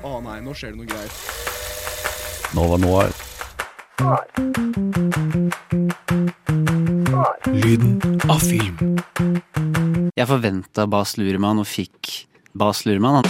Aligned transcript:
Å 0.00 0.16
nei, 0.24 0.38
nå 0.40 0.54
skjer 0.56 0.72
det 0.72 0.78
noe 0.80 0.88
greier. 0.88 1.10
Nova 2.56 2.78
Noir. 2.80 3.12
Lyden 7.52 7.98
av 8.32 8.40
film. 8.40 8.96
Jeg 10.16 10.26
forventa 10.30 10.86
Bas 10.88 11.18
Luhrmann 11.20 11.60
og 11.60 11.68
fikk 11.68 12.14
Bas 12.56 12.86
Luhrmann. 12.88 13.28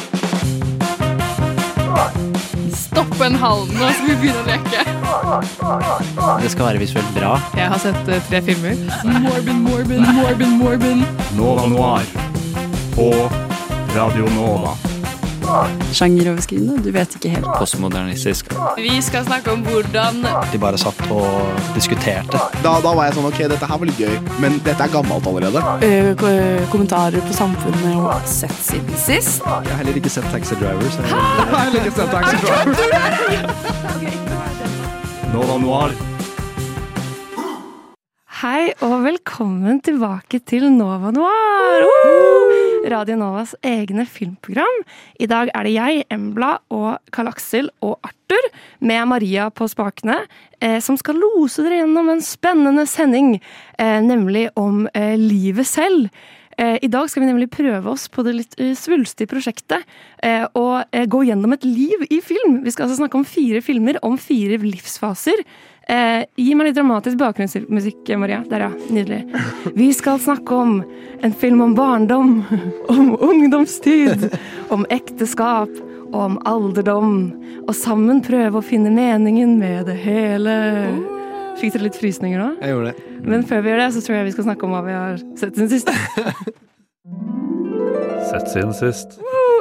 Stopp 2.79 3.19
en 3.27 3.39
hal, 3.43 3.67
nå 3.75 3.91
skal 3.97 4.07
vi 4.07 4.17
begynne 4.23 4.41
å 4.41 4.47
leke. 4.47 4.85
Det 6.45 6.53
skal 6.55 6.69
være 6.69 6.85
visuelt 6.85 7.11
bra. 7.19 7.33
Jeg 7.59 7.67
har 7.75 7.83
sett 7.83 7.99
uh, 8.07 8.21
tre 8.31 8.43
filmer. 8.47 8.79
Morbin, 9.27 9.67
Morbin, 9.67 10.07
Morbin, 10.21 10.55
Morbin. 10.63 11.03
Nova 11.35 11.67
Noir. 11.75 12.15
På 12.95 13.11
Radio 13.97 14.31
Nova. 14.39 14.79
Sjangeroverskridende, 15.97 16.77
du 16.85 16.91
vet 16.95 17.15
ikke 17.19 17.29
helt. 17.35 17.49
Postmodernistisk. 17.59 18.53
Vi 18.79 19.01
skal 19.03 19.25
snakke 19.27 19.53
om 19.55 19.63
hvordan 19.67 20.21
De 20.53 20.59
bare 20.63 20.79
satt 20.81 21.01
og 21.11 21.27
diskuterte. 21.75 22.39
Da, 22.65 22.77
da 22.85 22.93
var 22.95 23.09
jeg 23.09 23.17
sånn 23.19 23.29
ok, 23.31 23.41
dette 23.53 23.67
her 23.71 23.81
var 23.83 23.87
litt 23.91 24.01
gøy, 24.01 24.15
men 24.43 24.61
dette 24.67 24.83
er 24.87 24.93
gammelt 24.95 25.27
allerede. 25.31 25.61
Eh, 25.87 26.13
kommentarer 26.73 27.21
på 27.27 27.33
samfunnet 27.37 27.97
og 27.99 28.29
sett 28.31 28.55
siden 28.63 28.95
sist. 29.01 29.43
Jeg 29.43 29.73
har 29.73 29.83
heller 29.83 29.99
ikke 30.01 30.13
sett 30.13 30.29
Taxi 30.35 30.55
Driver. 30.61 30.87
Så 30.95 31.01
Jeg 31.03 31.11
har 31.55 31.67
heller 31.67 31.81
ikke 31.83 31.97
sett 31.99 32.11
Taxi 32.15 32.37
Driver. 32.47 32.71
Nova 35.35 35.59
Noir. 35.63 35.91
Hei 38.41 38.71
og 38.87 39.03
velkommen 39.05 39.83
tilbake 39.85 40.41
til 40.49 40.71
Nova 40.73 41.11
Noir! 41.13 41.85
Woo! 41.85 42.70
Radio 42.89 43.17
Novas 43.21 43.53
egne 43.67 44.07
filmprogram. 44.09 44.81
I 45.21 45.29
dag 45.29 45.51
er 45.55 45.67
det 45.67 45.75
jeg, 45.75 46.05
Embla 46.13 46.55
og 46.73 47.13
Karl 47.13 47.29
Aksel 47.29 47.69
og 47.85 47.99
Arthur 48.07 48.49
med 48.81 49.09
Maria 49.11 49.51
på 49.53 49.69
spakene, 49.69 50.23
eh, 50.61 50.79
som 50.81 50.97
skal 50.97 51.21
lose 51.21 51.65
dere 51.67 51.83
gjennom 51.83 52.09
en 52.09 52.25
spennende 52.25 52.87
sending, 52.89 53.41
eh, 53.79 54.01
nemlig 54.01 54.49
om 54.57 54.87
eh, 54.95 55.17
livet 55.21 55.67
selv. 55.69 56.09
Eh, 56.61 56.77
I 56.83 56.91
dag 56.93 57.09
skal 57.09 57.23
vi 57.25 57.31
nemlig 57.31 57.51
prøve 57.53 57.89
oss 57.89 58.09
på 58.13 58.25
det 58.27 58.35
litt 58.37 58.57
eh, 58.61 58.75
svulstige 58.77 59.31
prosjektet 59.31 59.87
og 60.59 60.83
eh, 60.93 61.07
gå 61.09 61.23
gjennom 61.25 61.55
et 61.57 61.65
liv 61.65 62.03
i 62.11 62.21
film. 62.21 62.61
Vi 62.65 62.73
skal 62.75 62.87
altså 62.87 62.99
snakke 63.01 63.17
om 63.17 63.25
fire 63.25 63.63
filmer 63.65 63.97
om 64.05 64.19
fire 64.21 64.59
livsfaser. 64.61 65.41
Eh, 65.91 66.25
gi 66.39 66.55
meg 66.55 66.69
litt 66.69 66.77
dramatisk 66.79 67.19
bakgrunnsmusikk, 67.19 68.13
Maria. 68.21 68.45
Der, 68.47 68.67
ja. 68.69 68.71
Nydelig. 68.95 69.25
Vi 69.75 69.89
skal 69.97 70.21
snakke 70.23 70.55
om 70.55 70.77
en 71.21 71.33
film 71.35 71.65
om 71.65 71.75
barndom, 71.75 72.45
om 72.95 73.17
ungdomstid, 73.19 74.29
om 74.71 74.87
ekteskap 74.91 75.73
og 76.13 76.21
om 76.21 76.39
alderdom. 76.47 77.17
Og 77.67 77.75
sammen 77.75 78.23
prøve 78.23 78.61
å 78.61 78.67
finne 78.67 78.93
meningen 78.95 79.57
med 79.59 79.91
det 79.91 79.99
hele. 80.05 80.55
Fikk 81.59 81.75
dere 81.75 81.89
litt 81.89 81.99
frysninger 81.99 82.39
nå? 82.39 82.53
Jeg 82.63 82.77
gjorde 82.77 82.93
det. 82.93 83.07
Men 83.27 83.43
før 83.51 83.67
vi 83.67 83.73
gjør 83.73 83.83
det, 83.83 83.91
så 83.97 84.05
tror 84.07 84.21
jeg 84.21 84.29
vi 84.31 84.37
skal 84.39 84.47
snakke 84.47 84.67
om 84.69 84.77
hva 84.77 84.87
vi 84.87 84.95
har 84.97 85.19
sett 85.43 85.59
siden 85.59 85.75
sist. 85.75 85.91
Sett 88.31 88.47
siden 88.55 88.75
sist. 88.79 89.19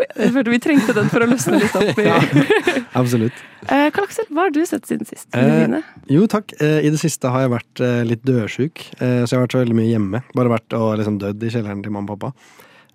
Jeg 0.07 0.33
følte 0.35 0.53
vi 0.53 0.59
trengte 0.63 0.95
den 0.97 1.09
for 1.11 1.25
å 1.25 1.27
løsne 1.29 1.59
litt 1.61 1.75
opp. 1.79 1.99
i... 1.99 2.07
Absolutt. 3.01 3.41
Eh, 3.67 3.89
Karl 3.95 4.07
Aksel, 4.07 4.27
hva 4.31 4.45
har 4.47 4.53
du 4.55 4.61
sett 4.67 4.87
siden 4.89 5.07
sist? 5.09 5.27
Eh, 5.35 5.75
Jo, 6.11 6.25
takk. 6.31 6.53
Eh, 6.61 6.79
I 6.87 6.91
det 6.93 7.01
siste 7.01 7.31
har 7.33 7.45
jeg 7.45 7.53
vært 7.57 7.83
eh, 7.85 7.99
litt 8.07 8.23
dødsjuk, 8.27 8.85
eh, 8.99 9.21
så 9.25 9.33
jeg 9.33 9.37
har 9.37 9.45
vært 9.47 9.57
så 9.57 9.63
veldig 9.63 9.77
mye 9.81 9.91
hjemme. 9.91 10.23
Bare 10.37 10.53
vært 10.55 10.77
og 10.79 10.95
liksom 11.01 11.19
dødd 11.21 11.43
i 11.43 11.51
kjelleren 11.53 11.83
til 11.85 11.95
mamma 11.95 12.15
og 12.15 12.23
pappa. 12.23 12.33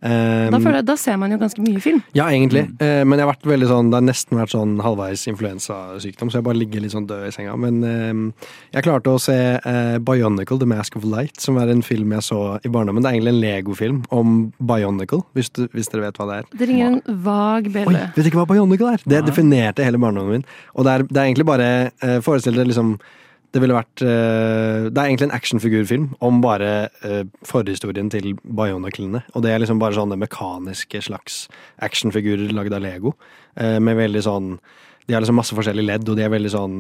Eh, 0.05 0.51
Da, 0.53 0.59
jeg, 0.61 0.85
da 0.85 0.97
ser 1.01 1.17
man 1.21 1.33
jo 1.33 1.39
ganske 1.41 1.63
mye 1.65 1.81
film. 1.81 2.03
Ja, 2.17 2.27
egentlig. 2.29 2.67
Eh, 2.83 3.03
men 3.09 3.17
jeg 3.19 3.25
har 3.27 3.33
vært 3.33 3.49
veldig 3.49 3.69
sånn, 3.71 3.91
det 3.91 3.99
har 4.01 4.05
nesten 4.05 4.39
vært 4.39 4.53
sånn 4.53 4.75
halvveis 4.85 5.25
influensasykdom, 5.33 6.31
så 6.31 6.41
jeg 6.41 6.47
bare 6.47 6.61
ligger 6.61 6.85
litt 6.85 6.93
sånn 6.93 7.07
død 7.09 7.25
i 7.29 7.33
senga. 7.35 7.55
Men 7.61 7.81
eh, 7.89 8.45
jeg 8.77 8.85
klarte 8.87 9.15
å 9.15 9.23
se 9.23 9.39
eh, 9.57 9.97
Bionicle, 10.05 10.61
The 10.61 10.69
Mask 10.69 10.99
of 11.01 11.07
Light, 11.09 11.41
som 11.41 11.57
er 11.63 11.73
en 11.73 11.83
film 11.87 12.13
jeg 12.13 12.27
så 12.29 12.43
i 12.61 12.69
barndommen. 12.69 13.03
Det 13.05 13.11
er 13.11 13.19
egentlig 13.19 13.35
en 13.35 13.43
Lego-film 13.47 14.03
om 14.15 14.37
Bionicle, 14.61 15.23
hvis, 15.35 15.51
du, 15.57 15.65
hvis 15.73 15.89
dere 15.93 16.09
vet 16.11 16.21
hva 16.21 16.29
det 16.31 16.39
er. 16.43 16.53
Det 16.61 16.69
ringer 16.71 16.93
en 16.93 17.03
vag 17.25 17.71
bilde 17.73 17.89
bjelle. 17.89 18.07
vet 18.17 18.29
ikke 18.31 18.43
hva 18.43 18.49
Bionicle 18.53 18.95
er? 18.95 19.05
Det 19.09 19.25
definerte 19.27 19.85
hele 19.87 20.01
barndommen 20.03 20.41
min. 20.41 20.49
Og 20.75 20.85
det 20.87 20.93
er, 20.99 21.07
det 21.09 21.21
er 21.21 21.29
egentlig 21.31 21.49
bare 21.49 21.69
eh, 22.05 22.19
Forestill 22.25 22.57
dere 22.59 22.69
liksom 22.71 22.97
det 23.55 23.61
ville 23.63 23.77
vært 23.77 24.03
eh, 24.03 24.89
Det 24.91 24.99
er 24.99 25.07
egentlig 25.07 25.29
en 25.29 25.37
actionfigurfilm 25.37 26.09
om 26.27 26.41
bare 26.43 26.71
eh, 27.07 27.23
forhistorien 27.47 28.11
til 28.11 28.33
Bioniclene. 28.43 29.23
Og 29.35 29.45
det 29.45 29.53
er 29.53 29.63
liksom 29.63 29.79
bare 29.83 29.95
sånne 29.95 30.19
mekaniske 30.19 31.05
slags 31.07 31.45
actionfigurer 31.85 32.51
lagd 32.57 32.75
av 32.75 32.83
Lego. 32.83 33.15
eh, 33.57 33.79
med 33.79 33.97
veldig 33.97 34.25
sånn 34.27 34.59
De 35.07 35.15
har 35.15 35.23
liksom 35.23 35.37
masse 35.39 35.55
forskjellige 35.55 35.87
ledd, 35.87 36.09
og 36.09 36.17
de 36.17 36.25
er 36.25 36.31
veldig 36.33 36.51
sånn 36.51 36.77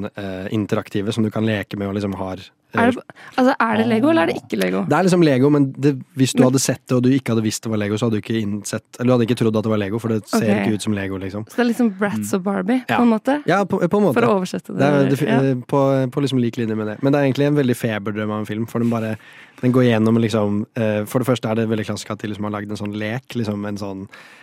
interaktive, 0.50 1.12
som 1.12 1.22
du 1.22 1.28
kan 1.30 1.44
leke 1.44 1.76
med 1.76 1.90
og 1.90 1.98
liksom 1.98 2.14
har 2.16 2.40
Er 2.74 2.90
det, 2.90 3.04
altså, 3.36 3.54
er 3.54 3.76
det 3.80 3.86
Lego, 3.90 4.10
eller 4.10 4.22
er 4.22 4.32
det 4.32 4.42
ikke 4.42 4.58
Lego? 4.60 4.84
det 4.90 4.98
er 4.98 5.06
liksom 5.06 5.24
Lego, 5.26 5.50
men 5.54 5.68
det, 5.72 5.94
hvis 6.18 6.34
du 6.34 6.42
hadde 6.44 6.62
sett 6.62 6.82
det 6.88 6.96
og 6.96 7.04
du 7.06 7.10
ikke 7.14 7.34
hadde 7.34 7.44
visst 7.46 7.64
det 7.64 7.72
var 7.72 7.80
Lego, 7.82 7.98
så 8.00 8.08
hadde 8.08 8.18
du 8.18 8.24
ikke 8.24 8.40
innsett 8.40 8.98
Eller 8.98 9.10
du 9.10 9.14
hadde 9.14 9.28
ikke 9.28 9.38
trodd 9.40 9.58
at 9.60 9.66
det 9.66 9.72
var 9.74 9.82
Lego, 9.82 10.00
for 10.02 10.14
det 10.14 10.20
ser 10.28 10.42
okay. 10.42 10.64
ikke 10.64 10.80
ut 10.80 10.86
som 10.88 10.96
Lego, 10.98 11.20
liksom. 11.22 11.46
Så 11.48 11.60
det 11.60 11.64
er 11.64 11.70
liksom 11.70 11.92
Bratz 12.00 12.34
og 12.36 12.44
Barbie, 12.46 12.82
Ja. 12.88 12.98
på 12.98 13.02
en 13.06 13.12
måte? 13.14 13.38
Ja, 13.50 13.62
på, 13.64 13.80
på 13.80 14.00
en 14.00 14.08
måte. 14.08 14.18
For 14.18 14.28
å 14.28 14.36
oversette 14.40 14.74
det. 14.74 14.92
Det 15.10 15.20
er 15.22 15.30
ja. 15.30 15.40
eh, 15.54 15.64
på, 15.70 15.80
på 16.10 16.24
liksom 16.24 16.42
lik 16.42 16.58
linje 16.60 16.76
med 16.78 16.92
det. 16.92 16.98
Men 17.02 17.14
det 17.14 17.20
er 17.20 17.30
egentlig 17.30 17.50
en 17.50 17.58
veldig 17.58 17.76
feberdrøm 17.78 18.30
av 18.30 18.42
en 18.42 18.48
film. 18.48 18.68
For 18.70 18.82
den 18.82 18.92
bare 18.92 19.16
den 19.64 19.72
går 19.72 19.86
gjennom 19.86 20.18
liksom 20.20 20.64
eh, 20.76 21.02
For 21.08 21.22
det 21.22 21.28
første 21.28 21.48
er 21.50 21.60
det 21.60 21.68
veldig 21.70 21.86
klassisk 21.88 22.10
at 22.12 22.22
de 22.22 22.32
liksom 22.32 22.48
har 22.48 22.56
lagd 22.56 22.72
en 22.72 22.80
sånn 22.80 22.96
lek. 23.00 23.36
Liksom 23.38 23.64
en 23.68 23.78
sånn 23.80 24.02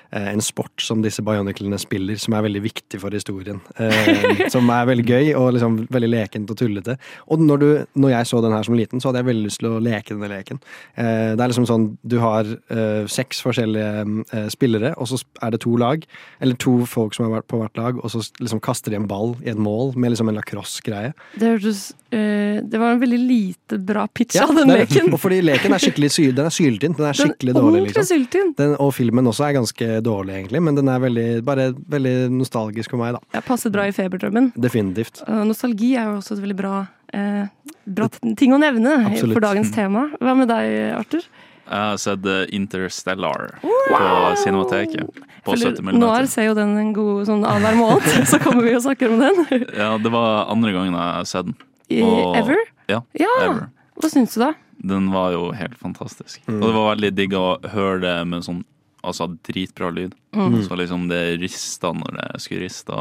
eh, 0.09 0.29
en 0.31 0.41
sport 0.41 0.81
som 0.81 1.03
disse 1.03 1.23
bioniclene 1.25 1.77
spiller, 1.81 2.17
som 2.21 2.35
er 2.37 2.45
veldig 2.47 2.63
viktig 2.63 3.01
for 3.01 3.13
historien. 3.15 3.61
Som 4.53 4.69
er 4.73 4.87
veldig 4.89 5.05
gøy 5.05 5.29
og 5.37 5.51
liksom 5.55 5.77
veldig 5.91 6.09
lekent 6.09 6.51
og 6.51 6.57
tullete. 6.59 6.97
Og 7.31 7.41
når, 7.43 7.61
du, 7.61 7.69
når 8.01 8.13
jeg 8.15 8.20
så 8.27 8.41
den 8.43 8.53
her 8.55 8.65
som 8.67 8.75
liten, 8.77 9.01
så 9.01 9.09
hadde 9.09 9.21
jeg 9.21 9.29
veldig 9.31 9.47
lyst 9.47 9.61
til 9.61 9.69
å 9.71 9.81
leke 9.83 10.15
denne 10.15 10.29
leken. 10.31 10.61
Eh, 10.95 11.33
det 11.35 11.41
er 11.41 11.51
liksom 11.51 11.67
sånn 11.69 11.87
du 12.01 12.17
har 12.21 12.47
eh, 12.47 13.07
seks 13.11 13.41
forskjellige 13.45 14.05
eh, 14.31 14.47
spillere, 14.53 14.93
og 14.97 15.09
så 15.11 15.21
er 15.43 15.53
det 15.55 15.61
to 15.65 15.75
lag. 15.79 16.05
Eller 16.41 16.57
to 16.61 16.81
folk 16.89 17.15
som 17.15 17.27
har 17.27 17.39
vært 17.39 17.49
på 17.51 17.61
hvert 17.61 17.79
lag, 17.79 17.99
og 18.01 18.13
så 18.13 18.23
liksom 18.41 18.61
kaster 18.63 18.93
de 18.93 18.99
en 19.01 19.09
ball 19.09 19.35
i 19.45 19.51
et 19.53 19.59
mål 19.59 19.95
med 19.99 20.13
liksom 20.13 20.31
en 20.31 20.39
lacrosse-greie. 20.39 21.13
Det 21.39 21.53
hørtes 21.55 21.83
eh, 22.11 22.61
Det 22.63 22.79
var 22.81 22.95
en 22.95 23.01
veldig 23.01 23.21
lite 23.21 23.79
bra 23.81 24.07
pitch 24.07 24.37
Ja, 24.39 24.47
av 24.49 24.55
den 24.57 24.71
det 24.71 24.81
leken. 24.83 25.11
Og 25.13 25.21
fordi 25.21 25.41
leken 25.45 25.75
er 25.75 25.83
skikkelig 25.83 26.11
sy 26.15 26.29
den 26.35 26.47
er 26.47 26.55
syltynn. 26.55 26.95
Den 26.97 27.09
er 27.09 27.17
skikkelig 27.17 27.55
den 27.55 27.67
dårlig, 27.67 27.83
liksom. 27.89 28.53
Den, 28.57 28.75
og 28.81 28.93
filmen 28.97 29.27
også 29.31 29.47
er 29.47 29.57
ganske 29.59 29.89
dårlig, 30.05 30.37
egentlig, 30.39 30.63
men 30.63 30.77
den 30.77 30.91
er 30.91 31.01
veldig, 31.03 31.27
bare 31.47 31.71
veldig 31.91 32.15
nostalgisk 32.35 32.93
for 32.93 33.01
meg, 33.01 33.17
da. 33.17 33.23
Ja, 33.37 33.43
passet 33.45 33.73
bra 33.73 33.87
i 33.89 33.95
feberdrømmen. 33.95 34.51
Definitivt. 34.59 35.23
Nostalgi 35.47 35.93
er 35.99 36.09
jo 36.09 36.19
også 36.19 36.37
et 36.37 36.43
veldig 36.43 36.57
bra, 36.59 36.75
eh, 37.13 37.47
bra 37.85 38.07
ting 38.37 38.53
å 38.53 38.59
nevne 38.61 38.93
Absolutt. 39.07 39.33
for 39.37 39.41
dagens 39.41 39.71
tema. 39.75 40.09
Hva 40.21 40.35
med 40.37 40.47
deg, 40.51 40.93
Arthur? 40.97 41.23
Jeg 41.71 41.79
har 41.79 41.97
sett 42.01 42.21
Interstellar 42.21 42.45
Interstellar 42.51 43.59
på 43.61 44.35
Cinemateket. 44.43 45.19
På 45.45 45.53
Føler- 45.55 45.71
70 45.71 45.81
Nå 45.81 45.91
millimeter. 45.91 46.27
ser 46.27 46.43
jo 46.49 46.53
den 46.53 46.77
en 46.77 46.93
god 46.93 47.25
sånn 47.27 47.45
annenhver 47.47 47.77
måned, 47.79 48.27
så 48.31 48.39
kommer 48.43 48.63
vi 48.63 48.75
og 48.75 48.83
snakker 48.83 49.11
om 49.13 49.19
den. 49.19 49.45
Ja, 49.77 49.97
det 49.97 50.11
var 50.11 50.51
andre 50.51 50.71
gangen 50.75 50.93
jeg 50.93 51.13
har 51.15 51.23
sett 51.25 51.45
den. 51.45 51.55
I 51.89 52.01
Og- 52.03 52.35
Ever? 52.37 52.57
Ja, 52.89 53.01
Ja! 53.17 53.31
ever. 53.45 53.69
Hva 54.01 54.09
syns 54.09 54.33
du, 54.35 54.41
da? 54.41 54.53
Den 54.81 55.11
var 55.13 55.31
jo 55.31 55.51
helt 55.53 55.77
fantastisk. 55.77 56.41
Mm. 56.47 56.59
Og 56.61 56.67
det 56.67 56.73
var 56.75 56.95
veldig 56.95 57.11
digg 57.15 57.33
å 57.37 57.59
høre 57.69 57.99
det 58.01 58.15
med 58.27 58.43
sånn 58.43 58.63
altså 59.03 59.27
dritbra 59.45 59.89
lyd. 59.93 60.13
Mm. 60.33 60.61
Så 60.67 60.75
liksom 60.77 61.07
det 61.09 61.37
rista 61.41 61.91
når 61.93 62.17
det 62.19 62.41
skulle 62.41 62.61
riste. 62.65 62.93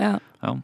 Ja. 0.00 0.18
Ja. 0.42 0.54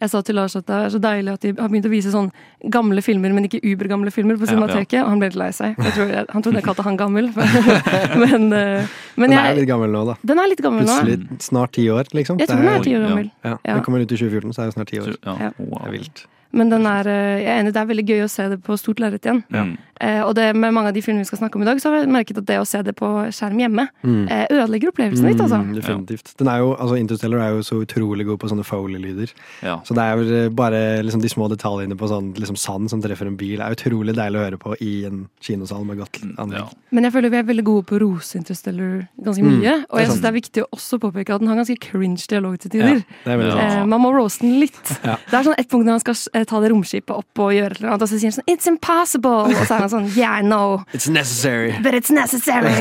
Jeg 0.00 0.10
sa 0.10 0.22
til 0.24 0.38
Lars 0.38 0.56
at 0.56 0.64
det 0.64 0.76
er 0.76 0.92
så 0.94 1.00
deilig 1.02 1.32
at 1.34 1.42
de 1.44 1.50
har 1.58 1.68
begynt 1.68 1.86
å 1.88 1.92
vise 1.92 2.12
sånn 2.12 2.30
gamle 2.72 3.02
filmer, 3.04 3.34
men 3.36 3.44
ikke 3.48 3.60
ubergamle 3.60 4.12
filmer 4.14 4.38
på 4.40 4.48
Ja, 4.48 4.56
ja. 4.56 5.02
Og 5.04 5.10
han 5.12 5.20
ble 5.20 5.28
litt 5.28 5.36
lei 5.36 5.50
seg. 5.52 5.76
Jeg 5.76 5.92
tror 5.96 6.08
jeg, 6.14 6.24
han 6.32 6.42
trodde 6.46 6.60
jeg 6.62 6.64
kalte 6.64 6.86
han 6.86 6.96
gammel. 6.96 7.30
men 8.22 8.48
men 8.48 8.88
men 9.20 9.30
Den 9.30 9.38
er 9.38 9.54
litt 9.60 9.68
gammel 9.68 9.92
nå, 9.92 10.04
da. 10.08 10.16
den 10.24 10.40
er 10.40 10.48
litt 10.48 10.62
gammel 10.64 10.88
nå. 10.88 10.98
Snart 11.44 11.72
ti 11.76 11.84
år, 11.92 12.08
liksom. 12.16 12.40
Jeg 12.40 12.48
tror 12.48 12.64
den 12.64 12.72
er 12.72 12.84
ti 12.84 12.96
år 12.96 13.06
gammel. 13.08 13.30
Ja, 13.44 13.56
Ja. 13.60 13.74
Den 13.76 13.84
kommer 13.84 14.00
ut 14.00 14.10
i 14.12 14.16
2014, 14.16 14.52
så 14.56 14.62
er 14.62 14.70
det 14.70 14.74
snart 14.78 14.88
ti 14.94 15.00
år. 15.02 15.16
Ja. 15.24 15.36
Ja. 15.48 15.50
Wow. 15.58 15.82
Det 15.84 15.88
er 15.90 15.96
vilt. 15.98 16.26
Men 16.52 16.68
den 16.70 16.86
er, 16.86 17.06
eh, 17.06 17.42
jeg 17.44 17.46
er 17.46 17.60
enig, 17.62 17.72
det 17.72 17.80
er 17.82 17.86
veldig 17.86 18.06
gøy 18.08 18.24
å 18.24 18.30
se 18.30 18.48
det 18.48 18.62
på 18.62 18.76
stort 18.78 18.98
lerret 18.98 19.22
igjen. 19.22 19.44
Ja. 19.54 19.66
Eh, 20.00 20.22
og 20.24 20.34
det, 20.34 20.56
med 20.56 20.72
mange 20.72 20.88
av 20.88 20.94
de 20.96 21.02
filmene 21.04 21.20
vi 21.22 21.28
skal 21.28 21.38
snakke 21.42 21.56
om 21.56 21.62
i 21.62 21.66
dag, 21.68 21.76
så 21.78 21.90
har 21.92 22.00
jeg 22.00 22.08
merket 22.08 22.38
at 22.40 22.46
det 22.48 22.56
å 22.58 22.64
se 22.66 22.80
det 22.82 22.94
på 22.96 23.06
skjerm 23.36 23.58
hjemme 23.60 23.84
Mm. 24.02 24.28
eh, 24.30 24.46
ødelegger 24.50 24.88
opplevelsen 24.90 25.26
litt, 25.28 25.38
altså. 25.44 25.60
Mm, 25.60 25.74
definitivt. 25.76 26.32
Den 26.38 26.48
er 26.48 26.58
jo, 26.58 26.74
altså 26.74 26.96
Interstellar 26.98 27.38
er 27.44 27.50
jo 27.54 27.60
så 27.62 27.84
utrolig 27.84 28.24
god 28.26 28.38
på 28.40 28.48
sånne 28.48 28.64
Foley-lyder. 28.64 29.30
Ja. 29.62 29.76
Så 29.84 29.94
det 29.94 30.02
er 30.02 30.16
jo 30.16 30.50
bare 30.50 31.02
liksom 31.04 31.20
de 31.20 31.28
små 31.28 31.48
detaljene 31.52 31.94
på 32.00 32.08
sånn 32.08 32.32
liksom 32.34 32.56
sand 32.56 32.88
som 32.90 33.02
treffer 33.02 33.26
en 33.28 33.36
bil, 33.36 33.60
er 33.60 33.76
utrolig 33.76 34.14
deilig 34.16 34.40
å 34.40 34.44
høre 34.48 34.58
på 34.58 34.74
i 34.80 35.04
en 35.06 35.28
kinosal 35.40 35.84
med 35.84 35.98
godt 35.98 36.18
anlegg. 36.38 36.64
Ja. 36.64 36.68
Men 36.90 37.04
jeg 37.04 37.12
føler 37.12 37.30
vi 37.30 37.36
er 37.36 37.42
veldig 37.52 37.64
gode 37.64 37.84
på 37.86 37.98
å 37.98 38.00
rose 38.00 38.34
Interstellar 38.40 39.06
ganske 39.22 39.44
Mm, 39.44 39.60
mye. 39.60 39.84
Og 39.90 39.98
er 39.98 40.02
jeg 40.04 40.08
syns 40.10 40.20
det 40.22 40.30
er 40.32 40.40
viktig 40.40 40.62
å 40.64 40.68
også 40.74 40.98
påpeke 40.98 41.34
at 41.34 41.40
den 41.40 41.48
har 41.48 41.56
ganske 41.56 41.78
cringe 41.78 42.26
dialog 42.26 42.58
til 42.58 42.70
Ja, 42.80 42.86
tider. 42.88 43.04
det 43.24 43.32
er. 43.36 43.80
Eh, 43.80 43.84
man 43.86 44.00
må 44.00 44.12
rose 44.16 44.38
den 44.40 44.58
litt. 44.60 44.80
Ja. 45.04 45.16
Det 45.30 45.34
er 45.34 45.44
sånn 45.44 45.58
ett 45.58 45.68
punkt 45.68 45.84
når 45.84 45.92
han 45.92 46.00
skal 46.00 46.14
eh, 46.34 46.39
ta 46.48 46.60
det 46.62 46.70
romskipet 46.72 47.12
opp 47.12 47.42
og 47.42 47.52
gjøre 47.54 47.76
eller 47.78 47.88
annet. 47.92 48.04
Og 48.06 48.08
så 48.10 48.18
sier 48.20 48.30
han 48.30 48.36
sånn 48.38 48.50
It's 48.52 48.68
impossible! 48.70 49.50
Og 49.50 49.64
så 49.66 49.76
er 49.76 49.84
han 49.84 49.92
sånn 49.92 50.08
Yeah, 50.16 50.38
no, 50.46 50.84
It's 50.94 51.08
necessary. 51.10 51.74
but 51.82 51.94
it's 51.94 52.12
necessary! 52.14 52.72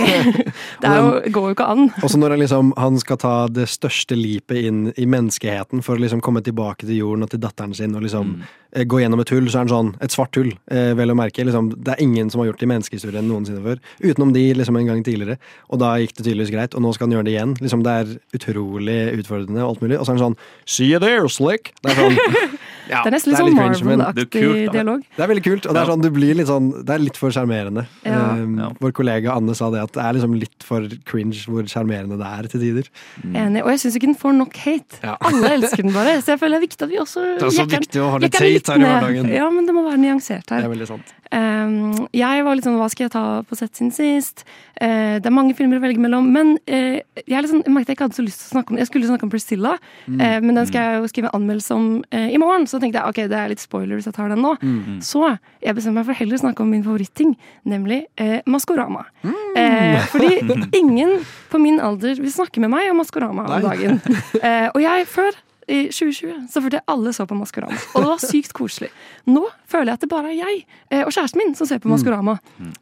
det 0.81 0.87
er 0.87 0.99
jo, 1.01 1.09
går 1.33 1.49
jo 1.51 1.57
ikke 1.57 1.67
an. 1.73 1.89
Og 2.03 2.11
så 2.13 2.19
når 2.21 2.35
han 2.35 2.43
liksom 2.43 2.73
han 2.77 2.99
skal 3.01 3.17
ta 3.19 3.33
det 3.51 3.65
største 3.71 4.15
lipet 4.19 4.69
inn 4.69 4.81
i 4.95 5.07
menneskeheten 5.09 5.81
for 5.85 5.97
å 5.97 6.03
liksom 6.03 6.21
komme 6.21 6.43
tilbake 6.45 6.85
til 6.85 7.01
jorden 7.01 7.25
og 7.25 7.33
til 7.33 7.41
datteren 7.43 7.73
sin 7.73 7.95
og 7.97 8.05
liksom 8.05 8.35
eh, 8.39 8.68
gå 8.85 8.99
gjennom 9.01 9.19
et 9.23 9.29
hull, 9.33 9.47
så 9.49 9.59
er 9.61 9.65
den 9.67 9.73
sånn 9.73 9.87
Et 10.05 10.11
svart 10.13 10.35
hull, 10.37 10.51
eh, 10.69 10.93
vel 10.93 11.09
å 11.09 11.15
merke. 11.17 11.41
Liksom, 11.45 11.71
det 11.83 11.95
er 11.95 12.03
ingen 12.03 12.29
som 12.29 12.41
har 12.41 12.51
gjort 12.51 12.59
det 12.61 12.67
i 12.67 12.71
menneskehistorien 12.73 13.25
noensinne 13.27 13.63
før. 13.65 13.79
Utenom 14.03 14.33
de 14.33 14.53
liksom 14.53 14.77
en 14.77 14.85
gang 14.91 15.03
tidligere. 15.03 15.37
Og 15.71 15.79
da 15.81 15.95
gikk 15.97 16.13
det 16.17 16.25
tydeligvis 16.27 16.51
greit, 16.53 16.75
og 16.75 16.81
nå 16.85 16.93
skal 16.93 17.07
han 17.07 17.17
gjøre 17.17 17.25
det 17.25 17.33
igjen. 17.33 17.55
Liksom, 17.59 17.83
det 17.83 17.95
er 18.03 18.13
utrolig 18.37 18.99
utfordrende 19.19 19.63
og 19.63 19.69
alt 19.75 19.81
mulig. 19.81 19.99
Og 19.99 20.05
så 20.05 20.13
er 20.13 20.19
den 20.19 20.25
sånn 20.27 20.37
See 20.65 20.91
you 20.91 20.99
there, 21.01 21.27
slick! 21.29 21.73
Det 21.83 21.91
er 21.91 21.99
sånn 22.03 22.17
ja, 22.89 23.01
Det 23.03 23.09
er 23.09 23.15
nesten 23.15 23.33
litt 23.33 23.39
sånn 23.41 23.49
det 23.49 23.57
Marvel-aktig 23.59 24.71
dialog. 24.73 25.03
det 25.17 25.23
er 25.25 25.31
veldig 25.33 25.45
kult, 25.45 25.65
og 25.69 25.73
det 25.77 25.81
er 25.83 25.91
sånn, 25.93 26.01
du 26.05 26.09
blir 26.13 26.37
litt 26.39 26.49
sånn 26.49 26.69
Det 26.85 26.95
er 26.95 27.03
litt 27.03 27.17
for 27.19 27.33
sjarmerende. 27.35 27.87
Ja. 28.05 28.21
Um, 28.37 28.57
Ja. 28.59 28.69
Vår 28.81 28.91
kollega 28.97 29.33
Anne 29.37 29.53
sa 29.55 29.69
det 29.71 29.79
at 29.81 29.93
det 29.95 30.01
er 30.03 30.13
liksom 30.17 30.33
litt 30.35 30.63
for 30.65 30.85
cringe 31.07 31.37
hvor 31.47 31.63
sjarmerende 31.69 32.17
det 32.19 32.27
er 32.27 32.47
til 32.51 32.59
tider. 32.63 32.87
Enig. 33.23 33.61
Og 33.63 33.69
jeg 33.73 33.79
syns 33.83 33.95
ikke 33.99 34.09
den 34.09 34.17
får 34.19 34.33
nok 34.35 34.57
hate. 34.65 34.99
Ja. 35.03 35.15
Alle 35.29 35.51
elsker 35.57 35.83
den 35.85 35.93
bare. 35.95 36.17
Så 36.21 36.33
jeg 36.33 36.41
føler 36.41 36.57
det 36.57 36.59
er 36.59 36.65
viktig 36.67 36.85
at 36.87 36.91
vi 36.91 36.99
også 36.99 37.23
Det 37.39 37.45
er 37.47 37.53
så 37.55 37.65
viktig 37.69 38.01
å 38.03 38.09
ha 38.13 38.17
litt 38.19 38.33
jekker 38.35 38.47
den 38.67 38.81
her 38.81 38.97
i 38.99 38.99
hverdagen. 39.05 39.31
Ja, 39.33 39.49
men 39.53 39.65
det 39.65 39.73
må 39.75 39.83
være 39.87 39.97
nyansert 40.01 40.45
Det 40.47 40.57
her. 40.57 40.65
er 40.65 40.73
veldig 40.75 40.87
sant. 40.87 41.15
Um, 41.31 42.07
jeg 42.11 42.41
var 42.43 42.55
litt 42.57 42.65
sånn, 42.65 42.79
hva 42.81 42.87
skal 42.89 43.05
jeg 43.05 43.11
ta 43.13 43.21
på 43.45 43.55
sett 43.55 43.75
sin 43.77 43.91
sist? 43.93 44.41
Eh, 44.81 45.19
det 45.21 45.27
er 45.29 45.35
mange 45.35 45.53
filmer 45.53 45.77
å 45.77 45.83
velge 45.83 46.01
mellom, 46.01 46.25
men 46.33 46.55
eh, 46.65 47.01
jeg, 47.27 47.43
liksom, 47.45 47.61
jeg 47.67 47.73
merket 47.75 47.91
jeg 47.91 47.97
ikke 47.99 48.07
hadde 48.07 48.17
så 48.17 48.25
lyst 48.25 48.41
til 48.41 48.47
å 48.47 48.53
snakke 48.55 48.73
om 48.73 48.79
Jeg 48.81 48.87
skulle 48.89 49.05
snakke 49.11 49.27
om 49.27 49.29
Priscilla, 49.29 49.75
Mm. 50.09 50.21
eh, 50.25 50.39
men 50.41 50.55
den 50.57 50.65
skal 50.65 50.81
jeg 50.81 51.01
jo 51.03 51.07
skrive 51.11 51.29
anmeldelse 51.37 51.75
om 51.75 51.85
i 52.11 52.37
morgen. 52.41 52.65
Så 52.65 52.79
tenkte 52.81 52.97
jeg 52.97 53.11
ok, 53.11 53.19
det 53.29 53.37
er 53.37 53.49
litt 53.51 53.61
spoiler 53.61 53.99
hvis 53.99 54.07
jeg 54.09 54.15
tar 54.15 54.29
den 54.33 54.41
nå. 54.41 54.55
Mm. 54.63 54.97
Så 55.05 55.21
jeg 55.61 55.75
bestemte 55.77 55.99
meg 55.99 56.07
for 56.09 56.17
heller 56.17 56.39
å 56.39 56.41
snakke 56.41 56.63
om 56.65 56.71
min 56.73 56.81
favoritting, 56.83 57.35
nemlig 57.69 57.99
eh, 58.17 58.39
Maskorama. 58.49 59.05
Mm. 59.21 59.99
Fordi 60.09 60.31
ingen 60.81 61.19
på 61.51 61.61
min 61.61 61.77
alder 61.79 62.15
vil 62.17 62.33
snakke 62.33 62.59
med 62.63 62.73
meg 62.73 62.89
om 62.89 62.97
Maskorama 63.03 63.45
om 63.45 63.61
dagen. 63.69 64.01
Og 64.73 64.81
jeg 64.81 65.05
før 65.13 65.37
i 65.69 65.79
2020 65.93 66.47
så 66.49 66.61
følte 66.65 66.79
jeg 66.79 66.85
alle 66.89 67.13
så 67.13 67.25
på 67.29 67.37
Maskorama, 67.37 67.77
og 67.93 68.01
det 68.03 68.09
var 68.09 68.21
sykt 68.23 68.53
koselig. 68.57 68.89
Nå 69.29 69.43
føler 69.69 69.91
jeg 69.91 69.99
at 69.99 70.03
det 70.05 70.09
bare 70.09 70.31
er 70.31 70.37
jeg 70.39 70.63
eh, 70.89 71.03
og 71.05 71.11
kjæresten 71.13 71.37
min 71.43 71.53
som 71.55 71.67
ser 71.69 71.77
Mm. 71.79 71.83
på 71.85 71.89
Maskorama. 71.93 72.33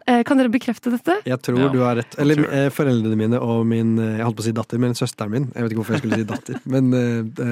Eh, 0.08 0.22
kan 0.24 0.38
dere 0.40 0.50
bekrefte 0.50 0.90
dette? 0.94 1.18
Jeg 1.28 1.42
tror 1.44 1.60
Ja, 1.60 1.68
du 1.74 1.80
har 1.84 1.96
rett. 2.00 2.16
Eller 2.18 2.40
eh, 2.48 2.70
foreldrene 2.72 3.18
mine 3.20 3.40
og 3.44 3.66
min 3.68 3.98
Jeg 3.98 4.24
holdt 4.24 4.38
på 4.40 4.44
å 4.46 4.48
si 4.48 4.54
datter, 4.56 4.80
men 4.80 4.96
søsteren 4.96 5.30
min. 5.32 5.52
Jeg 5.54 5.64
vet 5.68 5.72
ikke 5.76 5.82
hvorfor 5.84 5.98
jeg 5.98 6.04
skulle 6.06 6.22
si 6.22 6.28
datter. 6.32 6.62
Men, 6.66 6.92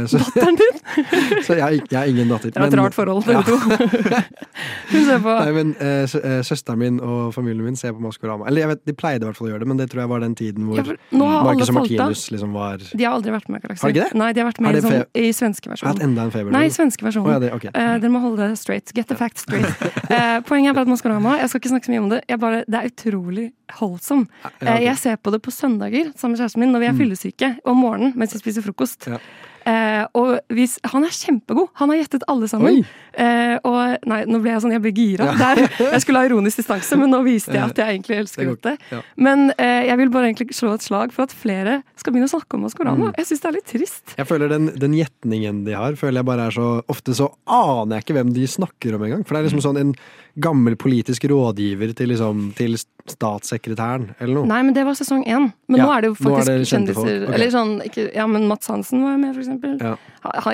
så, 0.07 0.17
Datteren 0.23 0.55
din? 0.61 0.79
så 1.47 1.57
jeg, 1.59 1.81
jeg 1.91 1.99
er 2.01 2.07
ingen 2.13 2.31
datter. 2.31 2.51
Det 2.55 2.57
er 2.57 2.65
et 2.65 2.71
men- 2.71 2.83
rart 2.85 2.95
forhold, 2.95 3.27
Ja. 3.27 3.41
to. 3.43 3.57
Hun 4.91 5.05
ser 5.05 5.19
på 5.23 5.33
Nei, 5.35 5.51
men 5.55 5.73
sø- 6.07 6.23
Søsteren 6.45 6.79
min 6.79 6.99
og 7.03 7.33
familien 7.35 7.65
min 7.65 7.75
ser 7.79 7.93
på 7.95 8.01
Maskorama. 8.05 8.47
Eller 8.47 8.61
jeg 8.65 8.69
vet, 8.73 8.85
De 8.85 8.93
pleide 8.97 9.23
i 9.23 9.27
hvert 9.27 9.37
fall 9.37 9.49
å 9.49 9.51
gjøre 9.53 9.65
det, 9.65 9.67
men 9.73 9.77
det 9.81 9.89
tror 9.91 10.05
jeg 10.05 10.09
var 10.13 10.23
den 10.23 10.35
tiden 10.37 10.67
hvor 10.69 10.79
ja, 10.79 10.95
Marcus 11.11 11.69
og. 11.69 11.75
Martinus 11.81 12.25
liksom 12.31 12.53
var 12.55 12.77
De 12.79 13.03
har 13.03 13.15
aldri 13.17 13.33
vært 13.35 13.49
med. 13.51 13.61
Galaxy. 13.65 13.81
Har 13.83 13.91
de 13.91 13.99
ikke 13.99 14.09
det? 14.13 14.19
Nei, 14.21 14.31
de 14.33 14.39
har 14.43 14.49
vært 14.51 14.61
med 14.63 14.75
i, 14.79 14.83
sånn, 14.85 15.05
i 15.29 15.33
svenske 15.35 15.71
hatt 15.71 15.83
At 15.89 16.03
enda 16.03 16.25
en 16.27 16.33
feber? 16.33 16.53
Nei, 16.53 16.67
svenske 16.73 17.05
versjonen. 17.05 17.29
versjonen. 17.29 17.33
ja, 17.33 17.59
det, 17.59 17.71
ok. 17.71 17.75
uh, 17.75 17.95
dere 18.03 18.11
må 18.13 18.21
holde 18.23 18.49
det 18.49 18.59
straight. 18.61 18.93
Get 18.95 19.09
the 19.11 19.17
facts 19.19 19.45
straight. 19.45 19.67
uh, 20.09 20.39
poenget 20.49 20.71
er 20.71 20.77
bare 20.77 20.87
at 20.87 20.93
Maskorama 20.93 21.37
Jeg 21.39 21.51
skal 21.51 21.63
ikke 21.63 21.73
snakke 21.73 21.89
så 21.89 21.95
mye 21.95 22.03
om 22.03 22.11
det. 22.13 22.21
Jeg 22.29 22.41
bare, 22.41 22.61
det 22.67 22.81
er 22.81 22.91
utrolig 22.91 23.47
holdsom. 23.79 24.27
Ja, 24.43 24.53
okay. 24.53 24.69
uh, 24.69 24.83
jeg 24.85 25.01
ser 25.01 25.19
på 25.21 25.33
det 25.35 25.41
på 25.45 25.53
søndager 25.55 26.13
sammen 26.15 26.35
med 26.35 26.43
kjæresten 26.43 26.65
min 26.65 26.75
når 26.75 26.85
vi 26.85 26.91
er 26.91 26.97
fyllesyke 27.01 27.51
om 27.65 27.83
morgenen 27.85 28.15
mens 28.19 28.35
vi 28.35 28.43
spiser 28.43 28.65
frokost. 28.65 29.09
Ja. 29.11 29.21
Eh, 29.65 30.03
og 30.17 30.53
hvis, 30.53 30.77
han 30.91 31.05
er 31.07 31.13
kjempegod! 31.15 31.71
Han 31.81 31.91
har 31.91 32.01
gjettet 32.03 32.25
alle 32.29 32.49
sammen. 32.49 32.83
Eh, 33.17 33.55
og 33.65 34.05
nei, 34.09 34.19
nå 34.29 34.41
ble 34.43 34.51
jeg 34.53 34.63
sånn, 34.65 34.75
jeg 34.75 34.83
ble 34.83 34.91
gira. 34.95 35.31
Der, 35.39 35.63
jeg 35.95 36.03
skulle 36.03 36.21
ha 36.21 36.29
ironisk 36.29 36.61
distanse, 36.61 36.99
men 36.99 37.09
nå 37.13 37.23
viste 37.25 37.55
jeg 37.55 37.63
at 37.63 37.81
jeg 37.81 37.97
egentlig 37.97 38.19
elsker 38.23 38.51
dette. 38.51 38.75
ja. 38.93 39.01
Men 39.17 39.49
eh, 39.57 39.87
jeg 39.89 39.97
vil 40.01 40.11
bare 40.13 40.29
egentlig 40.29 40.57
slå 40.57 40.75
et 40.75 40.85
slag 40.85 41.15
for 41.15 41.25
at 41.25 41.33
flere 41.35 41.79
skal 41.97 42.13
begynne 42.13 42.29
å 42.29 42.35
snakke 42.35 42.59
om 42.59 42.65
Maskorama. 42.67 43.09
Mm. 43.09 43.17
Jeg 43.21 43.29
syns 43.31 43.41
det 43.43 43.49
er 43.49 43.57
litt 43.57 43.71
trist. 43.71 44.15
Jeg 44.19 44.29
føler 44.29 44.51
den, 44.53 44.69
den 44.77 44.97
gjetningen 44.99 45.63
de 45.65 45.77
har, 45.77 45.97
føler 45.99 46.21
jeg 46.21 46.29
bare 46.29 46.49
er 46.49 46.55
så 46.55 46.67
Ofte 46.91 47.15
så 47.17 47.27
aner 47.49 47.97
jeg 47.97 48.05
ikke 48.05 48.15
hvem 48.19 48.31
de 48.35 48.45
snakker 48.49 48.95
om 48.97 49.03
engang. 49.07 49.23
For 49.25 49.35
det 49.35 49.39
er 49.39 49.47
liksom 49.47 49.63
sånn 49.63 49.79
en 49.81 49.93
gammel 50.35 50.75
politisk 50.75 51.25
rådgiver 51.31 51.93
til, 51.95 52.09
liksom, 52.11 52.49
til 52.57 52.75
statssekretæren, 53.07 54.09
eller 54.19 54.41
noe. 54.41 54.49
Nei, 54.49 54.61
men 54.67 54.75
det 54.75 54.83
var 54.87 54.97
sesong 54.97 55.23
én. 55.23 55.51
Men 55.71 55.79
Ja, 55.79 55.85
nå 55.85 55.93
er 55.93 56.01
det 56.01 56.09
jo 56.11 56.15
faktisk 56.19 56.49
det 56.49 56.69
kjendiser. 56.71 57.23
Okay. 57.23 57.35
Eller 57.37 57.53
sånn, 57.53 57.75
ikke, 57.85 58.07
ja, 58.15 58.25
men 58.27 58.47
Mats 58.49 58.67
Hansen 58.71 59.03
var 59.05 59.17
med, 59.21 59.35
for 59.35 59.45
eksempel. 59.45 59.77
Ja. 59.79 59.95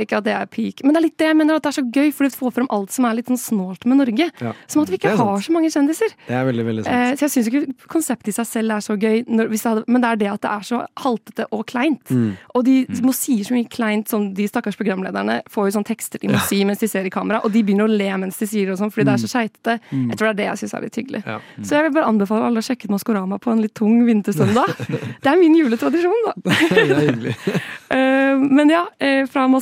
Ikke 0.02 0.20
at 0.22 0.28
det 0.28 0.36
er 0.36 0.50
peak. 0.52 0.84
Men 0.86 0.96
det 0.96 1.02
er 1.02 1.06
litt 1.08 1.18
det 1.22 1.30
jeg 1.30 1.38
mener 1.40 1.60
at 1.60 1.66
det 1.66 1.72
er 1.72 1.78
så 1.80 1.86
gøy, 1.86 2.12
for 2.16 2.28
du 2.28 2.38
får 2.42 2.56
frem 2.58 2.70
alt 2.74 2.96
som 2.96 3.08
er 3.08 3.18
litt 3.20 3.32
sånn 3.32 3.42
snålt 3.42 3.88
med 3.90 4.02
Norge. 4.02 4.30
Ja. 4.42 4.54
Som 4.72 4.84
at 4.84 4.92
vi 4.92 5.00
ikke 5.00 5.16
har 5.20 5.44
så 5.46 5.56
mange 5.56 5.72
kjendiser. 5.74 6.16
Det 6.28 6.38
er 6.38 6.48
veldig, 6.48 6.66
veldig 6.70 6.86
sant. 6.88 6.96
Eh, 6.96 7.14
så 7.18 7.28
jeg 7.28 7.36
syns 7.36 7.52
ikke 7.52 7.90
konseptet 7.92 8.32
i 8.34 8.36
seg 8.40 8.50
selv 8.50 8.78
er 8.78 8.86
så 8.86 8.98
gøy, 8.98 9.24
når, 9.28 9.52
det 9.52 9.62
hadde, 9.66 9.86
men 9.88 10.04
det 10.04 10.12
er 10.12 10.22
det 10.22 10.32
at 10.34 10.44
det 10.46 10.52
er 10.52 10.68
så 10.68 10.82
haltete 11.04 11.48
og 11.56 11.66
kleint. 11.72 12.14
Mm. 12.14 12.34
Og 12.56 12.66
de 12.68 12.78
må 13.06 13.16
sier 13.16 13.48
så 13.48 13.56
mye 13.56 13.70
kleint 13.72 14.12
som 14.12 14.32
de 14.38 14.48
stakkars 14.50 14.80
programlederne 14.80 15.42
får 15.52 15.70
jo 15.70 15.76
sånne 15.78 15.92
tekster 15.92 16.22
de 16.22 16.30
må 16.32 16.42
si 16.46 16.62
mens 16.68 16.82
de 16.82 16.90
ser 16.90 17.08
i 17.08 17.14
kamera, 17.14 17.42
og 17.46 17.54
de 17.54 17.64
begynner 17.66 17.88
å 17.88 17.92
le 17.92 18.10
mens 18.22 18.38
de 18.40 18.48
sier 18.50 18.68
det 18.68 18.76
og 18.76 18.82
sånn, 18.82 18.92
fordi 18.94 19.08
det 19.08 19.14
er 19.16 19.22
så 19.24 19.30
skeitete. 19.32 19.78
Jeg 19.92 20.18
tror 20.20 20.30
det 20.30 20.32
er 20.32 20.40
det 20.40 20.48
jeg 20.50 20.62
syns 20.62 20.76
er 20.78 20.86
litt 20.86 21.00
hyggelig. 21.00 21.22
Mm. 21.26 21.32
Ja. 21.32 21.66
Så 21.68 21.78
jeg 21.78 21.88
vil 21.88 21.96
bare 21.98 22.12
anbefale 22.12 22.50
alle 22.50 22.62
å 22.62 22.66
sjekke 22.66 22.88
ut 22.88 22.96
Maskorama 22.96 23.40
på 23.42 23.54
en 23.54 23.64
litt 23.64 23.76
tung 23.78 24.02
vintersøndag. 24.08 24.76
Det 25.24 25.30
er 25.30 25.40
min 25.40 25.56
juletradisjon, 25.58 26.28
da. 26.28 26.34
Det 26.46 26.82
er 26.82 27.06
hyggelig. 27.10 27.38
Eh, 27.92 28.40
men 28.40 28.70
ja, 28.72 28.86
eh, 29.04 29.26
fra 29.28 29.42
Maskorama 29.52 29.61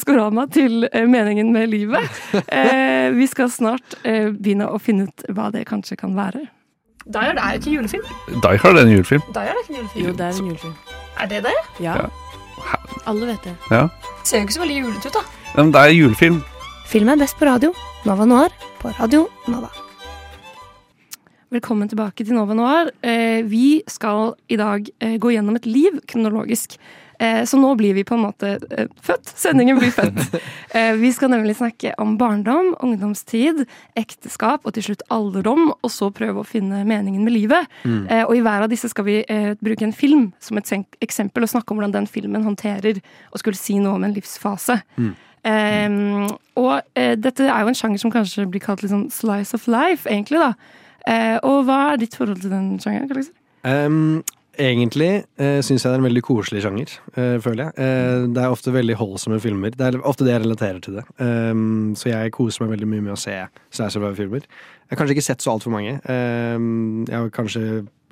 til 0.54 0.88
eh, 0.94 1.07
meningen 1.07 1.54
med 1.54 1.68
livet. 1.68 2.10
Eh, 2.60 3.16
vi 3.16 3.25
skal 3.28 3.50
snart 3.50 3.96
eh, 4.06 4.30
begynne 4.34 4.68
å 4.69 4.78
finne 4.78 5.07
ut 5.07 5.24
hva 5.34 5.50
det 5.51 5.66
kanskje 5.66 5.96
kan 5.98 6.16
være. 6.16 6.46
Die 7.10 7.25
Hard 7.25 7.40
er 7.40 7.56
jo 7.56 7.60
ikke 7.60 7.72
julefilm. 7.72 8.06
Die 8.44 8.57
Hard 8.62 8.78
er 8.78 8.81
en 8.81 8.92
julefilm. 8.92 9.22
Die 9.34 9.48
Hard 9.48 9.57
er 9.57 9.63
ikke 9.63 9.78
julefilm. 9.78 10.06
Jo, 10.06 10.13
det 10.13 10.25
er 10.25 10.38
en 10.38 10.51
julefilm. 10.51 10.75
Er 11.19 11.28
det 11.31 11.44
det? 11.48 11.56
Ja. 11.81 11.96
Ja. 11.96 12.10
Alle 13.07 13.31
vet 13.31 13.44
det. 13.48 13.56
Ja. 13.72 13.88
Ser 14.24 14.44
jo 14.44 14.48
ikke 14.48 14.57
så 14.60 14.63
veldig 14.66 14.80
julete 14.84 15.10
ut, 15.10 15.18
da. 15.18 15.25
Men 15.56 15.74
det 15.74 15.81
er 15.81 15.96
julefilm. 15.96 16.42
Film 16.90 17.10
er 17.10 17.22
best 17.22 17.40
på 17.40 17.50
radio. 17.50 17.74
Nova 18.06 18.25
Noir 18.25 18.54
på 18.81 18.92
Radio 19.00 19.28
Nova. 19.48 19.72
Velkommen 21.50 21.90
tilbake 21.90 22.22
til 22.22 22.38
Nova 22.38 22.54
Noir. 22.54 22.92
Eh, 23.02 23.42
vi 23.50 23.81
skal 23.90 24.36
i 24.50 24.57
dag 24.60 24.86
eh, 25.02 25.18
gå 25.18 25.31
gjennom 25.34 25.57
et 25.57 25.66
liv 25.66 25.98
kronologisk. 26.07 26.78
Eh, 27.19 27.44
så 27.45 27.57
nå 27.60 27.74
blir 27.75 27.94
vi 27.94 28.06
på 28.07 28.16
en 28.16 28.24
måte 28.24 28.54
eh, 28.71 28.88
født. 29.04 29.33
Sendingen 29.36 29.80
blir 29.80 29.94
født. 29.95 30.25
Eh, 30.69 30.94
vi 31.01 31.10
skal 31.10 31.31
nemlig 31.33 31.56
snakke 31.57 31.95
om 31.98 32.12
barndom, 32.19 32.75
ungdomstid, 32.86 33.63
ekteskap 33.98 34.68
og 34.69 34.75
til 34.75 34.83
slutt 34.86 35.01
alderdom. 35.10 35.71
Og 35.74 35.89
så 35.89 36.12
prøve 36.13 36.44
å 36.44 36.45
finne 36.45 36.83
meningen 36.86 37.24
med 37.25 37.33
livet. 37.33 37.71
Mm. 37.81 38.06
og 38.27 38.36
i 38.38 38.44
hver 38.45 38.68
av 38.68 38.69
disse 38.69 38.89
skal 38.92 39.07
vi 39.07 39.16
bruke 39.63 39.88
en 39.88 39.95
film 39.95 40.27
som 40.44 40.60
et 40.62 40.69
eksempel 41.01 41.48
og 41.48 41.50
snakke 41.50 41.74
om 41.74 41.80
hvordan 41.80 41.95
den 41.95 42.07
filmen 42.12 42.45
håndterer 42.45 43.01
og 43.31 43.42
skulle 43.42 43.57
si 43.57 43.80
noe 43.81 43.98
om 43.98 44.06
en 44.06 44.13
livsfase. 44.13 44.77
Um, 45.40 46.28
og 46.59 46.81
uh, 46.99 47.14
dette 47.18 47.45
er 47.47 47.64
jo 47.64 47.71
en 47.71 47.78
sjanger 47.78 48.02
som 48.02 48.11
kanskje 48.14 48.45
blir 48.52 48.61
kalt 48.64 48.83
sånn 48.83 49.07
slice 49.14 49.56
of 49.56 49.68
life, 49.71 50.04
egentlig, 50.09 50.42
da. 50.42 50.54
Uh, 51.07 51.38
og 51.47 51.64
hva 51.69 51.80
er 51.94 52.02
ditt 52.02 52.18
forhold 52.19 52.44
til 52.44 52.52
den 52.54 52.73
sjangeren? 52.83 53.31
Um, 53.64 54.19
egentlig 54.59 55.09
eh, 55.39 55.59
syns 55.66 55.83
jeg 55.83 55.89
det 55.89 55.95
er 55.95 56.01
en 56.01 56.07
veldig 56.07 56.23
koselig 56.25 56.63
sjanger, 56.66 56.94
eh, 57.16 57.37
føler 57.44 57.63
jeg. 57.66 57.73
Eh, 57.85 58.25
det 58.35 58.44
er 58.44 58.54
ofte 58.54 58.73
veldig 58.75 58.97
holdsomme 58.99 59.39
filmer. 59.44 59.73
Det 59.75 59.87
er 59.87 59.99
ofte 60.07 60.28
det 60.28 60.35
jeg 60.35 60.44
relaterer 60.44 60.81
til 60.83 60.99
det. 60.99 61.06
Um, 61.18 61.95
så 61.99 62.11
jeg 62.11 62.33
koser 62.35 62.66
meg 62.66 62.75
veldig 62.75 62.89
mye 62.92 63.06
med 63.07 63.16
å 63.16 63.19
se 63.19 63.35
of 63.99 64.06
Life-filmer. 64.06 64.45
Jeg 64.45 64.94
har 64.94 65.01
kanskje 65.01 65.18
ikke 65.18 65.28
sett 65.30 65.45
så 65.45 65.54
altfor 65.56 65.73
mange. 65.73 65.97
Um, 66.06 67.06
jeg 67.07 67.16
har 67.16 67.31
kanskje 67.35 67.63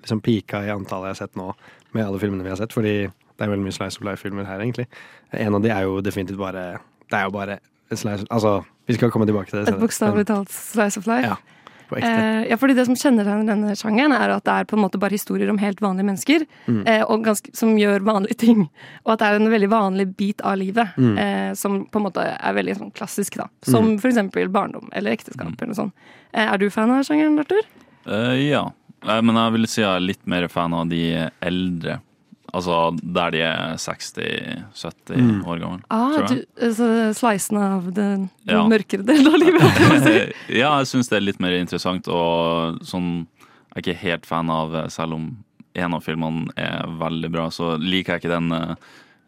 liksom 0.01 0.23
pika 0.25 0.63
i 0.65 0.73
antallet 0.73 1.11
jeg 1.11 1.17
har 1.17 1.21
sett 1.25 1.39
nå, 1.39 1.51
med 1.97 2.05
alle 2.05 2.21
filmene 2.21 2.45
vi 2.45 2.53
har 2.53 2.59
sett, 2.59 2.75
fordi 2.75 2.95
det 3.07 3.45
er 3.45 3.51
veldig 3.51 3.67
mye 3.67 3.75
Slice 3.75 3.99
of 3.99 4.07
Life-filmer 4.07 4.47
her, 4.47 4.63
egentlig. 4.63 4.87
En 5.35 5.57
av 5.57 5.65
de 5.65 5.73
er 5.73 5.85
jo 5.85 5.99
definitivt 6.01 6.39
bare 6.39 6.69
Det 7.07 7.19
er 7.19 7.27
jo 7.27 7.35
bare 7.35 7.59
slice 7.91 8.25
Altså, 8.33 8.61
vi 8.87 8.95
skal 8.95 9.11
komme 9.11 9.27
tilbake 9.27 9.51
til 9.51 9.59
det 9.59 9.73
Et 9.73 9.79
bokstavelig 9.79 10.25
talt 10.27 10.51
slice 10.51 10.99
of 10.99 11.07
life? 11.07 11.27
Ja, 11.27 11.35
på 11.89 11.97
ekte. 11.97 12.11
Eh, 12.11 12.47
ja, 12.49 12.55
fordi 12.57 12.75
Det 12.75 12.85
som 12.85 12.95
kjennetegner 12.95 13.45
denne 13.47 13.75
sjangeren, 13.75 14.13
er 14.13 14.29
at 14.35 14.43
det 14.43 14.53
er 14.53 14.65
på 14.65 14.77
en 14.77 14.83
måte 14.83 14.99
bare 14.99 15.11
historier 15.15 15.49
om 15.49 15.57
helt 15.57 15.79
vanlige 15.81 16.05
mennesker 16.05 16.45
Mm. 16.67 16.83
eh, 16.87 17.03
og 17.03 17.23
ganske, 17.23 17.55
som 17.55 17.75
gjør 17.77 17.99
vanlige 18.03 18.37
ting. 18.37 18.69
Og 19.05 19.13
at 19.13 19.19
det 19.19 19.27
er 19.27 19.35
en 19.39 19.51
veldig 19.51 19.69
vanlig 19.69 20.07
bit 20.17 20.41
av 20.41 20.57
livet 20.57 20.87
Mm. 20.97 21.17
eh, 21.17 21.53
som 21.53 21.85
på 21.85 21.95
en 21.99 22.03
måte 22.11 22.23
er 22.39 22.53
veldig 22.53 22.77
sånn 22.77 22.93
klassisk. 22.93 23.35
da 23.37 23.47
Som 23.63 23.97
for 23.99 24.09
eksempel 24.09 24.49
barndom 24.49 24.89
eller 24.93 25.11
ekteskap. 25.11 25.47
eller 25.61 25.67
noe 25.73 25.75
sånt. 25.75 25.93
Eh, 26.33 26.45
er 26.53 26.57
du 26.57 26.69
fan 26.69 26.91
av 26.91 27.03
sjangeren, 27.05 27.39
Arthur? 27.39 27.61
Eh, 28.05 28.49
ja. 28.49 28.65
Eh, 29.07 29.21
men 29.21 29.35
jeg 29.35 29.51
vil 29.53 29.67
si 29.67 29.81
jeg 29.81 29.95
er 29.95 29.99
litt 29.99 30.25
mer 30.27 30.47
fan 30.47 30.73
av 30.73 30.89
de 30.89 31.29
eldre. 31.41 31.99
Altså 32.57 32.77
der 33.03 33.31
de 33.35 33.41
er 33.45 33.75
60-70 33.77 35.17
Mm. 35.17 35.41
år 35.45 35.59
gamle. 35.61 35.81
Ah, 35.93 36.17
du, 36.27 36.39
altså, 36.61 36.87
slicene 37.13 37.61
av 37.77 37.89
den, 37.93 38.29
den 38.45 38.55
Ja. 38.55 38.63
mørkere 38.67 39.05
delen 39.05 39.27
av 39.29 39.37
livet. 39.39 39.61
kan 39.77 39.89
man 39.93 40.03
si. 40.03 40.15
ja, 40.57 40.71
jeg 40.81 40.87
syns 40.91 41.09
det 41.11 41.17
er 41.19 41.25
litt 41.27 41.39
mer 41.43 41.53
interessant, 41.59 42.07
og 42.07 42.79
sånn 42.81 43.27
Jeg 43.75 43.83
er 43.83 43.91
ikke 43.93 44.01
helt 44.01 44.25
fan 44.25 44.49
av, 44.49 44.73
eh, 44.73 44.87
selv 44.89 45.13
om 45.13 45.25
en 45.77 45.93
av 45.93 46.01
filmene 46.01 46.47
er 46.57 46.87
veldig 46.97 47.29
bra, 47.31 47.43
så 47.53 47.75
liker 47.77 48.15
jeg 48.15 48.23
ikke 48.23 48.31
den 48.33 48.51
eh, 48.51 48.75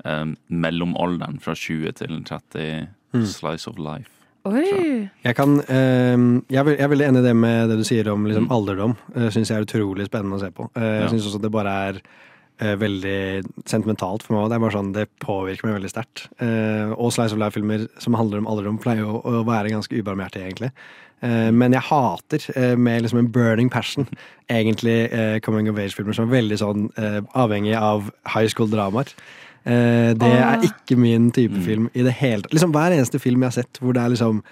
eh, 0.09 0.25
mellomalderen 0.50 1.39
fra 1.43 1.53
20 1.53 1.91
til 1.93 2.24
30 2.25 2.88
Mm. 3.13 3.25
slice 3.25 3.67
of 3.67 3.77
life. 3.77 4.09
Oi! 4.45 5.09
Jeg, 5.25 5.36
kan, 5.36 5.59
eh, 5.67 6.17
jeg, 6.50 6.65
vil, 6.65 6.75
jeg 6.77 6.83
er 6.86 6.89
veldig 6.93 7.07
enig 7.09 7.19
i 7.21 7.27
det 7.27 7.36
med 7.36 7.69
det 7.69 7.77
du 7.77 7.83
sier 7.83 8.07
om 8.09 8.25
liksom, 8.25 8.48
alderdom. 8.53 8.93
Uh, 9.15 9.29
syns 9.33 9.50
jeg 9.50 9.57
er 9.59 9.65
utrolig 9.65 10.05
spennende 10.07 10.38
å 10.38 10.39
se 10.39 10.50
på. 10.53 10.69
Eh, 10.77 11.01
jeg 11.01 11.09
synes 11.09 11.24
syns 11.25 11.29
også 11.33 11.41
det 11.41 11.51
bare 11.51 11.74
er 11.89 11.98
eh, 11.98 12.01
veldig 12.59 13.19
sentimentalt 13.69 14.25
for 14.25 14.35
meg. 14.35 14.49
Det 14.51 14.57
er 14.57 14.63
bare 14.65 14.75
sånn, 14.75 14.93
det 14.95 15.05
påvirker 15.23 15.67
meg 15.69 15.77
veldig 15.79 15.91
sterkt. 15.91 16.25
Eh, 16.43 16.91
og 16.95 17.13
Slice 17.15 17.35
of 17.35 17.41
Life-filmer 17.41 17.85
som 18.03 18.17
handler 18.19 18.41
om 18.41 18.49
alderdom, 18.51 18.79
pleier 18.81 19.05
jo 19.05 19.19
å 19.23 19.43
være 19.47 19.71
ganske 19.73 19.95
ubarmhjertige, 19.95 20.49
egentlig. 20.49 20.71
Eh, 21.25 21.49
men 21.55 21.75
jeg 21.75 21.87
hater 21.89 22.45
eh, 22.55 22.75
med 22.79 23.03
liksom 23.03 23.19
en 23.23 23.31
burning 23.35 23.71
passion 23.71 24.07
egentlig 24.51 24.97
eh, 25.11 25.37
coming 25.43 25.69
of 25.71 25.79
age-filmer 25.79 26.15
som 26.15 26.29
er 26.29 26.37
veldig 26.37 26.59
sånn 26.61 26.87
eh, 26.99 27.19
avhengig 27.39 27.75
av 27.79 28.07
high 28.31 28.47
school-dramaer. 28.47 29.11
Eh, 29.67 30.13
det 30.19 30.31
er 30.39 30.63
ikke 30.69 30.95
min 30.99 31.29
type 31.35 31.59
film 31.65 31.89
i 31.93 32.05
det 32.07 32.15
hele 32.21 32.45
tatt. 32.45 32.55
Liksom 32.55 32.75
Hver 32.75 32.95
eneste 32.95 33.19
film 33.19 33.43
jeg 33.43 33.51
har 33.51 33.61
sett 33.61 33.81
hvor 33.83 33.95
det 33.95 34.03
er 34.03 34.15
liksom 34.15 34.43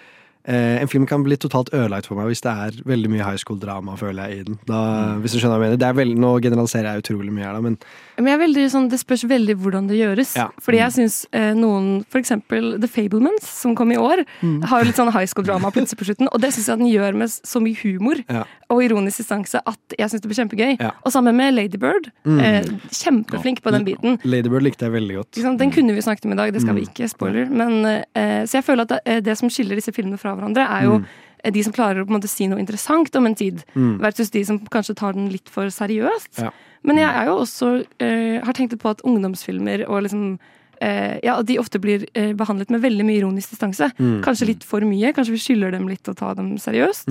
eh, 0.47 0.81
En 0.81 0.87
film 0.87 1.05
kan 1.05 1.23
bli 1.23 1.35
totalt 1.37 1.69
ødelagt 1.73 2.07
for 2.07 2.15
meg 2.15 2.27
hvis 2.31 2.41
det 2.41 2.51
er 2.51 2.71
veldig 2.87 3.09
mye 3.11 3.23
high 3.25 3.37
school-drama, 3.37 3.97
føler 3.99 4.27
jeg, 4.29 4.39
i 4.39 4.43
den. 4.47 4.59
Da, 4.67 4.79
Hvis 5.21 5.33
du 5.35 5.39
skjønner 5.39 5.57
hva 5.59 5.67
jeg 5.67 5.71
mener. 5.71 5.77
Det 5.83 5.87
er 5.89 5.97
veldig, 5.99 6.17
nå 6.23 6.31
generaliserer 6.41 6.89
jeg 6.93 7.03
utrolig 7.03 7.31
mye 7.35 7.45
her, 7.45 7.53
da, 7.53 7.61
men 7.61 7.77
Men 8.17 8.39
veldig 8.39 8.65
sånn, 8.71 8.89
Det 8.89 8.99
spørs 8.99 9.23
veldig 9.29 9.55
hvordan 9.61 9.87
det 9.87 9.97
gjøres. 9.99 10.35
Ja. 10.35 10.47
Fordi 10.63 10.77
jeg 10.79 10.91
syns 10.95 11.25
eh, 11.33 11.53
noen, 11.53 12.03
for 12.09 12.19
eksempel 12.19 12.79
The 12.81 12.87
Fablements, 12.87 13.45
som 13.61 13.75
kom 13.75 13.91
i 13.91 13.97
år, 13.97 14.25
Mm. 14.41 14.63
har 14.69 14.79
jo 14.81 14.85
litt 14.85 14.95
sånn 14.95 15.11
high 15.11 15.25
school-drama 15.25 15.71
plutselig 15.71 15.97
på 15.99 16.05
slutten. 16.05 16.27
Og 16.33 16.39
det 16.41 16.51
syns 16.53 16.67
jeg 16.67 16.77
den 16.79 16.87
gjør 16.91 17.15
med 17.17 17.29
så 17.29 17.59
mye 17.61 17.75
humor 17.83 18.15
Ja. 18.29 18.43
og 18.69 18.81
ironisk 18.83 19.17
distanse 19.17 19.59
at 19.65 19.79
jeg 19.97 20.09
syns 20.09 20.21
det 20.21 20.29
blir 20.29 20.37
kjempegøy. 20.45 20.77
Ja. 20.79 20.91
Og 21.05 21.11
sammen 21.11 21.35
med 21.35 21.53
Ladybird. 21.55 22.11
Mm. 22.25 22.39
Eh, 22.39 22.63
kjempeflink 22.91 23.61
på 23.61 23.71
den 23.71 23.85
biten. 23.85 24.19
Ladybird 24.23 24.63
likte 24.63 24.85
jeg 24.87 24.93
veldig 24.93 25.15
godt. 25.19 25.57
Den 25.57 25.71
kunne 25.71 25.93
vi 25.95 26.01
snakket 26.01 26.25
om 26.25 26.33
i 26.33 26.35
dag, 26.35 26.53
det 26.53 26.61
skal 26.61 26.75
vi 26.75 26.81
Mm. 26.81 26.87
ikke. 26.89 27.09
Spoiler. 27.09 27.45
Men, 27.49 27.85
eh, 28.15 28.43
så 28.45 28.53
jeg 28.61 28.65
føler 28.65 28.81
at 28.81 28.87
det, 28.89 28.99
eh, 29.05 29.19
det 29.21 29.37
som 29.37 29.49
skiller 29.49 29.75
disse 29.75 29.91
filmene 29.93 30.17
fra 30.19 30.35
hverandre, 30.37 30.63
er 30.69 30.83
jo 30.85 30.99
Mm. 30.99 31.05
eh, 31.43 31.51
de 31.51 31.63
som 31.63 31.73
klarer 31.73 32.01
å 32.01 32.05
på 32.07 32.13
en 32.13 32.19
måte 32.21 32.29
si 32.29 32.47
noe 32.47 32.59
interessant 32.59 33.15
om 33.15 33.25
en 33.25 33.35
tid, 33.35 33.63
Mm. 33.75 33.99
versus 33.99 34.29
de 34.31 34.43
som 34.43 34.59
kanskje 34.59 34.95
tar 34.95 35.13
den 35.13 35.29
litt 35.29 35.49
for 35.49 35.65
seriøst. 35.67 36.41
Ja. 36.41 36.51
Men 36.83 36.97
jeg 36.97 37.09
er 37.09 37.25
jo 37.25 37.39
også 37.41 37.85
eh, 37.99 38.39
har 38.43 38.53
tenkt 38.53 38.77
på 38.79 38.89
at 38.89 39.01
ungdomsfilmer 39.03 39.87
og 39.89 40.03
liksom 40.03 40.39
eh, 40.79 41.19
ja, 41.23 41.41
de 41.41 41.57
ofte 41.57 41.79
blir 41.81 42.05
eh, 42.13 42.33
behandlet 42.33 42.69
med 42.69 42.81
veldig 42.81 43.03
mye 43.03 43.17
ironisk 43.21 43.49
distanse. 43.49 43.91
Mm. 43.97 44.21
Kanskje 44.23 44.45
litt 44.45 44.63
for 44.63 44.79
mye. 44.81 45.11
Kanskje 45.11 45.31
vi 45.33 45.37
skylder 45.41 45.71
dem 45.71 45.87
litt 45.87 46.03
å 46.07 46.15
ta 46.15 46.33
dem 46.35 46.55
seriøst. 46.57 47.07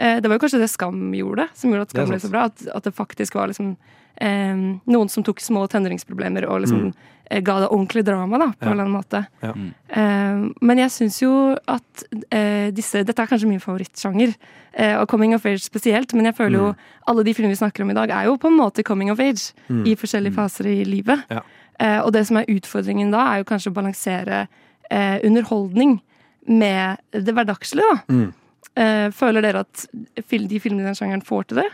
Mm. 0.00 0.16
Eh, 0.16 0.20
det 0.20 0.28
var 0.30 0.38
jo 0.38 0.46
kanskje 0.46 0.60
det 0.64 0.70
Skam 0.72 1.12
gjorde, 1.12 1.48
som 1.54 1.70
gjorde 1.70 1.82
at 1.82 1.90
Skam 1.94 2.08
ble 2.08 2.18
så 2.20 2.30
bra. 2.32 2.44
At, 2.48 2.66
at 2.74 2.84
det 2.88 2.94
faktisk 2.96 3.34
var 3.34 3.48
liksom 3.52 3.76
eh, 4.20 4.56
noen 4.86 5.08
som 5.08 5.22
tok 5.24 5.40
små 5.40 5.66
tenåringsproblemer 5.68 6.48
og 6.48 6.60
liksom 6.64 6.80
Mm. 6.90 6.94
eh, 7.30 7.40
ga 7.40 7.60
det 7.60 7.68
ordentlig 7.70 8.04
drama, 8.04 8.38
da, 8.38 8.46
på 8.48 8.64
Ja. 8.64 8.66
en 8.66 8.72
eller 8.72 8.84
annen 8.84 9.02
måte. 9.02 9.26
Ja. 9.42 9.52
Mm. 9.52 9.74
Eh, 9.88 10.52
men 10.62 10.78
jeg 10.78 10.90
syns 10.90 11.20
jo 11.22 11.56
at 11.68 12.04
eh, 12.32 12.70
disse 12.72 13.04
Dette 13.04 13.22
er 13.22 13.26
kanskje 13.26 13.48
min 13.48 13.60
favorittsjanger, 13.60 14.34
eh, 14.74 14.96
og 15.00 15.08
coming 15.08 15.34
of 15.34 15.46
age 15.46 15.62
spesielt, 15.62 16.12
men 16.14 16.24
jeg 16.26 16.34
føler 16.36 16.58
jo 16.58 16.68
Mm. 16.72 16.76
alle 17.08 17.24
de 17.24 17.34
filmene 17.34 17.52
vi 17.56 17.64
snakker 17.64 17.82
om 17.82 17.90
i 17.90 17.94
dag, 17.94 18.10
er 18.10 18.24
jo 18.26 18.36
på 18.36 18.48
en 18.48 18.58
måte 18.58 18.82
coming 18.84 19.10
of 19.10 19.20
age 19.20 19.52
Mm. 19.70 19.86
i 19.86 19.94
forskjellige 19.94 20.34
faser 20.34 20.66
i 20.66 20.84
livet. 20.84 21.22
Ja. 21.30 21.40
Eh, 21.78 22.00
og 22.04 22.12
det 22.12 22.26
som 22.26 22.36
er 22.36 22.44
utfordringen 22.46 23.10
da, 23.12 23.32
er 23.34 23.38
jo 23.38 23.44
kanskje 23.44 23.70
å 23.70 23.74
balansere 23.74 24.48
eh, 24.90 25.20
underholdning 25.24 26.00
med 26.48 26.98
det 27.12 27.32
hverdagslige, 27.32 27.84
da. 28.08 28.32
Eh, 28.78 29.08
føler 29.14 29.42
dere 29.42 29.64
at 29.64 29.86
de 29.90 30.60
filmene 30.62 30.84
i 30.84 30.90
den 30.90 30.98
sjangeren 30.98 31.24
får 31.26 31.50
til 31.50 31.62
det? 31.64 31.68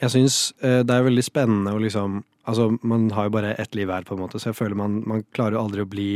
Jeg 0.00 0.14
syns 0.14 0.36
eh, 0.64 0.80
det 0.86 0.94
er 0.94 1.06
veldig 1.06 1.26
spennende 1.26 1.76
å 1.76 1.82
liksom 1.82 2.24
Altså, 2.48 2.70
man 2.80 3.10
har 3.12 3.26
jo 3.26 3.32
bare 3.34 3.50
ett 3.60 3.74
liv 3.76 3.90
hver, 3.90 4.06
på 4.08 4.14
en 4.16 4.22
måte, 4.22 4.38
så 4.40 4.48
jeg 4.48 4.56
føler 4.56 4.78
man, 4.80 5.02
man 5.04 5.18
klarer 5.36 5.58
jo 5.58 5.66
aldri 5.66 5.82
å 5.84 5.88
bli 5.90 6.12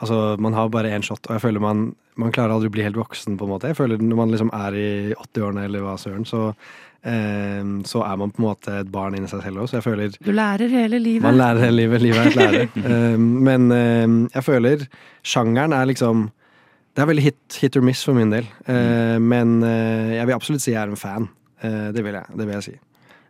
Altså, 0.00 0.38
man 0.40 0.54
har 0.56 0.70
bare 0.72 0.88
én 0.96 1.02
shot, 1.04 1.26
og 1.26 1.34
jeg 1.36 1.42
føler 1.42 1.60
man, 1.60 1.82
man 2.16 2.32
klarer 2.32 2.54
aldri 2.54 2.70
å 2.70 2.72
bli 2.72 2.86
helt 2.86 2.96
voksen, 2.96 3.34
på 3.36 3.44
en 3.44 3.50
måte. 3.50 3.68
Jeg 3.68 3.76
føler 3.76 4.00
når 4.00 4.16
man 4.16 4.32
liksom 4.32 4.48
er 4.56 4.78
i 4.80 4.86
80-årene, 5.12 5.66
eller 5.68 5.84
hva 5.84 5.98
søren, 6.00 6.24
så 6.24 6.46
eh, 7.04 7.60
så 7.84 8.06
er 8.06 8.16
man 8.22 8.32
på 8.32 8.40
en 8.40 8.46
måte 8.46 8.78
et 8.80 8.88
barn 8.88 9.18
inni 9.18 9.28
seg 9.28 9.44
selv 9.44 9.60
òg, 9.60 9.68
så 9.68 9.76
jeg 9.76 9.84
føler 9.90 10.16
Du 10.16 10.32
lærer 10.32 10.72
hele 10.72 11.02
livet. 11.04 11.26
Man 11.26 11.36
lærer 11.36 11.66
hele 11.66 11.82
livet. 11.82 12.06
Livet 12.06 12.22
er 12.22 12.30
et 12.32 12.40
lære. 12.40 12.64
Eh, 12.94 13.20
men 13.20 13.68
jeg 14.32 14.46
føler 14.48 14.88
sjangeren 15.20 15.76
er 15.76 15.92
liksom 15.92 16.30
Det 16.94 17.02
er 17.02 17.08
veldig 17.10 17.24
hit, 17.24 17.58
hit 17.62 17.76
or 17.78 17.84
miss 17.86 18.02
for 18.04 18.16
min 18.18 18.32
del. 18.32 18.48
Eh, 18.66 19.16
men 19.22 19.60
eh, 19.66 20.16
jeg 20.16 20.26
vil 20.26 20.36
absolutt 20.36 20.64
si 20.64 20.72
jeg 20.74 20.82
er 20.82 20.90
en 20.90 20.98
fan. 20.98 21.28
Eh, 21.62 21.90
det 21.94 22.02
vil 22.04 22.16
jeg. 22.18 22.26
Det 22.34 22.46
vil 22.46 22.56
jeg 22.58 22.66
si. 22.66 22.76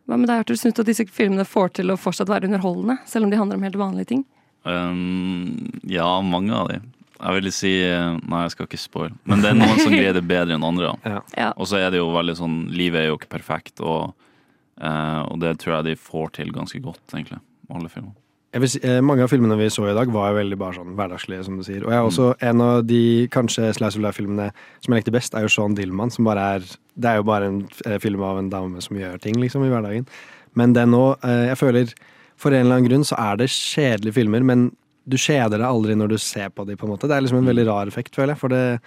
Hva 0.09 0.19
med 0.19 0.31
deg, 0.31 0.43
Arthur? 0.43 0.59
Syns 0.59 0.75
du 0.75 0.81
at 0.83 0.89
disse 0.89 1.07
filmene 1.15 1.45
får 1.47 1.75
til 1.79 1.93
å 1.93 1.99
fortsatt 2.01 2.31
være 2.33 2.49
underholdende, 2.49 2.97
selv 3.07 3.29
om 3.29 3.33
de 3.33 3.39
handler 3.39 3.61
om 3.61 3.67
helt 3.69 3.79
vanlige 3.79 4.11
ting? 4.15 4.25
Um, 4.65 5.71
ja, 5.89 6.09
mange 6.25 6.57
av 6.57 6.73
de. 6.73 6.81
Jeg 7.21 7.37
vil 7.37 7.53
si 7.53 7.71
eh, 7.85 8.17
Nei, 8.29 8.45
jeg 8.47 8.55
skal 8.55 8.69
ikke 8.69 8.81
spoil. 8.81 9.15
Men 9.29 9.45
det 9.45 9.53
er 9.53 9.59
noen 9.59 9.81
som 9.81 9.93
greier 9.97 10.17
det 10.17 10.25
bedre 10.29 10.57
enn 10.57 10.67
andre. 10.67 10.95
Ja. 11.05 11.21
Ja. 11.37 11.51
Og 11.61 11.69
så 11.71 11.81
er 11.81 11.93
det 11.93 12.01
jo 12.01 12.09
veldig 12.15 12.37
sånn 12.39 12.59
Livet 12.73 13.05
er 13.05 13.11
jo 13.11 13.19
ikke 13.21 13.33
perfekt, 13.37 13.83
og, 13.85 14.17
eh, 14.81 15.21
og 15.27 15.41
det 15.45 15.59
tror 15.61 15.79
jeg 15.79 15.91
de 15.91 16.01
får 16.01 16.35
til 16.41 16.53
ganske 16.57 16.81
godt, 16.85 17.05
egentlig. 17.13 17.41
Alle 17.71 17.93
filmer. 17.93 18.17
Si, 18.51 18.81
eh, 18.83 18.99
mange 19.01 19.23
av 19.23 19.31
filmene 19.31 19.55
vi 19.61 19.69
så 19.71 19.85
i 19.87 19.95
dag, 19.95 20.11
var 20.11 20.33
jo 20.33 20.41
veldig 20.41 20.57
bare 20.59 20.75
sånn 20.75 20.97
hverdagslige, 20.99 21.45
som 21.47 21.59
du 21.61 21.63
sier. 21.63 21.85
Og 21.85 21.93
jeg 21.93 22.01
er 22.01 22.09
også 22.09 22.31
en 22.49 22.63
av 22.65 22.81
de 22.83 23.29
kanskje 23.31 23.69
Slice 23.77 23.95
of 23.95 24.03
Life-filmene 24.03 24.49
som 24.83 24.91
jeg 24.91 25.05
likte 25.05 25.15
best, 25.15 25.37
er 25.39 25.47
jo 25.47 25.53
Sean 25.55 25.77
Dillman, 25.79 26.11
som 26.11 26.27
bare 26.27 26.47
er 26.57 26.67
Det 27.01 27.09
er 27.09 27.17
jo 27.21 27.23
bare 27.23 27.47
en 27.47 27.61
eh, 27.87 27.99
film 27.99 28.21
av 28.27 28.39
en 28.39 28.51
dame 28.51 28.83
som 28.83 28.97
gjør 28.99 29.21
ting, 29.23 29.39
liksom, 29.39 29.63
i 29.65 29.71
hverdagen. 29.71 30.07
Men 30.59 30.75
den 30.75 30.91
òg 30.99 31.23
eh, 31.23 31.47
Jeg 31.53 31.59
føler 31.63 31.95
for 32.37 32.51
en 32.51 32.67
eller 32.67 32.81
annen 32.81 32.89
grunn 32.89 33.07
så 33.07 33.17
er 33.21 33.37
det 33.37 33.51
kjedelige 33.53 34.17
filmer, 34.17 34.43
men 34.43 34.71
du 35.07 35.17
kjeder 35.17 35.59
deg 35.59 35.69
aldri 35.69 35.95
når 35.95 36.15
du 36.15 36.19
ser 36.19 36.51
på 36.51 36.65
dem, 36.67 36.77
på 36.77 36.89
en 36.89 36.95
måte. 36.95 37.07
Det 37.07 37.17
er 37.17 37.23
liksom 37.23 37.39
en 37.39 37.51
veldig 37.51 37.67
rar 37.69 37.87
effekt, 37.87 38.17
føler 38.17 38.35
jeg. 38.35 38.41
For 38.41 38.53
det, 38.53 38.81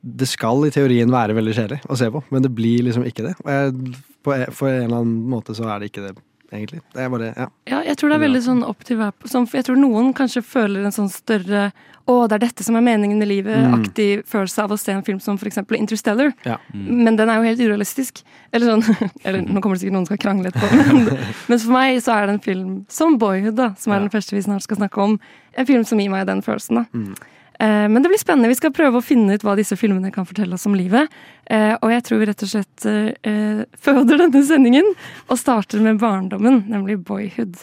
det 0.00 0.28
skal 0.30 0.64
i 0.66 0.72
teorien 0.74 1.12
være 1.12 1.36
veldig 1.36 1.54
kjedelig 1.56 1.80
å 1.86 1.98
se 1.98 2.08
på, 2.12 2.22
men 2.32 2.42
det 2.42 2.52
blir 2.56 2.86
liksom 2.88 3.06
ikke 3.06 3.28
det. 3.28 3.34
Og 3.44 3.52
jeg, 3.52 4.00
på, 4.24 4.38
for 4.56 4.72
en 4.72 4.88
eller 4.88 5.02
annen 5.02 5.28
måte 5.30 5.54
så 5.54 5.68
er 5.70 5.82
det 5.82 5.92
ikke 5.92 6.08
det, 6.08 6.16
egentlig. 6.56 6.80
Det 6.94 7.02
er 7.04 7.10
bare 7.12 7.32
Ja. 7.36 7.46
Ja, 7.70 7.82
jeg 7.82 7.96
tror 7.96 8.08
det 8.10 8.16
er 8.16 8.24
veldig 8.28 8.42
sånn 8.46 8.64
opp 8.66 8.84
til 8.84 8.96
hver 8.98 9.12
sånn, 9.24 9.46
Jeg 9.52 9.64
tror 9.68 9.76
noen 9.76 10.12
kanskje 10.14 10.42
føler 10.42 10.84
en 10.84 10.92
sånn 10.92 11.10
større 11.12 11.72
å, 12.06 12.28
det 12.30 12.36
er 12.36 12.42
dette 12.46 12.62
som 12.62 12.76
er 12.78 12.84
meningen 12.86 13.18
med 13.18 13.26
livet-aktig 13.26 14.24
følelse 14.30 14.62
av 14.62 14.70
å 14.70 14.76
se 14.78 14.92
en 14.94 15.02
film 15.02 15.18
som 15.18 15.34
f.eks. 15.34 15.58
Interstellar. 15.74 16.32
Ja. 16.46 16.56
Men 16.72 17.16
den 17.18 17.28
er 17.28 17.40
jo 17.40 17.48
helt 17.48 17.58
urealistisk. 17.64 18.20
Eller 18.54 18.66
sånn, 18.70 19.10
eller 19.26 19.42
nå 19.42 19.58
kommer 19.60 19.74
det 19.74 19.80
sikkert 19.82 19.96
noen 19.96 20.06
som 20.06 20.14
skal 20.14 20.22
krangle 20.22 20.52
etterpå, 20.52 20.70
men, 20.92 21.18
men 21.50 21.58
for 21.58 21.72
meg 21.74 21.98
så 22.04 22.14
er 22.14 22.26
det 22.30 22.36
en 22.36 22.44
film 22.46 22.74
som 22.88 23.18
Boyhood, 23.18 23.56
da, 23.58 23.72
som 23.74 23.92
er 23.92 23.96
Ja. 23.98 24.06
den 24.06 24.14
første 24.14 24.36
vi 24.36 24.42
snart 24.46 24.62
skal 24.62 24.78
snakke 24.78 25.02
om, 25.02 25.18
en 25.58 25.66
film 25.66 25.82
som 25.84 25.98
gir 25.98 26.10
meg 26.14 26.26
den 26.30 26.42
følelsen. 26.46 26.84
da. 26.84 26.86
Mm. 26.94 27.14
Eh, 27.60 27.86
Men 27.88 28.02
det 28.02 28.10
blir 28.12 28.20
spennende. 28.20 28.48
Vi 28.52 28.58
skal 28.58 28.72
prøve 28.76 29.00
å 29.00 29.04
finne 29.04 29.34
ut 29.36 29.42
hva 29.46 29.56
disse 29.56 29.76
filmene 29.76 30.12
kan 30.12 30.26
fortelle 30.28 30.54
oss 30.54 30.66
om 30.66 30.74
livet. 30.74 31.08
Eh, 31.48 31.74
Og 31.80 31.90
jeg 31.90 32.02
tror 32.04 32.18
vi 32.20 32.28
rett 32.30 32.42
og 32.42 32.52
slett 32.52 32.86
eh, 32.86 33.64
føder 33.80 34.18
denne 34.24 34.42
sendingen 34.44 34.92
og 35.28 35.38
starter 35.40 35.80
med 35.80 35.98
barndommen, 36.02 36.64
nemlig 36.68 36.98
Boyhood. 37.04 37.56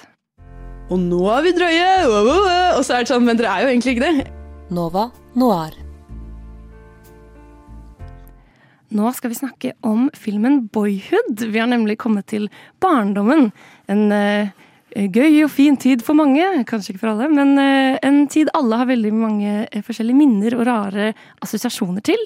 Og 0.91 1.00
nå 1.00 1.21
er 1.31 1.45
vi 1.45 1.53
drøye! 1.55 1.91
Og 2.77 2.83
så 2.83 2.97
er 2.97 3.05
det 3.05 3.13
sånn, 3.13 3.23
men 3.25 3.38
dere 3.39 3.53
er 3.53 3.63
jo 3.65 3.71
egentlig 3.73 3.95
ikke 3.95 4.09
det. 4.09 4.27
Nova 4.73 5.07
Noir. 5.35 5.73
Nå 8.93 9.09
skal 9.17 9.31
vi 9.31 9.38
snakke 9.39 9.71
om 9.81 10.09
filmen 10.13 10.67
Boyhood. 10.73 11.41
Vi 11.50 11.57
har 11.59 11.69
nemlig 11.71 11.95
kommet 12.03 12.27
til 12.29 12.45
barndommen. 12.83 13.47
En 13.89 14.03
eh, 14.13 14.51
gøy 14.93 15.43
og 15.43 15.51
fin 15.51 15.77
tid 15.79 16.03
for 16.05 16.17
mange, 16.17 16.43
kanskje 16.69 16.93
ikke 16.93 17.03
for 17.03 17.13
alle, 17.13 17.29
men 17.33 17.57
eh, 17.62 18.00
en 18.05 18.25
tid 18.31 18.51
alle 18.57 18.79
har 18.81 18.89
veldig 18.89 19.13
mange 19.15 19.53
eh, 19.65 19.85
forskjellige 19.85 20.19
minner 20.19 20.57
og 20.57 20.67
rare 20.69 21.13
assosiasjoner 21.43 22.03
til. 22.05 22.19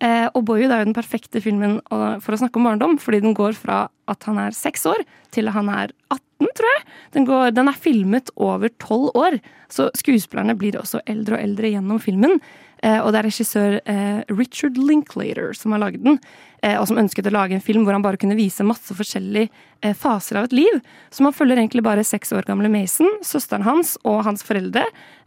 Eh, 0.00 0.26
og 0.30 0.44
Boyhood 0.46 0.72
er 0.72 0.82
jo 0.82 0.88
den 0.88 0.96
perfekte 0.96 1.42
filmen 1.42 1.78
for 1.90 2.34
å 2.34 2.38
snakke 2.40 2.60
om 2.60 2.68
barndom, 2.68 2.96
fordi 3.02 3.20
den 3.24 3.36
går 3.36 3.58
fra 3.58 3.86
at 4.08 4.28
han 4.28 4.38
er 4.40 4.56
seks 4.56 4.86
år 4.88 5.02
til 5.34 5.50
han 5.52 5.68
er 5.72 5.92
18, 6.14 6.52
tror 6.60 6.70
jeg. 6.70 6.86
Den, 7.16 7.26
går, 7.28 7.50
den 7.56 7.72
er 7.72 7.82
filmet 7.86 8.32
over 8.36 8.72
tolv 8.80 9.10
år, 9.18 9.40
så 9.72 9.90
skuespillerne 9.98 10.56
blir 10.58 10.78
også 10.80 11.02
eldre 11.10 11.36
og 11.36 11.44
eldre 11.44 11.74
gjennom 11.74 12.00
filmen. 12.02 12.38
Eh, 12.82 13.00
og 13.02 13.12
det 13.12 13.20
er 13.20 13.26
regissør 13.26 13.78
eh, 13.82 14.20
Richard 14.30 14.78
Linklater 14.78 15.52
som 15.56 15.74
har 15.74 15.82
lagd 15.82 16.04
den, 16.04 16.18
eh, 16.62 16.76
og 16.78 16.86
som 16.90 17.00
ønsket 17.00 17.26
å 17.30 17.34
lage 17.34 17.56
en 17.56 17.64
film 17.64 17.86
hvor 17.86 17.96
han 17.96 18.04
bare 18.04 18.20
kunne 18.20 18.38
vise 18.38 18.66
masse 18.66 18.94
forskjellige 18.94 19.94
faser 19.98 20.40
av 20.40 20.48
et 20.48 20.56
liv. 20.58 20.80
Så 21.14 21.22
man 21.26 21.34
følger 21.34 21.58
egentlig 21.58 21.84
bare 21.86 22.06
seks 22.06 22.32
år 22.34 22.46
gamle 22.48 22.70
Mason, 22.72 23.10
søsteren 23.26 23.66
hans 23.66 23.96
og 24.04 24.24
hans 24.26 24.42
foreldre. 24.46 24.84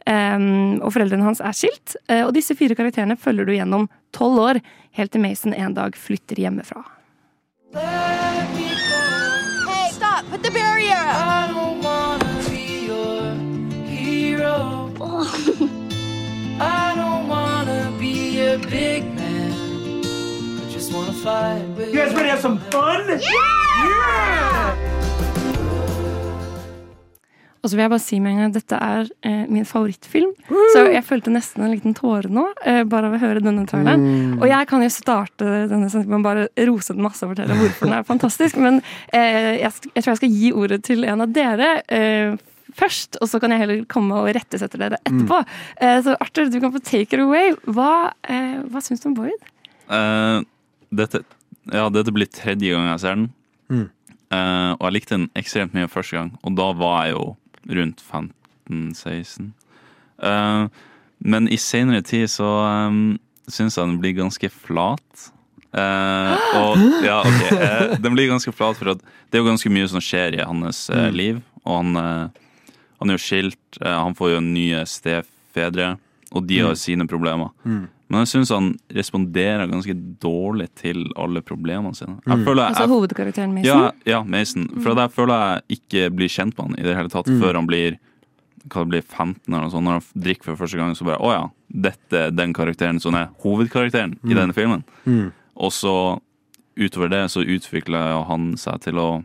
Eh, 0.07 0.39
og 0.79 0.91
foreldrene 0.95 1.27
hans 1.27 1.43
er 1.43 1.55
skilt, 1.55 1.97
og 2.21 2.33
disse 2.35 2.55
fire 2.57 2.77
karakterene 2.77 3.19
følger 3.19 3.47
du 3.47 3.55
gjennom 3.55 3.89
tolv 4.15 4.41
år, 4.43 4.61
helt 4.97 5.13
til 5.13 5.23
Mason 5.23 5.55
en 5.55 5.77
dag 5.77 5.95
flytter 5.95 6.41
hjemmefra. 6.41 6.83
Hey, 7.71 8.47
stop! 9.91 10.27
Put 10.31 10.43
the 10.43 10.51
barrier 10.51 10.99
up! 10.99 11.51
You 21.21 21.27
guys 21.93 22.13
ready 22.15 22.23
to 22.23 22.29
have 22.31 22.41
some 22.41 22.57
fun? 22.71 23.05
Yeah! 23.07 24.73
Og 27.61 27.69
så 27.69 27.75
vil 27.75 27.83
jeg 27.83 27.91
bare 27.91 28.01
si 28.01 28.17
med 28.17 28.31
en 28.31 28.39
gang 28.39 28.47
at 28.49 28.55
dette 28.57 28.77
er 28.81 29.09
eh, 29.21 29.43
min 29.45 29.67
favorittfilm. 29.69 30.31
Så 30.73 30.87
jeg 30.89 31.03
følte 31.05 31.29
nesten 31.29 31.61
en 31.61 31.75
liten 31.75 31.93
tåre 31.93 32.25
nå, 32.25 32.47
eh, 32.65 32.81
bare 32.89 33.11
av 33.11 33.19
å 33.19 33.21
høre 33.21 33.43
denne 33.45 33.67
traileren. 33.69 34.01
Mm. 34.01 34.39
Og 34.39 34.47
jeg 34.49 34.69
kan 34.71 34.81
jo 34.81 34.89
starte 34.89 35.51
denne 35.69 35.91
å 35.91 36.21
bare 36.25 36.47
rose 36.71 36.95
den 36.97 37.05
masse 37.05 37.21
og 37.27 37.35
fortelle 37.35 37.59
hvorfor 37.59 37.85
den 37.85 37.99
er 37.99 38.07
fantastisk. 38.07 38.57
Men 38.57 38.81
eh, 39.13 39.61
jeg, 39.61 39.91
jeg 39.91 40.01
tror 40.01 40.15
jeg 40.15 40.21
skal 40.23 40.39
gi 40.39 40.51
ordet 40.57 40.81
til 40.89 41.05
en 41.05 41.21
av 41.27 41.37
dere. 41.37 41.75
Eh, 41.85 42.47
Først, 42.71 43.17
og 43.19 43.27
så 43.27 43.35
kan 43.43 43.51
jeg 43.51 43.59
heller 43.59 43.79
komme 43.91 44.15
og 44.15 44.29
rettesette 44.31 44.79
dere 44.79 44.95
etterpå. 45.03 45.41
Eh, 45.83 45.97
så 46.05 46.13
Arthur, 46.23 46.47
du 46.47 46.55
kan 46.63 46.71
få 46.71 46.79
take 46.79 47.17
it 47.17 47.19
away. 47.19 47.51
Hva, 47.67 48.13
eh, 48.23 48.61
hva 48.71 48.81
syns 48.81 49.03
du 49.03 49.09
om 49.11 49.17
Boyd? 49.17 49.49
Eh, 49.91 50.39
dette, 50.93 51.23
ja, 51.71 51.89
dette 51.89 52.11
blir 52.13 52.27
tredje 52.27 52.71
gang 52.73 52.87
jeg 52.91 52.99
ser 53.03 53.15
den. 53.15 53.27
Mm. 53.71 53.89
Eh, 54.31 54.71
og 54.77 54.85
jeg 54.87 54.93
likte 54.97 55.17
den 55.17 55.29
ekstremt 55.39 55.73
mye 55.75 55.89
første 55.91 56.17
gang, 56.17 56.31
og 56.43 56.55
da 56.55 56.69
var 56.79 57.05
jeg 57.07 57.15
jo 57.17 57.25
rundt 57.77 58.01
15-16. 58.69 59.51
Eh, 60.23 60.67
men 61.21 61.47
i 61.53 61.57
senere 61.61 62.01
tid 62.05 62.27
så 62.31 62.47
um, 62.89 63.19
syns 63.51 63.77
jeg 63.77 63.85
den 63.87 63.99
blir 64.01 64.15
ganske 64.17 64.49
flat. 64.53 65.27
Eh, 65.71 66.47
og 66.61 66.81
ja, 67.05 67.19
ok. 67.21 67.43
eh, 67.55 67.95
den 68.01 68.15
blir 68.17 68.31
ganske 68.31 68.53
flat, 68.55 68.79
for 68.79 68.93
at 68.95 69.03
det 69.31 69.37
er 69.39 69.43
jo 69.45 69.49
ganske 69.51 69.71
mye 69.71 69.87
som 69.91 70.03
skjer 70.03 70.39
i 70.39 70.45
hans 70.47 70.87
eh, 70.89 71.07
Mm. 71.11 71.15
liv. 71.17 71.41
Og 71.61 71.75
han, 71.77 71.95
eh, 72.01 72.73
han 73.01 73.09
er 73.11 73.17
jo 73.19 73.21
skilt, 73.21 73.77
han 73.83 74.15
får 74.17 74.33
jo 74.35 74.39
nye 74.43 74.81
stefedre, 74.89 75.93
og 76.31 76.47
de 76.49 76.59
har 76.63 76.71
Mm. 76.73 76.79
sine 76.79 77.07
problemer. 77.07 77.51
Mm. 77.65 77.85
Men 78.11 78.25
jeg 78.25 78.31
syns 78.33 78.49
han 78.51 78.65
responderer 78.91 79.69
ganske 79.71 79.93
dårlig 80.19 80.67
til 80.75 81.05
alle 81.15 81.41
problemene 81.41 81.95
sine. 81.95 82.17
Jeg 82.27 82.37
Mm. 82.37 82.45
føler 82.45 82.67
Altså 82.67 82.87
hovedkarakteren 82.91 83.53
Mason? 83.53 83.63
ja, 83.65 83.91
ja, 84.05 84.23
Mason. 84.23 84.67
For 84.83 84.93
jeg 84.95 85.11
føler 85.15 85.61
jeg 85.69 85.79
ikke 85.79 86.09
blir 86.15 86.27
kjent 86.27 86.57
med 86.57 86.65
han 86.67 86.79
i 86.79 86.83
det 86.89 86.95
hele 86.97 87.09
tatt 87.09 87.27
Mm. 87.27 87.39
før 87.41 87.53
han 87.55 87.67
blir 87.67 87.97
hva 88.67 88.83
det 88.83 88.89
blir 88.89 89.01
15 89.01 89.53
eller 89.53 89.61
noe 89.61 89.71
sånt. 89.71 89.83
Når 89.87 89.91
han 90.01 90.21
drikker 90.23 90.43
for 90.43 90.55
første 90.65 90.77
gang, 90.77 90.91
så 90.93 91.05
bare 91.05 91.17
Å 91.21 91.31
ja, 91.31 91.47
dette 91.71 92.13
er 92.27 92.31
den 92.31 92.53
karakteren 92.53 92.99
som 93.01 93.15
er 93.15 93.29
hovedkarakteren 93.43 94.13
i 94.23 94.27
Mm. 94.27 94.35
denne 94.35 94.53
filmen. 94.53 94.83
Mm. 95.07 95.31
Og 95.57 95.71
så 95.71 96.19
utover 96.77 97.09
det 97.09 97.29
så 97.31 97.43
utvikler 97.45 98.25
han 98.27 98.53
seg 98.57 98.79
til 98.81 98.93
å 98.95 99.23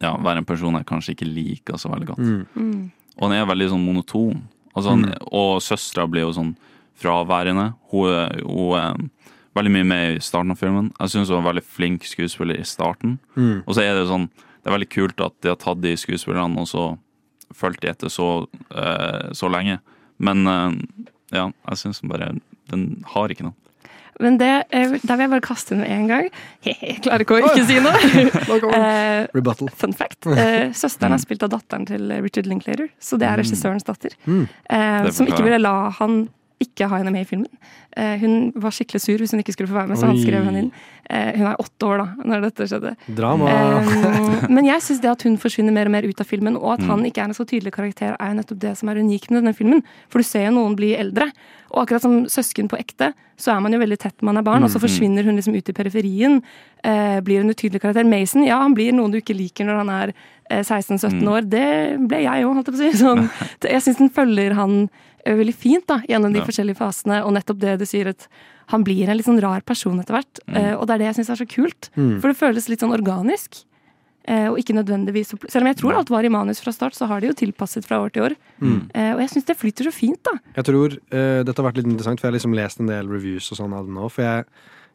ja, 0.00 0.16
være 0.16 0.38
en 0.38 0.44
person 0.44 0.72
jeg 0.74 0.86
kanskje 0.86 1.14
ikke 1.14 1.28
liker 1.34 1.74
så 1.76 1.90
veldig 1.90 2.06
godt. 2.06 2.18
Mm. 2.18 2.46
Mm. 2.56 2.90
Og 3.18 3.28
han 3.30 3.32
er 3.32 3.46
veldig 3.54 3.68
sånn 3.70 3.84
monoton. 3.84 4.42
Altså, 4.74 4.90
han, 4.90 5.02
Mm. 5.04 5.14
Og 5.32 5.60
søstera 5.60 6.08
blir 6.08 6.20
jo 6.22 6.32
sånn 6.32 6.56
fraværende. 7.00 7.72
Hun, 7.92 8.44
hun 8.44 8.76
er 8.78 9.00
veldig 9.58 9.72
mye 9.74 9.88
med 9.92 10.16
i 10.16 10.24
starten 10.24 10.54
av 10.54 10.60
filmen. 10.60 10.90
Jeg 11.00 11.14
syns 11.14 11.30
hun 11.32 11.40
var 11.40 11.50
veldig 11.50 11.66
flink 11.66 12.06
skuespiller 12.08 12.60
i 12.60 12.66
starten. 12.68 13.18
Mm. 13.36 13.62
Og 13.64 13.74
så 13.74 13.84
er 13.84 13.94
det 13.94 14.04
jo 14.04 14.12
sånn 14.14 14.30
Det 14.60 14.68
er 14.68 14.74
veldig 14.76 14.90
kult 14.92 15.22
at 15.24 15.32
de 15.40 15.48
har 15.48 15.56
tatt 15.56 15.80
de 15.80 15.94
skuespillerne 15.96 16.60
og 16.60 16.68
så 16.68 16.82
fulgt 17.56 17.80
de 17.80 17.88
etter 17.88 18.12
så, 18.12 18.46
eh, 18.76 19.32
så 19.32 19.48
lenge. 19.48 19.78
Men 20.20 20.44
eh, 20.46 21.06
ja, 21.32 21.46
jeg 21.70 21.80
syns 21.80 22.02
bare 22.04 22.34
Den 22.70 23.02
har 23.14 23.32
ikke 23.32 23.48
noe. 23.48 23.56
Men 24.20 24.36
det, 24.36 24.50
eh, 24.68 24.92
der 25.00 25.16
vil 25.16 25.24
jeg 25.24 25.32
bare 25.32 25.44
kaste 25.46 25.72
inn 25.74 25.80
med 25.80 25.90
en 25.94 26.10
gang. 26.10 26.26
Jeg 26.68 26.98
klarer 27.06 27.24
ikke 27.24 27.38
å 27.38 27.40
ikke 27.40 27.64
si 27.70 27.78
noe. 27.80 27.96
Eh, 28.80 29.24
Rebuttal. 29.32 29.70
Fun 29.80 29.94
fact. 29.96 30.28
Eh, 30.28 30.68
søsteren 30.82 31.16
er 31.16 31.22
spilt 31.22 31.42
av 31.46 31.54
datteren 31.54 31.86
til 31.88 32.12
Richard 32.20 32.50
Linklater, 32.50 32.90
så 33.00 33.16
det 33.20 33.30
er 33.30 33.40
regissørens 33.40 33.86
datter. 33.88 34.12
Mm. 34.28 34.44
Eh, 34.76 35.08
som 35.16 35.28
ikke 35.30 35.42
ville 35.46 35.62
la 35.62 35.88
han 35.96 36.26
ikke 36.60 36.88
ha 36.90 36.98
henne 37.00 37.10
med 37.14 37.22
i 37.24 37.28
filmen. 37.28 37.48
Eh, 37.96 38.18
hun 38.20 38.52
var 38.60 38.70
skikkelig 38.76 39.00
sur 39.00 39.16
hvis 39.22 39.32
hun 39.32 39.40
ikke 39.40 39.54
skulle 39.56 39.70
få 39.70 39.78
være 39.78 39.88
med, 39.88 39.96
så 39.98 40.06
han 40.10 40.18
skrev 40.20 40.44
henne 40.44 40.58
inn. 40.66 40.72
Eh, 41.10 41.32
hun 41.38 41.46
er 41.48 41.56
åtte 41.62 41.86
år 41.88 42.02
da, 42.02 42.06
når 42.28 42.42
dette 42.48 42.66
skjedde. 42.68 42.92
Drama. 43.16 43.48
Eh, 43.48 44.44
men 44.54 44.64
jeg 44.68 44.84
syns 44.84 45.00
det 45.00 45.10
at 45.10 45.22
hun 45.24 45.38
forsvinner 45.40 45.72
mer 45.72 45.88
og 45.88 45.94
mer 45.96 46.04
ut 46.04 46.20
av 46.20 46.28
filmen, 46.28 46.56
og 46.60 46.74
at 46.74 46.80
Mm. 46.84 46.90
han 46.92 47.04
ikke 47.08 47.22
er 47.24 47.24
en 47.30 47.34
så 47.36 47.44
tydelig 47.48 47.72
karakter, 47.72 48.12
er 48.20 48.28
jo 48.34 48.36
nettopp 48.40 48.60
det 48.60 48.74
som 48.78 48.88
er 48.92 49.00
unikt 49.00 49.30
med 49.30 49.42
denne 49.42 49.54
filmen. 49.56 49.82
For 50.08 50.20
du 50.20 50.24
ser 50.28 50.46
jo 50.50 50.52
noen 50.58 50.76
bli 50.76 50.92
eldre. 50.96 51.30
Og 51.72 51.84
akkurat 51.86 52.02
som 52.02 52.24
søsken 52.26 52.68
på 52.68 52.76
ekte, 52.78 53.12
så 53.38 53.54
er 53.56 53.60
man 53.64 53.72
jo 53.72 53.78
veldig 53.80 53.98
tett 53.98 54.16
når 54.20 54.26
man 54.28 54.36
er 54.36 54.42
barn, 54.42 54.62
og 54.64 54.70
så 54.70 54.76
Mm. 54.78 54.84
forsvinner 54.84 55.24
hun 55.24 55.36
liksom 55.36 55.54
ut 55.56 55.68
i 55.68 55.72
periferien. 55.72 56.42
Eh, 56.84 57.20
blir 57.20 57.40
en 57.40 57.48
utydelig 57.50 57.80
karakter. 57.80 58.04
Mason, 58.04 58.44
ja, 58.44 58.58
han 58.60 58.74
blir 58.74 58.92
noen 58.92 59.10
du 59.12 59.18
ikke 59.20 59.36
liker 59.36 59.64
når 59.64 59.76
han 59.84 59.88
er 59.90 60.12
eh, 60.50 60.62
16-17 60.62 61.22
Mm. 61.22 61.28
år. 61.28 61.48
Det 61.48 62.08
ble 62.08 62.22
jeg 62.22 62.44
òg, 62.44 62.54
holdt 62.54 62.66
jeg 62.66 62.74
på 62.74 62.80
å 62.80 62.92
si. 62.92 62.98
Sånn, 63.04 63.30
jeg 63.62 63.82
syns 63.82 63.98
den 63.98 64.10
følger 64.10 64.52
han 64.54 64.90
veldig 65.26 65.54
fint 65.54 65.86
da, 65.86 66.00
gjennom 66.08 66.32
de 66.32 66.40
Ja. 66.40 66.44
forskjellige 66.46 66.76
fasene, 66.76 67.24
og 67.24 67.32
nettopp 67.34 67.58
det 67.58 67.78
du 67.78 67.84
sier 67.86 68.08
at 68.08 68.28
han 68.68 68.84
blir 68.84 69.08
en 69.08 69.16
litt 69.16 69.26
sånn 69.26 69.40
rar 69.42 69.60
person 69.62 69.98
etter 69.98 70.14
hvert. 70.14 70.38
Mm. 70.46 70.56
Eh, 70.56 70.74
og 70.76 70.86
det 70.86 70.94
er 70.94 70.98
det 70.98 71.06
jeg 71.10 71.16
syns 71.24 71.30
er 71.30 71.44
så 71.44 71.48
kult. 71.48 71.90
Mm. 71.96 72.20
For 72.20 72.28
det 72.30 72.38
føles 72.38 72.68
litt 72.68 72.80
sånn 72.80 72.94
organisk. 72.94 73.64
Eh, 74.28 74.48
og 74.50 74.58
ikke 74.60 74.76
nødvendigvis 74.76 75.32
Selv 75.50 75.62
om 75.64 75.68
jeg 75.72 75.78
tror 75.80 75.94
alt 75.96 76.10
var 76.10 76.22
i 76.22 76.28
manus 76.28 76.60
fra 76.60 76.70
start, 76.70 76.92
så 76.94 77.06
har 77.08 77.20
de 77.20 77.28
jo 77.28 77.32
tilpasset 77.32 77.84
fra 77.86 77.98
år 78.04 78.12
til 78.12 78.22
år. 78.28 78.34
Mm. 78.60 78.90
Eh, 78.94 79.14
og 79.14 79.20
jeg 79.24 79.30
syns 79.30 79.46
det 79.46 79.56
flyter 79.56 79.84
så 79.88 79.92
fint, 79.92 80.20
da. 80.22 80.38
Jeg 80.56 80.64
tror 80.68 80.92
eh, 81.10 81.42
dette 81.42 81.56
har 81.56 81.70
vært 81.72 81.80
litt 81.80 81.88
interessant, 81.88 82.20
for 82.20 82.28
jeg 82.28 82.32
har 82.34 82.38
liksom 82.38 82.54
lest 82.54 82.80
en 82.80 82.86
del 82.86 83.08
reviews 83.08 83.50
og 83.50 83.58
sånn 83.58 83.72
av 83.72 83.86
den 83.86 83.94
nå. 83.96 84.10
For 84.12 84.22
jeg, 84.22 84.44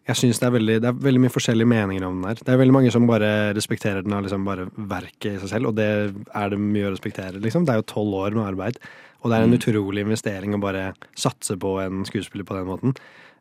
jeg 0.07 0.15
synes 0.21 0.39
det 0.39 0.45
er, 0.47 0.53
veldig, 0.59 0.77
det 0.85 0.87
er 0.91 0.99
veldig 1.09 1.23
mye 1.25 1.33
forskjellige 1.33 1.67
meninger 1.67 2.05
om 2.05 2.21
den 2.21 2.29
her. 2.29 2.35
Det 2.35 2.53
er 2.53 2.61
veldig 2.61 2.77
mange 2.77 2.91
som 2.93 3.07
bare 3.09 3.33
respekterer 3.57 4.05
den 4.05 4.13
av 4.13 4.23
liksom 4.23 4.45
bare 4.45 4.69
verket 4.77 5.33
i 5.33 5.39
seg 5.41 5.49
selv, 5.57 5.71
og 5.73 5.75
det 5.81 5.89
er 6.13 6.49
det 6.53 6.61
mye 6.61 6.85
å 6.85 6.93
respektere, 6.93 7.41
liksom. 7.41 7.65
Det 7.65 7.73
er 7.73 7.81
jo 7.81 7.89
tolv 7.91 8.13
år 8.21 8.37
med 8.37 8.45
arbeid, 8.53 8.77
og 9.25 9.31
det 9.31 9.39
er 9.39 9.43
en 9.47 9.51
Mm. 9.51 9.57
utrolig 9.57 10.05
investering 10.05 10.53
å 10.53 10.61
bare 10.61 10.93
satse 11.17 11.57
på 11.57 11.79
en 11.83 12.05
skuespiller 12.05 12.45
på 12.45 12.53
den 12.55 12.67
måten. 12.69 12.95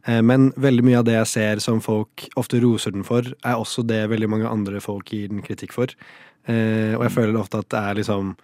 Eh, 0.07 0.23
Men 0.23 0.51
veldig 0.53 0.83
mye 0.83 0.99
av 0.99 1.05
det 1.05 1.15
jeg 1.21 1.27
ser 1.27 1.61
som 1.61 1.81
folk 1.81 2.27
ofte 2.37 2.59
roser 2.61 2.93
den 2.93 3.05
for, 3.05 3.21
er 3.21 3.55
også 3.61 3.87
det 3.87 4.09
veldig 4.09 4.29
mange 4.29 4.49
andre 4.49 4.81
folk 4.81 5.05
gir 5.13 5.29
den 5.29 5.43
kritikk 5.43 5.73
for. 5.73 5.87
Eh, 6.49 6.97
Og 6.97 7.03
jeg 7.05 7.13
føler 7.13 7.39
ofte 7.39 7.59
at 7.59 7.69
det 7.69 7.79
er 7.79 7.95
liksom 8.03 8.37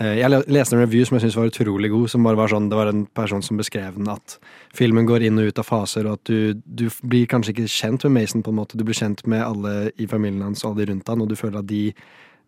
Eh, 0.00 0.16
Jeg 0.16 0.30
leste 0.48 0.72
en 0.72 0.80
review 0.80 1.04
som 1.04 1.18
jeg 1.18 1.28
syntes 1.30 1.36
var 1.36 1.50
utrolig 1.50 1.90
god. 1.90 2.08
Som 2.08 2.22
bare 2.24 2.36
var 2.36 2.48
sånn, 2.48 2.70
Det 2.70 2.74
var 2.76 2.88
en 2.88 3.04
person 3.04 3.42
som 3.42 3.58
beskrev 3.58 3.96
den 3.96 4.08
at 4.08 4.38
filmen 4.72 5.04
går 5.06 5.26
inn 5.26 5.38
og 5.38 5.48
ut 5.48 5.58
av 5.58 5.66
faser, 5.66 6.06
og 6.06 6.12
at 6.14 6.24
du, 6.24 6.54
du 6.54 6.88
blir 7.04 7.26
kanskje 7.26 7.52
ikke 7.52 7.68
kjent 7.68 8.04
med 8.04 8.22
Mason, 8.22 8.42
på 8.42 8.48
en 8.48 8.56
måte. 8.56 8.78
Du 8.78 8.84
blir 8.84 8.94
kjent 8.96 9.26
med 9.26 9.42
alle 9.42 9.92
i 9.98 10.06
familien 10.06 10.40
hans 10.42 10.64
og 10.64 10.70
alle 10.72 10.86
de 10.86 10.92
rundt 10.94 11.06
han, 11.06 11.20
og 11.20 11.28
du 11.28 11.36
føler 11.36 11.58
at 11.58 11.66
de 11.66 11.92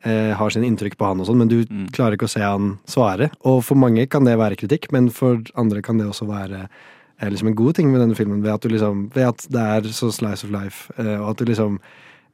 eh, 0.04 0.32
har 0.34 0.50
sine 0.50 0.66
inntrykk 0.66 0.96
på 0.98 1.06
han 1.06 1.20
og 1.20 1.26
sånn, 1.26 1.38
men 1.38 1.48
du 1.48 1.64
Mm. 1.64 1.88
klarer 1.92 2.16
ikke 2.16 2.26
å 2.28 2.34
se 2.34 2.40
han 2.40 2.78
svare. 2.86 3.30
Og 3.44 3.62
for 3.64 3.74
mange 3.76 4.08
kan 4.08 4.24
det 4.24 4.36
være 4.38 4.56
kritikk, 4.56 4.90
men 4.92 5.10
for 5.10 5.38
andre 5.56 5.82
kan 5.82 5.98
det 5.98 6.06
også 6.06 6.26
være 6.26 6.68
eh, 7.20 7.28
liksom 7.30 7.48
en 7.48 7.54
god 7.54 7.74
ting 7.76 7.92
med 7.92 8.00
denne 8.00 8.16
filmen, 8.16 8.42
ved 8.42 8.52
at, 8.54 8.60
du 8.62 8.68
liksom, 8.68 9.10
ved 9.14 9.28
at 9.28 9.46
det 9.48 9.60
er 9.60 9.82
så 9.92 10.10
slice 10.12 10.44
of 10.44 10.50
life, 10.50 10.90
eh, 10.98 11.16
og 11.20 11.30
at 11.30 11.36
du 11.36 11.44
liksom 11.44 11.78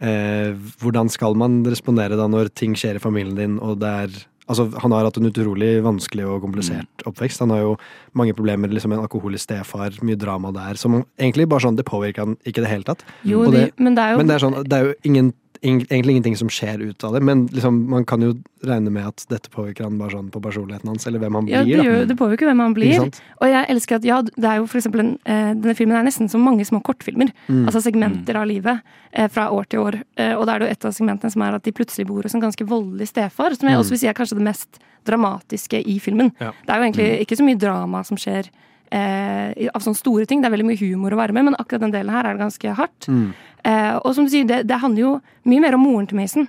eh, 0.00 0.54
Hvordan 0.80 1.10
skal 1.10 1.34
man 1.34 1.62
respondere 1.66 2.16
da 2.16 2.26
når 2.30 2.48
ting 2.54 2.74
skjer 2.78 2.96
i 2.96 3.02
familien 3.02 3.34
din, 3.36 3.58
og 3.60 3.78
det 3.80 3.88
er 3.88 4.24
Altså, 4.48 4.64
han 4.80 4.90
har 4.92 5.04
hatt 5.04 5.18
en 5.18 5.26
utrolig 5.28 5.82
vanskelig 5.84 6.24
og 6.24 6.40
komplisert 6.40 7.02
oppvekst. 7.04 7.40
Han 7.40 7.50
har 7.50 7.58
jo 7.60 7.74
mange 8.16 8.32
problemer, 8.32 8.70
liksom 8.72 8.94
en 8.94 9.02
alkoholisk 9.04 9.44
stefar, 9.44 9.90
mye 10.00 10.16
drama 10.16 10.48
der, 10.56 10.72
som 10.80 11.04
egentlig 11.20 11.46
bare 11.50 11.60
sånn 11.60 11.76
Det 11.76 11.84
påvirker 11.84 12.24
han 12.24 12.36
ikke 12.46 12.56
i 12.56 12.64
det 12.64 12.70
hele 12.70 12.82
tatt. 12.88 13.04
Jo, 13.28 13.44
det, 13.50 13.52
det- 13.52 13.78
men 13.78 13.94
det 13.94 14.00
er 14.06 14.10
jo 14.12 14.16
Men 14.16 14.26
det 14.26 14.34
er 14.36 14.38
sånn, 14.46 14.64
det 14.64 14.72
er 14.72 14.84
jo 14.86 14.94
ingen, 15.04 15.26
ing- 15.26 15.34
egentlig 15.62 16.12
ingenting 16.14 16.36
som 16.36 16.48
skjer 16.52 16.80
ut 16.90 17.04
av 17.04 17.12
det, 17.16 17.20
men 17.24 17.46
liksom, 17.52 17.78
man 17.90 18.04
kan 18.04 18.22
jo 18.22 18.32
regne 18.64 18.90
med 18.90 19.06
at 19.06 19.24
dette 19.30 19.50
påvirker 19.50 19.84
han 19.86 19.98
bare 19.98 20.10
sånn 20.16 20.30
på 20.34 20.40
personligheten 20.42 20.88
hans, 20.90 21.06
eller 21.06 21.22
hvem 21.22 21.34
han 21.38 21.48
ja, 21.50 21.60
det, 21.62 21.64
blir, 21.66 21.76
Ja, 21.78 21.84
gjør, 21.84 22.06
det 22.10 22.16
påvirker 22.18 22.46
hvem 22.50 22.62
han 22.64 22.74
blir. 22.76 23.06
Og 23.40 23.46
jeg 23.48 23.64
elsker 23.74 23.96
at 24.00 24.04
ja, 24.08 24.20
det 24.22 24.44
er 24.50 24.56
jo 24.60 24.66
for 24.66 24.78
eksempel 24.80 25.00
en, 25.04 25.12
eh, 25.24 25.50
Denne 25.54 25.74
filmen 25.78 25.96
er 25.98 26.06
nesten 26.06 26.28
som 26.30 26.42
mange 26.44 26.64
små 26.66 26.80
kortfilmer. 26.82 27.30
Mm. 27.48 27.64
Altså 27.66 27.82
segmenter 27.84 28.36
av 28.36 28.46
livet 28.50 28.80
eh, 29.12 29.28
fra 29.28 29.48
år 29.54 29.68
til 29.70 29.80
år. 29.80 30.00
Eh, 30.16 30.34
og 30.36 30.46
da 30.46 30.54
er 30.54 30.58
det 30.58 30.68
jo 30.68 30.72
et 30.76 30.84
av 30.90 30.92
segmentene 30.98 31.30
som 31.34 31.42
er 31.42 31.54
at 31.58 31.64
de 31.64 31.72
plutselig 31.72 32.06
bor 32.06 32.22
hos 32.22 32.34
en 32.34 32.42
ganske 32.44 32.66
voldelig 32.66 33.08
stefar. 33.12 33.54
Som 33.58 33.68
jeg 33.68 33.76
Mm. 33.78 33.82
også 33.82 33.90
vil 33.94 33.98
si 33.98 34.06
er 34.08 34.14
kanskje 34.14 34.38
det 34.38 34.44
mest 34.48 34.78
dramatiske 35.06 35.82
i 35.86 35.98
filmen. 36.02 36.32
Ja. 36.40 36.52
Det 36.66 36.70
er 36.74 36.78
jo 36.78 36.86
egentlig 36.90 37.10
ikke 37.26 37.38
så 37.38 37.44
mye 37.46 37.58
drama 37.58 38.04
som 38.04 38.16
skjer 38.16 38.48
eh, 38.90 39.68
av 39.74 39.80
sånne 39.84 39.96
store 39.98 40.26
ting. 40.26 40.40
Det 40.42 40.48
er 40.50 40.54
veldig 40.56 40.66
mye 40.70 40.80
humor 40.80 41.12
å 41.12 41.20
være 41.20 41.32
med, 41.36 41.44
men 41.50 41.54
akkurat 41.58 41.80
den 41.86 41.92
delen 41.94 42.10
her 42.14 42.24
er 42.26 42.36
det 42.36 42.44
ganske 42.44 42.74
hardt. 42.78 43.08
Mm. 43.08 43.32
Eh, 43.64 43.96
og 44.04 44.14
som 44.14 44.24
du 44.24 44.30
sier, 44.32 44.46
det, 44.48 44.62
det 44.68 44.78
handler 44.80 45.00
jo 45.04 45.12
mye 45.44 45.60
mer 45.60 45.74
om 45.78 45.84
moren 45.84 46.06
til 46.10 46.16
Mason. 46.20 46.48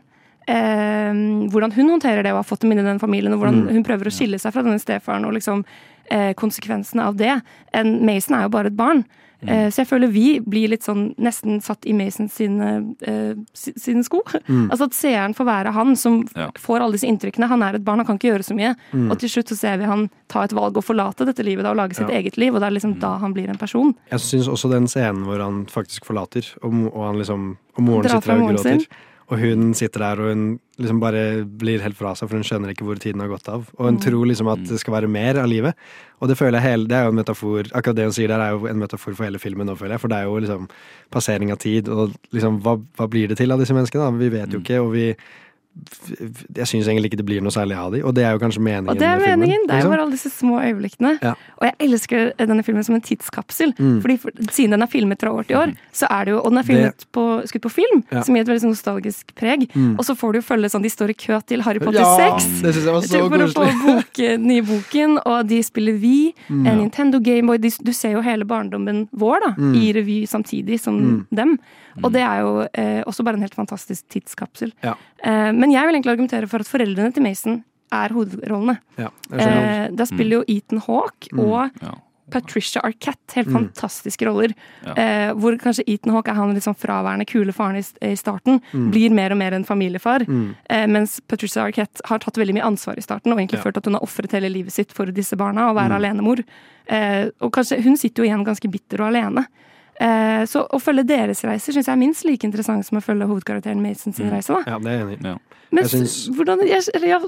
Eh, 0.50 1.14
hvordan 1.54 1.74
hun 1.76 1.90
håndterer 1.96 2.24
det 2.26 2.32
og 2.34 2.42
har 2.42 2.48
fått 2.50 2.62
dem 2.66 2.72
inn 2.74 2.80
i 2.82 2.88
den 2.88 3.00
familien, 3.02 3.34
og 3.36 3.40
hvordan 3.44 3.64
Mm. 3.68 3.74
hun 3.76 3.84
prøver 3.84 4.08
å 4.10 4.14
skille 4.14 4.40
seg 4.40 4.54
fra 4.54 4.64
denne 4.66 4.80
stefaren 4.82 5.26
og 5.26 5.34
liksom 5.38 5.66
eh, 6.12 6.34
konsekvensene 6.34 7.04
av 7.06 7.18
det. 7.20 7.36
En, 7.74 8.00
Mason 8.06 8.36
er 8.36 8.48
jo 8.48 8.50
bare 8.56 8.68
et 8.72 8.78
barn. 8.78 9.04
Eh, 9.48 9.70
så 9.72 9.78
jeg 9.84 9.88
føler 9.88 10.08
vi 10.12 10.40
blir 10.44 10.68
litt 10.70 10.84
sånn 10.84 11.14
nesten 11.18 11.62
satt 11.64 11.86
i 11.88 11.94
Masons 11.94 12.34
sine, 12.34 12.94
eh, 13.08 13.34
sine 13.56 14.04
sko. 14.04 14.20
Mm. 14.50 14.70
Altså 14.70 14.84
at 14.90 14.92
seeren 14.98 15.34
får 15.34 15.46
være 15.48 15.72
han 15.74 15.96
som 15.96 16.26
Ja. 16.36 16.50
får 16.60 16.82
alle 16.82 16.92
disse 16.98 17.08
inntrykkene. 17.08 17.48
Han 17.48 17.64
er 17.64 17.76
et 17.76 17.86
barn, 17.86 18.00
han 18.00 18.06
kan 18.06 18.18
ikke 18.20 18.34
gjøre 18.34 18.44
så 18.44 18.56
mye. 18.56 18.76
Mm. 18.94 19.12
Og 19.12 19.20
til 19.20 19.30
slutt 19.30 19.48
så 19.48 19.56
ser 19.58 19.78
vi 19.78 19.86
han 19.86 20.10
ta 20.28 20.44
et 20.44 20.52
valg 20.52 20.76
og 20.76 20.84
forlate 20.84 21.26
dette 21.26 21.44
livet 21.44 21.64
da, 21.64 21.72
og 21.72 21.78
lage 21.78 21.96
sitt 21.96 22.10
Ja. 22.10 22.18
eget 22.20 22.38
liv. 22.38 22.54
Og 22.54 22.60
det 22.60 22.68
er 22.68 22.76
liksom 22.80 23.00
da 23.00 23.18
han 23.18 23.34
blir 23.34 23.48
en 23.50 23.58
person. 23.58 23.96
Jeg 24.12 24.20
syns 24.20 24.48
også 24.50 24.70
den 24.72 24.88
scenen 24.88 25.24
hvor 25.24 25.40
han 25.42 25.66
faktisk 25.68 26.04
forlater, 26.06 26.44
og, 26.62 26.74
og 26.94 27.06
han 27.08 27.16
liksom 27.16 27.58
Og 27.78 27.84
moren 27.84 28.04
sitter 28.10 28.20
der 28.36 28.42
og 28.44 28.50
gråter. 28.56 28.80
sin. 28.80 28.86
Og 29.30 29.38
hun 29.38 29.74
sitter 29.78 30.00
der 30.02 30.20
og 30.24 30.30
hun 30.34 30.60
liksom 30.80 31.00
bare 31.00 31.46
blir 31.46 31.82
helt 31.84 31.96
fra 31.96 32.16
seg, 32.18 32.30
for 32.30 32.40
hun 32.40 32.44
skjønner 32.48 32.72
ikke 32.74 32.86
hvor 32.88 32.98
tiden 32.98 33.22
har 33.22 33.30
gått 33.30 33.48
av. 33.52 33.68
Og 33.78 33.86
hun 33.86 33.98
Mm. 33.98 34.02
tror 34.02 34.26
liksom 34.26 34.48
at 34.52 34.64
det 34.66 34.80
skal 34.80 34.94
være 34.96 35.08
mer 35.10 35.38
av 35.38 35.46
livet. 35.48 35.76
Og 36.22 36.28
det 36.30 36.38
føler 36.38 36.58
jeg 36.60 36.66
hele, 36.72 36.88
det 36.88 36.98
er 36.98 37.04
jo 37.06 37.12
en 37.14 37.20
metafor 37.24 37.70
Akkurat 37.74 37.96
det 37.96 38.04
hun 38.10 38.12
sier 38.18 38.28
der, 38.28 38.40
er 38.42 38.52
jo 38.58 38.66
en 38.66 38.80
metafor 38.80 39.14
for 39.16 39.24
hele 39.26 39.38
filmen 39.38 39.68
nå, 39.68 39.76
føler 39.78 39.92
jeg. 39.98 40.00
For 40.02 40.08
det 40.08 40.18
er 40.18 40.24
jo 40.26 40.40
liksom 40.40 40.70
passering 41.12 41.52
av 41.52 41.60
tid, 41.60 41.88
og 41.90 42.16
liksom 42.34 42.62
hva, 42.64 42.78
hva 42.98 43.08
blir 43.10 43.28
det 43.30 43.38
til 43.38 43.52
av 43.52 43.60
disse 43.60 43.74
menneskene? 43.74 44.10
da? 44.10 44.18
Vi 44.18 44.30
vet 44.30 44.50
jo 44.50 44.60
Mm. 44.60 44.66
ikke, 44.66 44.82
og 44.84 44.92
vi 44.94 45.16
Jeg 46.56 46.68
syns 46.68 46.88
egentlig 46.88 47.12
ikke 47.12 47.20
det 47.22 47.26
blir 47.28 47.42
noe 47.46 47.54
særlig 47.54 47.76
av 47.80 47.92
de, 47.94 48.02
og 48.04 48.14
det 48.18 48.24
er 48.26 48.32
jo 48.36 48.40
kanskje 48.42 48.62
meningen. 48.66 48.90
Og 48.94 49.00
det 49.00 49.08
er 49.08 49.20
meningen. 49.22 49.66
Det 49.68 49.74
er 49.76 49.82
jo 49.84 49.90
liksom. 49.90 49.94
bare 49.94 50.02
alle 50.06 50.16
disse 50.16 50.32
små 50.34 50.60
øyeblikkene. 50.64 51.12
Ja. 51.24 51.34
Og 51.60 51.66
jeg 51.68 51.76
elsker 51.88 52.32
denne 52.40 52.64
filmen 52.64 52.84
som 52.88 52.96
en 52.98 53.02
tidskapsel. 53.06 53.74
Mm. 53.80 54.02
Fordi 54.04 54.18
for, 54.18 54.32
Siden 54.50 54.72
den 54.76 54.82
er 54.82 54.90
filmet 54.92 55.20
fra 55.22 55.32
år 55.32 55.48
til 55.50 55.58
år, 55.60 55.74
så 55.94 56.08
er 56.10 56.26
det 56.26 56.32
jo 56.34 56.40
Og 56.40 56.52
den 56.52 56.58
er 56.62 56.64
filmet 56.64 57.06
på, 57.14 57.26
skutt 57.50 57.62
på 57.62 57.70
film, 57.72 58.04
Ja. 58.12 58.22
som 58.24 58.36
gir 58.36 58.42
et 58.42 58.48
veldig 58.48 58.64
sånn 58.64 58.74
nostalgisk 58.76 59.34
preg. 59.36 59.68
Mm. 59.76 59.96
Og 60.00 60.06
så 60.06 60.16
får 60.16 60.34
du 60.34 60.40
jo 60.40 60.46
følge 60.48 60.70
sånn 60.72 60.82
De 60.84 60.90
står 60.90 61.10
i 61.10 61.14
kø 61.14 61.40
til 61.46 61.62
Harry 61.62 61.80
Potter 61.80 62.00
Ja, 62.00 62.16
6. 62.38 62.62
det 62.64 62.74
synes 62.76 62.86
jeg 62.86 62.94
var 62.94 63.02
så 63.02 63.30
for 63.30 63.38
å 63.38 63.50
få 63.54 63.86
bok, 63.86 64.24
nye 64.40 64.62
boken, 64.62 65.20
og 65.26 65.48
de 65.48 65.62
spiller 65.64 65.94
Vi, 66.00 66.34
Mm. 66.50 66.66
en 66.68 66.78
Nintendo 66.80 67.20
Gameboy 67.20 67.58
Du 67.60 67.92
ser 67.94 68.12
jo 68.14 68.22
hele 68.22 68.46
barndommen 68.46 69.08
vår 69.16 69.40
da, 69.42 69.50
Mm. 69.58 69.76
i 69.76 69.94
revy 69.94 70.26
samtidig 70.28 70.80
som 70.80 70.96
Mm. 71.00 71.26
dem. 71.34 71.60
Og 72.04 72.12
det 72.12 72.22
er 72.22 72.42
jo 72.42 72.68
eh, 72.74 73.04
også 73.04 73.24
bare 73.26 73.36
en 73.36 73.42
helt 73.42 73.56
fantastisk 73.56 74.08
tidskapsel. 74.10 74.72
Ja. 74.84 74.94
Eh, 75.24 75.52
men 75.52 75.72
jeg 75.72 75.86
vil 75.88 75.96
egentlig 75.96 76.12
argumentere 76.18 76.48
for 76.48 76.60
at 76.60 76.68
foreldrene 76.68 77.14
til 77.14 77.24
Mason 77.24 77.64
er 77.92 78.10
hovedrollene. 78.10 78.78
Ja. 78.98 79.10
Eh, 79.34 79.88
da 79.92 80.06
spiller 80.06 80.40
jo 80.40 80.44
Ethan 80.48 80.80
Hawke 80.86 81.32
Mm. 81.34 81.40
og 81.40 81.72
Ja. 81.82 81.96
Patricia 82.30 82.80
Arquette 82.86 83.34
helt 83.34 83.48
Mm. 83.48 83.54
fantastiske 83.74 84.22
roller. 84.28 84.54
Ja. 84.86 84.94
Eh, 84.94 85.34
hvor 85.34 85.58
kanskje 85.58 85.84
Ethan 85.88 86.14
Hawke 86.14 86.30
er 86.30 86.36
han 86.36 86.54
litt 86.54 86.62
sånn 86.62 86.78
fraværende, 86.78 87.26
kule 87.26 87.52
faren 87.52 87.76
i, 87.78 87.84
i 88.06 88.14
starten. 88.16 88.62
Mm. 88.72 88.92
Blir 88.92 89.10
mer 89.12 89.32
og 89.32 89.38
mer 89.40 89.52
en 89.54 89.64
familiefar. 89.66 90.28
Mm. 90.28 90.56
Eh, 90.70 90.86
mens 90.86 91.20
Patricia 91.28 91.64
Arquette 91.66 92.02
har 92.06 92.20
tatt 92.20 92.36
veldig 92.38 92.54
mye 92.54 92.68
ansvar 92.70 93.00
i 93.00 93.02
starten, 93.02 93.32
og 93.34 93.40
egentlig 93.40 93.58
Ja. 93.58 93.64
følt 93.64 93.78
at 93.78 93.86
hun 93.86 93.94
har 93.96 94.02
ofret 94.06 94.32
hele 94.32 94.48
livet 94.54 94.72
sitt 94.72 94.92
for 94.94 95.06
disse 95.08 95.36
barna, 95.36 95.70
og 95.72 95.76
være 95.78 95.90
Mm. 95.90 95.98
alenemor. 95.98 96.44
Eh, 96.88 97.30
og 97.42 97.52
kanskje 97.52 97.82
hun 97.84 97.98
sitter 97.98 98.24
jo 98.24 98.30
igjen 98.30 98.46
ganske 98.46 98.70
bitter 98.70 99.02
og 99.02 99.08
alene. 99.12 99.48
Eh, 100.00 100.44
så 100.48 100.64
å 100.72 100.80
følge 100.80 101.04
deres 101.08 101.44
reiser 101.44 101.76
syns 101.76 101.88
jeg 101.90 101.94
er 101.94 102.00
minst 102.00 102.24
like 102.26 102.48
interessant 102.48 102.86
som 102.88 102.98
å 103.00 103.04
følge 103.04 103.28
hovedkarakteren 103.28 103.82
Mason 103.84 104.14
sin 104.14 104.28
Mm. 104.30 104.32
reise. 104.38 104.48
da. 104.54 104.64
Ja, 104.72 104.80
det 104.80 104.88
er 104.94 105.06
enig. 105.06 105.18
Ja. 105.26 105.38
Men 105.72 105.84
Jeg 105.84 105.90
synes, 105.92 106.30
hvordan 106.36 106.68
jeg, 106.68 106.84
eller, 106.96 107.08
ja, 107.08 107.20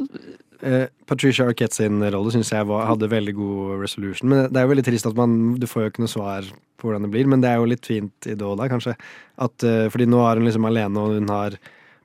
Eh, 0.64 0.86
Patricia 1.08 1.48
Arquette 1.48 1.74
sin 1.74 2.00
rolle 2.00 2.30
syns 2.32 2.52
jeg 2.52 2.68
var, 2.68 2.86
hadde 2.86 3.10
veldig 3.10 3.34
god 3.34 3.80
resolution. 3.82 4.30
Men 4.30 4.44
det 4.54 4.58
er 4.62 4.68
jo 4.68 4.76
veldig 4.76 4.84
trist 4.86 5.08
at 5.08 5.16
man 5.16 5.56
Du 5.58 5.66
får 5.66 5.82
jo 5.82 5.90
ikke 5.90 6.04
noe 6.04 6.08
svar 6.08 6.42
på 6.78 6.86
hvordan 6.88 7.02
det 7.02 7.10
blir, 7.12 7.26
men 7.26 7.42
det 7.42 7.50
er 7.50 7.56
jo 7.58 7.66
litt 7.66 7.84
fint 7.84 8.14
i 8.28 8.36
det 8.36 8.46
òg, 8.46 8.58
da, 8.58 8.68
kanskje. 8.70 8.96
At, 9.40 9.64
eh, 9.64 9.90
fordi 9.90 10.06
nå 10.06 10.22
er 10.22 10.36
hun 10.38 10.46
liksom 10.46 10.66
alene, 10.70 10.98
og 10.98 11.16
hun 11.18 11.28
har 11.30 11.58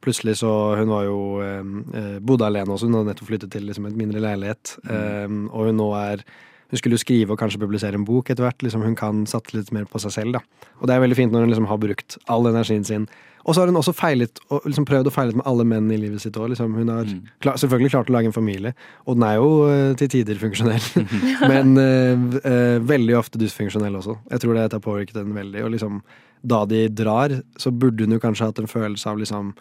Plutselig 0.03 0.37
så 0.39 0.77
Hun 0.79 0.89
var 0.89 1.03
jo 1.05 1.41
eh, 1.43 1.99
eh, 1.99 2.19
bodde 2.21 2.47
alene 2.47 2.69
også, 2.69 2.87
hun 2.87 2.95
hadde 2.95 3.13
nettopp 3.13 3.29
flyttet 3.29 3.51
til 3.51 3.63
liksom, 3.67 3.87
et 3.89 3.97
mindre 3.97 4.21
leilighet. 4.21 4.79
Eh, 4.89 5.27
og 5.51 5.67
hun 5.67 5.77
nå 5.77 5.89
er 5.99 6.23
Hun 6.71 6.81
skulle 6.81 6.99
jo 6.99 7.03
skrive 7.05 7.33
og 7.35 7.39
kanskje 7.39 7.61
publisere 7.63 7.95
en 7.95 8.05
bok 8.09 8.31
etter 8.33 8.43
hvert. 8.47 8.63
Liksom, 8.65 8.83
hun 8.83 8.97
kan 8.99 9.25
satse 9.31 9.55
litt 9.55 9.73
mer 9.73 9.85
på 9.87 10.01
seg 10.03 10.13
selv, 10.17 10.39
da. 10.39 10.41
Og 10.81 10.89
det 10.89 10.97
er 10.97 11.03
veldig 11.05 11.17
fint 11.19 11.33
når 11.33 11.47
hun 11.47 11.53
liksom 11.53 11.69
har 11.71 11.79
brukt 11.79 12.19
all 12.33 12.49
energien 12.51 12.85
sin. 12.85 13.07
Og 13.47 13.55
så 13.55 13.63
har 13.63 13.71
hun 13.71 13.79
også 13.79 13.95
feilet 13.95 14.41
og 14.51 14.65
liksom 14.67 14.85
prøvd 14.89 15.07
å 15.07 15.13
feile 15.15 15.37
med 15.39 15.47
alle 15.47 15.63
menn 15.71 15.87
i 15.95 15.99
livet 16.03 16.25
sitt 16.25 16.35
òg. 16.35 16.49
Liksom. 16.51 16.75
Hun 16.75 16.89
har 16.91 17.05
Mm. 17.07 17.21
klar, 17.41 17.55
selvfølgelig 17.63 17.93
klart 17.93 18.11
å 18.11 18.15
lage 18.17 18.27
en 18.27 18.35
familie, 18.35 18.75
og 19.07 19.15
den 19.15 19.23
er 19.23 19.37
jo 19.37 19.51
uh, 19.71 19.95
til 19.95 20.09
tider 20.09 20.35
funksjonell. 20.35 20.83
Men 21.53 21.77
uh, 21.79 22.41
uh, 22.43 22.79
veldig 22.83 23.15
ofte 23.17 23.39
dysfunksjonell 23.39 23.95
også. 23.95 24.19
Jeg 24.33 24.43
tror 24.43 24.55
det 24.59 24.73
har 24.73 24.83
påvirket 24.83 25.15
den 25.15 25.33
veldig. 25.35 25.63
Og 25.63 25.71
liksom, 25.77 26.03
da 26.43 26.65
de 26.67 26.89
drar, 26.89 27.41
så 27.57 27.71
burde 27.71 28.03
hun 28.03 28.19
jo 28.19 28.19
kanskje 28.19 28.51
hatt 28.51 28.59
en 28.59 28.67
følelse 28.67 29.07
av 29.07 29.23
liksom 29.23 29.55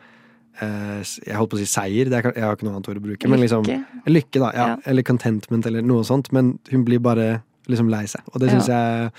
Jeg 0.59 1.35
holdt 1.35 1.51
på 1.51 1.57
å 1.57 1.61
si 1.61 1.67
seier, 1.69 2.09
det 2.11 2.19
er, 2.19 2.29
jeg 2.35 2.45
har 2.45 2.55
ikke 2.55 2.67
noe 2.67 2.77
annet 2.77 2.89
ord 2.91 2.99
å 3.01 3.05
bruke. 3.07 3.31
Men 3.31 3.43
liksom, 3.43 3.65
lykke. 3.67 4.11
lykke, 4.11 4.39
da. 4.39 4.51
Ja, 4.55 4.67
Ja. 4.73 4.77
Eller 4.85 5.03
contentment, 5.03 5.65
eller 5.65 5.81
noe 5.85 6.03
sånt. 6.07 6.31
Men 6.31 6.57
hun 6.71 6.85
blir 6.87 6.99
bare 7.03 7.41
liksom 7.67 7.89
lei 7.89 8.05
seg. 8.07 8.21
Og 8.33 8.39
det 8.43 8.51
syns 8.53 8.69
jeg 8.71 9.11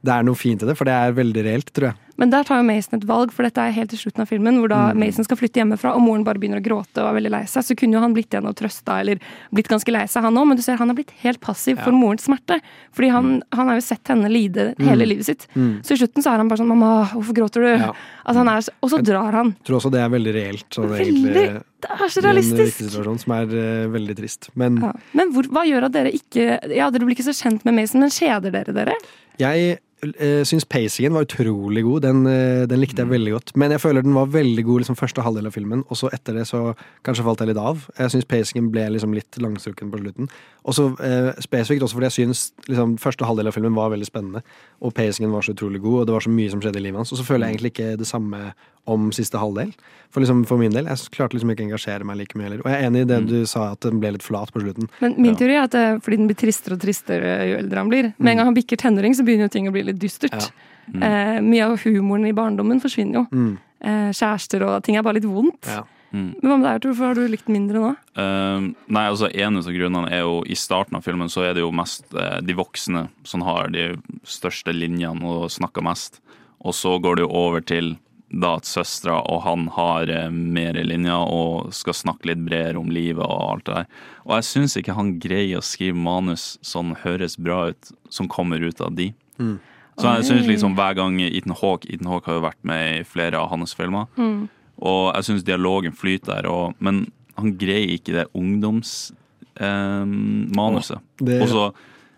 det 0.00 0.12
er 0.14 0.24
noe 0.24 0.38
fint 0.38 0.62
i 0.64 0.66
det, 0.68 0.76
for 0.78 0.88
det 0.88 0.94
er 0.96 1.12
veldig 1.12 1.42
reelt, 1.44 1.70
tror 1.76 1.90
jeg. 1.90 1.96
Men 2.20 2.30
der 2.30 2.44
tar 2.44 2.60
jo 2.60 2.66
Mason 2.68 2.98
et 3.00 3.06
valg, 3.08 3.32
for 3.32 3.42
dette 3.48 3.58
er 3.64 3.72
helt 3.72 3.90
til 3.90 3.98
slutten 4.02 4.20
av 4.22 4.28
filmen, 4.28 4.58
hvor 4.60 4.68
da 4.68 4.92
Mm. 4.92 4.98
Mason 5.00 5.24
skal 5.24 5.38
flytte 5.40 5.58
hjemmefra, 5.62 5.94
og 5.96 6.02
moren 6.04 6.22
bare 6.26 6.38
begynner 6.38 6.60
å 6.60 6.64
gråte 6.64 7.00
og 7.00 7.08
er 7.08 7.16
veldig 7.18 7.30
lei 7.32 7.42
seg. 7.48 7.64
Så 7.64 7.74
kunne 7.78 7.94
jo 7.96 8.00
han 8.04 8.12
blitt 8.14 8.28
igjen 8.30 8.46
og 8.46 8.54
trøsta, 8.60 9.00
eller 9.00 9.18
blitt 9.52 9.68
ganske 9.72 9.90
lei 9.90 10.04
seg, 10.06 10.22
han 10.22 10.36
òg, 10.36 10.46
men 10.48 10.56
du 10.56 10.62
ser 10.62 10.76
han 10.76 10.88
har 10.92 10.94
blitt 10.98 11.10
helt 11.22 11.40
passiv 11.40 11.80
for 11.82 11.92
morens 11.96 12.26
smerte. 12.28 12.60
Fordi 12.92 13.10
han, 13.10 13.42
han 13.52 13.66
har 13.68 13.74
jo 13.80 13.80
sett 13.80 14.06
henne 14.08 14.28
lide 14.30 14.74
hele 14.78 15.04
Mm. 15.04 15.08
livet 15.08 15.24
sitt. 15.26 15.46
Mm. 15.56 15.80
Så 15.82 15.92
i 15.94 15.96
slutten 15.96 16.22
så 16.22 16.34
er 16.34 16.36
han 16.38 16.48
bare 16.48 16.58
sånn 16.60 16.68
'mamma, 16.68 17.08
hvorfor 17.14 17.34
gråter 17.34 17.60
du?' 17.64 17.78
Ja. 17.80 17.92
Altså, 18.26 18.46
er, 18.46 18.74
og 18.82 18.90
så 18.90 19.02
drar 19.02 19.32
han. 19.32 19.56
Jeg 19.56 19.64
tror 19.64 19.76
også 19.80 19.90
det 19.90 20.00
er 20.00 20.08
veldig 20.10 20.34
reelt. 20.34 20.68
Sånn, 20.70 20.88
Veldig. 20.90 21.00
egentlig, 21.00 21.62
Det 21.80 21.90
er 21.90 22.08
så 22.08 22.20
realistisk. 22.20 23.20
som 23.20 23.32
er 23.32 23.44
uh, 23.46 23.88
veldig 23.88 24.16
trist. 24.16 24.50
Men 24.54 24.76
Ja. 24.82 24.92
Men 25.14 25.32
hvor, 25.32 25.44
hva 25.48 25.64
gjør 25.64 25.84
at 25.84 25.92
dere 25.92 26.12
ikke 26.12 26.74
Ja, 26.76 26.90
dere 26.90 27.06
blir 27.06 27.16
ikke 27.16 27.24
så 27.32 27.32
kjent 27.42 27.64
med 27.64 27.74
Mason, 27.74 28.00
men 28.00 28.10
kjeder 28.10 28.50
dere 28.52 28.72
dere? 28.74 28.92
jeg 29.38 29.78
uh, 30.04 30.42
syns 30.48 30.66
pacingen 30.68 31.14
var 31.14 31.26
utrolig 31.26 31.82
god. 31.84 32.02
Den, 32.04 32.26
eh, 32.26 32.66
den 32.68 32.80
likte 32.80 33.02
jeg 33.02 33.10
veldig 33.10 33.32
godt. 33.34 33.52
Men 33.60 33.74
jeg 33.74 33.82
føler 33.82 34.02
den 34.02 34.16
var 34.16 34.30
veldig 34.32 34.64
god 34.64 34.82
liksom 34.82 34.96
første 34.98 35.24
halvdel 35.24 35.50
av 35.50 35.54
filmen, 35.54 35.84
og 35.88 35.96
så 35.96 36.10
etter 36.14 36.36
det 36.38 36.46
så 36.48 36.74
kanskje 37.06 37.24
falt 37.26 37.42
jeg 37.42 37.52
litt 37.52 37.60
av. 37.60 37.86
Jeg 37.98 38.14
syns 38.14 38.28
pacingen 38.30 38.70
ble 38.72 38.86
liksom 38.94 39.14
litt 39.16 39.40
langstrukken 39.40 39.92
på 39.92 40.00
slutten. 40.02 40.30
Og 40.64 40.76
så 40.76 40.88
eh, 41.04 41.30
spesifikt 41.40 41.84
også 41.84 41.98
fordi 41.98 42.10
jeg 42.10 42.18
syns 42.18 42.44
liksom, 42.68 42.96
første 43.00 43.28
halvdel 43.28 43.50
av 43.50 43.56
filmen 43.56 43.76
var 43.76 43.92
veldig 43.94 44.08
spennende, 44.08 44.44
og 44.80 44.94
pacingen 44.96 45.32
var 45.32 45.46
så 45.46 45.54
utrolig 45.56 45.80
god, 45.80 46.00
og 46.00 46.06
det 46.08 46.16
var 46.16 46.26
så 46.26 46.34
mye 46.34 46.52
som 46.52 46.64
skjedde 46.64 46.80
i 46.80 46.86
livet 46.88 47.02
hans. 47.02 47.12
Og 47.12 47.20
så 47.20 47.26
føler 47.26 47.46
jeg 47.46 47.58
egentlig 47.58 47.74
ikke 47.74 47.96
det 48.00 48.08
samme 48.08 48.52
om 48.90 49.10
siste 49.14 49.40
halvdel. 49.40 49.72
For, 50.10 50.22
liksom, 50.24 50.42
for 50.50 50.58
min 50.58 50.74
del. 50.74 50.88
Jeg 50.90 51.12
klarte 51.14 51.36
liksom 51.36 51.52
ikke 51.52 51.62
å 51.62 51.68
engasjere 51.68 52.06
meg 52.06 52.18
like 52.18 52.38
mye 52.38 52.48
heller. 52.48 52.64
Og 52.64 52.72
jeg 52.72 52.80
er 52.80 52.88
enig 52.88 53.04
i 53.04 53.08
det 53.12 53.20
du 53.28 53.36
sa, 53.46 53.68
at 53.76 53.86
den 53.86 54.00
ble 54.02 54.16
litt 54.16 54.26
flat 54.26 54.50
på 54.50 54.62
slutten. 54.64 54.90
Men 54.98 55.14
min 55.22 55.38
teori 55.38 55.54
er 55.54 55.68
at 55.68 55.76
det 55.76 55.84
er 55.86 56.02
fordi 56.02 56.18
den 56.18 56.30
blir 56.30 56.40
tristere 56.40 56.74
og 56.74 56.82
tristere 56.82 57.36
jo 57.46 57.60
eldre 57.60 57.84
han 57.84 57.92
blir. 57.92 58.10
Med 58.18 58.32
en 58.32 58.42
gang 58.42 58.50
han 58.50 58.58
bikker 58.58 58.80
tenåring, 58.82 59.14
så 59.14 59.26
begynner 59.26 59.46
jo 59.46 59.54
ting 59.54 59.70
å 59.70 59.74
bli 59.76 59.86
litt 59.86 60.00
dystert. 60.02 60.34
Ja. 60.34 60.76
Mm. 60.90 61.04
Eh, 61.06 61.38
mye 61.46 61.68
av 61.68 61.78
humoren 61.84 62.26
i 62.26 62.34
barndommen 62.34 62.82
forsvinner 62.82 63.20
jo. 63.20 63.24
Mm. 63.30 63.54
Eh, 63.80 64.10
kjærester 64.10 64.66
og 64.66 64.82
ting 64.84 64.98
er 64.98 65.06
bare 65.06 65.20
litt 65.20 65.30
vondt. 65.30 65.70
Ja. 65.70 65.84
Mm. 66.10 66.32
Men 66.40 66.50
hva 66.50 66.56
med 66.58 66.66
deg? 66.66 66.88
Hvorfor 66.90 67.06
har 67.06 67.18
du 67.18 67.30
likt 67.30 67.46
den 67.46 67.54
mindre 67.54 67.82
nå? 67.84 67.90
Uh, 68.18 68.72
nei, 68.90 69.04
altså 69.06 69.28
En 69.30 69.60
av 69.60 69.68
grunnene 69.70 70.10
er 70.10 70.24
jo 70.24 70.40
i 70.42 70.56
starten 70.58 70.98
av 70.98 71.06
filmen 71.06 71.30
så 71.30 71.44
er 71.46 71.54
det 71.54 71.62
jo 71.62 71.70
mest 71.74 72.08
uh, 72.16 72.40
de 72.42 72.56
voksne 72.58 73.04
som 73.22 73.44
har 73.46 73.70
de 73.70 73.92
største 74.26 74.74
linjene 74.74 75.22
og 75.22 75.46
snakker 75.54 75.86
mest. 75.86 76.18
Og 76.66 76.74
så 76.76 76.96
går 76.98 77.20
det 77.20 77.28
jo 77.28 77.30
over 77.44 77.62
til 77.62 77.94
da 78.30 78.52
at 78.60 78.64
søstera 78.68 79.16
og 79.26 79.40
han 79.42 79.64
har 79.74 80.06
mer 80.30 80.76
i 80.78 80.84
linja 80.86 81.16
og 81.26 81.72
skal 81.74 81.94
snakke 81.98 82.28
litt 82.30 82.44
bredere 82.46 82.78
om 82.78 82.90
livet 82.94 83.24
og 83.26 83.40
alt 83.50 83.64
det 83.66 83.74
der. 83.80 83.86
Og 84.26 84.32
jeg 84.38 84.44
syns 84.50 84.76
ikke 84.78 84.94
han 84.94 85.16
greier 85.22 85.58
å 85.58 85.66
skrive 85.66 85.98
manus 85.98 86.58
som 86.62 86.94
høres 87.02 87.34
bra 87.40 87.64
ut, 87.72 87.90
som 88.08 88.28
kommer 88.30 88.62
ut 88.62 88.80
av 88.80 88.94
de. 88.94 89.10
Mm. 89.42 89.58
Så 90.00 90.14
jeg 90.16 90.24
synes 90.30 90.46
liksom 90.48 90.74
hver 90.78 90.94
gang 90.96 91.20
Ethan 91.20 91.56
Hawk 91.60 91.84
Ethan 91.90 92.08
Hawk 92.08 92.24
har 92.30 92.34
jo 92.38 92.46
vært 92.46 92.62
med 92.64 93.00
i 93.00 93.04
flere 93.04 93.36
av 93.40 93.50
hans 93.52 93.74
filmer. 93.76 94.06
Mm. 94.16 94.48
Og 94.80 95.14
jeg 95.16 95.24
syns 95.26 95.44
dialogen 95.44 95.92
flyter 95.92 96.34
der, 96.38 96.46
og, 96.48 96.74
men 96.80 97.12
han 97.36 97.56
greier 97.60 97.90
ikke 97.96 98.12
det 98.16 98.26
ungdomsmanuset. 98.36 100.98
Det- 101.20 101.42
og 101.42 101.48
så 101.48 101.72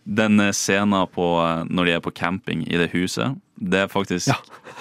den 0.05 0.39
scenen 0.53 1.07
på, 1.15 1.27
eh, 1.43 1.65
når 1.71 1.85
de 1.87 1.93
er 1.93 2.01
på 2.01 2.11
camping 2.15 2.63
i 2.67 2.77
det 2.77 2.91
huset, 2.93 3.37
det 3.59 3.75
er 3.85 3.89
faktisk 3.89 4.29
Ja. 4.29 4.35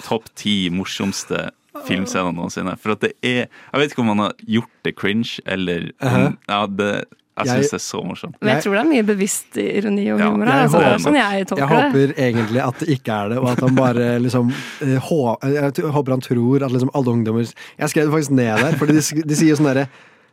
topp 0.04 0.24
ti 0.34 0.68
morsomste 0.70 1.50
filmscener 1.86 2.32
noensinne. 2.36 2.76
For 2.78 2.92
at 2.92 3.00
det 3.00 3.12
er 3.22 3.46
Jeg 3.72 3.80
vet 3.80 3.90
ikke 3.92 4.00
om 4.04 4.08
han 4.08 4.18
har 4.18 4.32
gjort 4.46 4.70
det 4.84 4.94
cringe, 4.96 5.40
eller 5.46 5.90
om, 6.00 6.08
Uh-huh. 6.08 6.36
ja, 6.48 6.66
det, 6.66 7.04
Jeg 7.34 7.46
Jeg- 7.46 7.54
syns 7.64 7.70
det 7.70 7.78
er 7.78 7.78
så 7.78 8.04
morsomt. 8.04 8.34
Men 8.42 8.48
jeg 8.48 8.54
Jeg- 8.56 8.62
tror 8.64 8.72
det 8.76 8.80
er 8.84 8.90
mye 8.92 9.06
bevisst 9.16 9.56
ironi 9.56 10.12
og 10.12 10.18
Ja, 10.20 10.30
humor 10.30 10.44
jeg 10.44 10.52
her. 10.52 10.62
Altså, 10.68 10.78
er 10.82 10.98
sånn 10.98 11.14
jeg 11.16 11.38
Jeg 11.38 11.46
tolker 11.48 11.68
det. 11.68 11.92
håper 11.92 12.14
egentlig 12.18 12.60
at 12.68 12.78
det 12.78 12.88
ikke 12.88 13.12
er 13.24 13.28
det, 13.30 13.38
og 13.38 13.48
at 13.48 13.60
han 13.60 13.74
bare 13.74 14.18
liksom 14.20 14.50
eh, 14.82 14.98
hå, 15.00 15.38
Jeg 15.42 15.72
håper 15.92 16.10
han 16.12 16.20
tror 16.20 16.62
at 16.62 16.70
liksom 16.72 16.90
alle 16.94 17.06
ungdommer 17.06 17.54
Jeg 17.78 17.88
skrev 17.88 18.04
det 18.04 18.12
faktisk 18.12 18.30
ned 18.32 18.58
der, 18.60 18.76
for 18.76 18.86
de, 18.86 18.92
de 18.92 19.34
sier 19.34 19.56
sånn 19.56 19.74
derre 19.74 19.88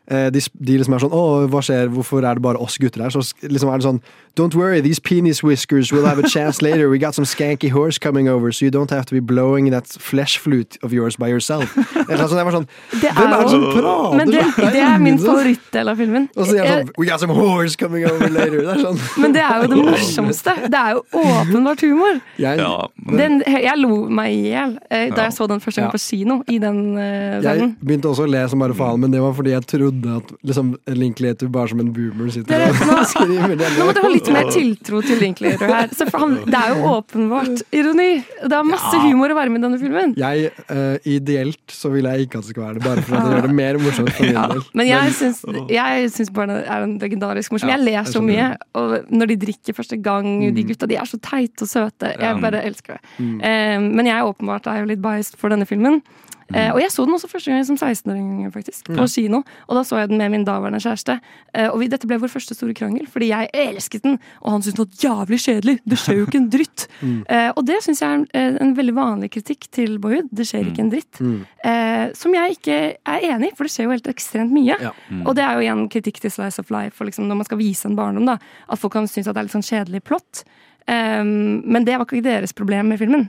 de, 0.10 0.40
s- 0.42 0.50
de 0.60 0.78
liksom 0.78 0.94
er 0.96 1.00
sånn 1.06 1.12
'Å, 1.14 1.48
hva 1.50 1.62
skjer? 1.62 1.88
Hvorfor 1.94 2.24
er 2.26 2.34
det 2.36 2.42
bare 2.42 2.58
oss 2.58 2.78
gutter 2.78 3.02
her?' 3.04 3.10
Så 3.14 3.22
liksom 3.44 3.70
er 3.74 3.78
det 3.78 3.86
sånn 3.86 4.02
'Don't 4.36 4.56
worry, 4.56 4.80
these 4.82 5.00
penis 5.00 5.44
whiskers 5.44 5.92
will 5.92 6.06
have 6.06 6.18
a 6.20 6.28
chance 6.28 6.62
later. 6.62 6.90
We 6.90 6.98
got 6.98 7.14
some 7.14 7.26
skanky 7.26 7.70
horse 7.70 7.98
coming 8.00 8.30
over, 8.30 8.52
so 8.52 8.64
you 8.66 8.72
don't 8.72 8.90
have 8.92 9.06
to 9.08 9.14
be 9.14 9.20
blowing 9.20 9.70
that 9.72 9.86
flesh 10.00 10.38
flute 10.40 10.78
of 10.82 10.94
yours 10.94 11.16
by 11.18 11.28
yourself'. 11.30 11.76
Eller 12.10 12.26
sånn, 12.28 12.38
jeg 12.38 12.46
var 12.46 12.54
sånn 12.54 12.68
Det 13.02 13.10
Hvem 13.12 13.34
er 13.34 13.48
sånn, 13.48 13.50
sånn 13.50 13.82
prater? 13.82 14.18
Men 14.18 14.28
det, 14.32 14.44
det 14.74 14.82
er 14.82 14.98
min 15.00 15.18
favorittdel 15.20 15.90
av 15.90 15.98
filmen. 15.98 16.30
Og 16.38 16.46
så 16.46 16.52
sier 16.52 16.66
han 16.66 16.86
sånn 16.88 16.94
'We 16.98 17.06
got 17.06 17.20
some 17.20 17.34
horse 17.34 17.76
coming 17.76 18.06
over 18.06 18.30
later'. 18.30 18.62
Det 18.64 18.74
er 18.78 18.82
sånn. 18.86 19.00
Men 19.22 19.32
det 19.34 19.42
er 19.42 19.62
jo 19.62 19.68
det 19.68 19.78
morsomste. 19.90 20.56
Det 20.70 20.80
er 20.80 20.92
jo 20.94 21.02
åpenbart 21.14 21.82
humor. 21.82 22.22
Jeg, 22.38 22.58
Ja, 22.60 22.88
men, 23.06 23.18
Den, 23.18 23.44
jeg 23.46 23.78
lo 23.78 24.08
meg 24.10 24.32
i 24.34 24.50
hjel 24.54 24.78
eh, 24.90 25.10
da 25.14 25.24
jeg 25.28 25.34
så 25.34 25.48
den 25.48 25.60
første 25.60 25.82
gang 25.82 25.90
Ja. 25.90 25.92
på 25.92 26.00
kino. 26.00 26.44
I 26.48 26.58
den 26.58 26.96
verden. 26.96 27.76
Jeg 27.76 27.86
begynte 27.86 28.08
også 28.10 28.24
å 28.26 28.30
le 28.32 28.48
som 28.50 28.60
bare 28.60 28.74
faen, 28.74 29.00
men 29.00 29.12
det 29.12 29.20
var 29.22 29.34
fordi 29.34 29.52
jeg 29.52 29.66
trodde 29.68 29.99
at 30.08 30.32
liksom, 30.46 30.78
Linklater 30.88 31.48
bare 31.52 31.68
som 31.70 31.80
en 31.84 31.92
boomer 31.94 32.30
sitter 32.32 32.64
og 32.70 32.76
nå- 32.88 33.04
skriver 33.12 33.56
det. 33.60 33.70
Nå 33.78 33.86
må 33.90 33.94
du 33.98 34.02
ha 34.02 34.10
litt 34.14 34.30
mer 34.32 34.50
tiltro 34.54 35.02
til 35.04 35.20
Linklater 35.20 35.68
her. 35.68 35.88
Så 35.96 36.08
for 36.10 36.20
han, 36.24 36.36
det 36.46 36.56
er 36.56 36.76
jo 36.76 36.92
åpenbart 36.94 37.64
ironi. 37.76 38.24
Det 38.44 38.54
er 38.54 38.64
masse 38.64 38.94
Ja. 38.96 39.02
humor 39.04 39.34
være 39.36 39.50
med 39.50 39.60
i 39.60 39.68
denne 39.68 39.80
filmen. 39.82 40.14
Jeg, 40.18 40.52
uh, 40.70 40.98
Ideelt 41.10 41.60
så 41.74 41.90
vil 41.92 42.04
jeg 42.06 42.28
ikke 42.28 42.38
at 42.40 42.46
det 42.48 42.54
skal 42.56 42.64
være 42.64 42.74
det, 42.80 42.84
bare 42.84 43.02
for 43.02 43.16
at 43.16 43.26
det 43.26 43.34
gjør 43.36 43.48
det 43.48 43.56
mer 43.56 43.78
morsomt 43.84 44.12
for 44.14 44.24
min 44.24 44.34
Ja, 44.34 44.48
del. 44.48 44.62
men 44.74 44.88
jeg 44.88 45.12
syns, 45.20 45.44
jeg 45.70 46.10
syns 46.12 46.32
barna 46.34 46.60
er 46.64 46.84
en 46.84 46.98
legendarisk 47.00 47.52
morsom. 47.52 47.70
Ja, 47.70 47.76
Jeg 47.78 47.86
ler 47.86 48.04
så 48.10 48.22
mye. 48.24 48.56
Og 48.76 49.06
når 49.12 49.28
de 49.34 49.36
drikker 49.46 49.74
første 49.76 49.98
gang, 50.02 50.54
de 50.56 50.64
gutta 50.64 50.88
de 50.88 50.96
er 50.96 51.06
så 51.10 51.20
teite 51.20 51.64
og 51.64 51.68
søte. 51.70 52.16
Jeg 52.20 52.42
bare 52.42 52.64
elsker 52.66 52.94
det. 52.98 53.02
Mm. 53.20 53.42
Eh, 53.42 53.80
men 53.80 54.06
jeg 54.06 54.24
åpenbart 54.24 54.68
er 54.68 54.80
jo 54.82 54.86
litt 54.86 55.02
biased 55.02 55.36
for 55.38 55.50
denne 55.50 55.66
filmen. 55.68 56.02
Eh, 56.54 56.72
og 56.74 56.80
jeg 56.82 56.92
så 56.94 57.06
den 57.06 57.16
også 57.18 57.30
første 57.32 57.52
gang 57.52 57.66
som 57.68 57.78
16-åring, 57.78 58.48
faktisk. 58.54 58.90
På 58.96 59.08
kino. 59.12 59.44
Og 59.68 59.78
da 59.78 59.84
så 59.88 60.00
jeg 60.02 60.12
den 60.12 60.22
med 60.22 60.34
min 60.34 60.46
daværende 60.48 60.82
kjæreste. 60.84 61.20
Eh, 61.54 61.68
og 61.70 61.80
vi, 61.82 61.90
dette 61.92 62.10
ble 62.10 62.20
vår 62.22 62.32
første 62.32 62.58
store 62.58 62.76
krangel, 62.78 63.06
fordi 63.12 63.32
jeg 63.32 63.52
elsket 63.54 64.06
den, 64.06 64.18
og 64.42 64.56
han 64.56 64.66
syntes 64.66 64.80
den 64.80 64.86
var 64.86 65.04
jævlig 65.04 65.40
kjedelig. 65.46 65.76
Det 65.86 66.00
skjer 66.02 66.20
jo 66.20 66.28
ikke 66.30 66.42
en 66.44 66.52
dritt. 66.58 66.88
Eh, 67.30 67.50
og 67.58 67.62
det 67.68 67.76
syns 67.84 68.00
jeg 68.02 68.26
er 68.34 68.56
en, 68.62 68.72
veldig 68.78 68.94
vanlig 68.96 69.30
kritikk 69.34 69.68
til 69.76 69.98
Boyhood. 70.02 70.30
Det 70.36 70.46
skjer 70.48 70.70
ikke 70.70 70.82
en 70.82 70.90
dritt. 70.92 71.20
Eh, 71.68 72.06
som 72.18 72.34
jeg 72.34 72.56
ikke 72.56 72.78
er 72.98 73.26
enig 73.28 73.52
i, 73.52 73.56
for 73.58 73.68
det 73.68 73.74
skjer 73.74 73.86
jo 73.86 73.94
helt 73.94 74.10
ekstremt 74.10 74.54
mye. 74.56 74.78
Ja. 74.82 74.92
Og 75.22 75.36
det 75.38 75.44
er 75.46 75.58
jo 75.58 75.66
igjen 75.66 75.84
kritikk 75.94 76.22
til 76.24 76.34
Slice 76.34 76.62
of 76.64 76.72
Life, 76.74 77.06
liksom 77.06 77.28
når 77.30 77.42
man 77.42 77.50
skal 77.50 77.60
vise 77.62 77.90
en 77.90 77.98
barndom, 78.00 78.26
da. 78.30 78.38
At 78.70 78.82
folk 78.82 78.96
kan 78.96 79.10
synes 79.10 79.30
at 79.30 79.38
det 79.38 79.44
er 79.44 79.50
litt 79.50 79.58
sånn 79.58 79.68
kjedelig 79.68 80.04
plott. 80.08 80.44
Um, 80.90 81.62
men 81.70 81.86
det 81.86 82.00
var 82.00 82.08
ikke 82.08 82.26
deres 82.26 82.56
problem 82.56 82.90
med 82.94 83.02
filmen. 83.02 83.28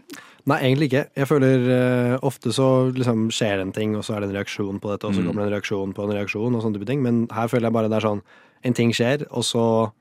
Nei, 0.48 0.56
egentlig 0.64 0.88
ikke. 0.90 1.04
Jeg 1.16 1.28
føler 1.28 1.64
uh, 1.68 2.18
ofte 2.26 2.52
så 2.56 2.66
liksom 2.96 3.28
skjer 3.30 3.56
det 3.60 3.66
en 3.66 3.72
ting, 3.76 3.96
og 3.96 4.04
så 4.06 4.16
er 4.16 4.20
det 4.24 4.30
en 4.30 4.36
reaksjon 4.38 4.80
på 4.80 4.90
dette, 4.94 5.04
og 5.06 5.14
så 5.14 5.20
Mm. 5.20 5.26
kommer 5.28 5.42
det 5.44 5.48
en 5.52 5.54
reaksjon 5.58 5.92
på 5.94 6.04
en 6.08 6.14
reaksjon, 6.16 6.54
og 6.56 6.62
sånne 6.62 6.78
type 6.78 6.86
ting. 6.88 7.02
Men 7.02 7.26
her 7.32 7.46
føler 7.48 7.68
jeg 7.68 7.72
bare 7.76 7.88
det 7.88 7.96
er 8.00 8.08
sånn 8.08 8.22
En 8.64 8.74
ting 8.74 8.90
skjer, 8.92 9.26
og 9.30 9.42
så 9.42 9.92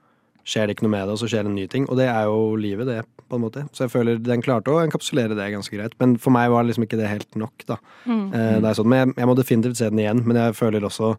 skjer 0.43 0.67
det 0.67 0.75
ikke 0.75 0.84
noe 0.84 0.91
med 0.91 1.06
det, 1.08 1.13
og 1.13 1.19
så 1.19 1.28
skjer 1.32 1.43
det 1.43 1.52
en 1.52 1.56
ny 1.56 1.67
ting. 1.67 1.86
Og 1.89 1.95
det 1.95 2.08
er 2.12 2.23
jo 2.28 2.56
livet, 2.60 2.86
det, 2.88 3.06
på 3.30 3.36
en 3.38 3.41
måte. 3.45 3.62
Så 3.71 3.86
jeg 3.86 3.91
føler 3.93 4.17
den 4.19 4.41
klarte 4.41 4.67
å 4.73 4.82
enkapsulere 4.84 5.36
det 5.38 5.52
ganske 5.54 5.71
greit. 5.78 5.93
Men 5.99 6.17
for 6.17 6.32
meg 6.32 6.49
var 6.52 6.63
liksom 6.67 6.84
ikke 6.84 6.97
det 6.99 7.08
helt 7.08 7.36
nok, 7.39 7.63
da. 7.69 7.78
Eh, 8.08 8.60
det 8.60 8.65
er 8.67 8.73
sånn. 8.75 8.89
Men 8.89 8.99
jeg, 9.08 9.15
jeg 9.21 9.28
må 9.30 9.36
definitivt 9.38 9.78
se 9.78 9.89
den 9.89 9.99
igjen. 10.04 10.25
Men 10.25 10.36
jeg 10.36 10.56
føler 10.60 10.82
også 10.84 11.13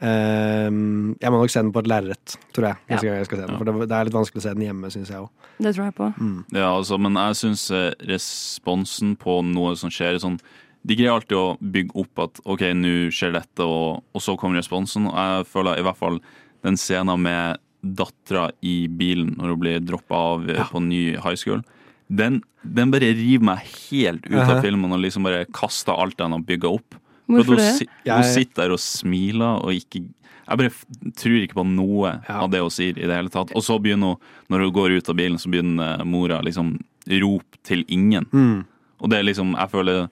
eh, 0.00 0.68
Jeg 0.68 1.32
må 1.32 1.40
nok 1.40 1.52
se 1.52 1.62
den 1.62 1.72
på 1.74 1.82
et 1.84 1.90
lerret, 1.90 2.36
tror 2.56 2.68
jeg, 2.70 2.76
Ja. 2.90 3.00
jeg 3.00 3.26
skal 3.26 3.38
se 3.38 3.46
den. 3.46 3.56
For 3.56 3.64
det, 3.64 3.88
det 3.88 3.96
er 3.96 4.08
litt 4.08 4.18
vanskelig 4.18 4.42
å 4.42 4.46
se 4.46 4.54
den 4.54 4.66
hjemme, 4.66 4.92
syns 4.92 5.10
jeg 5.10 5.22
òg. 5.22 5.30
Det 5.58 5.74
tror 5.74 5.84
jeg 5.86 5.96
på. 5.96 6.12
Ja, 6.52 6.70
altså, 6.76 6.98
men 7.00 7.14
jeg 7.14 7.40
syns 7.40 7.66
responsen 8.06 9.16
på 9.16 9.42
noe 9.44 9.76
som 9.76 9.90
skjer 9.90 10.20
sånn 10.20 10.40
De 10.86 10.94
greier 10.94 11.16
alltid 11.16 11.34
å 11.34 11.58
bygge 11.58 11.96
opp 11.98 12.20
at 12.22 12.40
OK, 12.46 12.60
nå 12.78 13.10
skjer 13.10 13.32
dette, 13.34 13.64
og, 13.64 14.04
og 14.14 14.22
så 14.22 14.36
kommer 14.38 14.60
responsen. 14.60 15.08
Og 15.10 15.16
jeg 15.18 15.46
føler 15.50 15.80
i 15.80 15.82
hvert 15.82 15.98
fall 15.98 16.20
den 16.62 16.76
scenen 16.78 17.18
med 17.24 17.58
dattera 17.82 18.50
i 18.62 18.86
bilen 18.86 19.34
når 19.36 19.52
hun 19.52 19.62
blir 19.62 19.82
droppa 19.82 20.20
av 20.34 20.46
ja. 20.50 20.66
på 20.70 20.82
ny 20.82 21.16
high 21.22 21.34
school, 21.38 21.64
den, 22.06 22.40
den 22.62 22.92
bare 22.94 23.10
river 23.18 23.48
meg 23.48 23.66
helt 23.88 24.26
ut 24.28 24.38
av 24.44 24.60
filmen 24.62 24.94
og 24.94 25.02
liksom 25.02 25.26
bare 25.26 25.46
kaster 25.54 25.96
alt 25.96 26.18
den 26.20 26.34
har 26.36 26.46
bygga 26.46 26.70
opp. 26.78 26.98
For 27.26 27.40
Hvorfor 27.40 27.56
hun, 27.56 27.56
det? 27.58 27.74
si- 27.80 27.88
hun 28.10 28.22
sitter 28.24 28.62
der 28.62 28.72
og 28.76 28.78
smiler 28.82 29.64
og 29.64 29.72
ikke 29.74 30.04
Jeg 30.48 30.58
bare 30.58 30.70
tror 31.18 31.42
ikke 31.42 31.54
på 31.58 31.64
noe 31.66 32.20
Ja. 32.28 32.36
av 32.44 32.50
det 32.52 32.60
hun 32.60 32.70
sier 32.70 32.94
i 32.96 33.06
det 33.06 33.10
hele 33.16 33.28
tatt. 33.28 33.50
Og 33.56 33.62
så 33.66 33.80
begynner 33.82 34.14
hun, 34.14 34.16
når 34.48 34.60
hun 34.62 34.72
går 34.72 34.96
ut 34.96 35.08
av 35.10 35.16
bilen, 35.16 35.38
så 35.42 35.50
begynner 35.50 36.04
mora 36.06 36.40
liksom 36.40 36.78
rop 37.10 37.58
til 37.64 37.82
ingen. 37.88 38.26
Mm. 38.32 38.64
Og 39.00 39.10
det 39.10 39.18
er 39.18 39.24
liksom, 39.24 39.56
jeg 39.58 39.70
føler 39.70 40.08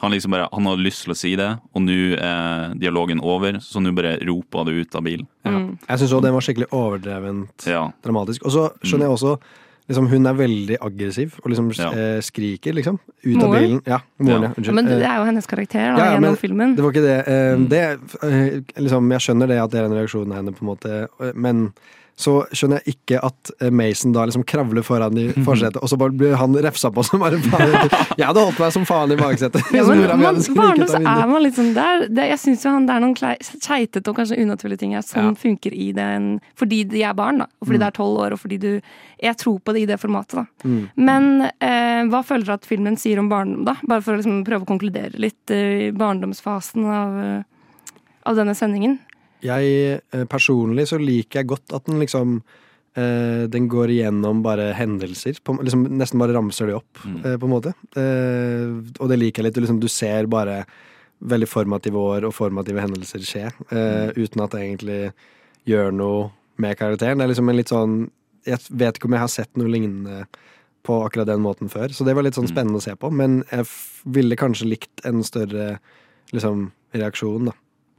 han 0.00 0.10
liksom 0.12 0.30
bare, 0.30 0.48
han 0.52 0.64
har 0.66 0.76
lyst 0.76 1.02
til 1.04 1.12
å 1.12 1.16
si 1.16 1.34
det, 1.36 1.58
og 1.74 1.82
nå 1.82 2.16
er 2.18 2.74
dialogen 2.78 3.20
over, 3.22 3.54
så 3.58 3.82
nå 3.82 3.92
bare 3.94 4.18
roper 4.26 4.64
det 4.66 4.72
ut 4.86 4.94
av 4.94 5.02
bilen. 5.02 5.26
Ja. 5.44 5.50
Jeg 5.88 5.98
syns 5.98 6.12
òg 6.14 6.22
den 6.22 6.32
var 6.34 6.40
skikkelig 6.42 6.70
overdrevent 6.70 7.66
Ja. 7.66 7.90
dramatisk. 8.04 8.44
Og 8.46 8.52
så 8.52 8.70
skjønner 8.82 9.06
jeg 9.10 9.18
også 9.18 9.40
liksom, 9.88 10.08
Hun 10.08 10.26
er 10.26 10.34
veldig 10.34 10.76
aggressiv 10.80 11.34
og 11.44 11.50
liksom 11.50 11.70
Ja. 11.78 11.90
eh, 11.92 12.20
skriker, 12.20 12.72
liksom. 12.74 12.98
Ut 13.24 13.42
av 13.42 13.50
bilen. 13.54 13.80
Ja, 13.86 13.98
moren, 14.18 14.42
Ja. 14.42 14.52
ja. 14.62 14.72
Men 14.72 14.84
det 14.86 15.02
Eh, 15.02 15.10
er 15.10 15.18
jo 15.18 15.24
hennes 15.24 15.46
karakter 15.46 15.78
da, 15.78 15.98
Ja, 15.98 16.04
ja, 16.04 16.12
gjennom 16.16 16.20
men 16.22 16.36
filmen. 16.36 16.76
det 16.76 16.82
var 16.84 16.92
ikke 16.92 17.02
det. 17.02 17.28
Eh, 17.28 17.56
Mm. 17.56 17.68
det 17.68 18.00
eh, 18.22 18.60
liksom, 18.82 19.10
Jeg 19.10 19.20
skjønner 19.20 19.48
det 19.48 19.58
at 19.62 19.70
det 19.70 19.80
er 19.80 19.84
en 19.84 19.92
reaksjon 19.92 20.30
av 20.30 20.36
henne, 20.36 20.52
på 20.52 20.62
en 20.62 20.68
måte, 20.76 21.34
men 21.34 21.72
så 22.16 22.32
skjønner 22.52 22.82
jeg 22.84 22.94
ikke 22.94 23.18
at 23.24 23.50
eh, 23.64 23.70
Mason 23.72 24.12
da 24.14 24.26
liksom 24.28 24.44
kravler 24.46 24.84
foran 24.86 25.16
i 25.18 25.24
forsetet, 25.46 25.78
og 25.82 25.88
så 25.90 25.96
bare 25.98 26.12
blir 26.14 26.34
han 26.38 26.54
refsa 26.62 26.90
på 26.92 27.02
som 27.06 27.22
bare 27.24 27.38
faen. 27.40 27.72
Jeg 28.20 28.26
hadde 28.28 28.42
holdt 28.44 28.60
meg 28.60 28.72
som 28.74 28.84
faen 28.86 29.14
i 29.14 29.16
baksetet. 29.18 29.62
Ja, 29.72 29.82
men 29.88 30.02
mora 30.02 30.16
mi 30.18 30.22
man, 30.22 30.34
hadde 30.34 30.44
skriket 30.44 30.60
barndom 30.60 30.84
ut 30.84 30.90
så 30.92 30.98
av 30.98 31.02
vinduet. 31.02 31.22
er 31.24 31.30
man 31.32 31.42
litt 31.46 31.56
sånn 31.58 31.70
der. 31.78 32.04
Det, 32.12 32.26
jeg 32.34 32.40
syns 32.42 32.66
jo 32.66 32.74
han 32.76 32.86
det 32.86 32.94
er 32.98 33.02
noen 33.06 33.16
keitete 33.16 34.12
og 34.12 34.18
kanskje 34.20 34.38
unaturlige 34.44 34.82
ting 34.84 34.92
her 34.94 35.02
som 35.06 35.30
Ja. 35.32 35.34
funker 35.42 35.72
i 35.74 35.88
den 35.96 36.28
fordi 36.58 36.82
de 36.92 37.02
er 37.08 37.14
barn, 37.18 37.38
da. 37.42 37.46
Og 37.60 37.66
fordi 37.70 37.80
det 37.82 37.88
er 37.88 37.96
tolv 37.96 38.20
år, 38.26 38.36
og 38.36 38.42
fordi 38.44 38.58
du 38.62 38.70
Jeg 39.22 39.36
tror 39.38 39.60
på 39.62 39.72
det 39.72 39.82
i 39.84 39.86
det 39.86 40.00
formatet, 40.02 40.34
da. 40.34 40.44
Mm. 40.66 40.88
Men 40.98 41.26
eh, 41.62 42.02
hva 42.10 42.24
føler 42.26 42.44
du 42.44 42.52
at 42.56 42.64
filmen 42.66 42.96
sier 42.98 43.20
om 43.22 43.28
barndom, 43.30 43.64
da? 43.68 43.76
Bare 43.86 44.02
for 44.02 44.14
å 44.14 44.18
liksom 44.18 44.40
prøve 44.44 44.66
å 44.66 44.70
konkludere 44.72 45.14
litt 45.22 45.50
eh, 45.54 45.88
i 45.88 45.90
barndomsfasen 45.94 46.84
av, 46.90 47.18
eh, 47.22 47.94
av 48.26 48.36
denne 48.40 48.54
sendingen. 48.58 48.98
Jeg 49.42 50.00
eh, 50.12 50.24
personlig 50.30 50.86
så 50.90 50.98
liker 51.02 51.40
jeg 51.42 51.48
godt 51.50 51.74
at 51.74 51.84
den 51.88 51.98
liksom 52.02 52.36
eh, 52.94 53.46
Den 53.50 53.68
går 53.72 53.90
igjennom 53.90 54.42
bare 54.44 54.72
hendelser. 54.78 55.38
På, 55.44 55.56
liksom 55.64 55.86
Nesten 55.98 56.20
bare 56.22 56.34
ramser 56.36 56.66
de 56.70 56.76
opp, 56.78 56.98
Mm. 57.04 57.18
eh, 57.24 57.36
på 57.40 57.48
en 57.48 57.54
måte. 57.56 57.72
Eh, 57.96 59.00
og 59.00 59.08
det 59.10 59.18
liker 59.18 59.42
jeg 59.42 59.48
litt. 59.50 59.54
Du, 59.54 59.60
liksom, 59.64 59.80
du 59.80 59.88
ser 59.88 60.26
bare 60.30 60.64
veldig 61.22 61.46
formative 61.48 61.94
år 61.98 62.24
og 62.26 62.34
formative 62.34 62.82
hendelser 62.82 63.22
skje, 63.22 63.44
eh, 63.70 64.10
uten 64.18 64.42
at 64.42 64.50
det 64.50 64.60
egentlig 64.60 65.12
gjør 65.70 65.92
noe 65.94 66.30
med 66.58 66.76
karakteren. 66.78 67.18
Det 67.18 67.24
er 67.24 67.32
liksom 67.32 67.48
en 67.48 67.56
litt 67.56 67.68
sånn 67.70 68.10
Jeg 68.44 68.58
vet 68.74 68.96
ikke 68.98 69.06
om 69.06 69.12
jeg 69.14 69.20
har 69.22 69.28
sett 69.30 69.56
noe 69.56 69.68
lignende 69.70 70.24
på 70.82 70.96
akkurat 71.06 71.28
den 71.28 71.38
måten 71.44 71.68
før, 71.70 71.92
så 71.94 72.04
det 72.04 72.14
var 72.16 72.24
litt 72.24 72.34
sånn 72.34 72.48
Mm. 72.50 72.54
spennende 72.56 72.80
å 72.80 72.82
se 72.82 72.94
på. 72.98 73.08
Men 73.12 73.44
jeg 73.52 73.66
ville 74.04 74.34
kanskje 74.34 74.66
likt 74.68 75.04
en 75.06 75.22
større 75.22 75.78
liksom, 76.32 76.72
reaksjon 76.92 77.44
da, 77.46 77.52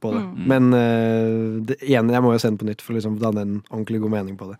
på 0.03 0.13
det. 0.13 0.21
Mm. 0.27 0.45
Men 0.51 0.69
uh, 0.75 1.59
det, 1.69 1.79
igjen, 1.81 2.11
jeg 2.13 2.25
må 2.25 2.35
jo 2.35 2.41
se 2.43 2.51
den 2.51 2.59
på 2.61 2.67
nytt 2.67 2.83
for 2.83 2.93
å 2.93 2.99
liksom, 2.99 3.19
danne 3.23 3.45
en 3.47 3.59
ordentlig 3.69 4.03
god 4.03 4.17
mening 4.17 4.39
på 4.39 4.51
det. 4.51 4.59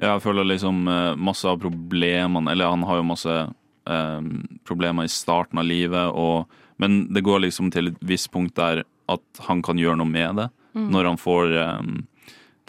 Ja, 0.00 0.14
jeg 0.14 0.22
føler 0.24 0.46
liksom 0.48 0.86
eh, 0.88 1.16
masse 1.20 1.44
av 1.44 1.58
problemene 1.60 2.48
Eller 2.48 2.70
han 2.72 2.86
har 2.88 2.96
jo 2.96 3.04
masse 3.04 3.34
eh, 3.36 4.28
problemer 4.64 5.04
i 5.04 5.12
starten 5.12 5.60
av 5.60 5.66
livet, 5.68 6.14
og, 6.16 6.48
men 6.80 7.02
det 7.12 7.20
går 7.26 7.42
liksom 7.44 7.68
til 7.74 7.90
et 7.90 7.98
visst 8.08 8.30
punkt 8.32 8.54
der 8.56 8.86
at 9.10 9.42
han 9.44 9.60
kan 9.66 9.76
gjøre 9.76 9.98
noe 10.00 10.08
med 10.08 10.40
det. 10.40 10.48
Når 10.72 11.08
han 11.08 11.18
får 11.18 11.50
um, 11.82 11.94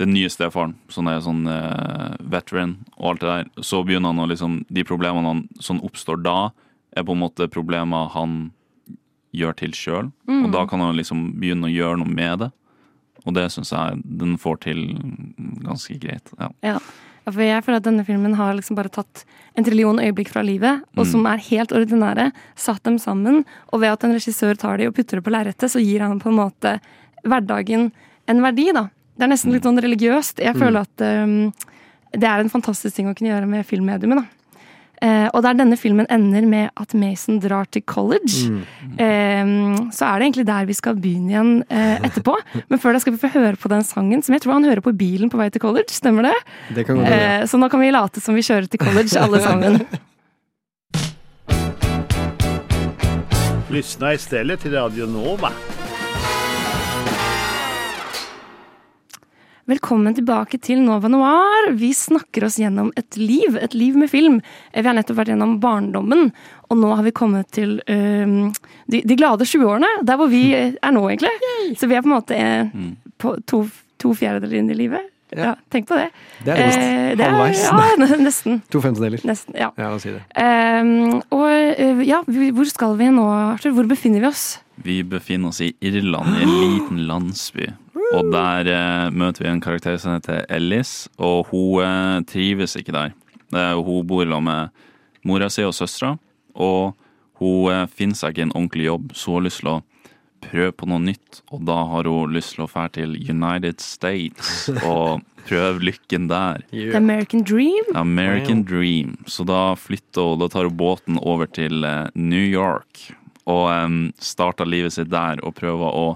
den 0.02 0.10
nye 0.16 0.30
stefaren, 0.34 0.74
som 0.90 1.06
er 1.06 1.20
sånn 1.22 1.44
uh, 1.46 2.18
veteran 2.34 2.80
og 2.96 3.12
alt 3.12 3.22
det 3.22 3.30
der, 3.30 3.52
så 3.62 3.84
begynner 3.86 4.10
han 4.10 4.24
å 4.24 4.26
liksom 4.32 4.56
De 4.74 4.82
problemene 4.88 5.30
han, 5.30 5.44
som 5.62 5.84
oppstår 5.86 6.24
da, 6.26 6.50
er 6.98 7.06
på 7.06 7.14
en 7.14 7.22
måte 7.22 7.46
problemer 7.52 8.10
han 8.16 8.50
gjør 9.34 9.56
til 9.56 9.72
sjøl. 9.78 10.12
Og 10.28 10.50
da 10.52 10.66
kan 10.68 10.80
han 10.84 10.96
liksom 11.00 11.32
begynne 11.40 11.70
å 11.70 11.72
gjøre 11.74 12.00
noe 12.02 12.12
med 12.12 12.40
det. 12.46 12.52
Og 13.26 13.36
det 13.38 13.46
syns 13.54 13.70
jeg 13.72 14.02
den 14.18 14.36
får 14.42 14.60
til 14.66 14.80
ganske 15.64 15.98
greit. 16.02 16.32
Ja. 16.40 16.50
Ja. 16.66 16.78
For 17.30 17.38
jeg 17.46 17.62
føler 17.64 17.78
at 17.78 17.86
denne 17.86 18.04
filmen 18.08 18.34
har 18.34 18.56
liksom 18.58 18.76
bare 18.76 18.90
tatt 18.90 19.22
en 19.56 19.64
trillion 19.68 20.00
øyeblikk 20.02 20.32
fra 20.34 20.42
livet, 20.42 20.82
og 20.98 21.06
Mm. 21.06 21.12
som 21.12 21.26
er 21.30 21.38
helt 21.38 21.72
ordinære, 21.72 22.32
satt 22.56 22.82
dem 22.84 22.98
sammen, 22.98 23.46
og 23.72 23.80
ved 23.82 23.92
at 23.94 24.04
en 24.04 24.14
regissør 24.18 24.58
tar 24.58 24.78
de 24.78 24.88
og 24.88 24.96
putter 24.96 25.20
det 25.20 25.24
på 25.24 25.30
lerretet, 25.32 25.70
så 25.70 25.80
gir 25.80 26.02
han 26.02 26.20
på 26.20 26.30
en 26.32 26.40
måte 26.40 26.80
hverdagen 27.24 27.92
en 28.28 28.42
verdi, 28.42 28.72
da. 28.74 28.90
Det 29.18 29.24
er 29.28 29.28
nesten 29.36 29.54
litt 29.54 29.64
sånn 29.64 29.78
religiøst. 29.80 30.40
Jeg 30.42 30.56
føler 30.56 30.82
at 30.82 31.02
um, 31.24 31.54
det 32.12 32.24
er 32.26 32.40
en 32.42 32.50
fantastisk 32.50 32.96
ting 32.96 33.08
å 33.08 33.14
kunne 33.16 33.30
gjøre 33.30 33.48
med 33.48 33.66
filmmediumet, 33.70 34.24
da. 34.24 34.26
Eh, 35.02 35.28
og 35.34 35.42
der 35.42 35.58
denne 35.58 35.78
filmen 35.82 36.06
ender 36.14 36.46
med 36.46 36.70
at 36.78 36.94
Mason 36.94 37.40
drar 37.42 37.66
til 37.74 37.82
college, 37.90 38.52
eh, 39.02 39.54
så 39.90 40.06
er 40.06 40.22
det 40.22 40.28
egentlig 40.28 40.46
der 40.46 40.68
vi 40.70 40.78
skal 40.78 41.00
begynne 41.02 41.34
igjen 41.34 41.52
eh, 41.74 41.98
etterpå. 42.06 42.36
Men 42.70 42.82
før 42.82 42.94
det 42.94 43.02
skal 43.02 43.16
vi 43.16 43.22
få 43.24 43.32
høre 43.34 43.58
på 43.58 43.72
den 43.72 43.84
sangen, 43.88 44.22
som 44.22 44.38
jeg 44.38 44.46
tror 44.46 44.60
han 44.60 44.70
hører 44.70 44.84
på 44.86 44.94
i 44.94 45.00
bilen 45.02 45.34
på 45.34 45.42
vei 45.42 45.50
til 45.50 45.64
college. 45.64 45.90
Stemmer 45.90 46.30
det? 46.30 46.38
Det 46.78 46.86
kan 46.86 47.02
godt 47.02 47.10
hende. 47.10 47.42
Eh, 47.42 47.50
så 47.50 47.58
nå 47.58 47.72
kan 47.74 47.82
vi 47.82 47.92
late 47.92 48.22
som 48.22 48.38
vi 48.38 48.46
kjører 48.46 48.70
til 48.70 48.82
college, 48.84 49.18
alle 49.18 49.42
sammen. 49.48 49.82
Lyssna 53.72 54.14
istället 54.14 54.60
till 54.60 54.74
Radio 54.74 55.06
Nova. 55.06 55.50
Velkommen 59.72 60.12
tilbake 60.18 60.58
til 60.60 60.82
Nova 60.84 61.08
Noir. 61.08 61.70
Vi 61.80 61.94
snakker 61.96 62.44
oss 62.48 62.58
gjennom 62.60 62.90
et 63.00 63.16
liv, 63.16 63.56
et 63.62 63.76
liv 63.78 63.96
med 63.96 64.10
film. 64.12 64.40
Eh, 64.74 64.82
Vi 64.82 64.88
har 64.90 64.98
nettopp 64.98 65.16
vært 65.22 65.32
gjennom 65.32 65.54
barndommen, 65.64 66.32
og 66.68 66.78
nå 66.82 66.90
har 66.98 67.06
vi 67.06 67.14
kommet 67.16 67.48
til 67.56 67.78
um, 67.88 68.50
de, 68.92 69.00
de 69.08 69.16
glade 69.16 69.46
20-årene. 69.48 69.92
Der 70.04 70.18
hvor 70.20 70.28
vi 70.32 70.42
eh, 70.58 70.74
er 70.76 70.92
nå, 70.92 71.06
egentlig. 71.14 71.32
Så 71.80 71.88
vi 71.88 71.96
er 71.96 72.04
på 72.04 72.10
en 72.12 72.16
måte 72.18 72.36
eh, 72.36 72.68
Mm. 72.74 72.98
på 73.22 73.36
to, 73.48 73.62
to 74.02 74.12
fjerdedeler 74.18 74.60
inn 74.60 74.74
i 74.74 74.78
livet. 74.82 75.08
Ja, 75.32 75.54
tenk 75.72 75.88
på 75.88 75.96
det. 75.96 76.10
Det 76.44 76.52
er 76.52 76.66
visst 76.68 76.82
Eh, 76.82 77.22
halvveis. 77.22 77.62
Ja, 77.64 78.18
nesten. 78.28 78.60
To 78.74 78.82
femtedeler. 78.84 79.22
nesten 79.28 79.56
ja. 79.56 79.70
Ja, 79.78 79.88
la 79.88 79.96
oss 79.96 80.04
si 80.04 80.12
det. 80.12 80.26
Um, 80.36 81.22
og 81.32 82.04
ja, 82.08 82.20
hvor 82.28 82.68
skal 82.68 82.98
vi 83.00 83.08
nå, 83.14 83.24
Arthur? 83.54 83.72
Hvor 83.78 83.88
befinner 83.88 84.20
vi 84.26 84.28
oss? 84.34 84.44
Vi 84.76 85.02
befinner 85.04 85.52
oss 85.52 85.62
i 85.62 85.74
Irland, 85.80 86.38
i 86.38 86.44
en 86.44 86.54
liten 86.62 87.04
landsby. 87.08 87.68
Og 88.16 88.32
der 88.34 88.68
eh, 88.72 89.12
møter 89.14 89.46
vi 89.46 89.52
en 89.52 89.62
karakter 89.64 89.98
som 90.02 90.18
heter 90.18 90.46
Ellis, 90.52 91.08
og 91.22 91.52
hun 91.52 91.84
eh, 91.86 92.24
trives 92.28 92.76
ikke 92.80 92.96
der. 92.96 93.14
Eh, 93.54 93.76
hun 93.78 94.08
bor 94.08 94.26
sammen 94.26 94.50
med 94.50 95.28
mora 95.28 95.50
si 95.52 95.64
og 95.68 95.76
søstera, 95.78 96.16
og 96.56 96.98
hun 97.40 97.72
eh, 97.72 97.88
finner 97.88 98.20
seg 98.20 98.34
ikke 98.34 98.48
en 98.50 98.56
ordentlig 98.56 98.90
jobb, 98.90 99.16
så 99.16 99.32
hun 99.32 99.40
har 99.40 99.48
lyst 99.48 99.64
til 99.64 99.72
å 99.72 99.80
prøve 100.42 100.74
på 100.76 100.90
noe 100.90 101.04
nytt. 101.04 101.42
Og 101.54 101.64
da 101.70 101.78
har 101.92 102.10
hun 102.10 102.34
lyst 102.36 102.56
til 102.56 102.66
å 102.66 102.70
dra 102.72 102.88
til 102.94 103.16
United 103.20 103.82
States 103.84 104.68
og 104.82 105.22
prøve 105.48 105.86
lykken 105.92 106.28
der. 106.32 106.66
The 106.72 106.98
American 106.98 107.46
Dream? 107.48 107.92
American 107.96 108.64
Dream. 108.68 109.16
Så 109.26 109.46
da 109.48 109.76
flytter 109.80 110.34
hun, 110.34 110.42
da 110.42 110.50
tar 110.52 110.70
hun 110.70 110.78
båten 110.78 111.22
over 111.22 111.50
til 111.50 111.86
eh, 111.88 112.10
New 112.16 112.44
York. 112.44 113.12
Og 113.52 113.68
um, 113.76 114.00
starta 114.20 114.66
livet 114.68 114.96
sitt 114.96 115.12
der 115.12 115.42
og 115.44 115.56
prøver 115.60 115.92
å 115.92 116.08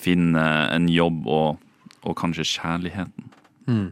finne 0.00 0.44
en 0.74 0.88
jobb 0.90 1.26
og, 1.28 1.62
og 2.02 2.16
kanskje 2.18 2.48
kjærligheten. 2.56 3.32
Mm. 3.70 3.90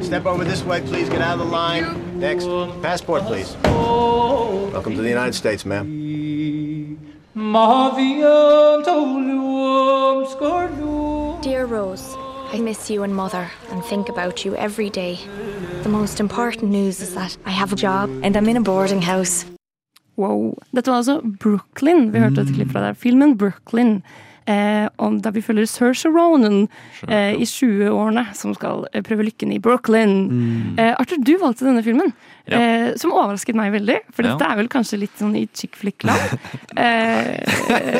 Step 0.00 0.26
over 0.26 0.44
this 0.44 0.62
way, 0.62 0.80
please. 0.80 1.08
Get 1.08 1.20
out 1.20 1.40
of 1.40 1.46
the 1.46 1.52
line. 1.52 2.18
Next. 2.18 2.46
Passport, 2.82 3.22
please. 3.24 3.56
Welcome 3.64 4.94
to 4.96 5.02
the 5.02 5.08
United 5.08 5.34
States, 5.34 5.64
ma'am. 5.64 5.86
Dear 11.42 11.66
Rose, 11.66 12.11
I 12.54 12.60
miss 12.60 12.90
you 12.90 13.02
and 13.02 13.14
Mother 13.14 13.50
and 13.70 13.82
think 13.82 14.08
about 14.10 14.44
you 14.44 14.54
every 14.56 14.90
day. 14.90 15.18
The 15.82 15.88
most 15.88 16.20
important 16.20 16.70
news 16.70 17.00
is 17.00 17.14
that 17.14 17.38
I 17.46 17.50
have 17.50 17.72
a 17.72 17.76
job 17.76 18.10
and 18.22 18.36
I'm 18.36 18.46
in 18.48 18.56
a 18.58 18.60
boarding 18.60 19.00
house. 19.00 19.46
Wow. 20.16 20.54
Dette 20.74 20.90
var 20.90 20.96
altså 20.96 21.20
Brooklyn. 21.40 22.12
Vi 22.12 22.18
hørte 22.18 22.40
et 22.40 22.52
klipp 22.54 22.72
fra 22.72 22.80
der. 22.80 22.92
Filmen 22.92 23.38
Brooklyn. 23.38 24.02
Eh, 24.46 24.88
om, 24.98 25.20
der 25.22 25.30
vi 25.30 25.40
følger 25.40 25.64
Saoirse 25.64 26.08
Ronan 26.08 26.68
eh, 27.08 27.32
i 27.38 27.44
20-årene, 27.46 28.26
som 28.34 28.54
skal 28.54 28.84
eh, 28.92 29.02
prøve 29.02 29.22
lykken 29.22 29.52
i 29.52 29.58
Brooklyn. 29.58 30.28
Mm. 30.28 30.78
Eh, 30.78 30.94
Arthur, 30.98 31.22
du 31.22 31.36
valgte 31.40 31.64
denne 31.64 31.82
filmen, 31.82 32.12
Ja. 32.50 32.58
eh, 32.58 32.86
som 32.98 33.12
overrasket 33.14 33.54
meg 33.54 33.70
veldig. 33.72 33.98
For 34.12 34.26
Ja. 34.26 34.32
dette 34.34 34.48
er 34.50 34.56
vel 34.58 34.68
kanskje 34.68 34.98
litt 34.98 35.14
sånn 35.20 35.36
i 35.38 35.44
chick 35.54 35.76
flick-land. 35.78 36.38
eh, 36.76 37.38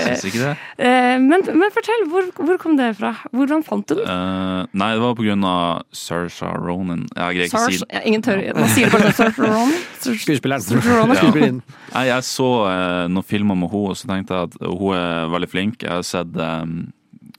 Syns 0.03 0.25
ikke 0.27 0.41
det? 0.43 0.57
eh, 0.83 1.19
men, 1.23 1.45
men 1.47 1.71
fortell, 1.75 2.07
hvor, 2.11 2.27
hvor 2.41 2.59
kom 2.59 2.77
det 2.77 2.89
fra? 2.99 3.13
Hvordan 3.33 3.63
fant 3.67 3.87
du 3.89 3.95
den? 4.01 4.07
Uh, 4.09 4.67
nei, 4.73 4.91
det 4.97 5.03
var 5.05 5.15
på 5.19 5.27
grunn 5.27 5.45
av 5.47 5.85
Saoirse 5.95 6.51
Ronan. 6.59 7.05
Jeg 7.15 7.39
greier 7.39 7.51
ikke 7.51 7.63
å 7.63 7.71
si 7.71 7.79
det. 7.85 7.89
ja, 7.95 8.03
ingen 8.11 8.23
tør 8.27 8.43
Man 8.59 8.69
sier 8.75 8.91
det 8.91 8.97
bare 8.99 9.13
Saoirse 9.21 9.47
Ronan. 9.47 9.73
Skuespilleren. 10.03 10.83
Ronan. 10.89 11.63
Nei, 11.95 12.05
jeg 12.09 12.27
så 12.27 12.49
uh, 12.67 13.07
noen 13.13 13.27
filmer 13.29 13.59
med 13.59 13.71
henne, 13.73 13.95
og 13.95 13.99
så 14.01 14.11
tenkte 14.11 14.35
jeg 14.35 14.51
at 14.51 14.59
hun 14.67 14.93
er 14.99 15.31
veldig 15.33 15.51
flink. 15.55 15.83
Jeg 15.87 15.93
har 16.01 16.07
sett 16.07 16.35
um, 16.39 16.77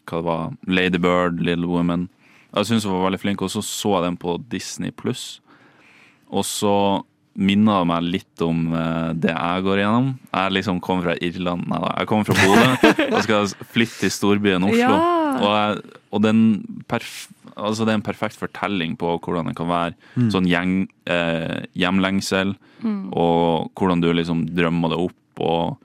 hva 0.08 0.20
det 0.20 0.26
var, 0.28 0.52
Lady 0.68 1.00
Bird, 1.04 1.40
Little 1.44 1.68
Women. 1.72 2.08
Jeg 2.54 2.68
syns 2.70 2.86
hun 2.86 2.94
var 2.96 3.08
veldig 3.10 3.20
flink, 3.24 3.42
og 3.42 3.50
så 3.50 3.64
så 3.66 3.96
jeg 3.98 4.04
den 4.08 4.18
på 4.22 4.36
Disney 4.52 4.92
pluss. 4.94 5.40
Og 6.34 6.46
så 6.50 6.74
minner 7.34 7.80
det 7.82 7.90
meg 7.90 8.08
litt 8.14 8.42
om 8.46 8.60
eh, 8.78 9.12
det 9.18 9.32
jeg 9.34 9.64
går 9.66 9.80
igjennom. 9.82 10.10
Jeg 10.34 10.54
liksom 10.58 10.82
kommer 10.86 11.08
fra 11.08 11.16
Irland, 11.26 11.64
nei 11.70 11.80
da, 11.82 11.94
jeg 11.98 12.10
kommer 12.12 12.28
fra 12.30 12.36
Bodø 12.44 12.92
og 13.16 13.24
skal 13.26 13.48
flytte 13.74 14.04
til 14.04 14.12
storbyen 14.14 14.68
Oslo. 14.68 14.78
Ja. 14.78 14.98
Og, 15.40 15.48
jeg, 15.58 16.00
og 16.14 16.22
den 16.26 16.44
perf 16.92 17.24
altså 17.54 17.86
det 17.86 17.94
er 17.94 18.00
en 18.00 18.06
perfekt 18.06 18.38
fortelling 18.42 18.96
på 18.98 19.12
hvordan 19.22 19.50
det 19.50 19.56
kan 19.58 19.68
være. 19.70 19.94
Mm. 20.18 20.30
Sånn 20.34 20.48
gjeng, 20.50 20.76
eh, 21.10 21.64
hjemlengsel, 21.78 22.56
Mm. 22.84 23.14
og 23.16 23.70
hvordan 23.80 24.02
du 24.04 24.10
liksom 24.12 24.42
drømmer 24.52 24.92
det 24.92 24.98
opp. 25.00 25.40
Og 25.40 25.78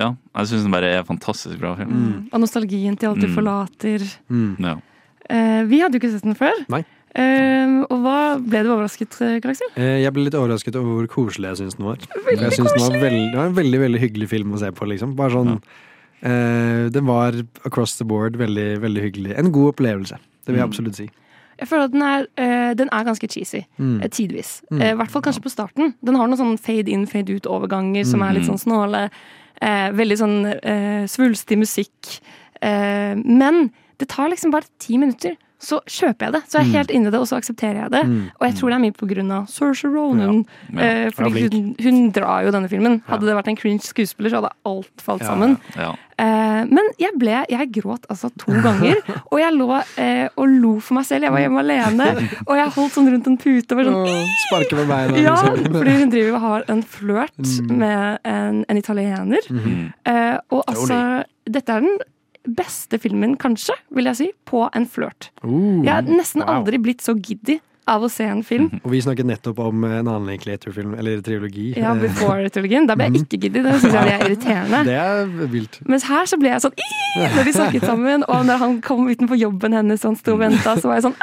ja, 0.00 0.08
jeg 0.34 0.48
syns 0.50 0.64
den 0.66 0.72
bare 0.74 0.88
er 0.98 1.04
fantastisk 1.06 1.60
bra 1.60 1.76
film. 1.78 1.92
Mm. 1.94 2.16
Og 2.34 2.40
nostalgien 2.42 2.96
til 2.98 3.12
alt 3.12 3.20
du 3.22 3.28
Mm. 3.28 3.34
forlater. 3.36 4.02
Ja. 4.58 4.72
Eh, 5.30 5.62
vi 5.70 5.78
hadde 5.78 5.94
jo 5.94 6.00
ikke 6.02 6.10
sett 6.10 6.26
den 6.26 6.34
før. 6.34 6.58
Nei. 6.74 6.82
Eh, 7.14 7.74
og 7.88 7.98
hva 8.02 8.18
ble 8.42 8.62
du 8.66 8.70
overrasket, 8.74 9.14
Karl 9.40 9.52
Aksel? 9.52 9.68
Eh, 9.78 10.00
Jeg 10.02 10.12
ble 10.12 10.24
litt 10.26 10.34
overrasket 10.34 10.74
over 10.80 10.96
hvor 11.06 11.06
koselig 11.12 11.52
jeg 11.52 11.60
syns 11.62 11.76
den 11.78 11.86
var. 11.86 11.96
Veldig 12.26 12.42
jeg 12.48 12.56
synes 12.58 12.72
den 12.74 12.82
var 12.88 13.00
veld, 13.04 13.20
det 13.32 13.38
var 13.38 13.46
en 13.50 13.58
veldig 13.58 13.80
veldig 13.84 14.00
hyggelig 14.02 14.28
film 14.32 14.52
å 14.54 14.58
se 14.58 14.70
på. 14.74 14.88
liksom 14.90 15.14
Bare 15.16 15.30
sånn 15.30 15.52
eh, 16.22 16.88
Den 16.90 17.06
var 17.06 17.32
across 17.64 17.96
the 17.98 18.04
board 18.04 18.36
veldig 18.40 18.80
veldig 18.82 19.02
hyggelig. 19.08 19.36
En 19.38 19.52
god 19.52 19.74
opplevelse. 19.74 20.18
Det 20.44 20.52
vil 20.52 20.56
jeg 20.60 20.64
Mm. 20.66 20.70
absolutt 20.72 20.96
si. 20.96 21.08
Jeg 21.60 21.68
føler 21.68 21.84
at 21.84 21.92
den 21.92 22.02
er, 22.02 22.26
eh, 22.36 22.74
den 22.74 22.88
er 22.90 23.04
ganske 23.04 23.28
cheesy. 23.30 23.64
Mm. 23.78 24.00
Tidvis. 24.10 24.62
Mm. 24.72 24.80
Eh, 24.82 24.94
hvert 24.96 25.10
fall 25.10 25.22
kanskje 25.22 25.42
på 25.44 25.50
starten. 25.54 25.94
Den 26.02 26.16
har 26.16 26.26
noen 26.26 26.36
sånn 26.36 26.58
fade 26.58 26.88
in, 26.88 27.06
fade 27.06 27.30
ut-overganger 27.30 28.04
som 28.04 28.22
er 28.22 28.32
litt 28.34 28.42
Mm. 28.42 28.56
sånn 28.58 28.64
snåle. 28.66 29.10
Eh, 29.62 29.90
veldig 29.92 30.18
sånn 30.18 30.46
eh, 30.64 31.04
svulstig 31.06 31.56
musikk. 31.56 32.20
Eh, 32.60 33.14
men 33.14 33.70
det 33.98 34.08
tar 34.08 34.28
liksom 34.30 34.50
bare 34.50 34.64
ti 34.80 34.98
minutter, 34.98 35.36
så 35.64 35.80
kjøper 35.88 36.28
jeg 36.28 36.36
det. 36.36 36.42
Så 36.48 36.60
jeg 36.60 36.68
er 36.68 36.76
helt 36.78 36.92
i 36.94 37.02
det, 37.08 37.18
og 37.20 37.26
så 37.30 37.38
aksepterer 37.40 37.82
jeg 37.84 37.90
det. 37.96 38.04
Mm. 38.06 38.22
Og 38.38 38.46
jeg 38.48 38.56
tror 38.60 38.70
det 38.72 38.76
er 38.78 38.84
mye 38.84 39.24
av 39.40 39.46
Saoirse 39.50 39.88
Ronan. 39.90 40.44
Ja. 40.72 40.80
Eh, 40.80 41.02
Ja, 41.04 41.10
fordi 41.16 41.48
hun, 41.52 41.74
hun 41.80 42.10
drar 42.14 42.44
jo 42.46 42.52
denne 42.54 42.68
filmen. 42.70 43.00
Hadde 43.08 43.26
det 43.26 43.34
vært 43.36 43.48
en 43.52 43.56
cringe 43.60 43.82
skuespiller, 43.84 44.30
så 44.30 44.40
hadde 44.42 44.52
alt 44.68 45.02
falt 45.04 45.24
sammen. 45.26 45.56
Ja. 45.76 45.92
Eh, 46.14 46.60
men 46.70 46.92
jeg 47.02 47.10
ble 47.18 47.40
Jeg 47.50 47.72
gråt 47.74 48.04
altså 48.08 48.28
to 48.38 48.52
ganger. 48.66 49.00
Og 49.32 49.40
jeg 49.40 49.56
lå 49.56 49.66
eh, 49.98 50.28
og 50.38 50.46
lo 50.62 50.74
for 50.84 50.94
meg 51.00 51.08
selv. 51.08 51.26
Jeg 51.26 51.34
var 51.34 51.42
hjemme 51.42 51.64
alene, 51.64 52.08
og 52.46 52.54
jeg 52.60 52.74
holdt 52.76 52.94
sånn 52.94 53.10
rundt 53.10 53.26
en 53.32 53.38
pute 53.42 53.74
og 53.74 53.80
var 53.80 53.90
sånn 53.90 54.32
Sparke 54.46 54.78
med 54.78 54.88
beina. 54.92 55.18
Ja, 55.24 55.34
liksom. 55.48 55.74
fordi 55.80 55.96
hun 56.04 56.14
driver 56.14 56.38
og 56.38 56.44
har 56.48 56.68
en 56.76 56.82
flørt 56.96 57.30
Mm. 57.44 57.76
med 57.78 58.18
en, 58.24 58.64
en 58.68 58.78
italiener. 58.78 59.44
Eh, 60.06 60.36
og 60.50 60.62
altså 60.70 61.24
Dette 61.50 61.72
er 61.76 61.80
den 61.84 61.98
beste 62.46 62.98
filmen, 63.00 63.36
kanskje, 63.40 63.74
vil 63.94 64.04
jeg 64.10 64.16
si, 64.20 64.30
på 64.48 64.66
en 64.76 64.86
flørt. 64.86 65.30
Uh, 65.44 65.82
Jeg 65.84 65.92
har 65.92 66.02
nesten 66.08 66.42
wow. 66.44 66.58
aldri 66.60 66.78
blitt 66.82 67.00
så 67.04 67.14
giddy 67.16 67.60
av 67.88 68.00
å 68.00 68.08
se 68.08 68.24
en 68.24 68.40
film. 68.42 68.70
Og 68.84 68.90
vi 68.94 69.00
snakket 69.04 69.26
nettopp 69.28 69.58
om 69.60 69.82
en 69.84 70.06
annen 70.08 70.28
Linklater-film, 70.32 70.94
eller 70.96 71.20
trilogi. 71.24 71.74
Ja, 71.76 71.92
Eh, 71.92 72.00
Before-trilogien. 72.06 72.86
Da 72.88 72.96
ble 72.96 73.10
jeg 73.10 73.24
ikke 73.26 73.40
giddy. 73.42 73.60
Det 73.64 73.74
syns 73.82 73.92
jeg 73.98 74.12
er 74.14 74.24
irriterende. 74.28 74.80
Det 74.88 74.94
er 74.96 75.50
vilt. 75.52 75.80
Mens 75.88 76.06
her 76.08 76.24
så 76.30 76.38
ble 76.40 76.48
jeg 76.54 76.64
sånn 76.64 76.76
«Ih!» 76.80 77.28
når 77.36 77.44
vi 77.46 77.52
snakket 77.54 77.84
sammen, 77.86 78.24
og 78.26 78.46
når 78.48 78.56
han 78.64 78.80
kom 78.82 79.04
utenfor 79.06 79.36
jobben 79.38 79.76
hennes 79.76 80.02
og 80.02 80.14
han 80.14 80.16
sto 80.18 80.32
og 80.34 80.40
venta, 80.42 80.72
så 80.80 80.88
var 80.90 80.96
jeg 80.98 81.04
sånn 81.10 81.18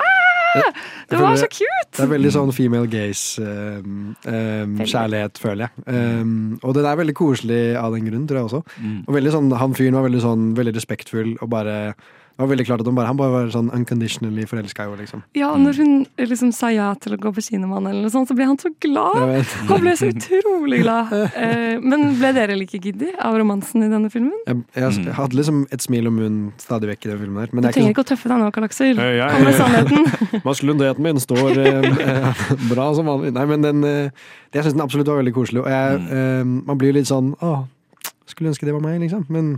Det 1.11 1.19
var 1.19 1.35
så 1.39 1.47
cute! 1.51 1.97
Det 1.97 2.03
er 2.05 2.11
veldig 2.11 2.31
sånn 2.33 2.51
female 2.55 2.87
gaze-kjærlighet, 2.91 5.35
føler 5.41 5.61
jeg. 5.67 5.73
Um, 5.87 6.59
og 6.61 6.71
det 6.77 6.83
er 6.87 7.01
veldig 7.01 7.17
koselig 7.17 7.63
av 7.79 7.89
den 7.95 8.05
grunn, 8.07 8.27
tror 8.29 8.39
jeg 8.39 8.47
også. 8.49 8.61
Mm. 8.79 8.99
Og 9.05 9.11
veldig 9.17 9.31
sånn, 9.35 9.49
Han 9.61 9.77
fyren 9.77 9.97
var 9.99 10.07
veldig 10.07 10.23
sånn, 10.23 10.43
veldig 10.57 10.75
respektfull 10.77 11.31
og 11.39 11.47
bare 11.51 11.75
det 12.31 12.41
var 12.41 12.49
veldig 12.55 12.65
klart 12.65 12.81
at 12.81 12.87
han 12.89 12.95
bare, 12.97 13.07
han 13.11 13.17
bare 13.19 13.31
var 13.35 13.49
sånn 13.53 13.67
unconditionally 13.75 14.45
forelska 14.49 14.85
jo, 14.87 14.95
liksom. 14.97 15.21
Ja, 15.37 15.51
når 15.59 15.77
hun 15.81 15.91
liksom 16.17 16.51
sa 16.55 16.71
ja 16.73 16.87
til 17.01 17.13
å 17.13 17.19
gå 17.21 17.31
på 17.35 17.43
kinomann, 17.45 17.85
eller 17.91 18.01
noe 18.07 18.13
sånt, 18.13 18.29
så 18.31 18.35
ble 18.37 18.47
han 18.49 18.57
så 18.61 18.71
glad! 18.81 19.43
Han 19.69 19.83
ble 19.83 19.93
så 19.99 20.09
utrolig 20.13 20.81
glad. 20.85 21.11
Eh, 21.41 21.79
men 21.81 22.11
ble 22.19 22.29
dere 22.35 22.55
like 22.57 22.77
giddy 22.81 23.11
av 23.23 23.33
romansen 23.39 23.81
i 23.85 23.87
denne 23.89 24.09
filmen? 24.13 24.33
Jeg, 24.47 24.59
jeg, 24.77 24.97
jeg 25.07 25.13
hadde 25.17 25.37
liksom 25.37 25.61
et 25.73 25.81
smil 25.83 26.09
om 26.09 26.15
munnen 26.19 26.51
stadig 26.61 26.89
vekk 26.91 27.07
i 27.07 27.11
den 27.11 27.19
filmen 27.23 27.39
her. 27.41 27.51
Men 27.55 27.63
Du 27.65 27.69
er 27.69 27.75
trenger 27.75 27.93
ikke 27.93 28.01
ikke 28.01 28.05
å 28.05 28.09
tøffe 28.11 28.31
deg 28.31 28.41
nå, 28.41 28.49
Karl 28.55 28.67
Aksel. 28.67 29.01
Jeg- 29.01 29.31
Kom 29.31 29.45
med 29.47 29.57
sannheten. 29.57 30.07
Maskuliniteten 30.47 31.05
min 31.07 31.21
står 31.23 31.61
eh, 31.61 31.89
eh, 32.05 32.43
bra 32.71 32.89
som 32.97 33.09
vanlig. 33.09 33.33
Nei, 33.37 33.45
men 33.49 33.65
den 33.65 33.83
eh, 33.87 34.25
Jeg 34.53 34.65
syns 34.67 34.75
den 34.77 34.83
absolutt 34.85 35.07
var 35.11 35.21
veldig 35.21 35.33
koselig, 35.35 35.63
og 35.63 35.69
jeg, 35.71 36.01
eh, 36.19 36.43
man 36.45 36.79
blir 36.81 36.93
litt 36.97 37.09
sånn 37.09 37.33
Å, 37.41 37.53
skulle 38.31 38.49
ønske 38.51 38.65
det 38.67 38.73
var 38.75 38.81
meg, 38.83 38.99
liksom. 39.03 39.25
Men, 39.29 39.51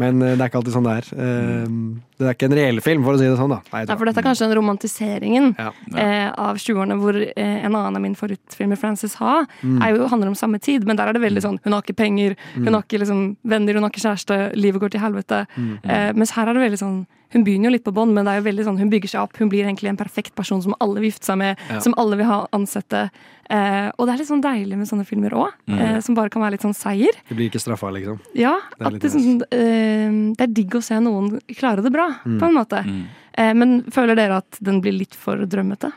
men 0.00 0.22
eh, 0.22 0.34
det 0.36 0.40
er 0.44 0.50
ikke 0.50 0.60
alltid 0.62 0.74
sånn 0.76 0.86
det 0.88 0.94
er. 1.00 1.08
Eh, 1.18 1.74
det 2.18 2.26
er 2.28 2.34
ikke 2.36 2.48
en 2.48 2.56
reell 2.58 2.80
film, 2.84 3.04
for 3.06 3.14
å 3.14 3.20
si 3.20 3.26
det 3.28 3.36
sånn, 3.38 3.52
da. 3.52 3.60
Nei, 3.74 3.82
Nei, 3.88 3.96
for 4.00 4.08
dette 4.10 4.22
er 4.22 4.26
kanskje 4.28 4.48
den 4.48 4.56
romantiseringen 4.58 5.50
Ja. 5.58 5.68
eh, 5.96 6.30
av 6.32 6.56
20-årene 6.62 6.98
hvor 7.02 7.18
eh, 7.22 7.58
en 7.64 7.74
annen 7.74 7.98
av 7.98 8.02
mine 8.04 8.18
favorittfilmer, 8.18 8.78
Frances 8.80 9.14
Ha, 9.20 9.44
Mm. 9.62 9.82
er 9.82 9.94
jo, 9.96 10.06
handler 10.08 10.28
om 10.32 10.34
samme 10.38 10.58
tid, 10.62 10.84
men 10.86 10.96
der 10.96 11.08
er 11.10 11.12
det 11.16 11.22
veldig 11.22 11.42
sånn 11.42 11.58
hun 11.64 11.72
har 11.74 11.82
ikke 11.82 11.96
penger, 11.98 12.36
hun 12.54 12.72
har 12.74 12.82
ikke 12.86 13.00
liksom, 13.02 13.22
venner, 13.44 13.74
hun 13.74 13.82
har 13.86 13.90
ikke 13.90 14.04
kjæreste, 14.06 14.36
livet 14.56 14.80
går 14.82 14.90
til 14.94 15.00
helvete. 15.02 15.46
Mm. 15.56 15.78
Eh, 15.84 16.12
mens 16.14 16.30
her 16.36 16.48
er 16.48 16.54
det 16.54 16.62
veldig 16.70 16.78
sånn 16.80 16.98
hun 17.30 17.44
begynner 17.44 17.68
jo 17.68 17.70
litt 17.76 17.84
på 17.84 17.92
bånn, 17.92 18.12
men 18.14 18.24
det 18.24 18.32
er 18.32 18.40
jo 18.40 18.46
veldig 18.50 18.64
sånn, 18.64 18.78
hun 18.78 18.90
bygger 18.90 19.08
seg 19.08 19.20
opp. 19.22 19.36
Hun 19.36 19.48
blir 19.50 19.64
egentlig 19.66 19.88
en 19.90 19.96
perfekt 20.00 20.34
person 20.34 20.62
som 20.62 20.74
alle 20.80 21.00
vil 21.00 21.10
gifte 21.10 21.24
seg 21.26 21.38
med, 21.38 21.58
Ja. 21.70 21.78
som 21.80 21.94
alle 21.98 22.16
vil 22.16 22.26
ha 22.26 22.46
ansette. 22.52 23.10
Eh, 23.50 23.90
og 23.98 24.06
det 24.06 24.14
er 24.14 24.18
litt 24.18 24.28
sånn 24.28 24.42
deilig 24.42 24.76
med 24.76 24.86
sånne 24.88 25.06
filmer 25.06 25.30
òg, 25.32 25.52
Mm. 25.68 25.78
eh, 25.78 26.00
som 26.00 26.14
bare 26.14 26.30
kan 26.30 26.42
være 26.42 26.52
litt 26.52 26.62
sånn 26.62 26.74
seier. 26.74 27.12
Du 27.28 27.34
blir 27.34 27.50
ikke 27.50 27.60
straffa, 27.60 27.92
liksom. 27.92 28.20
Ja, 28.34 28.58
Det 28.78 28.86
er 28.86 28.94
at 28.94 29.00
det, 29.00 29.10
sånn, 29.12 29.42
eh, 29.52 30.34
det 30.36 30.40
er 30.40 30.52
digg 30.52 30.70
å 30.70 30.82
se 30.82 30.94
noen 31.00 31.40
klare 31.56 31.82
det 31.82 31.92
bra, 31.92 32.08
Mm. 32.24 32.38
på 32.40 32.46
en 32.48 32.54
måte. 32.54 32.84
Mm. 32.84 33.04
Eh, 33.34 33.52
men 33.54 33.82
føler 33.84 34.16
dere 34.16 34.36
at 34.38 34.58
den 34.62 34.80
blir 34.80 34.92
litt 34.98 35.14
for 35.14 35.36
drømmete? 35.36 35.92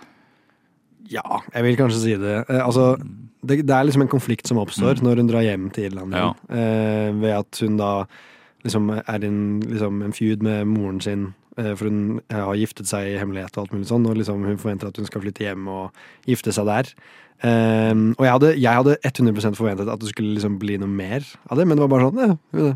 Ja, 1.11 1.41
jeg 1.53 1.63
vil 1.63 1.75
kanskje 1.77 2.01
si 2.03 2.15
det. 2.15 2.45
Eh, 2.49 2.61
altså, 2.65 2.95
det, 3.43 3.65
det 3.65 3.73
er 3.75 3.83
liksom 3.87 4.01
en 4.05 4.11
konflikt 4.11 4.47
som 4.47 4.57
oppstår 4.57 4.99
Mm. 4.99 5.03
når 5.03 5.15
hun 5.17 5.27
drar 5.27 5.41
hjem 5.43 5.69
til 5.73 5.89
Irland. 5.91 6.13
Ja. 6.13 6.33
Eh, 6.49 7.11
ved 7.11 7.33
at 7.39 7.57
hun 7.59 7.77
da 7.77 8.05
liksom 8.63 8.89
er 8.99 9.23
i 9.23 9.27
en, 9.27 9.59
liksom 9.61 10.01
en 10.05 10.13
feud 10.13 10.41
med 10.43 10.65
moren 10.67 11.01
sin. 11.01 11.33
eh, 11.57 11.73
for 11.75 11.85
hun 11.89 12.21
eh, 12.29 12.37
har 12.37 12.55
giftet 12.55 12.87
seg 12.87 13.07
i 13.11 13.17
hemmelighet 13.19 13.57
og 13.57 13.63
alt 13.65 13.73
mulig 13.73 13.87
sånn. 13.89 14.05
Og 14.07 14.15
liksom 14.15 14.45
hun 14.45 14.57
forventer 14.57 14.87
at 14.87 14.97
hun 14.97 15.05
skal 15.05 15.21
flytte 15.21 15.43
hjem 15.43 15.67
og 15.67 15.91
gifte 16.25 16.53
seg 16.55 16.65
der. 16.65 16.93
Um, 17.43 18.11
og 18.19 18.25
jeg 18.25 18.31
hadde, 18.31 18.49
jeg 18.61 18.73
hadde 18.77 18.97
100% 19.01 19.55
forventet 19.57 19.89
at 19.89 19.99
det 19.99 20.09
skulle 20.11 20.35
liksom 20.35 20.59
bli 20.61 20.75
noe 20.77 20.87
mer 20.87 21.25
av 21.49 21.57
det, 21.57 21.65
men 21.65 21.75
det 21.75 21.81
var 21.81 21.89
bare 21.89 22.11
sånn 22.11 22.37
ja, 22.53 22.75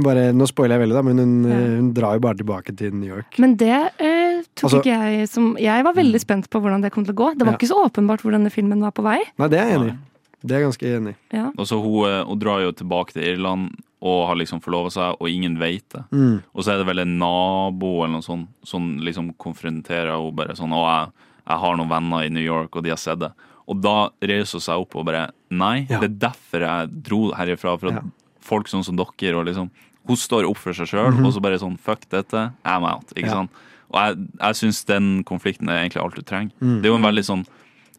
bare, 0.00 0.22
Nå 0.32 0.46
spoiler 0.48 0.78
jeg 0.78 0.86
veldig, 0.86 0.96
da, 0.96 1.02
men 1.04 1.18
hun, 1.20 1.34
Ja. 1.44 1.56
eh, 1.58 1.74
hun 1.76 1.90
drar 1.92 2.14
jo 2.16 2.20
bare 2.24 2.38
tilbake 2.40 2.72
til 2.78 2.94
New 2.94 3.10
York. 3.12 3.36
Men 3.38 3.56
det 3.60 3.68
eh, 4.00 4.40
tok 4.56 4.64
Altså- 4.70 4.80
ikke 4.80 4.96
jeg 5.18 5.28
som 5.28 5.54
Jeg 5.60 5.84
var 5.84 5.92
veldig 5.92 6.20
spent 6.20 6.48
på 6.48 6.60
hvordan 6.62 6.80
det 6.80 6.92
kom 6.92 7.04
til 7.04 7.12
å 7.12 7.16
gå. 7.20 7.28
Det 7.36 7.44
var 7.44 7.52
Ja. 7.52 7.58
ikke 7.58 7.68
så 7.68 7.84
åpenbart 7.90 8.22
hvor 8.22 8.32
denne 8.32 8.50
filmen 8.50 8.80
var 8.80 8.92
på 8.92 9.02
vei. 9.04 9.18
Nei, 9.38 9.48
det 9.48 9.58
er 9.60 9.68
jeg 9.68 9.78
enig 9.80 9.92
i. 9.92 9.98
Det 10.46 10.52
er 10.56 10.60
jeg 10.60 10.68
ganske 10.70 10.96
enig 10.96 11.12
i. 11.12 11.36
Ja. 11.36 11.50
Og 11.58 11.66
så 11.66 11.76
hun, 11.82 12.26
hun 12.26 12.38
drar 12.38 12.60
jo 12.64 12.72
tilbake 12.72 13.12
til 13.12 13.22
Irland 13.36 13.76
og 14.02 14.26
har 14.28 14.36
liksom 14.40 14.62
forlova 14.64 14.90
seg, 14.90 15.16
og 15.20 15.28
ingen 15.28 15.58
vet 15.58 15.88
det. 15.92 16.04
Mm. 16.10 16.42
Og 16.54 16.64
så 16.64 16.72
er 16.72 16.78
det 16.78 16.86
vel 16.86 16.98
en 17.02 17.18
nabo 17.18 17.98
eller 18.04 18.14
noe 18.18 18.22
sånt 18.24 18.48
som 18.64 18.98
liksom 18.98 19.34
konfronterer 19.36 20.14
henne 20.14 20.34
bare 20.34 20.56
sånn 20.56 20.72
Å, 20.72 20.80
jeg, 20.88 21.12
jeg 21.46 21.58
har 21.64 21.76
noen 21.76 21.88
venner 21.90 22.24
i 22.24 22.30
New 22.32 22.42
York, 22.44 22.74
og 22.76 22.82
de 22.84 22.90
har 22.94 22.96
sett 23.00 23.18
det. 23.20 23.30
Og 23.68 23.80
da 23.84 24.08
reiser 24.22 24.56
hun 24.58 24.60
seg 24.64 24.80
opp 24.86 24.96
og 24.96 25.04
bare 25.06 25.26
Nei, 25.50 25.86
Ja. 25.90 26.00
det 26.00 26.10
er 26.10 26.18
derfor 26.30 26.60
jeg 26.64 27.02
dro 27.02 27.32
herifra. 27.32 27.78
For 27.78 27.90
Ja. 27.92 28.00
folk 28.40 28.66
sånn 28.68 28.84
som 28.84 28.96
dere 28.96 29.36
og 29.36 29.46
liksom 29.46 29.70
Hun 30.06 30.16
står 30.16 30.48
opp 30.48 30.56
for 30.56 30.72
seg 30.72 30.86
sjøl, 30.88 31.12
Mhm. 31.12 31.26
og 31.26 31.32
så 31.34 31.42
bare 31.42 31.58
sånn 31.58 31.78
Fuck 31.78 32.08
dette, 32.08 32.52
I'm 32.64 32.82
out. 32.88 33.12
Ikke 33.14 33.26
Ja. 33.26 33.32
sant? 33.32 33.50
Og 33.92 33.98
jeg, 34.00 34.28
jeg 34.40 34.54
syns 34.54 34.84
den 34.86 35.24
konflikten 35.24 35.68
er 35.68 35.84
egentlig 35.84 36.02
alt 36.02 36.14
du 36.14 36.22
trenger. 36.22 36.52
Mm. 36.62 36.80
Det 36.80 36.86
er 36.86 36.92
jo 36.92 36.96
en 36.96 37.02
veldig 37.02 37.24
sånn 37.26 37.46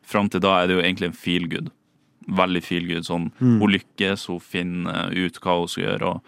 Fram 0.04 0.28
til 0.30 0.42
da 0.42 0.64
er 0.64 0.68
det 0.68 0.76
jo 0.76 0.82
egentlig 0.82 1.06
en 1.06 1.14
feel 1.14 1.48
good. 1.48 1.70
Veldig 2.28 2.62
feel 2.64 2.88
good. 2.88 3.04
Sånn, 3.08 3.32
Mm. 3.40 3.60
Hun 3.62 3.72
lykkes, 3.72 4.26
hun 4.28 4.40
finner 4.40 5.10
ut 5.12 5.40
hva 5.42 5.60
hun 5.60 5.68
skal 5.68 5.84
gjøre. 5.84 6.02
Og, 6.16 6.22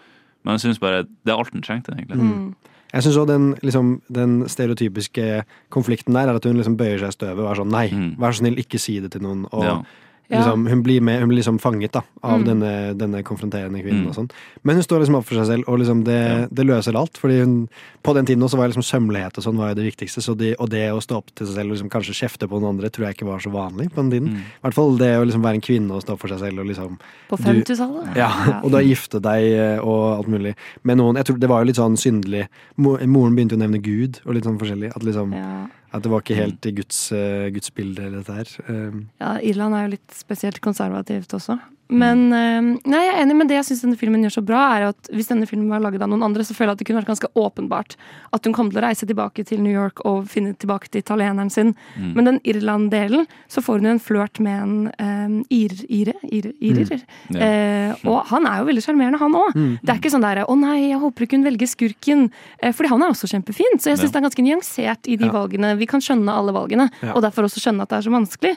men 0.44 0.54
jeg 0.58 0.60
syns 0.60 0.78
bare 0.82 1.04
det 1.24 1.32
er 1.32 1.38
alt 1.38 1.52
hun 1.52 1.62
trengte, 1.62 1.92
egentlig. 1.94 2.18
Mm. 2.18 2.54
Jeg 2.94 3.02
syns 3.02 3.16
òg 3.18 3.26
den, 3.26 3.54
liksom, 3.62 4.00
den 4.12 4.48
stereotypiske 4.48 5.44
konflikten 5.70 6.14
der 6.14 6.28
er 6.30 6.36
at 6.36 6.44
hun 6.44 6.56
liksom 6.56 6.76
bøyer 6.78 6.98
seg 7.02 7.08
i 7.08 7.16
støvet 7.16 7.42
og 7.42 7.50
er 7.50 7.58
sånn 7.58 7.72
nei, 7.74 7.88
vær 8.18 8.30
så 8.34 8.38
snill, 8.44 8.54
ikke 8.62 8.78
si 8.78 9.00
det 9.00 9.10
til 9.12 9.22
noen. 9.22 9.46
Og 9.52 9.64
Ja. 9.64 9.82
Ja. 10.30 10.38
liksom, 10.40 10.66
hun, 10.70 10.82
blir 10.82 11.00
med, 11.02 11.20
hun 11.20 11.28
blir 11.28 11.36
liksom 11.42 11.58
fanget 11.60 11.92
da, 11.92 12.00
av 12.22 12.40
Mm. 12.40 12.44
denne, 12.46 12.70
denne 12.96 13.22
konfronterende 13.22 13.82
kvinnen 13.82 14.04
Mm. 14.04 14.08
og 14.08 14.14
sånn. 14.14 14.30
Men 14.64 14.76
hun 14.76 14.82
står 14.82 15.00
liksom 15.04 15.16
opp 15.16 15.24
for 15.26 15.34
seg 15.36 15.46
selv, 15.46 15.64
og 15.68 15.78
liksom 15.78 16.02
det, 16.04 16.48
det 16.50 16.64
løser 16.66 16.96
alt. 16.96 17.18
Fordi 17.20 17.40
hun, 17.44 17.68
på 18.02 18.14
den 18.14 18.24
tiden 18.24 18.42
også 18.42 18.56
var 18.56 18.68
liksom 18.68 18.82
sømmelighet 18.82 19.36
og 19.36 19.44
sånn 19.44 19.56
var 19.58 19.68
jo 19.68 19.74
det 19.82 19.84
viktigste. 19.94 20.22
Så 20.24 20.34
de, 20.36 20.54
og 20.58 20.70
det 20.70 20.90
å 20.92 21.00
stå 21.02 21.16
opp 21.18 21.28
til 21.34 21.46
seg 21.46 21.54
selv 21.56 21.70
og 21.70 21.76
liksom 21.76 21.90
kanskje 21.90 22.16
kjefte 22.24 22.48
på 22.48 22.58
noen 22.60 22.78
andre 22.78 22.88
tror 22.90 23.06
jeg 23.06 23.16
ikke 23.18 23.26
var 23.28 23.38
så 23.44 23.52
vanlig 23.52 23.90
på 23.92 23.96
den 24.00 24.10
tiden. 24.10 24.28
Mm. 24.32 24.40
I 24.40 24.62
hvert 24.64 24.74
fall 24.74 24.96
det 24.96 25.12
å 25.20 25.24
liksom 25.28 25.42
være 25.44 25.54
en 25.54 25.60
kvinne 25.60 25.90
og 25.92 26.02
stå 26.02 26.12
opp 26.16 26.20
for 26.20 26.28
seg 26.28 26.38
selv 26.40 26.58
og 26.60 26.66
liksom 26.66 26.98
På 27.28 27.36
du- 27.36 27.42
50-tallet. 27.44 28.16
ja, 28.16 28.30
og 28.64 28.70
da 28.72 28.78
gifte 28.80 29.20
deg 29.20 29.42
eh, 29.52 29.78
og 29.84 30.18
alt 30.24 30.28
mulig 30.28 30.54
med 30.84 30.96
noen. 30.96 31.16
Jeg 31.16 31.26
tror 31.26 31.38
Det 31.38 31.48
var 31.48 31.60
jo 31.60 31.66
litt 31.68 31.76
sånn 31.76 31.96
syndelig. 32.00 32.48
Moren 32.78 33.36
begynte 33.36 33.52
jo 33.52 33.60
å 33.60 33.64
nevne 33.68 33.82
Gud 33.82 34.20
og 34.26 34.34
litt 34.34 34.44
sånn 34.44 34.58
forskjellig. 34.58 34.92
At, 34.96 35.02
liksom, 35.04 35.32
Ja. 35.36 35.66
At 35.94 36.02
det 36.02 36.10
var 36.10 36.24
ikke 36.24 36.38
helt 36.38 36.66
i 36.66 36.74
Guds, 36.74 37.00
eh, 37.14 37.48
Guds 37.54 37.70
bilde, 37.74 38.08
dette 38.16 38.34
her. 38.34 38.50
Um, 38.68 39.04
Ja, 39.22 39.36
Irland 39.46 39.76
er 39.78 39.86
jo 39.86 39.92
litt 39.94 40.16
spesielt 40.16 40.60
konservativt 40.64 41.34
også. 41.38 41.58
Men 41.94 42.24
eh, 42.34 42.60
nei, 42.90 43.00
jeg 43.06 43.12
er 43.14 43.22
enig 43.22 43.36
men 43.38 43.50
det 43.50 43.56
jeg 43.58 43.68
syns 43.68 43.84
denne 43.84 43.98
filmen 44.00 44.24
gjør 44.26 44.34
så 44.38 44.42
bra, 44.46 44.62
er 44.76 44.88
at 44.90 45.10
hvis 45.14 45.30
denne 45.30 45.46
filmen 45.48 45.70
var 45.70 45.82
laget 45.84 46.02
av 46.04 46.10
noen 46.10 46.24
andre, 46.26 46.44
så 46.46 46.56
føler 46.56 46.72
jeg 46.72 46.76
at 46.78 46.82
det 46.82 46.86
kunne 46.88 47.00
vært 47.02 47.12
ganske 47.12 47.30
åpenbart 47.38 47.96
at 48.34 48.44
hun 48.48 48.54
kom 48.56 48.70
til 48.72 48.80
å 48.80 48.84
reise 48.86 49.06
tilbake 49.06 49.44
til 49.46 49.62
New 49.62 49.72
York 49.72 50.02
og 50.08 50.26
finne 50.30 50.54
tilbake 50.58 50.90
til 50.90 51.04
italieneren 51.04 51.50
sin. 51.52 51.74
Mm. 51.96 52.10
Men 52.16 52.28
den 52.30 52.40
Irland-delen, 52.44 53.26
så 53.48 53.62
får 53.64 53.78
hun 53.80 53.88
jo 53.88 53.94
en 53.94 54.02
flørt 54.02 54.40
med 54.42 54.62
en 54.64 54.74
um, 54.98 55.36
ir, 55.54 55.74
ire, 55.88 56.16
ire, 56.30 56.52
irer. 56.60 57.04
Mm. 57.30 57.38
Ja. 57.38 57.48
Eh, 57.48 58.06
og 58.10 58.24
han 58.32 58.46
er 58.50 58.60
jo 58.60 58.68
veldig 58.70 58.84
sjarmerende, 58.84 59.20
han 59.22 59.38
òg. 59.38 59.54
Mm. 59.54 59.72
Det 59.82 59.94
er 59.94 60.00
ikke 60.02 60.14
sånn 60.14 60.26
der 60.26 60.44
'Å 60.44 60.58
nei, 60.58 60.78
jeg 60.90 61.00
håper 61.00 61.26
ikke 61.26 61.38
hun 61.38 61.46
velger 61.46 61.68
skurken', 61.70 62.30
eh, 62.60 62.72
fordi 62.72 62.90
han 62.90 63.02
er 63.02 63.14
også 63.14 63.30
kjempefin. 63.30 63.78
Så 63.78 63.90
jeg 63.92 63.98
syns 63.98 64.10
Ja. 64.12 64.18
det 64.18 64.22
er 64.22 64.28
ganske 64.28 64.44
nyansert 64.44 65.08
i 65.08 65.16
de 65.16 65.26
Ja. 65.26 65.32
valgene. 65.32 65.76
Vi 65.78 65.86
kan 65.86 66.00
skjønne 66.00 66.28
alle 66.32 66.52
valgene, 66.52 66.90
og 67.14 67.22
derfor 67.22 67.44
også 67.44 67.60
skjønne 67.62 67.82
at 67.82 67.88
det 67.88 67.98
er 67.98 68.10
så 68.10 68.12
vanskelig. 68.12 68.56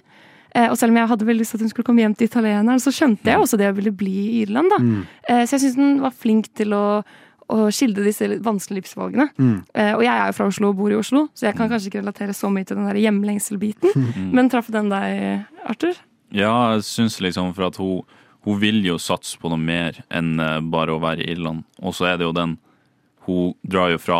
Eh, 0.58 0.68
og 0.72 0.78
selv 0.80 0.93
om 0.93 0.99
jeg 0.99 1.12
hadde 1.12 1.28
vel 1.28 1.39
lyst 1.41 1.53
til 1.53 1.60
at 1.60 1.68
hun 1.68 1.72
skulle 1.72 1.88
komme 1.88 2.03
hjem 2.03 2.18
til 2.18 2.30
italieneren, 2.32 2.82
så 2.82 2.93
skjønte 2.95 3.30
jeg 3.30 3.39
også 3.43 3.60
det 3.60 3.70
jeg 3.70 3.78
ville 3.78 3.93
bli 3.93 4.18
i 4.24 4.41
Irland, 4.41 4.74
da. 4.74 4.82
Mm. 4.82 4.99
Eh, 5.30 5.43
så 5.45 5.58
jeg 5.58 5.68
syns 5.68 5.80
hun 5.80 6.03
var 6.03 6.16
flink 6.18 6.49
til 6.58 6.74
å, 6.74 6.84
å 7.53 7.70
skildre 7.74 8.08
disse 8.08 8.30
vanskelige 8.43 8.88
livsvalgene. 8.88 9.30
Mm. 9.38 9.55
Eh, 9.78 9.93
og 9.93 10.03
jeg 10.08 10.14
er 10.16 10.32
jo 10.32 10.38
fra 10.39 10.49
Oslo 10.49 10.72
og 10.74 10.82
bor 10.82 10.93
i 10.93 10.97
Oslo, 10.97 11.28
så 11.38 11.49
jeg 11.49 11.60
kan 11.60 11.70
kanskje 11.70 11.91
ikke 11.91 12.01
relatere 12.01 12.36
så 12.38 12.51
mye 12.53 12.68
til 12.68 12.80
den 12.80 12.89
der 12.89 13.01
hjemlengselbiten. 13.05 13.93
Mm. 13.93 14.30
Men 14.39 14.51
traff 14.53 14.72
den 14.74 14.89
deg, 14.93 15.45
Arthur? 15.70 15.99
Ja, 16.34 16.74
jeg 16.76 16.88
syns 16.89 17.22
liksom 17.24 17.53
for 17.55 17.70
at 17.70 17.78
hun, 17.80 18.01
hun 18.47 18.60
vil 18.60 18.82
jo 18.86 18.97
satse 18.99 19.38
på 19.39 19.51
noe 19.51 19.62
mer 19.62 20.01
enn 20.10 20.39
eh, 20.41 20.60
bare 20.74 20.95
å 20.95 21.03
være 21.03 21.24
i 21.24 21.32
Irland. 21.36 21.64
Og 21.84 21.95
så 21.95 22.12
er 22.12 22.20
det 22.20 22.28
jo 22.28 22.36
den 22.36 22.58
Hun 23.28 23.53
drar 23.60 23.89
jo 23.91 23.97
fra 23.99 24.20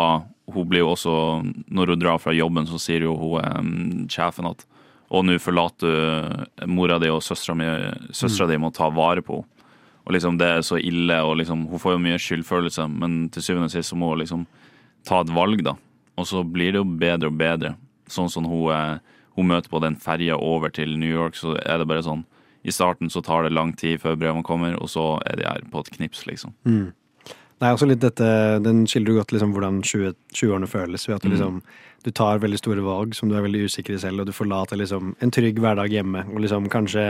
Hun 0.52 0.66
blir 0.68 0.82
jo 0.82 0.90
også 0.92 1.12
Når 1.72 1.92
hun 1.94 2.00
drar 2.02 2.18
fra 2.20 2.34
jobben, 2.36 2.66
så 2.68 2.76
sier 2.76 3.06
jo 3.06 3.14
hun 3.16 3.40
um, 3.40 4.02
sjefen 4.12 4.50
at 4.50 4.66
Og 5.10 5.24
nå 5.24 5.38
forlater 5.40 5.88
du 6.60 6.66
mora 6.68 6.98
di 7.00 7.08
og 7.08 7.22
søstera 7.24 7.94
Søstera 8.12 8.48
di 8.50 8.58
må 8.60 8.72
ta 8.74 8.90
vare 8.92 9.22
på 9.24 9.40
henne. 9.40 9.54
Og 10.08 10.14
liksom 10.14 10.38
det 10.40 10.46
er 10.48 10.62
så 10.64 10.78
ille, 10.80 11.18
og 11.20 11.36
liksom 11.36 11.66
Hun 11.68 11.78
får 11.78 11.92
jo 11.92 11.98
mye 12.00 12.16
skyldfølelse, 12.16 12.86
men 12.88 13.28
til 13.28 13.42
syvende 13.44 13.68
og 13.68 13.74
sist 13.74 13.92
så 13.92 13.96
må 14.00 14.08
hun 14.14 14.22
liksom 14.22 14.46
ta 15.04 15.20
et 15.20 15.28
valg, 15.36 15.60
da. 15.62 15.74
Og 16.16 16.24
så 16.26 16.40
blir 16.42 16.72
det 16.72 16.80
jo 16.80 16.84
bedre 16.84 17.28
og 17.28 17.36
bedre. 17.36 17.74
Sånn 18.08 18.30
som 18.32 18.46
hun, 18.48 18.72
eh, 18.72 18.98
hun 19.36 19.48
møter 19.48 19.68
på 19.68 19.82
den 19.84 19.96
ferja 19.96 20.38
over 20.40 20.70
til 20.72 20.96
New 20.96 21.12
York, 21.12 21.34
så 21.36 21.58
er 21.60 21.78
det 21.78 21.88
bare 21.88 22.02
sånn 22.02 22.24
I 22.64 22.70
starten 22.70 23.08
så 23.08 23.22
tar 23.22 23.44
det 23.44 23.52
lang 23.52 23.72
tid 23.76 24.00
før 24.00 24.16
brevene 24.16 24.42
kommer, 24.42 24.74
og 24.80 24.88
så 24.88 25.20
er 25.26 25.36
de 25.36 25.44
her 25.44 25.60
på 25.70 25.80
et 25.84 25.90
knips, 25.98 26.24
liksom. 26.26 26.52
mm. 26.64 26.92
Det 27.58 27.66
er 27.66 27.74
også 27.74 27.88
litt 27.88 28.00
dette, 28.00 28.62
Den 28.62 28.86
skildrer 28.86 29.18
godt 29.18 29.32
liksom 29.34 29.52
hvordan 29.52 29.82
20 29.82 30.14
20-årene 30.32 30.68
føles. 30.70 31.08
ved 31.08 31.16
at 31.16 31.22
du 31.22 31.28
Mm. 31.28 31.62
Du 32.04 32.10
tar 32.14 32.38
veldig 32.42 32.58
store 32.60 32.82
valg 32.86 33.14
som 33.18 33.28
du 33.28 33.34
er 33.36 33.42
veldig 33.44 33.64
usikker 33.68 33.96
i 33.96 33.98
selv, 34.02 34.20
og 34.22 34.26
du 34.30 34.32
forlater 34.36 34.78
liksom 34.78 35.16
en 35.20 35.30
trygg 35.34 35.58
hverdag 35.60 35.90
hjemme. 35.92 36.24
Og 36.32 36.40
liksom 36.44 36.68
kanskje 36.70 37.08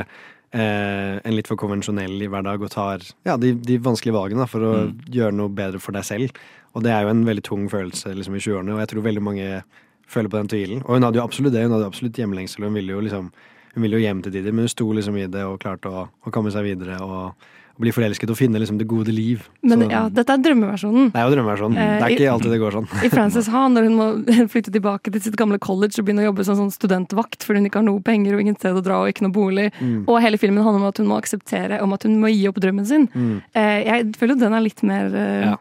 eh, 0.52 1.18
en 1.22 1.34
litt 1.36 1.48
for 1.50 1.60
konvensjonell 1.60 2.16
hverdag 2.30 2.62
og 2.64 2.70
tar 2.72 3.04
ja, 3.26 3.36
de, 3.36 3.52
de 3.54 3.76
vanskelige 3.84 4.16
valgene 4.16 4.44
da, 4.44 4.48
for 4.48 4.64
å 4.64 4.72
Mm. 4.88 4.94
gjøre 5.12 5.34
noe 5.36 5.48
bedre 5.52 5.80
for 5.82 5.92
deg 5.92 6.04
selv. 6.08 6.40
Og 6.74 6.82
det 6.84 6.92
er 6.94 7.02
jo 7.04 7.10
en 7.12 7.24
veldig 7.26 7.44
tung 7.44 7.68
følelse 7.68 8.14
liksom 8.14 8.34
i 8.36 8.40
20-årene, 8.40 8.74
og 8.76 8.80
jeg 8.84 8.88
tror 8.94 9.04
veldig 9.08 9.22
mange 9.24 9.62
føler 10.08 10.28
på 10.32 10.38
den 10.40 10.48
tvilen. 10.48 10.82
Og 10.86 10.94
hun 10.96 11.02
hadde 11.04 11.18
jo 11.20 11.24
absolutt 11.24 11.52
det, 11.52 11.62
hun 11.66 11.74
hadde 11.76 11.88
absolutt 11.90 12.16
hjemlengsel, 12.16 12.64
og 12.64 12.70
hun 12.70 12.78
ville 12.80 12.92
jo 12.96 13.00
liksom 13.04 13.30
hun 13.74 13.82
ville 13.84 13.98
jo 14.00 14.06
hjem 14.06 14.22
til 14.24 14.32
tider, 14.32 14.52
men 14.56 14.64
hun 14.64 14.72
sto 14.72 14.86
liksom 14.96 15.16
i 15.20 15.26
det 15.30 15.42
og 15.44 15.58
klarte 15.60 15.90
å, 15.92 16.06
å 16.26 16.30
komme 16.32 16.50
seg 16.50 16.64
videre 16.64 16.96
og 17.04 17.34
bli 17.78 17.92
forelsket 17.94 18.30
og 18.30 18.36
finne 18.36 18.58
liksom 18.58 18.78
det 18.78 18.86
gode 18.90 19.12
liv. 19.14 19.48
Men 19.62 19.82
Så- 19.84 19.90
ja, 19.90 20.08
dette 20.08 20.30
er 20.34 20.38
drømmeversjonen. 20.42 21.12
det 21.12 21.18
er 21.20 21.28
jo 21.28 21.34
drømmeversjonen. 21.36 21.76
Eh, 21.78 21.98
Det 21.98 22.02
er 22.02 22.14
ikke 22.16 22.32
alltid 22.32 22.50
det 22.50 22.60
går 22.60 22.72
sånn. 22.78 22.88
I 23.04 23.08
Frances 23.08 23.46
Ha, 23.54 23.68
når 23.68 23.82
hun 23.88 23.96
må 23.96 24.06
flytte 24.52 24.72
tilbake 24.74 25.12
til 25.12 25.20
sitt 25.20 25.36
gamle 25.36 25.58
college 25.58 25.98
og 25.98 26.04
begynne 26.06 26.24
å 26.26 26.32
jobbe 26.32 26.44
som 26.44 26.56
sånn 26.56 26.72
studentvakt 26.74 27.44
fordi 27.46 27.58
hun 27.62 27.66
ikke 27.70 27.78
har 27.80 27.86
noe 27.86 28.00
penger 28.00 28.34
og 28.34 28.40
ingen 28.40 28.56
sted 28.58 28.74
å 28.74 28.82
dra 28.82 29.02
og 29.02 29.08
ikke 29.14 29.22
noe 29.22 29.32
bolig. 29.32 29.70
Mm. 29.80 30.04
Og 30.08 30.20
hele 30.20 30.36
filmen 30.38 30.62
handler 30.64 30.82
om 30.82 30.88
at 30.88 30.98
hun 30.98 31.06
må 31.06 31.18
akseptere 31.22 31.80
om 31.82 31.92
at 31.92 32.02
hun 32.02 32.20
må 32.20 32.28
gi 32.34 32.48
opp 32.48 32.58
drømmen 32.60 32.86
sin. 32.86 33.06
Mm. 33.14 33.42
Eh, 33.54 33.84
jeg 33.84 34.12
føler 34.18 34.34
jo 34.34 34.40
den 34.44 34.54
er 34.54 34.60
litt 34.60 34.82
mer 34.82 35.14
eh, 35.14 35.44
Ja. 35.50 35.56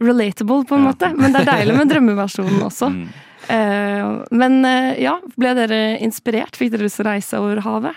relatable, 0.00 0.64
på 0.64 0.76
en 0.76 0.84
måte. 0.88 1.12
Men 1.16 1.32
det 1.32 1.42
er 1.46 1.52
deilig 1.52 1.76
med 1.76 1.88
drømmeversjonen 1.90 2.60
også. 2.62 2.88
Mm. 3.48 3.54
Eh, 3.54 4.24
men 4.32 4.62
ja, 5.00 5.14
ble 5.38 5.54
dere 5.56 5.98
inspirert? 6.04 6.56
Fikk 6.58 6.72
dere 6.72 6.82
lyst 6.84 6.96
til 7.00 7.06
å 7.06 7.12
reise 7.14 7.38
over 7.40 7.60
havet? 7.64 7.94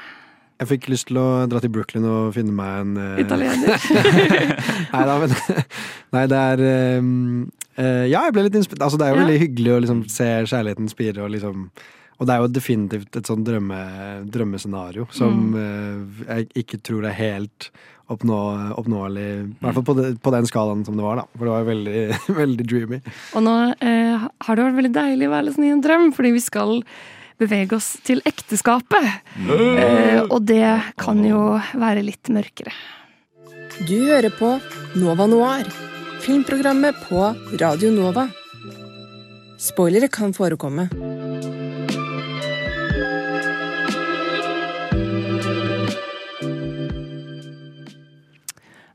Jeg 0.62 0.70
fikk 0.76 0.89
lyst 0.93 1.07
til 1.09 1.18
å 1.18 1.28
dra 1.49 1.57
til 1.64 1.72
Brooklyn 1.74 2.03
og 2.05 2.36
finne 2.36 2.53
meg 2.53 2.84
en 2.84 2.91
uh... 2.99 3.22
Italiener. 3.22 3.82
nei 4.93 5.05
da, 5.09 5.16
men 5.24 5.34
Nei, 6.14 6.26
det 6.30 6.41
er 6.51 6.62
um, 7.01 7.47
uh, 7.80 8.03
Ja, 8.05 8.28
jeg 8.28 8.36
ble 8.36 8.43
litt 8.45 8.57
inspirert. 8.59 8.84
Altså, 8.86 8.99
det 9.01 9.07
er 9.07 9.16
jo 9.16 9.18
Ja. 9.18 9.24
veldig 9.24 9.39
hyggelig 9.41 9.72
å 9.74 9.80
liksom 9.86 10.03
se 10.14 10.28
kjærligheten 10.51 10.91
spire 10.91 11.24
og 11.26 11.32
liksom 11.34 11.64
Og 12.22 12.28
det 12.30 12.36
er 12.36 12.43
jo 12.43 12.51
definitivt 12.53 13.18
et 13.18 13.26
sånn 13.32 13.41
drømme, 13.47 13.80
drømmescenario 14.30 15.07
som 15.18 15.55
eh, 15.57 16.28
jeg 16.28 16.51
ikke 16.62 16.78
tror 16.86 17.07
er 17.09 17.16
helt 17.18 17.72
oppnå, 18.12 18.38
oppnåelig. 18.78 19.24
I 19.41 19.64
hvert 19.64 19.78
fall 19.80 19.86
på, 19.88 19.95
de, 19.97 20.12
på 20.22 20.34
den 20.36 20.45
skalaen 20.45 20.84
som 20.86 20.99
det 20.99 21.05
var, 21.07 21.24
da. 21.24 21.26
For 21.34 21.47
det 21.47 21.55
var 21.55 21.66
veldig, 21.72 22.03
veldig 22.43 22.68
dreamy. 22.70 22.99
Og 23.39 23.45
nå 23.47 23.55
eh, 23.74 24.28
har 24.45 24.59
det 24.59 24.68
vært 24.68 24.78
veldig 24.84 24.93
deilig 24.99 25.30
å 25.30 25.34
være 25.34 25.55
sånn 25.55 25.66
i 25.66 25.74
en 25.74 25.82
drøm, 25.82 26.12
fordi 26.14 26.36
vi 26.36 26.43
skal 26.45 26.76
bevege 27.41 27.77
oss 27.77 27.95
til 28.07 28.21
ekteskapet. 28.27 29.07
Eh, 29.41 30.21
og 30.23 30.41
det 30.47 30.65
kan 31.01 31.21
jo 31.25 31.57
være 31.73 32.05
litt 32.05 32.31
mørkere. 32.33 32.73
Du 33.87 33.97
hører 34.05 34.29
på 34.35 34.53
Nova 35.01 35.25
Noir, 35.31 35.65
filmprogrammet 36.21 37.01
på 37.07 37.31
Radio 37.61 37.93
Nova. 37.95 38.27
Spoilere 39.61 40.09
kan 40.11 40.33
forekomme. 40.37 40.89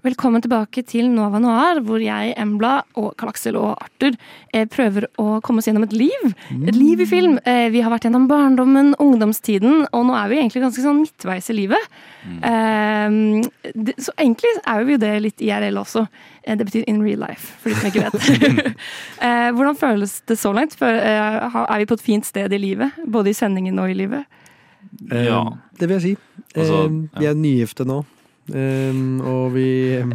Velkommen 0.06 0.38
tilbake 0.38 0.84
til 0.86 1.08
Nova 1.10 1.40
Noir, 1.42 1.80
hvor 1.82 1.98
jeg, 1.98 2.30
Embla, 2.38 2.76
og 3.00 3.16
Karl 3.18 3.32
Aksel 3.32 3.56
og 3.58 3.72
Arthur 3.72 4.14
eh, 4.54 4.62
prøver 4.70 5.08
å 5.18 5.40
komme 5.42 5.58
oss 5.58 5.66
gjennom 5.66 5.82
et 5.82 5.96
liv. 5.96 6.26
Et 6.54 6.76
liv 6.76 7.02
i 7.02 7.08
film. 7.10 7.40
Eh, 7.42 7.64
vi 7.74 7.82
har 7.82 7.90
vært 7.90 8.06
gjennom 8.06 8.28
barndommen, 8.30 8.92
ungdomstiden, 9.02 9.88
og 9.90 10.06
nå 10.06 10.14
er 10.14 10.30
vi 10.30 10.38
egentlig 10.38 10.62
ganske 10.62 10.84
sånn 10.84 11.00
midtveis 11.00 11.50
i 11.50 11.58
livet. 11.58 11.90
Mm. 12.26 13.42
så 14.02 14.12
egentlig 14.18 14.50
er 14.66 14.86
vi 14.86 14.94
jo 14.94 15.02
det 15.02 15.12
litt 15.24 15.42
IRL 15.42 15.82
også. 15.82 16.06
Det 16.46 16.66
betyr 16.68 16.86
in 16.86 17.02
real 17.02 17.24
life, 17.26 17.56
for 17.62 17.72
de 17.72 17.80
som 17.80 17.90
ikke 17.90 18.06
vet. 18.06 18.72
eh, 19.26 19.50
hvordan 19.58 19.78
føles 19.78 20.20
det 20.30 20.38
så 20.38 20.54
langt? 20.54 20.78
Er 20.82 21.78
vi 21.82 21.90
på 21.90 21.98
et 21.98 22.10
fint 22.12 22.26
sted 22.26 22.54
i 22.54 22.62
livet? 22.62 22.94
Både 23.06 23.34
i 23.34 23.38
sendingen 23.38 23.82
og 23.82 23.90
i 23.90 23.98
livet? 24.04 24.42
Ja. 25.10 25.48
Det 25.74 25.90
vil 25.90 25.98
jeg 25.98 26.04
si. 26.04 26.18
Altså, 26.54 26.84
ja. 26.86 27.18
vi 27.18 27.32
er 27.32 27.40
nygifte 27.42 27.88
nå. 27.88 28.04
Eh, 28.46 29.00
og 29.26 29.50
vi 29.56 29.68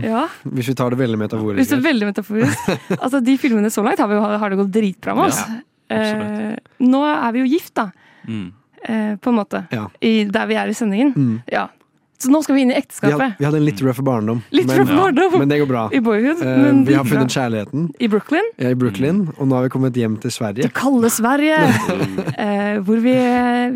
Ja. 0.05 0.27
Hvis 0.47 0.71
vi 0.71 0.75
tar 0.77 0.93
det 0.93 1.01
veldig 1.01 1.19
metaforisk 1.19 1.59
Hvis 1.59 1.73
det 1.73 1.77
er 1.79 1.83
veldig 1.89 2.07
metaforisk. 2.13 2.71
Altså, 3.03 3.19
de 3.19 3.37
filmene 3.41 3.71
så 3.73 3.83
langt 3.83 3.99
har, 3.99 4.07
vi, 4.07 4.15
har 4.15 4.49
det 4.49 4.59
gått 4.61 4.71
dritbra 4.71 5.15
med 5.17 5.31
oss. 5.31 5.41
Ja, 5.91 5.99
uh, 5.99 6.55
nå 6.87 7.03
er 7.09 7.31
vi 7.35 7.43
jo 7.43 7.51
gift, 7.51 7.73
da. 7.75 7.89
Mm. 8.27 8.47
Uh, 8.87 9.13
på 9.21 9.33
en 9.33 9.37
måte. 9.37 9.65
Ja. 9.75 9.89
I, 9.99 10.23
der 10.31 10.47
vi 10.47 10.57
er 10.61 10.71
i 10.71 10.77
sendingen. 10.77 11.11
Mm. 11.15 11.35
Ja. 11.51 11.67
Så 12.21 12.29
nå 12.29 12.41
skal 12.45 12.55
vi 12.57 12.61
inn 12.65 12.71
i 12.71 12.75
Vi 12.75 12.77
hadde, 12.77 12.85
ekteskapet. 12.85 13.37
vi 13.39 13.45
hadde 13.47 13.57
en 13.57 13.65
litt 13.65 13.81
røff 13.81 13.99
barndom, 14.05 14.41
Litt 14.53 14.67
men, 14.69 14.81
røff 14.81 14.91
barndom. 14.93 15.37
men 15.41 15.49
det 15.49 15.57
går 15.63 15.69
bra. 15.71 15.83
I 15.91 16.01
boyhood. 16.05 16.43
Men 16.45 16.83
vi 16.85 16.93
har 16.93 17.07
funnet 17.07 17.33
kjærligheten 17.33 17.87
I 17.99 18.09
Brooklyn. 18.11 18.47
ja, 18.61 18.69
i 18.69 18.77
Brooklyn, 18.77 19.23
og 19.37 19.47
nå 19.49 19.57
har 19.57 19.65
vi 19.65 19.71
kommet 19.73 19.97
hjem 19.97 20.17
til 20.21 20.31
Sverige. 20.35 20.67
Det 20.67 20.73
kalde 20.77 21.09
Sverige! 21.09 21.57
uh, 21.57 22.79
hvor 22.85 23.01
vi, 23.03 23.15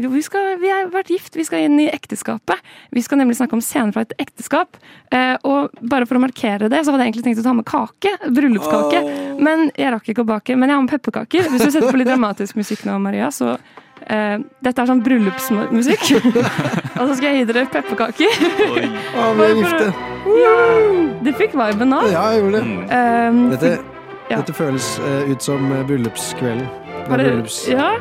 vi, 0.05 0.21
skal, 0.25 0.51
vi 0.61 0.69
har 0.71 0.91
vært 0.93 1.09
gift, 1.13 1.35
vi 1.35 1.45
skal 1.47 1.65
inn 1.65 1.79
i 1.83 1.89
ekteskapet. 1.89 2.61
Vi 2.93 3.01
skal 3.05 3.21
nemlig 3.21 3.37
snakke 3.39 3.57
om 3.57 3.63
scener 3.65 3.95
fra 3.95 4.05
et 4.05 4.13
ekteskap. 4.21 4.77
Uh, 5.13 5.35
og 5.43 5.73
bare 5.81 6.05
for 6.05 6.19
å 6.19 6.23
markere 6.23 6.69
det, 6.69 6.83
så 6.85 6.93
hadde 6.93 7.05
jeg 7.07 7.13
egentlig 7.15 7.25
tenkt 7.29 7.41
å 7.41 7.47
ta 7.47 7.55
med 7.57 7.65
kake. 7.69 8.13
Bryllupskake. 8.35 9.01
Men 9.41 9.69
jeg 9.75 9.93
rakk 9.95 10.13
ikke 10.13 10.25
å 10.25 10.29
bake. 10.35 10.55
Men 10.55 10.69
jeg 10.69 10.77
har 10.77 10.85
med 10.85 10.93
pepperkaker. 10.93 11.49
Hvis 11.49 11.65
du 11.65 11.71
setter 11.71 11.89
på 11.89 11.99
litt 11.99 12.09
dramatisk 12.11 12.59
musikk 12.59 12.85
nå, 12.87 12.97
Maria, 13.01 13.31
så 13.33 13.55
eh, 14.07 14.37
Dette 14.65 14.81
er 14.83 14.89
sånn 14.89 15.03
bryllupsmusikk. 15.05 16.05
og 16.99 17.03
så 17.03 17.11
skal 17.17 17.29
jeg 17.31 17.41
gi 17.41 17.49
dere 17.51 17.65
pepperkaker. 17.73 18.39
Å, 19.15 19.29
vi 19.37 19.49
er 19.49 19.59
gifte! 19.61 19.91
ja, 20.25 20.55
du 21.25 21.29
fikk 21.37 21.53
viben 21.57 21.93
nå. 21.93 22.01
Ja, 22.13 22.25
jeg 22.33 22.43
gjorde 22.43 22.63
det. 22.63 23.03
Um, 23.29 23.43
Dette, 23.53 23.75
Ja. 24.25 24.39
dette 24.41 24.55
føles 24.57 24.95
uh, 25.05 25.29
ut 25.29 25.43
som 25.45 25.71
eh, 25.71 25.83
bryllupskvelden. 25.85 26.65
Det 27.05 27.25
ja, 27.69 27.91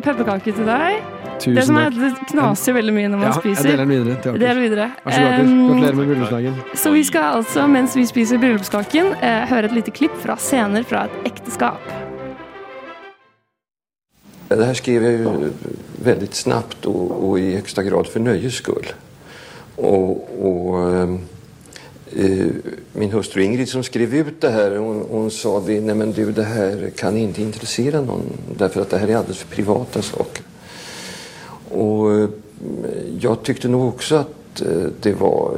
pepperkaker 0.00 0.54
til 0.56 0.64
deg. 0.64 1.02
Tusen 1.38 1.54
det 1.54 1.64
som 1.68 1.76
er, 1.76 1.92
takk. 1.92 2.16
det 2.16 2.30
knaser 2.32 2.74
veldig 2.74 2.94
mye 2.96 3.10
når 3.12 3.20
man 3.20 3.28
Ja, 3.28 3.34
spiser. 3.36 3.68
jeg 3.68 3.76
deler 3.76 3.84
den 3.84 3.92
videre 3.92 4.16
til 4.22 4.30
Aker. 4.32 4.60
Videre. 4.62 4.86
Vær 5.04 5.12
så 5.12 5.20
god, 5.20 5.28
Arthur. 5.28 5.44
Um, 5.44 5.68
Gratulerer 5.68 5.98
med 6.00 6.06
bryllupsdagen. 6.08 6.58
Så 6.74 6.92
vi 6.96 7.04
skal 7.04 7.22
altså, 7.36 7.66
mens 7.66 7.96
vi 7.96 8.06
spiser 8.08 8.40
bryllupskaken, 8.42 9.14
uh, 9.20 9.46
høre 9.52 9.64
et 9.68 9.76
lite 9.76 9.94
klipp 9.94 10.16
fra 10.24 10.38
scener 10.40 10.88
fra 10.88 11.04
et 11.04 11.32
ekteskap. 11.34 12.07
Det 14.48 14.64
här 14.64 14.74
skrev 14.74 15.04
jag 15.04 15.12
ju 15.12 15.50
väldigt 16.02 16.34
snabbt 16.34 16.86
och, 16.86 17.28
och 17.28 17.38
i 17.38 17.54
högsta 17.54 17.82
grad 17.82 18.06
för 18.06 18.20
nöjes 18.20 18.54
skull. 18.54 18.86
Och, 19.76 20.28
och, 20.40 20.92
ehm, 20.92 21.18
eh, 22.12 22.46
min 22.92 23.10
hustru 23.10 23.42
Ingrid 23.42 23.68
som 23.68 23.82
skrev 23.82 24.14
ut 24.14 24.40
det 24.40 24.50
här, 24.50 24.76
hon, 24.76 25.04
hon 25.10 25.30
sa 25.30 25.60
det, 25.60 25.80
nej 25.80 25.94
men 25.94 26.12
du 26.12 26.32
det 26.32 26.44
här 26.44 26.90
kan 26.96 27.16
inte 27.16 27.42
intressera 27.42 28.00
någon 28.00 28.22
därför 28.58 28.80
att 28.80 28.90
det 28.90 28.98
här 28.98 29.08
är 29.08 29.16
alldeles 29.16 29.38
för 29.38 29.54
privata 29.54 30.02
saker. 30.02 30.44
Och 31.70 32.14
eh, 32.14 32.28
jag 33.20 33.42
tyckte 33.42 33.68
nog 33.68 33.88
också 33.88 34.16
att 34.16 34.60
eh, 34.60 34.86
det 35.00 35.12
var 35.12 35.56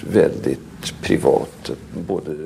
veldig 0.00 0.58
privat. 1.02 1.70
Både 2.06 2.36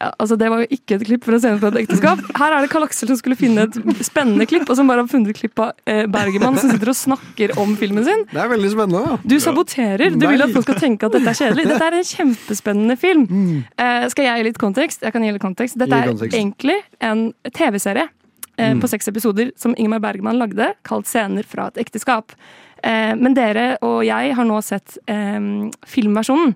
altså 0.00 0.36
Det 0.38 0.48
var 0.50 0.62
jo 0.62 0.66
ikke 0.72 0.96
et 0.96 1.04
klipp 1.06 1.24
fra 1.28 1.38
scener 1.38 1.58
fra 1.60 1.68
et 1.74 1.80
ekteskap. 1.82 2.20
Her 2.38 2.54
er 2.56 2.64
det 2.64 2.70
Karl 2.72 2.84
Aksel 2.86 3.08
som 3.10 3.18
skulle 3.20 3.36
finne 3.36 3.66
et 3.66 3.74
spennende 4.06 4.46
klipp, 4.48 4.64
og 4.70 4.76
som 4.78 4.88
bare 4.88 5.02
har 5.04 5.10
funnet 5.12 5.30
et 5.34 5.40
klipp 5.42 5.58
av 5.60 5.72
eh, 5.86 6.06
Bergermann 6.10 6.56
som 6.60 6.70
sitter 6.72 6.88
og 6.92 6.96
snakker 6.96 7.52
om 7.60 7.74
filmen 7.80 8.04
sin. 8.06 8.24
Det 8.32 8.40
er 8.40 8.48
veldig 8.52 8.70
spennende. 8.72 9.02
da. 9.10 9.18
Du 9.28 9.36
saboterer. 9.44 10.10
Du 10.16 10.24
Nei. 10.24 10.32
vil 10.34 10.42
at 10.46 10.54
folk 10.56 10.64
skal 10.68 10.80
tenke 10.80 11.06
at 11.10 11.12
dette 11.18 11.28
er 11.34 11.38
kjedelig. 11.42 11.66
Dette 11.72 11.88
er 11.90 11.98
en 12.00 12.08
kjempespennende 12.12 12.96
film. 13.00 13.26
Eh, 13.76 14.08
skal 14.14 14.24
jeg 14.30 14.40
gi 14.40 14.48
litt 14.48 14.58
kontekst? 14.62 15.04
Jeg 15.04 15.12
kan 15.12 15.22
gi 15.28 15.34
litt 15.36 15.44
kontekst. 15.44 15.76
Dette 15.78 16.00
er 16.00 16.08
kontekst. 16.14 16.38
egentlig 16.40 16.78
en 17.00 17.26
TV-serie 17.52 18.08
eh, 18.08 18.72
Mm. 18.74 18.80
på 18.82 18.88
seks 18.92 19.08
episoder 19.08 19.52
som 19.56 19.72
Ingemar 19.78 20.00
Bergman 20.00 20.36
lagde, 20.38 20.74
kalt 20.84 21.06
'Scener 21.06 21.44
fra 21.48 21.68
et 21.68 21.78
ekteskap'. 21.80 22.34
Eh, 22.84 23.14
men 23.16 23.32
dere 23.34 23.76
og 23.82 24.04
jeg 24.04 24.34
har 24.34 24.44
nå 24.44 24.58
sett 24.62 24.98
eh, 25.08 25.40
filmversjonen, 25.86 26.54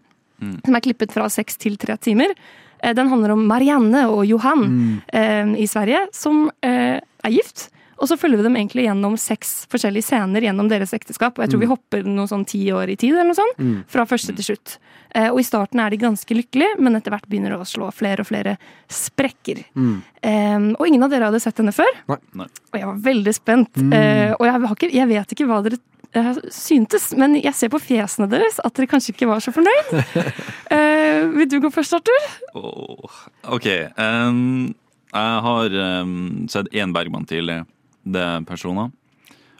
som 0.64 0.74
er 0.76 0.80
klippet 0.84 1.12
fra 1.12 1.28
seks 1.32 1.56
til 1.56 1.76
tre 1.80 1.96
timer. 1.96 2.34
Eh, 2.82 2.94
den 2.96 3.12
handler 3.12 3.36
om 3.36 3.46
Marianne 3.48 4.06
og 4.10 4.24
Johan 4.28 4.64
mm. 4.64 5.54
i 5.60 5.68
Sverige, 5.70 6.06
som 6.16 6.48
eh, 6.64 6.98
er 7.00 7.34
gift. 7.34 7.68
Og 8.02 8.08
så 8.10 8.16
følger 8.18 8.40
vi 8.40 8.46
dem 8.48 8.56
egentlig 8.58 8.86
gjennom 8.88 9.14
seks 9.20 9.52
forskjellige 9.72 10.08
scener 10.08 10.44
gjennom 10.44 10.68
deres 10.70 10.92
ekteskap. 10.96 11.38
Og 11.38 11.44
jeg 11.44 11.52
tror 11.52 11.62
vi 11.62 11.70
hopper 11.70 12.02
noe 12.06 12.26
sånn 12.30 12.46
ti 12.48 12.60
år 12.74 12.90
i 12.92 12.98
tid, 13.00 13.14
eller 13.14 13.30
noe 13.30 13.38
sånt. 13.38 13.60
Mm. 13.60 13.76
Fra 13.90 14.06
første 14.08 14.34
til 14.34 14.48
slutt. 14.50 14.76
Eh, 15.14 15.30
og 15.30 15.38
i 15.40 15.46
starten 15.46 15.80
er 15.82 15.94
de 15.94 16.00
ganske 16.02 16.36
lykkelige, 16.36 16.80
men 16.82 16.98
etter 16.98 17.14
hvert 17.14 17.28
begynner 17.30 17.54
det 17.54 17.62
å 17.62 17.68
slå 17.68 17.90
flere 17.94 18.24
og 18.24 18.28
flere 18.28 18.56
sprekker. 18.90 19.62
Mm. 19.78 19.96
Eh, 20.26 20.68
og 20.74 20.86
ingen 20.88 21.06
av 21.06 21.14
dere 21.14 21.30
hadde 21.30 21.42
sett 21.44 21.62
henne 21.62 21.74
før. 21.74 22.02
Nei. 22.10 22.48
Og 22.74 22.80
jeg 22.80 22.90
var 22.90 23.02
veldig 23.08 23.36
spent. 23.36 23.72
Mm. 23.78 23.96
Eh, 24.00 24.30
og 24.36 24.46
jeg, 24.48 24.56
har 24.56 24.78
ikke, 24.78 24.94
jeg 24.98 25.12
vet 25.14 25.36
ikke 25.36 25.48
hva 25.50 25.60
dere 25.64 25.80
eh, 26.18 26.32
syntes, 26.52 27.12
men 27.20 27.38
jeg 27.38 27.54
ser 27.56 27.70
på 27.72 27.82
fjesene 27.82 28.28
deres 28.32 28.58
at 28.64 28.74
dere 28.74 28.90
kanskje 28.90 29.14
ikke 29.14 29.30
var 29.30 29.44
så 29.44 29.54
fornøyd. 29.54 29.94
Eh, 31.04 31.28
vil 31.36 31.48
du 31.50 31.58
gå 31.64 31.70
først, 31.74 31.94
Arthur? 31.98 32.26
Oh, 32.56 33.20
OK. 33.56 33.68
Um, 34.00 34.74
jeg 35.14 35.44
har 35.46 35.76
um, 36.02 36.16
sett 36.50 36.70
én 36.74 36.94
Bergman 36.96 37.26
tidlig. 37.28 37.60
Det 38.04 38.20
er 38.20 38.44
personer. 38.48 38.90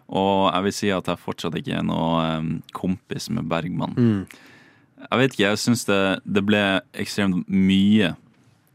Og 0.09 0.51
jeg 0.53 0.67
vil 0.67 0.75
si 0.77 0.91
at 0.93 1.07
jeg 1.09 1.23
fortsatt 1.23 1.55
ikke 1.59 1.79
er 1.79 1.87
noe 1.87 2.25
um, 2.41 2.51
kompis 2.77 3.31
med 3.33 3.47
Bergman. 3.51 3.95
Mm. 3.97 4.27
Jeg 5.05 5.21
vet 5.21 5.33
ikke, 5.35 5.47
jeg 5.51 5.61
syns 5.61 5.85
det, 5.89 6.03
det 6.25 6.43
ble 6.49 6.63
ekstremt 7.01 7.49
mye. 7.53 8.15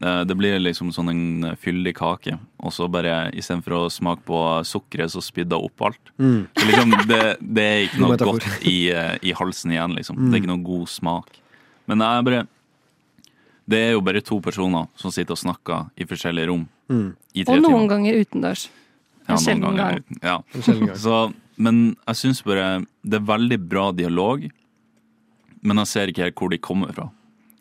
Eh, 0.00 0.20
Det 0.24 0.36
blir 0.38 0.60
liksom 0.62 0.92
sånn 0.94 1.10
en 1.12 1.48
fyldig 1.60 1.92
kake, 1.98 2.36
og 2.62 2.72
så 2.72 2.86
bare 2.92 3.30
istedenfor 3.36 3.74
å 3.76 3.80
smake 3.92 4.22
på 4.28 4.38
sukkeret, 4.64 5.12
så 5.12 5.20
spydde 5.24 5.58
jeg 5.58 5.66
opp 5.70 5.84
alt. 5.90 6.12
Mm. 6.22 6.46
Så 6.56 6.68
liksom, 6.70 6.94
det, 7.10 7.20
det 7.40 7.66
er 7.66 7.82
ikke 7.88 8.00
noe 8.04 8.16
godt 8.20 8.46
i, 8.62 8.78
eh, 8.94 9.16
i 9.26 9.34
halsen 9.36 9.74
igjen, 9.74 9.96
liksom. 9.98 10.16
Mm. 10.20 10.30
Det 10.30 10.38
er 10.38 10.42
ikke 10.44 10.52
noe 10.54 10.66
god 10.70 10.88
smak. 10.94 11.36
Men 11.90 12.06
jeg 12.06 12.26
bare 12.30 12.46
Det 13.70 13.78
er 13.78 13.92
jo 13.94 14.00
bare 14.02 14.20
to 14.26 14.40
personer 14.42 14.88
som 14.98 15.12
sitter 15.14 15.36
og 15.36 15.38
snakker 15.44 15.90
i 15.96 16.04
forskjellige 16.10 16.48
rom 16.50 16.68
Mm. 16.90 17.14
i 17.38 17.44
tre 17.46 17.54
Og 17.54 17.62
noen 17.62 17.86
timer. 17.86 17.88
ganger 17.92 18.16
utendørs. 18.24 18.68
Ja, 19.28 19.34
En 19.36 19.38
sjelden 19.38 19.76
gang. 19.76 20.04
Ja. 20.24 20.40
Så, 20.98 21.32
men 21.56 21.94
jeg 22.08 22.16
syns 22.18 22.42
bare 22.42 22.84
det 23.06 23.20
er 23.20 23.26
veldig 23.28 23.58
bra 23.68 23.92
dialog, 23.94 24.48
men 25.62 25.76
jeg 25.82 25.86
ser 25.86 26.10
ikke 26.10 26.24
helt 26.26 26.34
hvor 26.40 26.50
de 26.50 26.58
kommer 26.58 26.92
fra. 26.96 27.10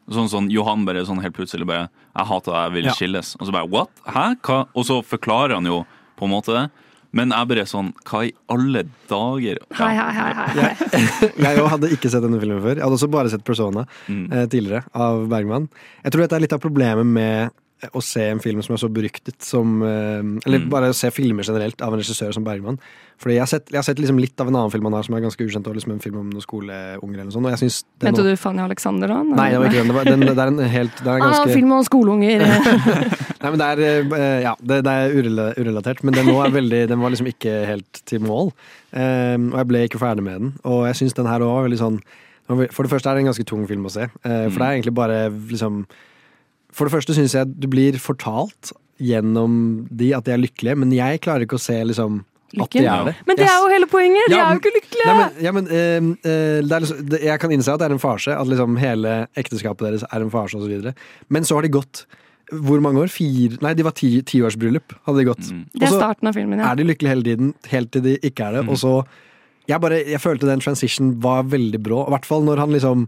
Sånn 0.09 0.29
sånn, 0.31 0.47
Johan 0.49 0.85
bare 0.87 1.03
sånn 1.05 1.21
helt 1.21 1.35
plutselig 1.37 1.67
bare 1.69 1.89
'Jeg 2.15 2.25
hater 2.25 2.51
deg, 2.51 2.63
jeg 2.65 2.73
vil 2.73 2.85
Ja. 2.85 2.93
skilles'. 2.93 3.35
Og 3.39 3.47
så 3.47 3.51
bare 3.51 3.67
'what? 3.67 3.89
Hæ? 4.07 4.35
Hva?' 4.41 4.67
Og 4.75 4.83
så 4.85 5.03
forklarer 5.05 5.53
han 5.53 5.65
jo 5.65 5.85
på 6.17 6.23
en 6.25 6.31
måte 6.31 6.45
det. 6.57 6.71
Men 7.17 7.31
jeg 7.33 7.47
bare 7.49 7.63
sånn 7.65 7.87
Hva 8.05 8.19
i 8.27 8.33
alle 8.53 8.83
dager? 9.09 9.57
Hei, 9.79 9.93
hei, 9.97 10.09
hei, 10.13 10.33
hei, 10.37 10.49
hei. 10.59 11.29
Jeg 11.39 11.55
jeg 11.57 11.69
hadde 11.73 11.89
ikke 11.95 12.11
sett 12.13 12.21
denne 12.25 12.39
filmen 12.41 12.61
før. 12.61 12.75
Jeg 12.77 12.85
hadde 12.85 12.97
også 12.99 13.09
bare 13.13 13.31
sett 13.33 13.45
Persona 13.47 13.85
Mm. 14.09 14.27
eh, 14.33 14.45
tidligere, 14.51 14.83
av 14.93 15.25
Bergman. 15.31 15.69
Jeg 16.03 16.11
tror 16.13 16.21
dette 16.25 16.37
er 16.37 16.43
litt 16.45 16.53
av 16.53 16.61
problemet 16.61 17.05
med 17.05 17.49
å 17.95 18.01
se 18.03 18.25
en 18.27 18.39
film 18.43 18.59
som 18.65 18.73
er 18.75 18.79
så 18.81 18.89
beryktet 18.91 19.37
som 19.45 19.81
eh, 19.83 20.19
Eller 20.45 20.59
Mm. 20.59 20.69
bare 20.69 20.93
se 20.93 21.07
filmer 21.15 21.43
generelt 21.47 21.79
av 21.81 21.93
en 21.93 21.99
regissør 22.01 22.33
som 22.35 22.43
Bergman. 22.43 22.77
Fordi 23.19 23.33
jeg 23.35 23.39
har 23.43 23.47
sett, 23.51 23.69
jeg 23.71 23.77
har 23.79 23.83
sett 23.83 23.99
liksom 23.99 24.19
litt 24.19 24.39
av 24.39 24.47
en 24.47 24.55
annen 24.55 24.71
film 24.71 24.83
han 24.87 24.93
har 24.95 25.03
som 25.03 25.15
er 25.15 25.21
ganske 25.25 25.43
ukjent, 25.43 25.67
og 25.67 25.75
liksom 25.75 25.91
en 25.91 25.99
film 25.99 26.17
om 26.21 26.29
noen 26.31 26.43
skoleunger 26.43 27.15
eller 27.19 27.25
noe 27.27 27.35
sånt. 27.35 27.47
Og 27.47 27.51
jeg 27.55 27.71
det 27.99 28.07
Mente 28.07 28.21
nå- 28.23 28.29
du 28.29 28.35
Fanny 28.39 28.61
Alexander 28.63 29.07
da? 29.11 29.17
Nei, 29.23 29.49
det 29.51 29.59
var 29.59 29.67
ikke 29.67 29.79
den. 29.81 29.87
Det, 29.91 29.95
var, 29.95 30.03
den, 30.05 30.19
det 30.19 30.37
er 30.39 30.47
en 30.53 30.59
helt 30.75 30.95
det 31.03 31.07
er 31.07 31.15
en 31.15 31.27
Ah, 31.29 31.45
film 31.47 31.71
om 31.75 31.83
skoleunger. 31.83 32.43
Nei, 33.41 33.49
men 33.49 33.57
det 33.59 33.67
er, 33.67 33.83
eh, 34.19 34.41
ja, 34.43 34.55
det, 34.61 34.79
det 34.87 34.93
er 34.95 35.15
urelatert, 35.59 36.03
men 36.03 36.13
den 36.15 36.27
nå 36.27 36.35
er 36.45 36.51
veldig 36.55 36.81
Den 36.91 36.99
var 36.99 37.11
liksom 37.11 37.27
ikke 37.31 37.53
helt 37.67 38.01
til 38.05 38.19
mål. 38.23 38.51
Um, 38.91 39.51
og 39.53 39.59
jeg 39.63 39.67
ble 39.71 39.83
ikke 39.87 39.99
ferdig 40.01 40.23
med 40.25 40.39
den. 40.39 40.53
Og 40.67 40.85
jeg 40.87 40.95
syns 40.99 41.13
den 41.19 41.27
her 41.29 41.39
òg 41.45 41.53
var 41.59 41.67
veldig 41.69 41.79
sånn 41.79 41.99
For 42.49 42.83
det 42.83 42.89
første 42.91 43.07
er 43.11 43.15
det 43.19 43.21
en 43.25 43.29
ganske 43.31 43.45
tung 43.45 43.67
film 43.69 43.85
å 43.85 43.91
se. 43.93 44.07
Uh, 44.25 44.47
for 44.49 44.57
det 44.59 44.65
er 44.67 44.77
egentlig 44.79 44.95
bare 44.97 45.19
liksom 45.51 45.83
For 46.79 46.87
det 46.87 46.95
første 46.95 47.15
syns 47.17 47.35
jeg 47.35 47.51
du 47.59 47.67
blir 47.71 47.97
fortalt 47.99 48.71
gjennom 49.03 49.53
de 49.91 50.13
at 50.15 50.25
de 50.27 50.33
er 50.35 50.41
lykkelige, 50.41 50.75
men 50.79 50.91
jeg 50.95 51.21
klarer 51.23 51.45
ikke 51.45 51.59
å 51.59 51.63
se 51.63 51.75
liksom 51.91 52.21
at 52.59 52.71
de 52.73 52.81
er 52.81 53.03
det. 53.05 53.13
Men 53.29 53.37
det 53.37 53.45
er 53.45 53.57
jo 53.61 53.67
hele 53.69 53.87
poenget! 53.91 54.25
De 54.31 54.33
Ja, 54.33 54.47
er 54.47 54.55
jo 54.55 54.61
ikke 54.63 54.71
lykkelige! 54.73 55.05
Nei, 55.05 55.17
men, 55.19 55.43
ja, 55.45 55.51
men 55.53 55.67
det 55.69 56.73
er 56.73 56.81
liksom, 56.81 57.03
det, 57.11 57.19
Jeg 57.27 57.41
kan 57.43 57.53
innse 57.53 57.75
at 57.75 57.83
det 57.83 57.89
er 57.91 57.93
en 57.93 58.01
farse, 58.01 58.33
at 58.33 58.49
liksom 58.49 58.79
hele 58.81 59.11
ekteskapet 59.37 59.85
deres 59.85 60.05
er 60.09 60.25
en 60.25 60.31
farse 60.33 60.57
osv. 60.57 60.89
Men 61.29 61.45
så 61.45 61.59
har 61.59 61.67
de 61.67 61.71
gått 61.77 62.07
hvor 62.49 62.81
mange 62.81 63.03
år? 63.03 63.11
Fire 63.13 63.59
Nei, 63.61 63.75
de 63.77 63.85
var 63.85 63.93
ti, 63.93 64.09
tiårsbryllup. 64.25 64.95
hadde 65.05 65.21
de 65.21 65.27
gått. 65.27 65.49
Det 65.77 65.85
er 65.85 65.93
starten 65.93 66.31
av 66.31 66.33
filmen, 66.33 66.57
ja. 66.57 66.71
er 66.71 66.79
de 66.79 66.87
lykkelige 66.89 67.13
hele 67.13 67.27
tiden, 67.27 67.51
helt 67.69 67.91
til 67.93 68.01
de 68.07 68.15
ikke 68.25 68.47
er 68.47 68.57
det. 68.57 68.63
Og 68.73 68.79
så 68.81 68.93
jeg, 69.69 69.77
bare, 69.83 69.99
jeg 70.09 70.17
følte 70.23 70.49
den 70.49 70.63
transition 70.65 71.11
var 71.21 71.45
veldig 71.51 71.81
brå. 71.85 72.07
I 72.09 72.15
hvert 72.15 72.25
fall 72.25 72.41
når 72.47 72.63
han 72.65 72.73
liksom 72.73 73.05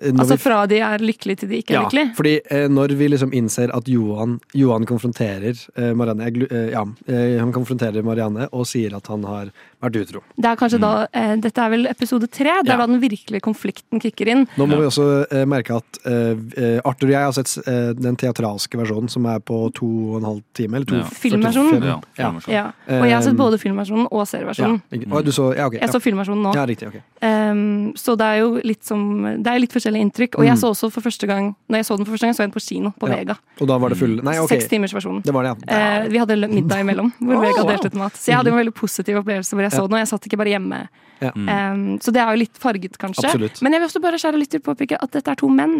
Altså 0.00 0.34
vi- 0.36 0.40
fra 0.40 0.66
de 0.66 0.78
er 0.80 0.98
lykkelige 1.04 1.36
til 1.42 1.48
de 1.50 1.56
ikke 1.60 1.74
er 1.74 1.76
ja, 1.76 1.82
lykkelige. 1.84 2.14
fordi 2.16 2.34
eh, 2.50 2.68
når 2.68 2.94
vi 2.96 3.08
liksom 3.08 3.32
innser 3.36 3.68
at 3.76 3.88
Johan, 3.88 4.38
Johan 4.54 4.86
konfronterer 4.86 5.52
eh, 5.76 5.92
Marianne 5.94 6.24
jeg, 6.30 6.46
eh, 6.50 6.70
Ja, 6.72 6.84
eh, 7.06 7.38
han 7.38 7.52
konfronterer 7.52 8.02
Marianne 8.02 8.48
og 8.52 8.64
sier 8.66 8.96
at 8.96 9.06
han 9.12 9.24
har 9.24 9.50
vært 9.82 9.96
utro. 10.02 10.20
Det 10.36 10.44
er 10.50 10.56
kanskje 10.56 10.80
da, 10.80 11.06
eh, 11.12 11.36
Dette 11.36 11.58
er 11.58 11.70
vel 11.70 11.86
episode 11.86 12.28
tre, 12.30 12.52
det 12.62 12.68
Ja. 12.68 12.74
er 12.74 12.78
da 12.78 12.86
den 12.86 13.00
virkelige 13.00 13.40
konflikten 13.40 14.00
kicker 14.00 14.28
inn. 14.28 14.46
Nå 14.56 14.66
må 14.68 14.76
vi 14.78 14.86
også 14.88 15.26
eh, 15.32 15.44
merke 15.46 15.76
at 15.76 15.98
eh, 16.04 16.36
eh, 16.56 16.80
Arthur 16.84 17.06
og 17.08 17.14
jeg 17.14 17.24
har 17.24 17.32
sett 17.32 17.56
eh, 17.66 17.92
den 17.94 18.16
teatralske 18.16 18.76
versjonen 18.78 19.08
som 19.10 19.24
er 19.26 19.38
på 19.40 19.72
to 19.74 19.86
og 19.86 20.16
en 20.20 20.24
halv 20.24 20.42
time. 20.54 20.74
Eller 20.76 20.86
to, 20.86 20.94
Ja. 20.96 21.04
Filmversjonen? 21.04 21.82
Ja. 21.82 22.00
Ja. 22.48 22.72
Og 22.88 23.06
jeg 23.06 23.14
har 23.14 23.22
sett 23.22 23.30
Um, 23.30 23.36
både 23.38 23.58
filmversjonen 23.58 24.06
og 24.10 24.26
serieversjonen. 24.26 24.82
Ja, 24.92 25.22
du 25.22 25.30
så, 25.32 25.54
ja, 25.56 25.66
ok, 25.66 25.78
Jeg 25.80 25.88
så 25.88 26.00
filmversjonen 26.02 26.42
nå. 26.42 26.54
Ja, 26.54 26.64
riktig, 26.66 26.88
okay. 26.88 27.00
Um, 27.22 27.92
så 27.94 28.16
det 28.18 28.26
er 28.26 28.38
jo 28.40 28.60
litt 28.64 28.82
som 28.84 29.22
Det 29.42 29.46
er 29.46 29.58
litt 29.60 29.72
forskjellige 29.72 30.02
inntrykk. 30.04 30.38
Og 30.38 30.44
jeg 30.44 30.56
Mm. 30.56 30.60
så 30.60 30.70
også 30.74 30.90
for 30.92 31.00
første 31.02 31.26
gang 31.26 31.54
Når 31.70 31.76
jeg 31.78 31.84
så 31.86 31.96
den 31.96 32.04
for 32.06 32.12
første 32.16 32.26
gang, 32.26 32.34
så 32.34 32.42
jeg 32.42 32.50
den 32.50 32.56
på 32.60 32.64
kino 32.68 32.90
på 32.98 33.08
Ja. 33.08 33.16
Vega. 33.16 33.36
Og 33.60 33.68
da 33.68 33.78
var 33.78 33.88
det 33.90 33.98
full 33.98 34.20
Nei, 34.22 34.36
ok. 34.38 34.48
Seks 34.48 34.68
timers 34.68 34.92
versjonen. 34.92 35.22
Det 35.22 35.32
var 35.32 35.42
det, 35.44 35.56
ja. 35.68 36.02
Eh, 36.02 36.08
vi 36.08 36.18
hadde 36.18 36.36
middag 36.48 36.80
imellom, 36.80 37.12
hvor 37.20 37.36
Oh, 37.36 37.40
Vega 37.40 37.62
delte 37.64 37.86
ut 37.86 37.94
mat. 37.94 38.12
Så 38.14 38.26
jeg 38.32 38.36
hadde 38.36 38.48
en 38.48 38.58
veldig 38.58 38.74
positiv 38.74 39.16
opplevelse 39.22 39.52
hvor 39.54 39.62
jeg 39.62 39.69
så 39.70 39.82
Ja. 39.82 39.86
den, 39.86 39.92
og 39.94 39.98
jeg 39.98 40.08
satt 40.08 40.26
ikke 40.26 40.36
bare 40.36 40.48
hjemme. 40.54 40.88
Ja. 41.20 41.30
Um, 41.36 41.98
så 42.00 42.12
det 42.14 42.20
er 42.22 42.30
jo 42.34 42.40
litt 42.42 42.56
farget, 42.60 42.96
kanskje. 43.00 43.26
Absolutt. 43.28 43.60
Men 43.62 43.72
jeg 43.76 43.82
vil 43.82 43.88
også 43.90 44.02
bare 44.04 44.20
kjære 44.22 44.40
lytter 44.40 44.62
påpeke 44.64 44.98
at 45.00 45.10
dette 45.16 45.30
er 45.34 45.40
to 45.40 45.48
menn. 45.52 45.74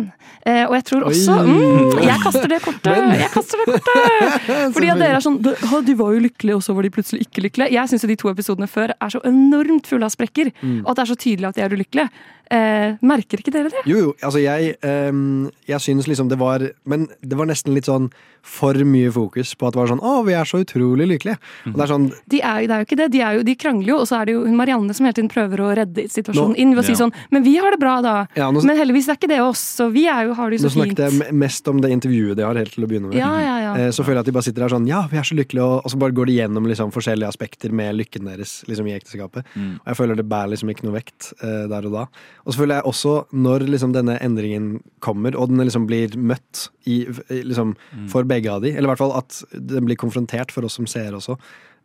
Uh, 0.46 0.64
og 0.68 0.74
jeg 0.78 0.84
tror 0.90 1.06
også 1.10 1.36
mm, 1.46 2.00
Jeg 2.04 2.18
kaster 2.24 2.48
det 2.52 2.60
kortet! 2.64 3.00
Jeg 3.24 3.30
kaster 3.34 3.62
det 3.62 3.68
kortet! 3.74 4.48
Fordi 4.76 4.90
at 4.92 5.00
dere 5.00 5.16
er 5.20 5.24
sånn 5.24 5.40
«De- 5.44 5.96
var 6.00 6.12
jo 6.14 6.20
lykkelige, 6.26 6.56
og 6.56 6.62
så 6.64 6.72
var 6.76 6.86
de 6.86 6.92
plutselig 6.94 7.24
ikke 7.26 7.42
lykkelige. 7.48 7.72
Jeg 7.74 7.90
syns 7.90 8.06
de 8.08 8.16
to 8.20 8.30
episodene 8.30 8.68
før 8.70 8.92
er 8.96 9.10
så 9.12 9.20
enormt 9.28 9.88
fulle 9.90 10.06
av 10.08 10.12
sprekker, 10.14 10.52
Mm. 10.60 10.80
og 10.84 10.90
at 10.92 10.96
det 10.98 11.02
er 11.02 11.08
så 11.12 11.16
tydelig 11.20 11.48
at 11.48 11.56
de 11.56 11.62
er 11.64 11.72
ulykkelige. 11.74 12.10
Uh, 12.50 12.96
merker 13.06 13.38
ikke 13.38 13.52
dere 13.54 13.70
det? 13.70 13.82
Jo, 13.86 13.98
jo, 14.00 14.08
altså 14.26 14.40
jeg 14.42 14.72
um, 14.82 15.44
Jeg 15.70 15.78
syns 15.84 16.08
liksom 16.10 16.26
det 16.32 16.34
var 16.40 16.64
Men 16.90 17.04
det 17.22 17.36
var 17.38 17.46
nesten 17.46 17.76
litt 17.76 17.86
sånn 17.86 18.08
for 18.42 18.74
mye 18.74 19.12
fokus 19.14 19.52
på 19.54 19.68
at 19.68 19.76
det 19.76 19.78
var 19.78 19.90
sånn 19.92 20.02
Å, 20.02 20.16
vi 20.26 20.34
er 20.34 20.48
så 20.50 20.58
utrolig 20.64 21.06
lykkelige. 21.12 21.38
Og 21.70 21.76
det 21.78 21.84
er 21.84 21.90
sånn 21.92 22.08
De, 22.26 22.40
er, 22.42 22.64
jo- 22.64 22.66
det 22.72 22.74
er 22.74 22.82
jo 22.82 22.88
ikke 22.88 22.98
det. 22.98 23.06
De, 23.14 23.20
jo, 23.36 23.44
de 23.46 23.54
krangler 23.60 23.92
jo, 23.92 23.98
og 24.02 24.08
så 24.10 24.18
er 24.18 24.26
det 24.26 24.34
jo 24.34 24.42
hun 24.48 24.58
Marianne 24.58 24.96
som 24.98 25.06
hele 25.06 25.14
tiden 25.20 25.29
prøver 25.30 25.62
å 25.62 25.70
redde 25.78 26.04
situasjonen 26.10 26.54
Nå- 26.56 26.60
inn 26.62 26.74
ved 26.74 26.84
å 26.84 26.86
si 26.86 26.92
Ja. 26.92 26.98
sånn 27.04 27.14
Men 27.30 27.44
vi 27.46 27.56
har 27.56 27.70
det 27.70 27.80
bra, 27.80 28.00
da. 28.02 28.26
Ja, 28.36 28.50
nå- 28.50 28.64
Men 28.64 28.76
heldigvis 28.76 29.08
er 29.08 29.16
ikke 29.16 29.28
det 29.30 29.40
oss, 29.40 29.62
så 29.78 29.90
vi 29.92 30.06
er 30.06 30.26
jo, 30.26 30.34
har 30.34 30.50
det 30.50 30.60
jo 30.60 30.68
så 30.68 30.74
fint. 30.74 30.98
Nå 30.98 31.08
snakket 31.10 31.28
jeg 31.28 31.34
mest 31.34 31.68
om 31.68 31.80
det 31.80 31.90
intervjuet 31.90 32.36
de 32.36 32.42
har 32.44 32.54
helt 32.54 32.72
til 32.74 32.84
å 32.84 32.88
begynne 32.90 33.08
med. 33.10 33.18
Ja, 33.18 33.32
ja, 33.40 33.56
ja. 33.60 33.74
Eh, 33.76 33.90
Så 33.90 34.04
føler 34.04 34.20
jeg 34.20 34.26
at 34.26 34.30
de 34.30 34.32
bare 34.32 34.42
sitter 34.48 34.66
der 34.66 34.74
sånn 34.74 34.86
Ja, 34.86 35.06
vi 35.06 35.16
er 35.16 35.22
så 35.22 35.36
lykkelige, 35.38 35.62
og, 35.64 35.84
og 35.84 35.90
så 35.90 35.98
bare 35.98 36.12
går 36.12 36.26
de 36.26 36.36
gjennom 36.38 36.66
liksom, 36.66 36.92
forskjellige 36.92 37.28
aspekter 37.28 37.70
med 37.72 37.94
lykken 37.96 38.24
deres 38.26 38.64
liksom, 38.66 38.86
i 38.88 38.98
ekteskapet. 38.98 39.44
Og 39.56 39.86
jeg 39.86 39.96
føler 39.96 40.16
det 40.16 40.28
bærer 40.28 40.50
liksom 40.50 40.70
ikke 40.70 40.84
noe 40.84 40.98
vekt 40.98 41.32
eh, 41.42 41.66
der 41.70 41.86
og 41.86 41.92
da. 41.92 42.06
Og 42.46 42.52
så 42.52 42.58
føler 42.62 42.80
jeg 42.80 42.84
også, 42.90 43.14
når 43.32 43.66
liksom 43.68 43.92
denne 43.94 44.18
endringen 44.20 44.80
kommer, 45.00 45.36
og 45.36 45.48
den 45.48 45.58
liksom 45.64 45.86
blir 45.86 46.16
møtt 46.16 46.68
i, 46.86 47.04
liksom, 47.30 47.76
mm. 47.94 48.08
for 48.08 48.24
begge 48.24 48.50
av 48.50 48.62
de, 48.62 48.72
eller 48.74 48.88
i 48.88 48.92
hvert 48.94 49.02
fall 49.02 49.16
at 49.16 49.42
den 49.52 49.84
blir 49.86 49.96
konfrontert 50.00 50.50
for 50.50 50.64
oss 50.64 50.74
som 50.80 50.86
seere 50.86 51.18
også. 51.20 51.36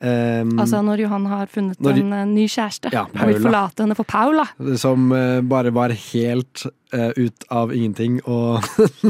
Ehm, 0.02 0.54
Altså 0.60 0.82
når 0.84 1.04
Johan 1.06 1.26
har 1.32 1.48
funnet 1.48 1.80
Når- 1.80 2.00
en 2.00 2.14
eh, 2.14 2.26
ny 2.26 2.48
kjæreste 2.48 2.92
Ja, 2.94 3.06
og 3.06 3.28
vil 3.28 3.42
forlate 3.42 3.84
henne 3.84 3.96
for 3.96 4.04
Paula. 4.04 4.46
Som 4.78 5.12
uh, 5.12 5.42
bare 5.42 5.72
var 5.72 5.90
helt 5.90 6.66
uh, 6.94 7.12
ut 7.16 7.44
av 7.50 7.74
ingenting, 7.74 8.22
og 8.26 8.64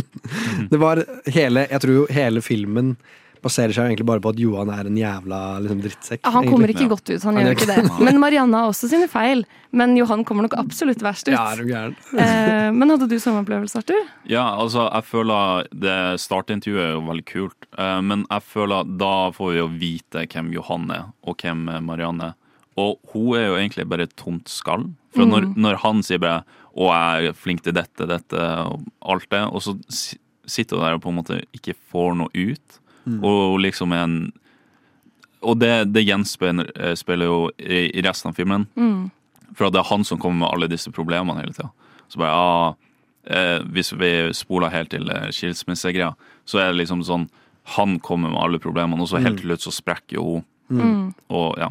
Det 0.72 0.78
var 0.82 1.04
hele 1.28 1.68
Jeg 1.70 1.82
tror 1.82 1.94
jo 2.02 2.08
hele 2.10 2.42
filmen 2.42 2.96
baserer 3.46 3.74
seg 3.76 3.84
jo 3.86 3.92
egentlig 3.92 4.08
bare 4.10 4.22
på 4.26 4.32
at 4.34 4.40
Johan 4.42 4.72
er 4.74 4.88
en 4.90 4.98
jævla 4.98 5.40
liksom, 5.62 5.82
drittsekk. 5.86 6.22
Ja, 6.26 6.32
Han 6.34 6.48
kommer 6.50 6.66
egentlig. 6.72 6.88
ikke 6.88 6.96
godt 6.96 7.12
ut, 7.14 7.24
han, 7.28 7.38
gjør 7.42 7.54
ikke 7.56 7.68
det. 7.70 7.84
Men 8.08 8.18
Marianne 8.24 8.58
har 8.64 8.72
også 8.72 8.90
sine 8.92 9.08
feil. 9.12 9.46
Men 9.76 9.94
Johan 10.00 10.24
kommer 10.26 10.46
nok 10.48 10.56
absolutt 10.58 11.02
verst 11.04 11.28
ut. 11.28 11.34
Ja, 11.36 11.44
er 11.52 11.60
du 11.62 11.68
gæren? 11.70 11.96
Eh, 12.16 12.70
men 12.72 12.90
hadde 12.94 13.10
du 13.12 13.18
samme 13.20 13.42
opplevelse, 13.44 13.82
Arthur? 13.82 14.06
Ja, 14.32 14.46
altså, 14.56 14.86
jeg 14.88 15.04
føler 15.10 15.68
det 15.86 15.98
startintervjuet 16.24 16.86
er 16.88 16.94
jo 16.96 17.02
veldig 17.10 17.26
kult, 17.28 17.68
eh, 17.78 18.00
men 18.08 18.24
jeg 18.32 18.46
føler 18.54 18.88
da 18.98 19.14
får 19.36 19.52
vi 19.52 19.60
jo 19.60 19.68
vite 19.84 20.26
hvem 20.32 20.54
Johan 20.56 20.90
er, 20.96 21.06
og 21.28 21.38
hvem 21.44 21.68
eh, 21.74 21.82
Marianne 21.84 22.32
er. 22.32 22.38
Og 22.80 22.98
hun 23.14 23.36
er 23.40 23.46
jo 23.50 23.58
egentlig 23.60 23.86
bare 23.88 24.08
et 24.08 24.16
tomt 24.20 24.50
skall. 24.52 24.90
For 25.16 25.24
når, 25.28 25.46
Mm. 25.46 25.54
når 25.64 25.78
han 25.84 26.02
sier 26.04 26.20
bare 26.20 26.44
'Å, 26.76 26.88
jeg 26.92 27.28
er 27.30 27.34
flink 27.34 27.62
til 27.64 27.72
dette, 27.72 28.04
dette', 28.04 28.42
og 28.68 28.82
alt 29.02 29.30
det, 29.30 29.44
og 29.48 29.62
så 29.64 29.78
sitter 30.46 30.76
hun 30.76 30.84
der 30.86 30.94
og 30.98 31.02
på 31.02 31.10
en 31.10 31.16
måte 31.22 31.38
ikke 31.56 31.74
får 31.92 32.18
noe 32.20 32.30
ut, 32.36 32.80
Mm. 33.06 33.20
og 33.24 33.60
liksom 33.62 33.92
en 33.94 34.34
Og 35.46 35.60
det, 35.60 35.94
det 35.94 36.02
gjenspeiler 36.08 36.72
eh, 36.76 37.26
jo 37.28 37.52
i, 37.60 37.92
i 37.94 38.02
resten 38.02 38.30
av 38.32 38.36
filmen. 38.36 38.66
Mm. 38.76 39.12
For 39.54 39.70
det 39.70 39.78
er 39.80 39.90
han 39.92 40.04
som 40.04 40.18
kommer 40.18 40.40
med 40.40 40.50
alle 40.54 40.68
disse 40.72 40.90
problemene 40.92 41.38
hele 41.44 41.54
tida. 41.54 41.70
Så 42.10 42.18
bare, 42.18 42.32
ja, 42.34 42.76
eh, 43.30 43.60
Hvis 43.70 43.94
vi 43.94 44.34
spoler 44.34 44.74
helt 44.74 44.90
til 44.90 45.08
eh, 45.10 45.30
skilsmissegreia, 45.30 46.16
så 46.46 46.60
er 46.60 46.72
det 46.72 46.80
liksom 46.82 47.04
sånn 47.06 47.30
Han 47.78 48.00
kommer 48.00 48.30
med 48.30 48.42
alle 48.42 48.60
problemene, 48.60 49.02
og 49.02 49.08
så 49.10 49.18
helt 49.22 49.36
Mm. 49.36 49.42
til 49.42 49.50
slutt 49.50 49.62
så 49.62 49.72
sprekker 49.74 50.16
jo 50.18 50.44
hun. 50.70 50.82
Mm. 50.82 51.14
Og 51.30 51.58
ja. 51.58 51.70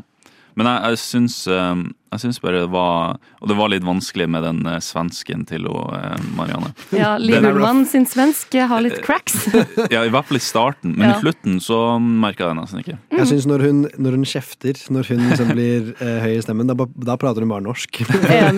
Men 0.55 0.66
jeg, 0.66 0.82
jeg 0.91 0.99
syns 0.99 1.47
eh, 1.49 1.74
Jeg 2.14 2.22
syns 2.22 2.40
bare 2.42 2.62
det 2.64 2.70
var 2.72 3.18
Og 3.42 3.50
det 3.50 3.56
var 3.58 3.70
litt 3.72 3.84
vanskelig 3.86 4.26
med 4.30 4.44
den 4.46 4.62
eh, 4.70 4.80
svensken 4.84 5.44
til 5.48 5.66
og, 5.70 5.92
eh, 5.96 6.20
Marianne. 6.38 6.72
Ja, 6.94 7.14
er. 7.18 7.48
Ullmann 7.50 7.84
sin 7.88 8.06
svensk 8.08 8.54
har 8.54 8.84
litt 8.84 9.00
cracks. 9.04 9.48
Ja, 9.92 10.04
i 10.06 10.10
hvert 10.12 10.28
fall 10.28 10.38
i 10.38 10.42
starten, 10.42 10.94
men 10.96 11.08
Ja. 11.08 11.16
i 11.16 11.20
slutten 11.22 11.58
så 11.62 11.98
merka 12.00 12.46
jeg 12.46 12.54
det 12.54 12.58
nesten 12.60 12.80
ikke. 12.82 12.96
Jeg 13.18 13.28
synes 13.30 13.46
når 13.50 13.64
når 14.00 14.16
hun 14.16 14.24
kjefter, 14.26 14.78
når 14.94 15.10
hun 15.10 15.22
liksom 15.28 15.50
blir 15.52 15.90
eh, 16.00 16.18
høy 16.24 16.32
i 16.38 16.42
stemmen, 16.44 16.70
da, 16.70 16.86
da 16.96 17.16
prater 17.20 17.44
hun 17.44 17.52
bare 17.52 17.64
norsk. 17.64 18.00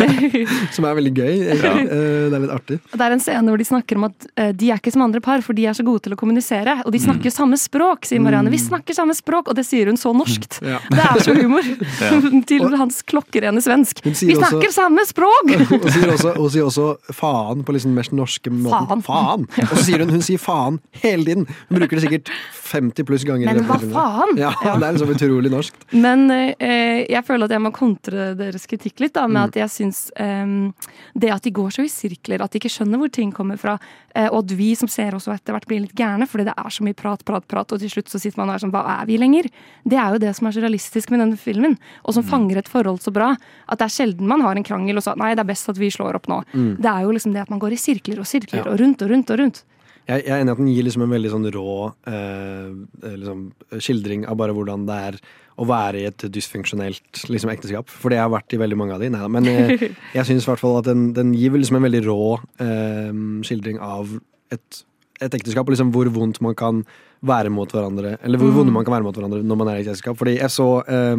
Som 0.76 0.86
er 0.86 0.96
veldig 0.98 1.12
gøy. 1.16 1.34
Ja. 1.50 1.72
Eh, 1.82 2.28
det 2.30 2.36
er 2.36 2.44
litt 2.44 2.54
artig. 2.54 2.78
Det 2.92 3.02
er 3.08 3.16
en 3.16 3.22
scene 3.22 3.52
hvor 3.52 3.60
de 3.60 3.68
snakker 3.68 4.00
om 4.00 4.08
at 4.08 4.28
de 4.56 4.70
er 4.70 4.80
ikke 4.80 4.92
som 4.94 5.04
andre 5.06 5.22
par, 5.24 5.42
for 5.44 5.56
de 5.56 5.66
er 5.68 5.76
så 5.76 5.84
gode 5.86 6.04
til 6.06 6.14
å 6.16 6.20
kommunisere. 6.20 6.78
Og 6.86 6.94
de 6.94 7.00
snakker 7.02 7.32
samme 7.34 7.58
språk, 7.60 8.06
sier 8.08 8.22
Marianne. 8.22 8.52
Vi 8.52 8.60
snakker 8.62 8.96
samme 8.96 9.16
språk, 9.16 9.50
og 9.50 9.58
det 9.58 9.66
sier 9.68 9.90
hun 9.90 9.98
så 10.00 10.12
norskt. 10.16 10.60
Ja. 10.64 10.80
Det 10.92 11.02
er 11.02 11.22
så 11.24 11.34
humor. 11.36 11.66
Til 12.50 12.76
hans 12.80 13.02
klokkerene 13.46 13.62
svensk. 13.62 14.00
Vi 14.04 14.34
snakker 14.34 14.66
også- 14.66 14.72
samme 14.74 15.04
språk! 15.06 15.50
Hun 15.70 15.90
sier 15.90 16.10
også, 16.12 16.34
hun 16.36 16.50
sier 16.50 16.64
også 16.66 16.86
faen 17.14 17.62
på 17.64 17.72
liksom 17.76 17.94
mest 17.94 18.12
norske 18.12 18.50
måten. 18.50 19.02
Faen. 19.06 19.46
Og 19.46 19.74
så 19.76 19.84
sier 19.86 19.98
hun 20.04 20.10
hun 20.10 20.22
sier 20.22 20.38
faen 20.38 20.78
hele 21.02 21.24
tiden. 21.24 21.46
Hun 21.68 21.78
bruker 21.78 21.96
det 22.00 22.04
sikkert 22.06 22.30
50 22.66 23.04
pluss 23.06 23.24
ganger. 23.24 23.52
Men 23.54 23.64
hva 23.68 23.78
faen? 23.80 24.36
Ja, 24.40 24.52
Ja. 24.64 24.76
Det 24.76 24.86
er 24.88 24.92
liksom 24.96 25.12
utrolig 25.14 25.50
norsk. 25.52 25.74
Men 25.92 26.30
eh, 26.30 27.04
jeg 27.08 27.22
føler 27.26 27.44
at 27.46 27.50
jeg 27.54 27.62
må 27.62 27.72
kontre 27.74 28.34
deres 28.38 28.66
kritikk 28.66 29.00
litt, 29.00 29.14
da, 29.14 29.26
med 29.26 29.36
Mm. 29.36 29.48
at 29.48 29.54
jeg 29.60 29.68
syns 29.70 29.98
eh, 30.16 30.72
det 31.14 31.30
at 31.30 31.42
de 31.42 31.50
går 31.52 31.70
så 31.70 31.84
i 31.84 31.88
sirkler, 31.92 32.40
at 32.42 32.50
de 32.52 32.58
ikke 32.58 32.72
skjønner 32.72 32.98
hvor 32.98 33.10
ting 33.12 33.30
kommer 33.32 33.58
fra, 33.60 33.78
eh, 34.14 34.26
og 34.32 34.44
at 34.44 34.56
vi 34.56 34.74
som 34.74 34.88
ser 34.88 35.12
også 35.12 35.34
etter 35.34 35.52
hvert 35.52 35.66
blir 35.68 35.80
litt 35.84 35.94
gærne 35.94 36.26
fordi 36.26 36.44
det 36.48 36.54
er 36.56 36.70
så 36.72 36.82
mye 36.86 36.96
prat, 36.96 37.22
prat, 37.24 37.46
prat, 37.46 37.72
og 37.72 37.78
til 37.80 37.90
slutt 37.90 38.08
så 38.08 38.18
sitter 38.20 38.38
man 38.40 38.48
og 38.50 38.54
er 38.56 38.64
sånn 38.64 38.72
Hva 38.72 38.82
er 39.02 39.06
vi 39.06 39.18
lenger? 39.20 39.50
Det 39.86 39.98
er 39.98 40.12
jo 40.16 40.18
det 40.18 40.34
som 40.36 40.46
er 40.48 40.52
så 40.56 40.62
realistisk 40.64 41.10
med 41.10 41.20
denne 41.20 41.36
filmen, 41.38 41.76
og 42.04 42.14
som 42.16 42.22
fanger 42.24 42.58
et 42.58 42.68
forhold 42.68 43.00
så 43.04 43.12
bra. 43.12 43.35
At 43.68 43.78
det 43.80 43.86
er 43.88 43.94
sjelden 43.96 44.26
man 44.28 44.40
har 44.44 44.56
en 44.56 44.64
krangel 44.66 44.96
og 44.96 45.02
så 45.06 45.16
Nei, 45.16 45.34
det 45.34 45.42
er 45.44 45.50
best 45.52 45.68
at 45.72 45.78
vi 45.78 45.88
slår 45.90 46.18
opp 46.20 46.28
nå. 46.28 46.42
Mm. 46.54 46.76
Det 46.80 46.90
er 46.92 47.02
jo 47.06 47.14
liksom 47.16 47.32
det 47.34 47.42
at 47.46 47.50
man 47.50 47.58
går 47.62 47.72
i 47.72 47.80
sirkler 47.80 48.18
og 48.22 48.26
sirkler 48.26 48.64
Ja. 48.64 48.70
og 48.72 48.80
rundt 48.80 49.02
og 49.02 49.10
rundt 49.10 49.30
og 49.30 49.38
rundt. 49.42 49.64
Jeg, 50.06 50.22
jeg 50.22 50.30
er 50.36 50.38
enig 50.44 50.52
i 50.52 50.54
at 50.54 50.58
den 50.62 50.68
gir 50.70 50.84
liksom 50.86 51.02
en 51.02 51.10
veldig 51.16 51.30
sånn 51.32 51.46
rå 51.50 51.70
eh, 52.06 52.68
liksom, 53.16 53.40
skildring 53.82 54.26
av 54.30 54.36
bare 54.38 54.54
hvordan 54.54 54.84
det 54.86 54.98
er 55.08 55.16
å 55.58 55.64
være 55.66 56.02
i 56.02 56.04
et 56.06 56.24
dysfunksjonelt 56.30 57.24
liksom, 57.32 57.50
ekteskap. 57.50 57.88
For 57.90 58.12
det 58.12 58.20
har 58.20 58.30
vært 58.30 58.54
i 58.54 58.60
veldig 58.60 58.76
mange 58.78 58.94
av 58.94 59.00
de. 59.02 59.08
Neida. 59.10 59.26
Men 59.32 59.48
eh, 59.50 59.86
jeg 60.18 60.28
syns 60.28 60.46
i 60.46 60.50
hvert 60.52 60.62
fall 60.62 60.78
at 60.78 60.86
den, 60.90 61.08
den 61.16 61.32
gir 61.34 61.56
liksom 61.56 61.80
en 61.80 61.86
veldig 61.88 62.04
rå 62.06 62.18
eh, 62.62 63.10
skildring 63.48 63.80
av 63.82 64.12
et, 64.54 64.82
et 65.18 65.34
ekteskap, 65.40 65.66
og 65.66 65.74
liksom 65.74 65.90
hvor 65.96 66.10
vondt 66.14 66.38
man 66.44 66.54
kan 66.58 66.84
være 67.26 67.50
mot 67.50 67.72
hverandre. 67.72 68.18
Eller 68.22 68.38
hvor 68.38 68.52
Mm. 68.52 68.58
vonde 68.60 68.72
man 68.76 68.84
kan 68.86 68.94
være 68.98 69.08
mot 69.08 69.16
hverandre 69.16 69.42
når 69.42 69.58
man 69.58 69.72
er 69.72 69.80
i 69.80 69.82
et 69.82 69.88
ekteskap. 69.90 70.18
Fordi 70.20 70.36
jeg 70.38 70.52
så 70.54 70.68
eh, 70.86 71.16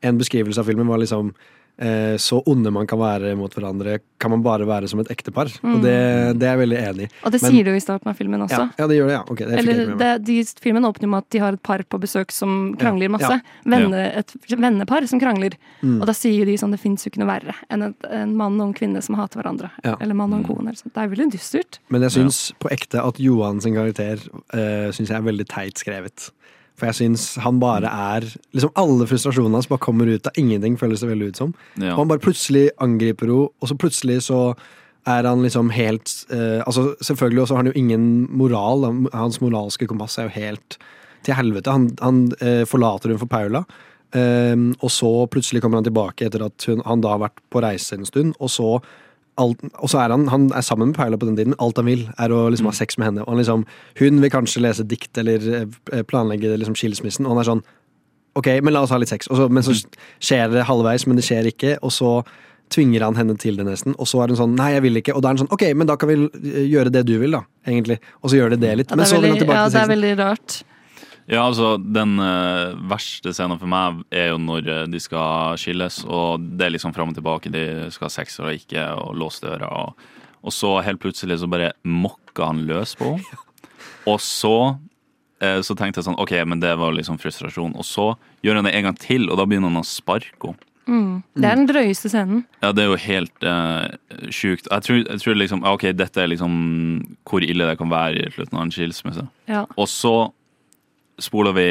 en 0.00 0.18
beskrivelse 0.18 0.60
av 0.60 0.68
filmen 0.70 0.86
var 0.86 1.00
liksom 1.02 1.32
eh, 1.78 2.16
så 2.16 2.42
onde 2.46 2.70
man 2.70 2.86
kan 2.86 2.98
være 2.98 3.34
mot 3.38 3.52
hverandre, 3.54 3.98
kan 4.18 4.32
man 4.32 4.42
bare 4.42 4.66
være 4.66 4.88
som 4.90 5.00
et 5.02 5.10
ektepar. 5.14 5.50
Mm. 5.62 5.74
Og 5.74 5.82
det, 5.84 5.94
det 6.40 6.48
er 6.48 6.56
jeg 6.56 6.60
veldig 6.64 6.78
enig 6.78 7.06
i. 7.06 7.10
Og 7.24 7.32
det 7.32 7.40
Men- 7.42 7.52
sier 7.52 7.64
du 7.64 7.70
i 7.74 7.82
starten 7.82 8.10
av 8.10 8.16
filmen 8.18 8.42
også. 8.42 8.58
Ja, 8.58 8.68
ja, 8.78 8.86
det 8.90 8.98
gjør 8.98 9.06
det, 9.06 9.14
ja. 9.14 9.22
Okay, 9.22 9.46
det 9.46 9.58
Eller 9.58 9.96
det, 9.96 10.10
de, 10.26 10.38
filmen 10.60 10.84
åpner 10.88 11.08
med 11.08 11.18
at 11.18 11.30
de 11.30 11.38
har 11.38 11.52
et 11.52 11.62
par 11.62 11.82
på 11.82 12.00
besøk 12.02 12.32
som 12.34 12.74
krangler 12.78 13.08
masse. 13.08 13.30
ja. 13.30 13.40
Venne, 13.64 14.02
et 14.18 14.34
vennepar 14.50 15.06
som 15.08 15.20
krangler. 15.20 15.54
Mm. 15.82 16.00
Og 16.00 16.06
da 16.06 16.12
sier 16.12 16.46
de 16.46 16.56
sånn 16.58 16.74
det 16.74 16.80
fins 16.80 17.04
jo 17.04 17.10
ikke 17.12 17.22
noe 17.22 17.30
verre 17.30 17.54
enn 17.70 17.82
et, 17.90 18.10
en 18.10 18.36
mann 18.36 18.60
og 18.60 18.68
en 18.68 18.74
kvinne 18.74 19.02
som 19.02 19.14
hater 19.14 19.40
hverandre. 19.40 19.70
Ja. 19.84 19.96
Eller 20.00 20.14
mann 20.14 20.32
og 20.32 20.40
en 20.40 20.48
kone. 20.48 20.72
Eller. 20.72 20.82
Det 20.82 21.04
er 21.04 21.08
veldig 21.14 21.30
dystert. 21.32 21.78
Men 21.88 22.02
jeg 22.02 22.16
syns 22.18 22.52
på 22.58 22.70
ekte 22.74 23.04
at 23.04 23.20
Johan 23.22 23.60
sin 23.60 23.74
karakter 23.74 24.18
øh, 24.18 24.90
synes 24.92 25.08
jeg 25.08 25.16
er 25.16 25.22
veldig 25.22 25.46
teit 25.46 25.78
skrevet. 25.78 26.30
For 26.78 26.88
jeg 26.88 26.98
syns 27.00 27.24
han 27.42 27.58
bare 27.58 27.90
er 27.90 28.26
liksom 28.54 28.70
Alle 28.78 29.06
frustrasjonene 29.10 29.58
hans 29.58 29.70
bare 29.70 29.82
kommer 29.82 30.06
ut 30.06 30.28
av 30.30 30.36
ingenting, 30.38 30.76
føles 30.78 31.02
det 31.02 31.10
veldig 31.10 31.32
ut 31.32 31.40
som. 31.40 31.54
Ja. 31.76 31.96
Og 31.96 32.04
han 32.04 32.12
bare 32.12 32.22
plutselig 32.22 32.68
angriper 32.84 33.26
henne, 33.30 33.48
og 33.50 33.70
så 33.70 33.76
plutselig 33.78 34.20
så 34.28 34.42
er 35.08 35.24
han 35.24 35.42
liksom 35.42 35.70
helt 35.72 36.12
eh, 36.34 36.60
Altså 36.66 36.92
Selvfølgelig 37.00 37.42
også 37.42 37.56
har 37.56 37.64
han 37.64 37.70
jo 37.72 37.80
ingen 37.80 38.06
moral. 38.30 38.86
Hans 39.14 39.40
moralske 39.40 39.88
kompass 39.88 40.18
er 40.18 40.28
jo 40.28 40.36
helt 40.36 40.78
til 41.26 41.34
helvete. 41.34 41.74
Han, 41.74 41.90
han 42.02 42.24
eh, 42.40 42.64
forlater 42.68 43.10
hun 43.10 43.20
for 43.20 43.30
Paula. 43.30 43.64
ehm, 44.14 44.74
og 44.80 44.90
så 44.90 45.26
plutselig 45.26 45.62
kommer 45.62 45.80
han 45.80 45.88
tilbake 45.88 46.26
etter 46.26 46.44
at 46.46 46.64
hun, 46.68 46.82
han 46.86 47.02
da 47.04 47.16
har 47.16 47.24
vært 47.26 47.42
på 47.50 47.62
reise 47.64 47.98
en 47.98 48.06
stund. 48.06 48.36
Og 48.38 48.50
så, 48.50 48.68
alt, 49.40 49.62
og 49.78 49.90
så 49.90 50.02
er 50.02 50.14
han, 50.14 50.26
han 50.32 50.48
er 50.56 50.64
sammen 50.66 50.90
med 50.90 50.98
Paula 50.98 51.18
på 51.20 51.28
den 51.28 51.38
tiden. 51.38 51.56
Alt 51.62 51.80
han 51.80 51.88
vil, 51.88 52.04
er 52.18 52.34
å 52.34 52.44
liksom 52.52 52.68
ha 52.70 52.74
sex 52.76 52.98
med 52.98 53.10
henne. 53.10 53.24
Og 53.24 53.32
han 53.32 53.42
liksom, 53.42 53.64
hun 54.00 54.22
vil 54.24 54.32
kanskje 54.34 54.64
lese 54.64 54.86
dikt 54.88 55.20
eller 55.20 55.44
eh, 55.62 56.02
planlegge 56.08 56.56
liksom 56.60 56.76
skilsmissen, 56.78 57.26
og 57.26 57.36
han 57.36 57.44
er 57.44 57.52
sånn 57.54 57.66
Ok, 58.38 58.46
men 58.62 58.70
la 58.70 58.84
oss 58.84 58.92
ha 58.94 58.98
litt 59.00 59.10
sex. 59.10 59.26
Så, 59.26 59.48
men 59.50 59.64
så 59.66 59.72
skjer 59.74 60.52
det 60.52 60.68
halvveis, 60.68 61.08
men 61.08 61.18
det 61.18 61.24
skjer 61.26 61.48
ikke. 61.48 61.72
Og 61.82 61.90
så 61.90 62.10
tvinger 62.70 63.02
han 63.02 63.16
henne 63.18 63.34
til 63.40 63.56
det 63.58 63.64
nesten. 63.66 63.96
Og 63.98 64.06
så 64.06 64.20
er 64.22 64.30
hun 64.30 64.38
sånn 64.38 64.54
Nei, 64.54 64.68
jeg 64.76 64.84
vil 64.84 65.00
ikke. 65.00 65.16
Og 65.16 65.24
da 65.24 65.30
er 65.30 65.34
han 65.34 65.40
sånn 65.42 65.54
Ok, 65.56 65.64
men 65.74 65.88
da 65.88 65.96
kan 65.98 66.12
vi 66.12 66.44
gjøre 66.68 66.92
det 66.94 67.02
du 67.08 67.16
vil, 67.18 67.34
da. 67.34 67.42
Egentlig. 67.66 67.98
Og 68.22 68.30
så 68.30 68.38
gjør 68.38 68.54
det 68.54 68.60
det 68.62 68.74
litt. 68.82 68.92
Ja, 68.92 68.98
Men 68.98 69.02
det, 69.02 69.10
så 69.10 69.18
er 69.18 69.24
vil 69.24 69.34
han 69.34 69.42
tilbake 69.42 69.58
ja, 69.58 69.64
til 69.66 69.74
det 69.74 69.82
er 69.82 69.92
veldig 69.96 70.12
rart. 70.20 70.58
Ja, 71.28 71.42
altså, 71.44 71.74
den 71.76 72.16
eh, 72.24 72.72
verste 72.88 73.34
scenen 73.36 73.60
for 73.60 73.68
meg 73.68 74.00
er 74.08 74.30
jo 74.30 74.38
når 74.40 74.68
eh, 74.72 74.84
de 74.88 75.00
skal 75.02 75.58
skilles, 75.60 76.00
og 76.08 76.46
det 76.56 76.64
er 76.64 76.72
liksom 76.72 76.94
fram 76.96 77.12
og 77.12 77.18
tilbake, 77.18 77.52
de 77.52 77.64
skal 77.92 78.08
ha 78.08 78.14
sex 78.14 78.38
eller 78.40 78.56
ikke, 78.56 78.86
og 78.96 79.18
låse 79.20 79.44
døra 79.44 79.68
og, 79.68 80.06
og 80.40 80.54
så 80.54 80.78
helt 80.86 81.02
plutselig 81.02 81.40
så 81.42 81.50
bare 81.50 81.74
mokka 81.84 82.48
han 82.48 82.64
løs 82.68 82.94
på 82.96 83.12
henne. 83.12 83.42
Og 84.08 84.22
så 84.24 84.54
eh, 85.42 85.60
så 85.60 85.76
tenkte 85.76 86.00
jeg 86.00 86.08
sånn, 86.08 86.20
ok, 86.22 86.32
men 86.48 86.62
det 86.62 86.72
var 86.80 86.96
liksom 86.96 87.18
frustrasjon. 87.20 87.74
Og 87.76 87.84
så 87.84 88.06
gjør 88.46 88.62
han 88.62 88.68
det 88.70 88.72
en 88.78 88.88
gang 88.88 88.98
til, 89.02 89.28
og 89.28 89.36
da 89.36 89.44
begynner 89.44 89.68
han 89.68 89.82
å 89.82 89.86
sparke 89.86 90.54
henne. 90.54 90.64
Mm. 90.88 91.20
Det 91.36 91.44
er 91.44 91.58
den 91.58 91.66
drøyeste 91.68 92.08
scenen. 92.08 92.46
Ja, 92.62 92.70
det 92.72 92.80
er 92.80 92.86
jo 92.88 93.00
helt 93.02 93.44
uh, 93.44 93.90
sjukt. 94.32 94.70
Jeg 94.70 94.86
tror, 94.86 95.02
jeg 95.02 95.20
tror 95.20 95.36
liksom, 95.36 95.66
ok, 95.68 95.84
dette 95.92 96.22
er 96.22 96.30
liksom 96.32 96.54
hvor 97.28 97.44
ille 97.44 97.66
det 97.68 97.76
kan 97.76 97.92
være 97.92 98.22
i 98.22 98.30
slutten 98.32 98.56
av 98.56 98.64
en 98.64 98.72
skilsmisse. 98.72 99.26
Ja. 99.52 99.66
Og 99.76 99.90
så 99.92 100.14
spoler 101.18 101.52
vi 101.56 101.68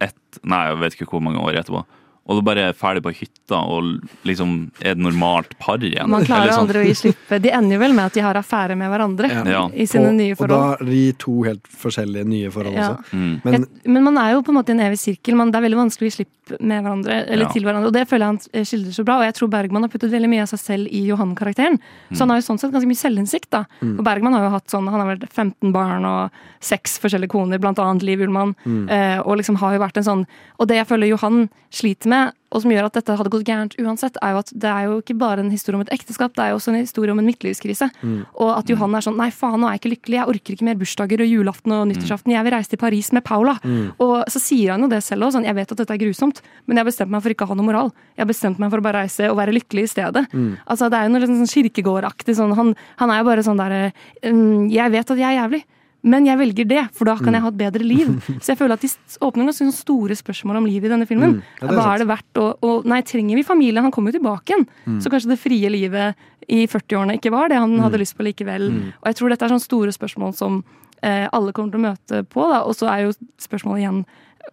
ett, 0.00 0.40
nei, 0.44 0.66
jeg 0.70 0.78
vet 0.82 0.92
ikke 0.98 1.08
hvor 1.10 1.22
mange 1.24 1.40
år 1.40 1.56
etterpå, 1.62 1.84
og 2.26 2.34
du 2.34 2.42
bare 2.42 2.64
er 2.68 2.72
ferdig 2.74 3.04
på 3.04 3.12
hytta 3.14 3.54
og 3.70 4.00
liksom 4.26 4.72
er 4.82 4.96
et 4.96 4.98
normalt 4.98 5.52
par 5.62 5.78
igjen. 5.78 6.08
Man 6.10 6.24
klarer 6.26 6.48
Eller 6.48 6.56
sånn- 6.56 6.64
aldri 6.66 6.80
å 6.82 6.86
gi 6.88 6.94
slippe. 6.98 7.38
De 7.40 7.52
ender 7.54 7.76
jo 7.76 7.78
vel 7.84 7.92
med 7.94 8.04
at 8.08 8.12
de 8.14 8.20
har 8.24 8.34
affære 8.34 8.74
med 8.76 8.90
hverandre 8.90 9.30
Ja. 9.46 9.68
i 9.70 9.86
sine 9.86 10.08
og, 10.08 10.14
nye 10.18 10.34
Og 10.34 10.48
da 10.48 10.72
er 10.74 10.84
de 10.84 11.12
to 11.12 11.42
helt 11.46 11.62
forskjellige 11.70 12.26
nye 12.26 12.50
forhold 12.50 12.74
Ja. 12.74 12.88
også. 12.96 13.04
Mm. 13.14 13.40
Men 13.44 13.66
men 13.86 14.02
man 14.02 14.18
er 14.18 14.32
jo 14.34 14.42
på 14.42 14.48
en 14.50 14.56
måte 14.58 14.70
i 14.70 14.72
en 14.72 14.80
evig 14.80 14.98
sirkel. 14.98 15.36
Man, 15.36 15.52
det 15.52 15.58
er 15.62 15.68
veldig 15.68 15.78
vanskelig 15.86 16.02
å 16.02 16.10
gi 16.10 16.16
slipp 16.24 16.45
med 16.60 16.84
hverandre, 16.84 17.26
eller 17.26 17.44
Ja. 17.46 17.52
til 17.52 17.62
hverandre. 17.64 17.86
Og 17.86 17.92
det 17.92 18.06
føler 18.08 18.24
jeg 18.26 18.32
han 18.54 18.64
skildrer 18.64 18.94
så 18.94 19.04
bra. 19.04 19.18
Og 19.18 19.24
jeg 19.24 19.34
tror 19.34 19.48
Bergman 19.50 19.82
har 19.82 19.88
puttet 19.88 20.10
veldig 20.10 20.28
mye 20.30 20.42
av 20.42 20.48
seg 20.48 20.58
selv 20.58 20.86
i 20.90 21.06
Johan-karakteren. 21.08 21.78
Så 22.12 22.18
han 22.20 22.30
har 22.30 22.38
jo 22.40 22.46
sånn 22.46 22.58
sett 22.60 22.72
ganske 22.72 22.86
mye 22.86 23.02
selvinnsikt. 23.02 23.50
da. 23.50 23.64
Mm. 23.82 23.98
Og 23.98 24.04
Bergman 24.04 24.32
har 24.32 24.44
jo 24.44 24.50
hatt 24.50 24.66
sånn, 24.68 24.88
han 24.88 25.00
har 25.00 25.16
vært 25.16 25.28
15 25.32 25.72
barn 25.72 26.04
og 26.04 26.30
seks 26.60 26.98
forskjellige 26.98 27.28
koner, 27.30 27.58
blant 27.58 27.78
annet 27.78 28.02
Liv 28.02 28.20
Ullmann. 28.20 28.54
Mm. 28.66 28.88
Eh, 28.90 29.18
og 29.20 29.36
liksom 29.38 29.56
har 29.56 29.72
jo 29.74 29.80
vært 29.80 29.96
en 29.98 30.04
sånn 30.04 30.26
Og 30.58 30.68
det 30.68 30.76
jeg 30.76 30.86
føler 30.88 31.08
Johan 31.08 31.50
sliter 31.70 32.06
med, 32.08 32.32
og 32.56 32.64
som 32.64 32.72
gjør 32.72 32.88
at 32.88 32.96
dette 32.96 33.16
hadde 33.18 33.32
gått 33.32 33.46
gærent 33.46 33.76
uansett, 33.76 34.16
er 34.24 34.32
jo 34.32 34.40
at 34.40 34.52
det 34.56 34.70
er 34.70 34.86
jo 34.88 34.98
ikke 35.02 35.16
bare 35.20 35.44
en 35.44 35.52
historie 35.52 35.76
om 35.76 35.84
et 35.84 35.92
ekteskap, 35.92 36.32
det 36.36 36.44
er 36.44 36.54
jo 36.54 36.60
også 36.60 36.72
en 36.72 36.80
historie 36.80 37.12
om 37.12 37.20
en 37.20 37.28
midtlivskrise. 37.28 37.90
Mm. 38.00 38.18
Og 38.32 38.52
at 38.54 38.72
Johan 38.72 38.96
er 38.96 39.04
sånn 39.04 39.16
Nei, 39.16 39.28
faen, 39.32 39.60
nå 39.60 39.68
er 39.68 39.76
jeg 39.76 39.82
ikke 39.82 39.92
lykkelig. 39.94 40.16
Jeg 40.18 40.30
orker 40.32 40.56
ikke 40.56 40.66
mer 40.68 40.78
bursdager 40.80 41.22
og 41.24 41.30
julaften 41.30 41.72
og 41.76 41.86
nyttårsaften. 41.90 42.34
Jeg 42.34 42.44
vil 42.46 42.54
reise 42.56 42.72
til 42.72 42.80
Paris 42.80 43.08
med 43.16 43.24
Paula. 43.24 43.56
Mm. 43.64 43.94
Og 44.04 44.14
så 44.32 44.42
sier 44.42 44.74
han 44.74 44.84
jo 44.84 44.90
det 44.92 45.02
selv 45.04 45.28
òg. 45.28 45.34
Sånn, 45.36 45.46
jeg 45.48 45.56
vet 45.56 45.72
at 45.72 45.80
dette 45.80 45.96
er 45.96 46.02
grusomt, 46.02 46.42
men 46.66 46.76
jeg 46.76 46.84
har 46.84 46.90
bestemt 46.90 47.12
meg 47.12 47.24
for 47.24 47.32
ikke 47.32 47.46
å 47.48 47.52
ha 47.52 47.56
noe 47.56 47.68
moral. 47.68 47.92
Jeg 48.16 48.24
har 48.24 48.30
bestemt 48.32 48.60
meg 48.60 48.72
for 48.72 48.82
å 48.82 48.86
bare 48.86 49.06
reise 49.06 49.30
og 49.30 49.38
være 49.40 49.56
lykkelig 49.56 49.86
i 49.86 49.92
stedet. 49.94 50.26
Mm. 50.32 50.50
Altså, 50.64 50.90
det 50.92 51.00
er 51.00 51.08
jo 51.08 51.14
noe 51.14 51.24
liksom 51.24 51.40
sånn 51.40 51.54
kirkegårdaktig 51.54 52.36
sånn. 52.36 52.56
Han, 52.58 52.74
han 53.00 53.14
er 53.14 53.22
jo 53.22 53.28
bare 53.30 53.46
sånn 53.46 53.60
derre 53.60 53.80
mm, 54.20 54.68
Jeg 54.72 54.92
vet 54.92 55.16
at 55.16 55.24
jeg 55.24 55.28
er 55.30 55.40
jævlig. 55.40 55.64
Men 56.06 56.26
jeg 56.28 56.38
velger 56.38 56.68
det, 56.70 56.84
for 56.94 57.04
da 57.08 57.16
kan 57.18 57.26
Mm. 57.26 57.34
jeg 57.34 57.42
ha 57.42 57.48
et 57.50 57.58
bedre 57.58 57.82
liv. 57.84 58.08
Så 58.44 58.52
jeg 58.52 58.58
føler 58.60 58.74
at 58.78 58.80
de 58.84 58.88
åpner 59.26 59.48
ganske 59.50 59.72
store 59.74 60.14
spørsmål 60.14 60.56
om 60.60 60.66
livet 60.70 60.86
i 60.86 60.92
denne 60.94 61.06
filmen. 61.08 61.36
Mm. 61.36 61.42
Ja, 61.60 61.66
det 61.66 61.72
er 61.72 61.80
Hva 61.80 61.86
er 61.94 61.98
det 61.98 62.08
verdt 62.12 62.40
å 62.42 62.46
og, 62.62 62.84
Nei, 62.86 63.00
trenger 63.02 63.34
vi 63.34 63.42
familie? 63.42 63.82
Han 63.82 63.90
kommer 63.90 64.12
jo 64.14 64.18
tilbake 64.20 64.54
igjen. 64.54 64.66
Mm. 64.86 65.00
Så 65.02 65.10
kanskje 65.10 65.32
det 65.34 65.38
frie 65.42 65.68
livet 65.72 66.14
i 66.48 66.66
40-årene 66.70 67.16
ikke 67.18 67.32
var 67.34 67.48
det 67.50 67.58
han 67.58 67.74
Mm. 67.76 67.82
hadde 67.82 67.98
lyst 67.98 68.16
på 68.16 68.22
likevel. 68.22 68.70
Mm. 68.70 68.92
Og 69.02 69.06
jeg 69.10 69.16
tror 69.16 69.28
dette 69.34 69.42
er 69.44 69.48
sånne 69.50 69.66
store 69.66 69.90
spørsmål 69.92 70.34
som 70.34 70.62
eh, 71.02 71.28
alle 71.32 71.52
kommer 71.52 71.72
til 71.74 71.80
å 71.82 71.88
møte 71.90 72.22
på. 72.30 72.46
Da. 72.52 72.62
Og 72.64 72.72
så 72.78 72.86
er 72.88 73.02
jo 73.04 73.12
spørsmålet 73.42 73.82
igjen 73.82 74.04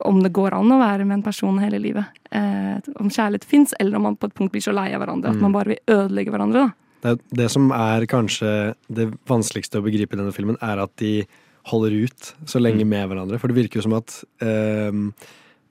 om 0.04 0.24
det 0.24 0.34
går 0.34 0.54
an 0.58 0.72
å 0.74 0.80
være 0.82 1.06
med 1.06 1.20
en 1.20 1.24
person 1.24 1.60
hele 1.62 1.78
livet. 1.80 2.06
Eh, 2.32 2.82
om 3.00 3.10
kjærlighet 3.14 3.46
fins, 3.46 3.74
eller 3.80 3.96
om 3.98 4.02
man 4.10 4.16
på 4.18 4.26
et 4.26 4.34
punkt 4.34 4.52
blir 4.52 4.62
så 4.66 4.74
lei 4.74 4.92
av 4.94 5.02
hverandre 5.02 5.30
at 5.30 5.36
Mm. 5.38 5.42
man 5.42 5.52
bare 5.54 5.66
vil 5.66 5.80
ødelegge 5.88 6.32
hverandre. 6.34 6.74
Da. 7.04 7.16
Det, 7.16 7.22
det 7.36 7.52
som 7.52 7.70
er 7.72 8.06
kanskje 8.08 8.76
det 8.92 9.14
vanskeligste 9.28 9.80
å 9.80 9.84
begripe 9.84 10.14
i 10.14 10.18
denne 10.18 10.34
filmen, 10.34 10.58
er 10.62 10.80
at 10.82 10.96
de 10.98 11.26
holder 11.66 11.92
ut 12.04 12.34
så 12.46 12.60
Mm. 12.60 12.64
lenge 12.64 12.86
med 12.86 13.10
hverandre. 13.10 13.40
For 13.40 13.48
det 13.48 13.56
virker 13.58 13.76
jo 13.80 13.82
som 13.82 13.94
at 13.94 14.24
ehm, 14.42 15.14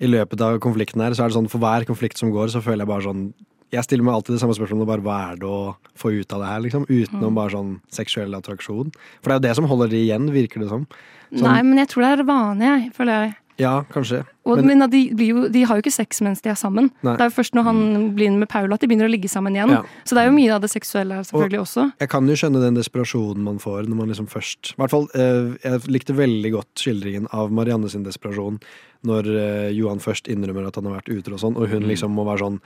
i 0.00 0.06
løpet 0.06 0.40
av 0.40 0.58
konflikten 0.58 1.00
her, 1.00 1.12
så 1.12 1.24
er 1.24 1.28
det 1.28 1.36
sånn 1.36 1.50
for 1.50 1.58
hver 1.58 1.84
konflikt 1.86 2.18
som 2.18 2.30
går, 2.32 2.48
så 2.50 2.62
føler 2.62 2.78
jeg 2.86 2.88
bare 2.88 3.02
sånn 3.08 3.32
Jeg 3.72 3.84
stiller 3.84 4.04
meg 4.04 4.12
alltid 4.12 4.34
det 4.36 4.40
samme 4.42 4.52
spørsmålet, 4.52 4.84
bare 4.86 5.00
hva 5.00 5.32
er 5.32 5.36
det 5.36 5.48
å 5.48 5.76
få 5.96 6.10
ut 6.20 6.30
av 6.34 6.40
det 6.40 6.46
her, 6.48 6.60
liksom? 6.60 6.84
Utenom 6.92 7.32
Mm. 7.32 7.34
bare 7.34 7.50
sånn 7.50 7.80
seksuell 7.90 8.34
attraksjon. 8.36 8.92
For 9.22 9.30
det 9.30 9.32
er 9.32 9.40
jo 9.40 9.48
det 9.48 9.54
som 9.56 9.64
holder 9.64 9.88
de 9.88 9.96
igjen, 10.08 10.28
virker 10.30 10.60
det 10.60 10.68
som. 10.68 10.86
Sånn- 11.32 11.40
Nei, 11.48 11.62
men 11.62 11.78
jeg 11.78 11.88
tror 11.88 12.02
det 12.04 12.18
er 12.20 12.22
vane, 12.24 12.60
jeg. 12.60 12.92
føler 12.92 13.24
jeg. 13.24 13.36
Ja, 13.58 13.84
kanskje. 13.92 14.24
Og, 14.46 14.56
Men- 14.64 14.78
men, 14.78 14.90
de, 14.90 15.10
blir 15.14 15.26
jo, 15.28 15.48
de 15.48 15.62
har 15.64 15.76
jo 15.76 15.82
ikke 15.82 15.92
sex 15.92 16.20
mens 16.20 16.40
de 16.40 16.48
er 16.50 16.54
sammen. 16.54 16.90
Nei. 17.02 17.16
Det 17.16 17.20
er 17.20 17.30
jo 17.30 17.36
først 17.42 17.52
når 17.54 17.62
han 17.64 18.14
blir 18.16 18.30
med 18.36 18.48
Paula 18.48 18.74
at 18.74 18.80
de 18.80 18.86
begynner 18.88 19.06
å 19.06 19.10
ligge 19.12 19.28
sammen 19.28 19.52
igjen. 19.54 19.70
Ja. 19.70 19.82
Så 20.04 20.14
det 20.16 20.22
er 20.24 20.30
jo 20.30 20.36
mye 20.36 20.54
av 20.54 20.60
det 20.62 20.70
seksuelle 20.70 21.14
her 21.14 21.22
selvfølgelig 21.22 21.60
også. 21.60 21.92
Jeg 22.00 22.08
kan 22.08 22.26
jo 22.26 22.34
skjønne 22.34 22.60
den 22.62 22.74
desperasjonen 22.74 23.36
man 23.44 23.58
får 23.58 23.86
når 23.86 23.96
man 23.96 24.08
liksom 24.08 24.26
først 24.26 24.72
I 24.72 24.80
hvert 24.82 24.90
fall, 24.90 25.08
eh, 25.14 25.56
Jeg 25.62 25.80
likte 25.88 26.14
veldig 26.16 26.52
godt 26.52 26.74
skildringen 26.74 27.26
av 27.32 27.50
Marianne 27.52 27.88
sin 27.90 28.02
desperasjon 28.04 28.60
når 29.04 29.26
eh, 29.26 29.70
Johan 29.76 29.98
først 29.98 30.28
innrømmer 30.28 30.66
at 30.66 30.74
han 30.76 30.84
har 30.86 31.00
vært 31.00 31.12
utro 31.18 31.34
og 31.34 31.40
sånn, 31.40 31.56
og 31.56 31.68
hun 31.68 31.82
Mm. 31.82 31.88
liksom 31.88 32.10
må 32.14 32.24
være 32.24 32.38
sånn 32.40 32.60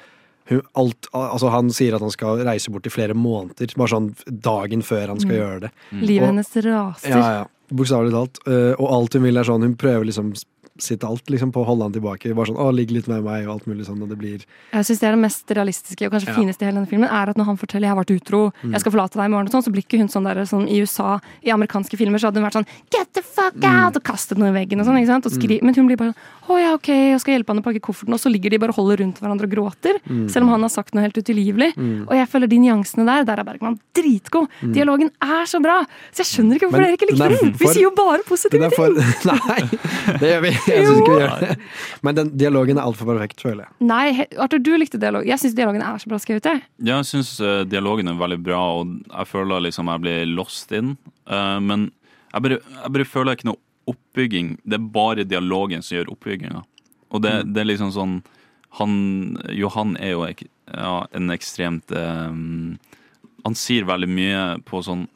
hun, 0.49 0.63
alt, 0.77 1.09
altså 1.13 1.51
Han 1.51 1.71
sier 1.71 1.93
at 1.97 2.01
han 2.01 2.11
skal 2.11 2.39
reise 2.45 2.71
bort 2.71 2.87
i 2.87 2.91
flere 2.91 3.15
måneder, 3.15 3.75
bare 3.77 3.89
sånn 3.89 4.15
dagen 4.41 4.81
før 4.81 5.09
han 5.09 5.19
skal 5.19 5.33
Mm. 5.35 5.41
gjøre 5.43 5.61
det. 5.61 5.71
Livet 5.93 6.23
Og- 6.23 6.29
hennes 6.29 6.57
raser. 6.65 7.09
Ja, 7.11 7.31
ja. 7.41 7.45
Bokstavelig 7.69 8.13
talt. 8.13 8.39
Eh, 8.47 8.77
og 8.79 8.89
alt 8.93 9.13
hun 9.15 9.23
vil 9.25 9.37
er 9.37 9.43
sånn 9.43 9.61
Hun 9.63 9.75
prøver 9.75 10.05
liksom 10.07 10.35
sitt 10.79 11.05
alt 11.05 11.27
liksom 11.31 11.53
på 11.53 11.63
å 11.63 11.67
holde 11.67 11.83
han 11.83 11.93
tilbake. 11.93 12.35
Bare 12.35 12.47
sånn 12.47 12.57
'Å, 12.57 12.75
ligg 12.75 12.91
litt 12.91 13.09
med 13.09 13.23
meg', 13.25 13.47
og 13.49 13.53
alt 13.61 13.67
mulig 13.67 13.87
sånn, 13.87 14.03
og 14.03 14.09
det 14.09 14.19
blir 14.19 14.45
Jeg 14.73 14.85
synes 14.85 14.99
det 15.01 15.07
er 15.09 15.13
det 15.17 15.21
mest 15.23 15.47
realistiske 15.49 16.07
og 16.07 16.13
kanskje 16.13 16.29
Ja. 16.29 16.35
fineste 16.35 16.63
i 16.63 16.67
hele 16.67 16.77
denne 16.81 16.89
filmen, 16.89 17.09
er 17.11 17.31
at 17.31 17.37
når 17.37 17.45
han 17.47 17.57
forteller 17.57 17.87
'jeg 17.87 17.95
har 17.95 18.05
vært 18.05 18.17
utro, 18.21 18.53
Mm. 18.65 18.73
jeg 18.73 18.81
skal 18.81 18.93
forlate 18.93 19.13
deg 19.17 19.25
i 19.25 19.33
morgen', 19.35 19.47
og 19.47 19.53
sånn, 19.53 19.65
så 19.65 19.73
blir 19.73 19.83
ikke 19.85 19.99
hun 19.99 20.09
sånn 20.09 20.25
der 20.25 20.45
sånn 20.45 20.69
i 20.69 20.81
USA, 20.81 21.21
i 21.45 21.51
amerikanske 21.51 21.97
filmer, 21.97 22.19
så 22.19 22.27
hadde 22.31 22.41
hun 22.41 22.45
vært 22.51 22.59
sånn 22.59 22.67
'get 22.91 23.13
the 23.15 23.23
fuck 23.23 23.55
out', 23.63 23.97
og 23.97 24.03
kastet 24.05 24.39
noe 24.39 24.49
i 24.49 24.53
veggen 24.65 24.81
og 24.81 24.87
sånn, 24.87 24.97
ikke 25.01 25.07
sant? 25.07 25.27
Og 25.27 25.33
skri 25.33 25.57
Mm. 25.61 25.63
Men 25.63 25.75
hun 25.75 25.87
blir 25.89 25.97
bare 25.97 26.15
'å 26.49 26.61
ja, 26.61 26.75
ok, 26.75 26.87
jeg 26.89 27.21
skal 27.21 27.35
hjelpe 27.39 27.49
han 27.49 27.59
å 27.59 27.65
pakke 27.65 27.81
kofferten', 27.81 28.13
og 28.13 28.21
så 28.21 28.31
ligger 28.31 28.51
de 28.51 28.59
bare 28.59 28.71
og 28.71 28.77
holder 28.77 28.97
rundt 29.05 29.21
hverandre 29.21 29.45
og 29.45 29.51
gråter, 29.51 29.95
Mm. 30.09 30.29
selv 30.31 30.43
om 30.45 30.49
han 30.51 30.61
har 30.63 30.69
sagt 30.71 30.95
noe 30.95 31.03
helt 31.03 31.17
utilgivelig. 31.17 31.75
Mm. 31.77 32.03
Og 32.09 32.13
jeg 32.13 32.29
føler 32.29 32.47
de 32.49 32.59
nyansene 32.59 33.05
der, 33.07 33.25
der 33.25 33.39
er 33.41 33.45
Bergman 33.45 33.79
dritgod. 33.95 34.49
Mm. 34.63 34.73
Dialogen 34.75 35.11
er 35.23 35.45
så 35.47 35.61
bra! 35.63 35.85
Så 36.13 36.19
jeg 36.23 36.27
skjønner 36.27 36.55
ikke 36.59 36.69
hvorfor 36.69 36.77
Men 36.77 36.87
dere 36.87 36.97
ikke 36.97 37.11
likte 37.11 37.41
den! 37.41 37.53
Vi 37.53 37.67
sier 37.67 37.83
jo 37.83 37.91
bare 37.91 38.23
positive 38.25 38.71
ting! 38.71 38.95
nei, 39.27 39.61
det 40.21 40.29
gjør 40.31 40.43
vi. 40.43 40.51
Jeg 40.77 40.87
syns 40.87 41.01
ikke 41.03 41.17
vi 41.17 41.23
gjør 41.23 41.43
det. 41.43 41.57
Men 42.07 42.19
den 42.19 42.33
dialogen 42.39 42.81
er 42.81 42.87
altfor 42.87 43.11
perfekt, 43.11 43.43
føler 43.45 43.67
jeg. 43.67 43.75
Nei, 43.87 44.27
Arthur, 44.43 44.63
du 44.63 44.73
likte 44.77 45.01
dialog. 45.03 45.27
Jeg 45.29 45.43
syns 45.43 45.57
dialogen 45.59 45.85
er 45.85 46.01
så 46.03 46.11
bra 46.11 46.21
skrevet, 46.23 46.49
jeg. 46.49 46.65
Jeg 46.89 47.09
syns 47.09 47.35
uh, 47.41 47.63
dialogen 47.69 48.11
er 48.11 48.19
veldig 48.19 48.41
bra, 48.47 48.63
og 48.81 48.97
jeg 49.05 49.31
føler 49.31 49.67
liksom 49.69 49.93
jeg 49.93 50.05
blir 50.05 50.25
lost 50.33 50.75
in. 50.77 50.97
Uh, 51.31 51.59
men 51.63 51.91
jeg 52.33 52.45
bare, 52.47 52.61
jeg 52.83 52.95
bare 52.97 53.09
føler 53.09 53.39
ikke 53.39 53.51
noe 53.51 53.63
oppbygging. 53.87 54.57
Det 54.65 54.79
er 54.79 54.89
bare 54.97 55.29
dialogen 55.29 55.85
som 55.85 55.99
gjør 55.99 56.13
oppbygginga. 56.17 56.65
Og 57.15 57.23
det, 57.23 57.37
det 57.55 57.63
er 57.63 57.71
liksom 57.71 57.93
sånn 57.95 58.19
han, 58.77 59.39
Johan 59.57 59.95
er 60.03 60.13
jo 60.13 60.25
ek, 60.27 60.43
ja, 60.69 61.07
en 61.17 61.33
ekstremt 61.33 61.93
um, 61.95 62.75
Han 63.47 63.55
sier 63.57 63.87
veldig 63.89 64.09
mye 64.11 64.41
på 64.67 64.83
sånn 64.85 65.07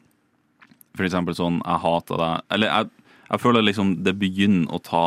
For 0.95 1.05
eksempel 1.05 1.35
sånn 1.37 1.59
'jeg 1.59 1.83
hater 1.83 2.21
deg'. 2.21 2.45
Eller 2.55 2.71
jeg, 2.71 2.89
jeg 3.29 3.43
føler 3.43 3.67
liksom 3.67 3.93
det 4.03 4.15
begynner 4.19 4.71
å 4.73 4.81
ta 4.81 5.05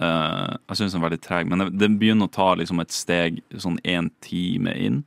eh, 0.00 0.56
Jeg 0.68 0.80
syns 0.80 0.94
den 0.94 1.02
er 1.02 1.06
veldig 1.08 1.20
treg, 1.24 1.50
men 1.50 1.66
det 1.78 1.90
begynner 2.00 2.28
å 2.28 2.34
ta 2.34 2.52
liksom 2.58 2.82
et 2.82 2.94
steg 2.94 3.42
sånn 3.56 3.78
én 3.84 4.10
time 4.24 4.74
inn. 4.74 5.02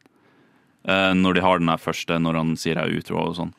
Uh, 0.82 1.14
når 1.14 1.38
de 1.38 1.42
har 1.46 1.60
den 1.62 1.70
der 1.70 1.78
første, 1.78 2.16
når 2.18 2.40
han 2.40 2.56
sier 2.58 2.74
'jeg 2.74 2.90
er 2.90 2.98
utro' 2.98 3.22
og 3.22 3.36
sånn. 3.38 3.54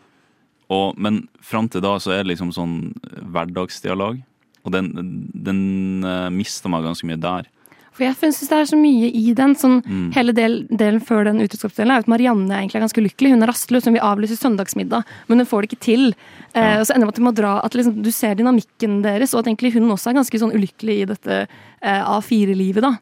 Og, 0.71 0.99
men 0.99 1.29
fram 1.41 1.69
til 1.69 1.81
da 1.81 1.95
så 2.03 2.11
er 2.11 2.25
det 2.25 2.33
liksom 2.33 2.51
sånn 2.51 2.95
hverdagsdialog. 3.31 4.23
Og 4.65 4.73
den, 4.73 4.91
den 5.35 6.03
uh, 6.03 6.31
mister 6.31 6.69
meg 6.69 6.83
ganske 6.83 7.07
mye 7.07 7.21
der. 7.21 7.47
For 7.93 8.07
jeg 8.07 8.17
syns 8.17 8.49
det 8.49 8.57
er 8.57 8.69
så 8.71 8.77
mye 8.81 9.11
i 9.13 9.35
den. 9.37 9.53
Sånn, 9.55 9.83
Mm. 9.85 10.13
Hele 10.15 10.33
del, 10.33 10.55
delen 10.71 11.01
før 11.05 11.25
den 11.29 11.43
utroskapsdelen 11.45 11.93
er 11.93 11.99
at 12.01 12.09
Marianne 12.09 12.49
egentlig 12.49 12.77
er 12.81 12.87
ganske 12.87 13.03
ulykkelig. 13.03 13.33
Hun 13.35 13.43
er 13.43 13.51
rastløs, 13.53 13.85
hun 13.85 13.93
vil 13.99 14.03
avlyse 14.09 14.39
søndagsmiddag, 14.41 15.05
men 15.29 15.39
hun 15.39 15.47
får 15.47 15.63
det 15.63 15.71
ikke 15.73 15.85
til. 15.85 16.15
Eh, 16.55 16.79
og 16.81 16.87
så 16.87 16.95
ender 16.95 17.05
man 17.07 17.13
at 17.13 17.21
de 17.21 17.27
må 17.29 17.35
dra, 17.37 17.61
at 17.65 17.73
liksom, 17.77 18.03
du 18.03 18.11
ser 18.11 18.35
dynamikken 18.35 19.03
deres, 19.05 19.35
og 19.35 19.41
at 19.41 19.51
egentlig 19.53 19.75
hun 19.75 19.91
også 19.93 20.11
er 20.11 20.19
ganske 20.23 20.41
sånn 20.41 20.55
ulykkelig 20.57 20.97
i 21.03 21.09
dette 21.13 21.41
eh, 21.83 22.03
A4-livet, 22.09 22.81
da. 22.83 22.95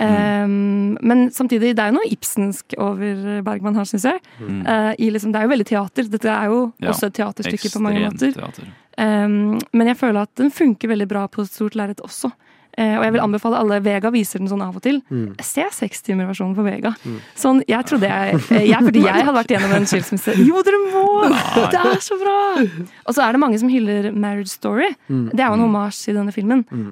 Eh, 0.00 0.46
men 0.48 1.28
samtidig, 1.30 1.74
det 1.76 1.84
er 1.84 1.92
jo 1.92 1.98
noe 1.98 2.08
Ibsensk 2.10 2.74
over 2.82 3.42
Bergman 3.46 3.76
her, 3.78 3.84
syns 3.84 4.06
jeg. 4.08 4.20
Mm. 4.40 4.62
Uh, 4.66 4.92
i 4.98 5.10
liksom, 5.14 5.32
det 5.32 5.40
er 5.40 5.46
jo 5.46 5.52
veldig 5.52 5.66
teater. 5.68 6.08
Dette 6.10 6.32
er 6.32 6.48
jo 6.50 6.72
Ja, 6.82 6.90
også 6.90 7.06
et 7.12 7.14
teaterstykke 7.20 7.70
på 7.76 7.82
mange 7.84 8.00
måter. 8.08 8.32
teater. 8.34 8.72
Um, 8.98 9.58
men 9.74 9.86
jeg 9.90 9.96
føler 9.98 10.22
at 10.22 10.34
den 10.38 10.50
funker 10.54 10.88
veldig 10.88 11.08
bra 11.10 11.26
på 11.28 11.42
et 11.42 11.50
stort 11.50 11.74
lerret 11.78 12.00
også. 12.04 12.32
Eh, 12.74 12.96
og 12.98 13.04
jeg 13.06 13.14
vil 13.14 13.22
anbefale 13.22 13.58
alle 13.60 13.78
Vega 13.84 14.10
viser 14.14 14.42
den 14.42 14.50
sånn 14.50 14.62
av 14.64 14.76
og 14.78 14.82
til. 14.84 15.00
Mm. 15.12 15.34
Se 15.44 15.66
sekstimerversjonen 15.76 16.56
på 16.56 16.64
Vega. 16.66 16.94
Mm. 17.04 17.18
Sånn, 17.38 17.62
jeg 17.70 17.88
trodde 17.88 18.10
jeg, 18.10 18.40
eh, 18.50 18.66
jeg 18.70 18.88
Fordi 18.88 19.04
jeg 19.04 19.26
hadde 19.28 19.36
vært 19.38 19.54
gjennom 19.54 19.74
en 19.78 19.88
skilsmisse. 19.90 20.36
Jo, 20.44 20.60
dere 20.66 20.80
må! 20.92 21.04
Det 21.54 21.78
er 21.80 22.00
så 22.04 22.18
bra! 22.20 22.36
Og 23.06 23.16
så 23.16 23.24
er 23.24 23.34
det 23.34 23.40
mange 23.40 23.58
som 23.60 23.70
hyller 23.72 24.10
Marriage 24.12 24.52
Story. 24.52 24.90
Mm. 25.08 25.28
Det 25.32 25.40
er 25.40 25.48
jo 25.48 25.58
en 25.58 25.64
homasj 25.64 26.00
i 26.10 26.16
denne 26.16 26.34
filmen. 26.34 26.64
Mm. 26.68 26.90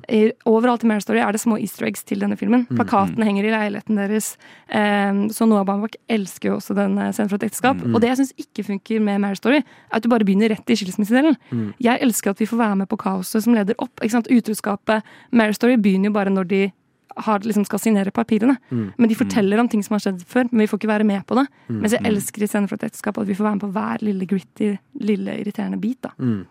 Overalt 0.49 0.87
i 0.87 0.91
Marriage 0.91 1.07
Story 1.07 1.21
er 1.23 1.35
det 1.35 1.43
små 1.43 1.59
easter 1.61 1.89
eggs 1.89 2.07
til 2.09 2.23
denne 2.23 2.39
filmen. 2.41 2.65
Mm. 2.71 2.79
Plakaten 2.79 3.27
henger 3.27 3.49
i 3.49 3.53
leiligheten 3.55 3.99
deres. 3.99 4.33
Um, 4.73 5.27
så 5.35 5.47
Noah 5.49 5.67
Baumbach 5.69 5.99
elsker 6.13 6.53
jo 6.53 6.59
også 6.61 6.77
den 6.79 6.97
scenen 7.13 7.31
fra 7.33 7.41
et 7.41 7.49
ekteskap. 7.51 7.83
Mm. 7.83 7.97
Og 7.97 8.03
det 8.03 8.13
jeg 8.13 8.21
syns 8.23 8.35
ikke 8.41 8.67
funker 8.71 9.03
med 9.05 9.21
Marriage 9.25 9.43
Story, 9.43 9.61
er 9.63 9.99
at 9.99 10.07
du 10.07 10.11
bare 10.13 10.27
begynner 10.27 10.53
rett 10.55 10.73
i 10.73 10.79
skilsmissedelen. 10.79 11.37
Mm. 11.51 11.69
Jeg 11.83 12.03
elsker 12.07 12.33
at 12.33 12.41
vi 12.41 12.49
får 12.49 12.63
være 12.63 12.81
med 12.83 12.91
på 12.91 13.01
kaoset 13.03 13.45
som 13.45 13.57
leder 13.57 13.77
opp. 13.83 13.93
Ikke 14.01 14.17
sant? 14.17 14.31
Utroskapet. 14.33 15.13
Marriage 15.33 15.61
Story 15.61 15.72
begynner 15.77 16.11
jo 16.11 16.13
bare 16.13 16.31
når 16.31 16.49
de 16.49 16.73
har, 17.17 17.39
liksom 17.45 17.65
skal 17.67 17.79
signere 17.79 18.11
papirene. 18.11 18.57
Mm. 18.71 18.93
Men 18.97 19.09
de 19.09 19.15
forteller 19.15 19.61
om 19.61 19.69
ting 19.69 19.83
som 19.85 19.95
har 19.95 20.01
skjedd 20.01 20.23
før, 20.25 20.49
men 20.51 20.61
vi 20.65 20.67
får 20.67 20.79
ikke 20.81 20.89
være 20.89 21.05
med 21.05 21.27
på 21.27 21.35
det. 21.37 21.47
Mm. 21.69 21.81
Mens 21.83 21.93
jeg 21.93 22.01
Mm. 22.01 22.07
elsker 22.09 22.43
i 22.43 22.47
Scenen 22.47 22.69
fra 22.69 22.75
et 22.81 22.85
ekteskap 22.89 23.19
at 23.19 23.27
vi 23.27 23.35
får 23.35 23.45
være 23.45 23.55
med 23.59 23.61
på 23.61 23.73
hver 23.73 23.99
lille 24.03 24.27
gritty, 24.27 24.79
lille 24.99 25.35
irriterende 25.43 25.81
bit. 25.81 26.01
da. 26.03 26.11
Mm. 26.19 26.47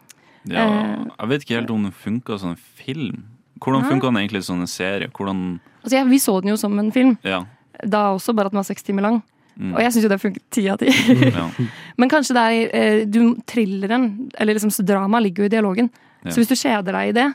Ja, 0.46 0.66
Eh. 0.66 1.06
jeg 1.20 1.30
vet 1.30 1.42
ikke 1.42 1.56
helt 1.60 1.70
om 1.72 1.84
den 1.84 1.92
funka 1.92 2.38
som 2.40 2.50
en 2.50 2.56
film. 2.56 3.24
Hvordan 3.60 3.84
funka 3.90 4.08
den 4.08 4.18
egentlig 4.18 4.44
som 4.44 4.60
en 4.60 4.68
serie? 4.68 5.08
Hvordan 5.10 5.60
Altså, 5.84 5.96
ja, 5.98 6.04
Vi 6.04 6.18
så 6.20 6.42
den 6.42 6.50
jo 6.50 6.56
som 6.58 6.78
en 6.78 6.92
film, 6.92 7.18
Ja. 7.24 7.44
da 7.88 8.14
også, 8.14 8.36
bare 8.36 8.46
at 8.46 8.52
den 8.52 8.58
var 8.58 8.64
seks 8.64 8.84
timer 8.84 9.02
lang. 9.02 9.24
Mm. 9.60 9.74
Og 9.76 9.80
jeg 9.82 9.92
syns 9.94 10.04
jo 10.04 10.10
det 10.10 10.22
funket 10.22 10.42
ti 10.52 10.68
av 10.70 10.78
ti. 10.78 10.86
ja. 11.36 11.50
Men 11.98 12.10
kanskje 12.10 12.34
det 12.34 12.38
er 12.38 12.76
eh, 13.02 13.06
du, 13.06 13.36
Thrilleren, 13.48 14.32
eller 14.40 14.54
liksom 14.54 14.70
dramaet, 14.86 15.24
ligger 15.24 15.44
jo 15.44 15.46
i 15.46 15.50
dialogen. 15.50 15.90
Ja. 16.24 16.32
Så 16.32 16.38
hvis 16.38 16.48
du 16.50 16.56
kjeder 16.56 16.92
deg 16.92 17.10
i 17.10 17.12
det, 17.12 17.34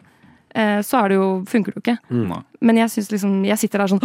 så 0.55 1.03
er 1.03 1.09
det 1.09 1.17
jo, 1.19 1.25
funker 1.45 1.73
det 1.75 1.77
jo 1.77 1.83
ikke. 1.83 1.97
Mm. 2.11 2.31
Men 2.65 2.77
jeg 2.81 2.91
synes 2.91 3.11
liksom, 3.13 3.33
jeg 3.45 3.59
sitter 3.61 3.83
der 3.83 3.91
sånn 3.93 4.01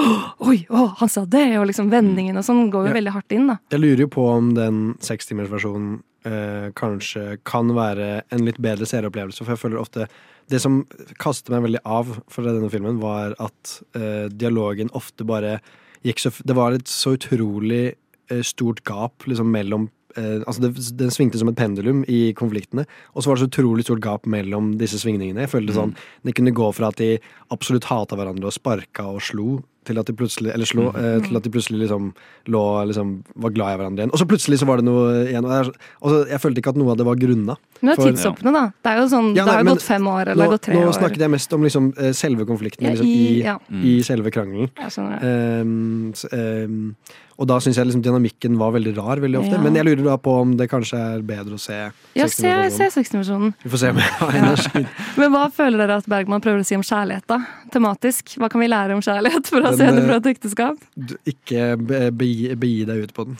Oi, 0.49 0.57
å, 0.69 0.87
han 0.99 1.09
sa 1.09 1.23
det! 1.25 1.45
Og 1.61 1.67
liksom 1.69 1.89
vendingen 1.93 2.35
og 2.37 2.43
sånn 2.43 2.65
går 2.73 2.87
jo 2.87 2.91
Ja. 2.91 2.97
veldig 2.99 3.13
hardt 3.15 3.31
inn, 3.37 3.47
da. 3.47 3.55
Jeg 3.71 3.79
lurer 3.79 4.01
jo 4.03 4.07
på 4.11 4.25
om 4.27 4.49
den 4.57 4.81
sekstimersversjonen 4.99 6.01
eh, 6.25 6.67
kanskje 6.77 7.37
kan 7.47 7.71
være 7.77 8.23
en 8.31 8.43
litt 8.45 8.59
bedre 8.61 8.85
serieopplevelse, 8.89 9.43
for 9.45 9.53
jeg 9.55 9.61
føler 9.63 9.79
ofte 9.81 10.07
Det 10.51 10.59
som 10.59 10.81
kastet 11.21 11.49
meg 11.53 11.61
veldig 11.63 11.79
av 11.85 12.09
for 12.27 12.43
denne 12.43 12.67
filmen, 12.73 12.99
var 12.99 13.35
at 13.39 13.77
eh, 13.95 14.27
dialogen 14.27 14.89
ofte 14.97 15.23
bare 15.23 15.59
gikk 16.03 16.19
så 16.19 16.31
Det 16.43 16.55
var 16.57 16.73
et 16.75 16.87
så 16.91 17.13
utrolig 17.15 17.93
eh, 18.29 18.41
stort 18.43 18.83
gap 18.83 19.23
liksom 19.29 19.47
mellom 19.53 19.89
eh, 20.17 20.43
altså 20.45 20.65
det, 20.65 20.71
Den 20.99 21.13
svingte 21.13 21.39
som 21.41 21.51
et 21.51 21.59
pendulum 21.59 22.03
i 22.07 22.33
konfliktene, 22.37 22.85
og 23.13 23.23
så 23.23 23.31
var 23.31 23.37
det 23.37 23.45
så 23.45 23.51
utrolig 23.51 23.85
stort 23.87 24.03
gap 24.03 24.29
mellom 24.29 24.73
disse 24.81 24.99
svingningene. 25.01 25.45
Jeg 25.45 25.53
følte 25.53 25.77
sånn 25.77 25.95
Det 26.25 26.35
kunne 26.37 26.55
gå 26.55 26.71
fra 26.75 26.91
at 26.91 27.01
de 27.01 27.15
absolutt 27.53 27.89
hata 27.89 28.17
hverandre 28.19 28.49
og 28.49 28.55
sparka 28.55 29.07
og 29.11 29.21
slo, 29.25 29.61
til 29.85 29.97
at 29.97 30.05
de 30.05 30.13
plutselig 30.13 30.51
Eller 30.53 30.65
slo, 30.69 30.89
eh, 30.93 31.19
til 31.25 31.35
at 31.37 31.43
de 31.43 31.49
plutselig 31.49 31.79
liksom 31.87 32.11
lå 32.53 32.61
liksom 32.91 33.23
var 33.35 33.49
glad 33.55 33.73
i 33.73 33.77
hverandre 33.79 34.03
igjen. 34.03 34.11
Og 34.13 34.19
så 34.21 34.27
plutselig 34.29 34.59
så 34.61 34.67
var 34.69 34.77
det 34.77 34.85
noe 34.85 35.25
igjen. 35.25 35.43
Og, 35.45 35.51
er- 35.51 35.71
og 36.01 36.09
så, 36.11 36.19
jeg 36.29 36.39
følte 36.43 36.61
ikke 36.61 36.69
at 36.75 36.77
noe 36.77 36.91
av 36.91 36.97
det 36.97 37.05
var 37.05 37.15
grunna. 37.15 37.55
Men 37.81 37.95
det 37.95 37.97
er 37.97 38.11
tidshoppene, 38.11 38.53
da. 38.53 38.63
Det 38.83 38.91
er 38.91 38.97
jo 39.01 39.07
sånn, 39.09 39.31
Ja, 39.35 39.45
det 39.45 39.53
har 39.55 39.63
jo 39.63 39.71
gått 39.73 39.81
fem 39.87 40.05
år, 40.07 40.27
eller 40.35 40.45
Nå, 40.45 40.51
gått 40.51 40.61
tre 40.67 40.75
nå 40.75 40.85
år. 40.87 40.93
snakket 40.99 41.17
jeg 41.25 41.29
mest 41.33 41.53
om 41.57 41.63
liksom, 41.65 41.93
eh, 41.97 42.11
selve 42.13 42.45
konflikten, 42.45 42.85
Ja, 42.85 42.91
liksom, 42.93 43.07
i- 43.07 43.39
i, 43.39 43.43
ja. 43.43 43.57
i 43.71 44.01
selve 44.05 44.29
krangelen. 44.31 44.69
Jeg 44.77 44.91
det. 44.91 45.19
Ehm, 45.25 46.13
ehm, 46.31 46.95
og 47.41 47.47
da 47.49 47.57
syns 47.57 47.77
jeg 47.79 47.87
liksom 47.87 48.03
dynamikken 48.05 48.55
var 48.59 48.71
veldig 48.75 48.91
rar 48.97 49.17
veldig 49.17 49.39
ofte. 49.39 49.55
Ja. 49.57 49.61
Men 49.63 49.73
jeg 49.73 49.85
lurer 49.87 50.03
da 50.11 50.17
på 50.21 50.33
om 50.43 50.51
det 50.57 50.69
kanskje 50.69 50.99
er 51.15 51.21
bedre 51.25 51.55
å 51.57 51.59
se 51.59 51.73
Ja, 52.13 52.27
se, 52.27 52.43
60-versjonen. 52.45 52.71
se 52.77 52.89
60-versjonen. 53.01 53.53
Vi 53.63 53.69
får 53.73 53.77
se 53.81 53.89
om 53.89 53.97
jeg 53.97 54.11
har 54.19 54.31
energi. 54.31 54.83
Men 55.17 55.31
hva 55.33 55.51
føler 55.51 55.77
dere 55.81 55.97
at 55.97 56.05
Bergman 56.11 56.41
prøver 56.43 56.59
å 56.61 56.65
si 56.65 56.75
om 56.77 56.83
kjærlighet, 56.85 57.25
da? 57.31 57.39
Tematisk. 57.73 58.35
Hva 58.37 58.49
kan 58.51 58.61
vi 58.61 58.67
lære 58.67 58.93
om 58.93 59.01
kjærlighet 59.01 59.49
fra 59.71 59.79
Den, 59.79 59.95
Scener 59.95 60.07
fra 60.09 60.17
et 60.21 60.29
ekteskap? 60.35 60.83
Du, 60.95 61.15
Ikke 61.31 61.63
be- 61.79 62.11
begi, 62.11 62.51
begi 62.59 62.85
deg 62.89 63.05
ut 63.07 63.13
på 63.17 63.25
den. 63.29 63.37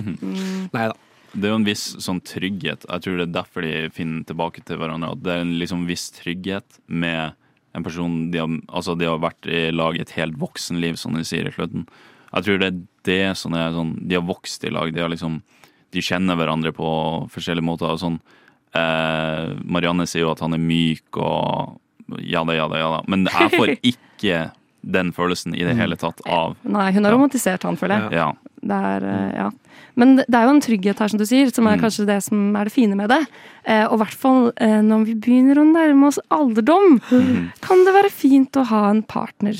Nei 0.74 0.88
da. 0.90 0.96
Det 1.30 1.46
er 1.46 1.52
jo 1.52 1.58
en 1.60 1.66
viss 1.68 1.84
sånn 2.02 2.18
trygghet. 2.26 2.84
Jeg 2.90 3.04
tror 3.04 3.20
det 3.20 3.26
er 3.28 3.34
derfor 3.36 3.62
de 3.62 3.74
finner 3.94 4.24
tilbake 4.26 4.64
til 4.66 4.80
hverandre. 4.80 5.12
At 5.14 5.20
det 5.22 5.30
er 5.36 5.44
en 5.44 5.52
liksom 5.60 5.84
viss 5.86 6.08
trygghet 6.16 6.80
med 6.90 7.36
en 7.78 7.84
person 7.86 8.16
de 8.32 8.40
har, 8.42 8.50
altså 8.74 8.96
de 8.98 9.06
har 9.06 9.20
vært 9.22 9.46
i 9.46 9.68
lag 9.70 9.94
et 10.02 10.10
helt 10.16 10.34
voksenliv, 10.42 10.96
som 10.98 11.14
de 11.14 11.22
sier 11.28 11.46
i 11.46 11.52
slutten. 11.54 11.84
Jeg 12.32 12.46
tror 12.48 12.58
det 12.58 12.70
er 12.72 12.80
det 13.06 13.20
som 13.38 13.54
er 13.58 13.70
sånn 13.74 13.92
De 14.10 14.14
har 14.18 14.26
vokst 14.26 14.66
i 14.66 14.72
lag. 14.74 14.90
De 14.94 15.00
har 15.02 15.10
liksom 15.10 15.38
De 15.94 16.02
kjenner 16.02 16.34
hverandre 16.38 16.70
på 16.74 16.88
forskjellige 17.30 17.66
måter. 17.66 17.90
og 17.94 18.02
Sånn. 18.02 18.18
Eh, 18.74 19.54
Marianne 19.66 20.06
sier 20.10 20.22
jo 20.26 20.32
at 20.34 20.42
han 20.44 20.54
er 20.54 20.62
myk 20.62 21.16
og 21.18 21.78
ja 22.26 22.42
da, 22.42 22.54
ja 22.58 22.66
da, 22.70 22.78
ja 22.78 22.90
da. 22.96 23.00
Men 23.10 23.24
jeg 23.30 23.50
får 23.54 23.72
ikke 23.92 24.38
den 24.82 25.12
følelsen 25.12 25.54
i 25.54 25.64
det 25.66 25.74
hele 25.76 25.96
tatt 26.00 26.20
av 26.26 26.56
Nei, 26.64 26.90
hun 26.92 27.04
har 27.04 27.12
romantisert 27.12 27.62
han, 27.68 27.76
føler 27.76 28.06
jeg. 28.08 28.12
Ja. 28.20 28.32
Det 28.60 28.76
er, 28.76 29.04
eh, 29.04 29.34
ja. 29.36 29.50
Men 29.96 30.16
det 30.16 30.34
er 30.34 30.44
jo 30.46 30.54
en 30.54 30.60
trygghet 30.60 30.98
her, 31.00 31.08
som 31.08 31.18
du 31.18 31.24
sier, 31.26 31.50
som 31.52 31.66
er 31.66 31.76
Mm. 31.76 31.82
kanskje 31.84 32.06
det 32.06 32.22
som 32.22 32.56
er 32.56 32.64
det 32.64 32.72
fine 32.72 32.94
med 32.96 33.08
det. 33.08 33.26
Eh, 33.64 33.84
og 33.86 33.94
i 33.94 34.02
hvert 34.04 34.14
fall 34.14 34.52
eh, 34.56 34.80
når 34.80 35.04
vi 35.06 35.14
begynner 35.14 35.58
å 35.60 35.64
nærme 35.72 36.06
oss 36.08 36.18
alderdom, 36.30 37.00
kan 37.60 37.84
det 37.84 37.94
være 37.94 38.10
fint 38.10 38.52
å 38.56 38.64
ha 38.68 38.88
en 38.90 39.02
partner. 39.02 39.56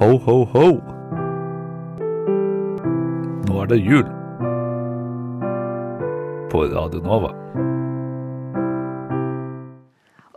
Ho, 0.00 0.16
ho, 0.18 0.44
ho. 0.44 0.68
Nå 3.46 3.62
er 3.62 3.66
det 3.72 3.80
jul. 3.84 4.04
På 6.52 6.64
Radio 6.72 7.00
Nova. 7.00 7.30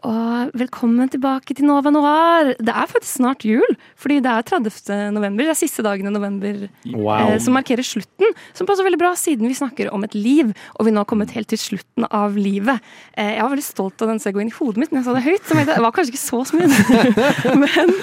Og 0.06 0.52
velkommen 0.60 1.10
tilbake 1.10 1.56
til 1.58 1.66
Nova 1.66 1.90
Noir. 1.90 2.52
Det 2.62 2.70
er 2.70 2.90
faktisk 2.92 3.16
snart 3.18 3.42
jul, 3.48 3.66
fordi 3.98 4.20
det 4.22 4.30
er 4.30 4.44
30. 4.46 5.08
november. 5.16 5.48
Det 5.48 5.54
er 5.56 5.58
siste 5.58 5.82
dagen 5.86 6.06
i 6.06 6.14
november 6.14 6.60
Wow. 6.94 7.32
eh, 7.34 7.40
som 7.42 7.56
markerer 7.58 7.82
slutten. 7.82 8.36
Som 8.54 8.68
passer 8.70 8.86
veldig 8.86 9.00
bra, 9.02 9.14
siden 9.18 9.50
vi 9.50 9.56
snakker 9.58 9.90
om 9.94 10.04
et 10.06 10.14
liv, 10.14 10.52
og 10.78 10.86
vi 10.86 10.94
nå 10.94 11.02
har 11.02 11.10
kommet 11.10 11.34
helt 11.34 11.50
til 11.50 11.58
slutten 11.58 12.06
av 12.12 12.38
livet. 12.38 12.84
Eh, 13.18 13.34
jeg 13.34 13.42
var 13.42 13.50
veldig 13.56 13.66
stolt 13.66 14.02
av 14.06 14.12
den 14.14 14.22
segwayen 14.22 14.52
i 14.52 14.58
hodet 14.60 14.84
mitt 14.84 14.94
når 14.94 15.02
jeg 15.02 15.08
sa 15.08 15.16
det 15.18 15.26
høyt. 15.26 15.48
Som 15.50 15.58
jeg 15.64 15.72
det 15.72 15.80
var 15.82 15.96
kanskje 15.98 16.14
ikke 16.14 16.22
så 16.22 16.44
smooth. 16.52 16.78
Men 17.66 17.96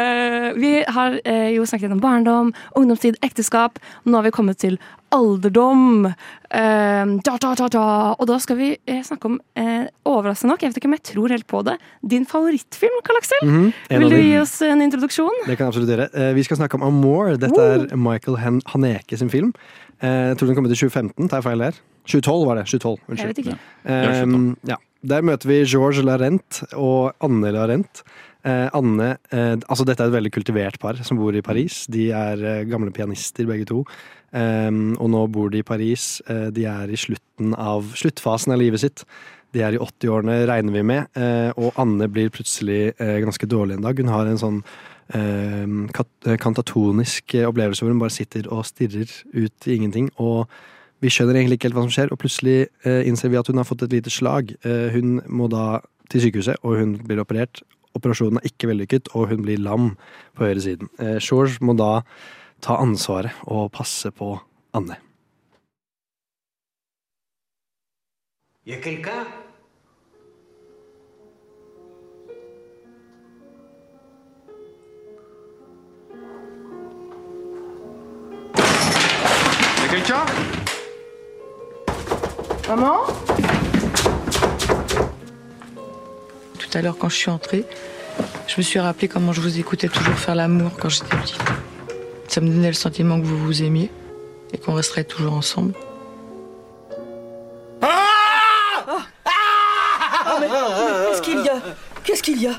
eh, 0.00 0.48
vi 0.56 0.72
har 0.88 1.20
eh, 1.24 1.50
jo 1.58 1.66
snakket 1.68 1.90
gjennom 1.90 2.00
barndom, 2.00 2.54
ungdomstid, 2.72 3.20
ekteskap. 3.26 3.76
Nå 4.08 4.16
har 4.16 4.24
vi 4.30 4.32
kommet 4.38 4.62
til 4.64 4.80
alderdom. 5.14 6.06
Eh, 6.06 7.12
da, 7.26 7.34
da, 7.42 7.52
da, 7.58 7.68
da. 7.72 7.84
Og 8.18 8.26
da 8.30 8.38
skal 8.42 8.58
vi 8.58 8.70
eh, 8.86 9.02
snakke 9.06 9.30
om, 9.30 9.38
eh, 9.58 9.86
overraskende 10.08 10.52
nok, 10.54 10.62
jeg 10.64 10.72
vet 10.72 10.80
ikke 10.80 10.90
om 10.90 10.96
jeg 10.98 11.04
tror 11.12 11.34
helt 11.34 11.46
på 11.50 11.62
det, 11.66 11.76
din 12.14 12.26
favorittfilm, 12.30 13.00
Karl 13.06 13.20
Aksel. 13.20 13.44
Mm 13.46 13.60
-hmm. 13.72 13.98
Vil 13.98 14.10
du 14.10 14.16
gi 14.16 14.38
oss 14.40 14.62
en 14.62 14.82
introduksjon? 14.82 15.44
Det 15.46 15.56
kan 15.56 15.66
jeg 15.66 15.68
absolutt 15.68 15.88
gjøre. 15.90 16.08
Eh, 16.14 16.34
Vi 16.34 16.42
skal 16.42 16.56
snakke 16.56 16.74
om 16.74 16.82
Amour. 16.82 17.36
Dette 17.36 17.60
er 17.60 17.96
Michael 17.96 18.36
Han 18.38 18.60
Haneke 18.66 19.16
sin 19.18 19.30
film. 19.30 19.52
Eh, 20.02 20.08
Jeg 20.30 20.36
tror 20.38 20.46
den 20.46 20.54
kom 20.56 20.64
ut 20.66 20.72
i 20.72 20.74
2015, 20.74 21.28
tar 21.28 21.36
jeg 21.36 21.44
feil 21.44 21.58
der? 21.58 21.72
2012 22.06 22.46
var 22.46 22.54
det. 22.56 22.64
2012, 22.66 22.98
unnskyld. 23.08 23.18
Jeg 23.18 23.28
vet 23.28 23.38
ikke. 23.38 23.58
Ja, 23.84 24.22
Um, 24.22 24.56
ja. 24.66 24.76
Der 25.06 25.22
møter 25.22 25.48
vi 25.48 25.64
Georges 25.64 26.04
Larent 26.04 26.62
og 26.74 27.14
Anne 27.22 27.50
Larent. 27.52 28.02
Eh, 28.40 28.68
Anne, 28.72 29.18
eh, 29.30 29.56
altså 29.68 29.84
Dette 29.84 30.00
er 30.00 30.08
et 30.08 30.16
veldig 30.16 30.32
kultivert 30.32 30.78
par 30.80 30.96
som 31.04 31.18
bor 31.20 31.34
i 31.36 31.44
Paris. 31.44 31.84
De 31.92 32.08
er 32.16 32.40
eh, 32.40 32.64
gamle 32.68 32.92
pianister 32.94 33.48
begge 33.48 33.68
to. 33.68 33.84
Og 34.30 35.06
nå 35.10 35.20
bor 35.34 35.48
de 35.50 35.58
i 35.58 35.66
Paris. 35.66 36.20
De 36.54 36.62
er 36.70 36.92
i 36.94 36.98
slutten 37.02 37.50
av 37.58 37.88
sluttfasen 37.98 38.52
av 38.54 38.60
livet 38.60 38.78
sitt. 38.78 39.02
De 39.50 39.64
er 39.66 39.74
i 39.74 39.80
80-årene, 39.82 40.36
regner 40.46 40.76
vi 40.76 40.84
med. 40.86 41.18
Og 41.58 41.74
Anne 41.82 42.06
blir 42.06 42.30
plutselig 42.30 42.92
ganske 42.94 43.48
dårlig 43.50 43.74
en 43.74 43.88
dag. 43.88 43.98
Hun 43.98 44.12
har 44.14 44.30
en 44.30 44.38
sånn 44.38 44.60
kantatonisk 46.44 47.34
opplevelse 47.40 47.82
hvor 47.82 47.90
hun 47.90 48.04
bare 48.04 48.14
sitter 48.14 48.46
og 48.54 48.62
stirrer 48.70 49.10
ut 49.34 49.66
i 49.66 49.80
ingenting. 49.80 50.12
Og 50.22 50.46
vi 51.02 51.10
skjønner 51.10 51.40
egentlig 51.40 51.58
ikke 51.58 51.72
helt 51.72 51.80
hva 51.80 51.86
som 51.88 51.96
skjer, 51.98 52.14
og 52.14 52.22
plutselig 52.22 52.70
innser 52.86 53.34
vi 53.34 53.42
at 53.42 53.50
hun 53.50 53.58
har 53.58 53.66
fått 53.66 53.82
et 53.88 53.98
lite 53.98 54.14
slag. 54.14 54.54
Hun 54.94 55.18
må 55.26 55.50
da 55.50 55.80
til 56.06 56.28
sykehuset, 56.28 56.62
og 56.62 56.78
hun 56.78 57.00
blir 57.02 57.18
operert. 57.26 57.64
Operasjonen 57.98 58.38
er 58.38 58.50
ikke 58.50 58.70
vellykket, 58.70 59.10
og 59.14 59.30
hun 59.32 59.42
blir 59.44 59.58
lam 59.58 59.94
på 60.38 60.46
høyre 60.46 60.62
siden. 60.62 60.90
Eh, 60.98 61.18
George 61.18 61.58
må 61.60 61.74
da 61.78 62.02
ta 62.62 62.78
ansvaret 62.80 63.34
og 63.48 63.72
passe 63.72 64.10
på 64.14 64.38
Anne. 64.74 65.00
Y 68.66 68.74
a 68.74 68.80
quelqu'un 68.80 69.26
Y 79.78 79.84
a 79.84 79.88
quelqu'un 79.88 80.26
Maman 82.68 83.59
Tout 86.70 86.78
à 86.78 86.82
l'heure, 86.82 86.96
quand 86.98 87.08
je 87.08 87.16
suis 87.16 87.30
entrée, 87.30 87.64
je 88.46 88.54
me 88.56 88.62
suis 88.62 88.78
rappelé 88.78 89.08
comment 89.08 89.32
je 89.32 89.40
vous 89.40 89.58
écoutais 89.58 89.88
toujours 89.88 90.14
faire 90.14 90.36
l'amour 90.36 90.70
quand 90.78 90.88
j'étais 90.88 91.16
petite. 91.16 91.40
Ça 92.28 92.40
me 92.40 92.46
donnait 92.48 92.68
le 92.68 92.74
sentiment 92.74 93.20
que 93.20 93.26
vous 93.26 93.38
vous 93.38 93.62
aimiez 93.64 93.90
et 94.52 94.58
qu'on 94.58 94.74
resterait 94.74 95.02
toujours 95.02 95.32
ensemble. 95.32 95.72
Ah, 97.82 99.08
Qu'est-ce 101.10 101.22
qu'il 101.22 101.40
y 101.44 101.48
a? 101.48 101.60
Qu'est-ce 102.04 102.22
qu'il 102.22 102.40
y 102.40 102.46
a? 102.46 102.54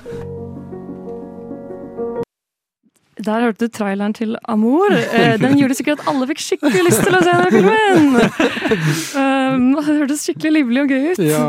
Der 3.26 3.44
hørte 3.46 3.68
du 3.68 3.72
traileren 3.76 4.14
til 4.18 4.36
Amour. 4.50 4.92
Eh, 4.94 5.38
Den 5.42 5.58
gjorde 5.60 5.76
sikkert 5.78 6.00
at 6.02 6.08
alle 6.12 6.28
fikk 6.32 6.42
skikkelig 6.42 6.84
lyst 6.88 7.04
til 7.06 7.16
å 7.18 7.22
se 7.22 7.36
den 7.38 7.52
filmen. 7.54 8.16
Um, 9.16 9.68
det 9.78 9.86
hørtes 9.88 10.24
skikkelig 10.26 10.52
livlig 10.60 10.82
og 10.86 10.92
gøy 10.94 11.08
ut. 11.12 11.22
Ja. 11.26 11.46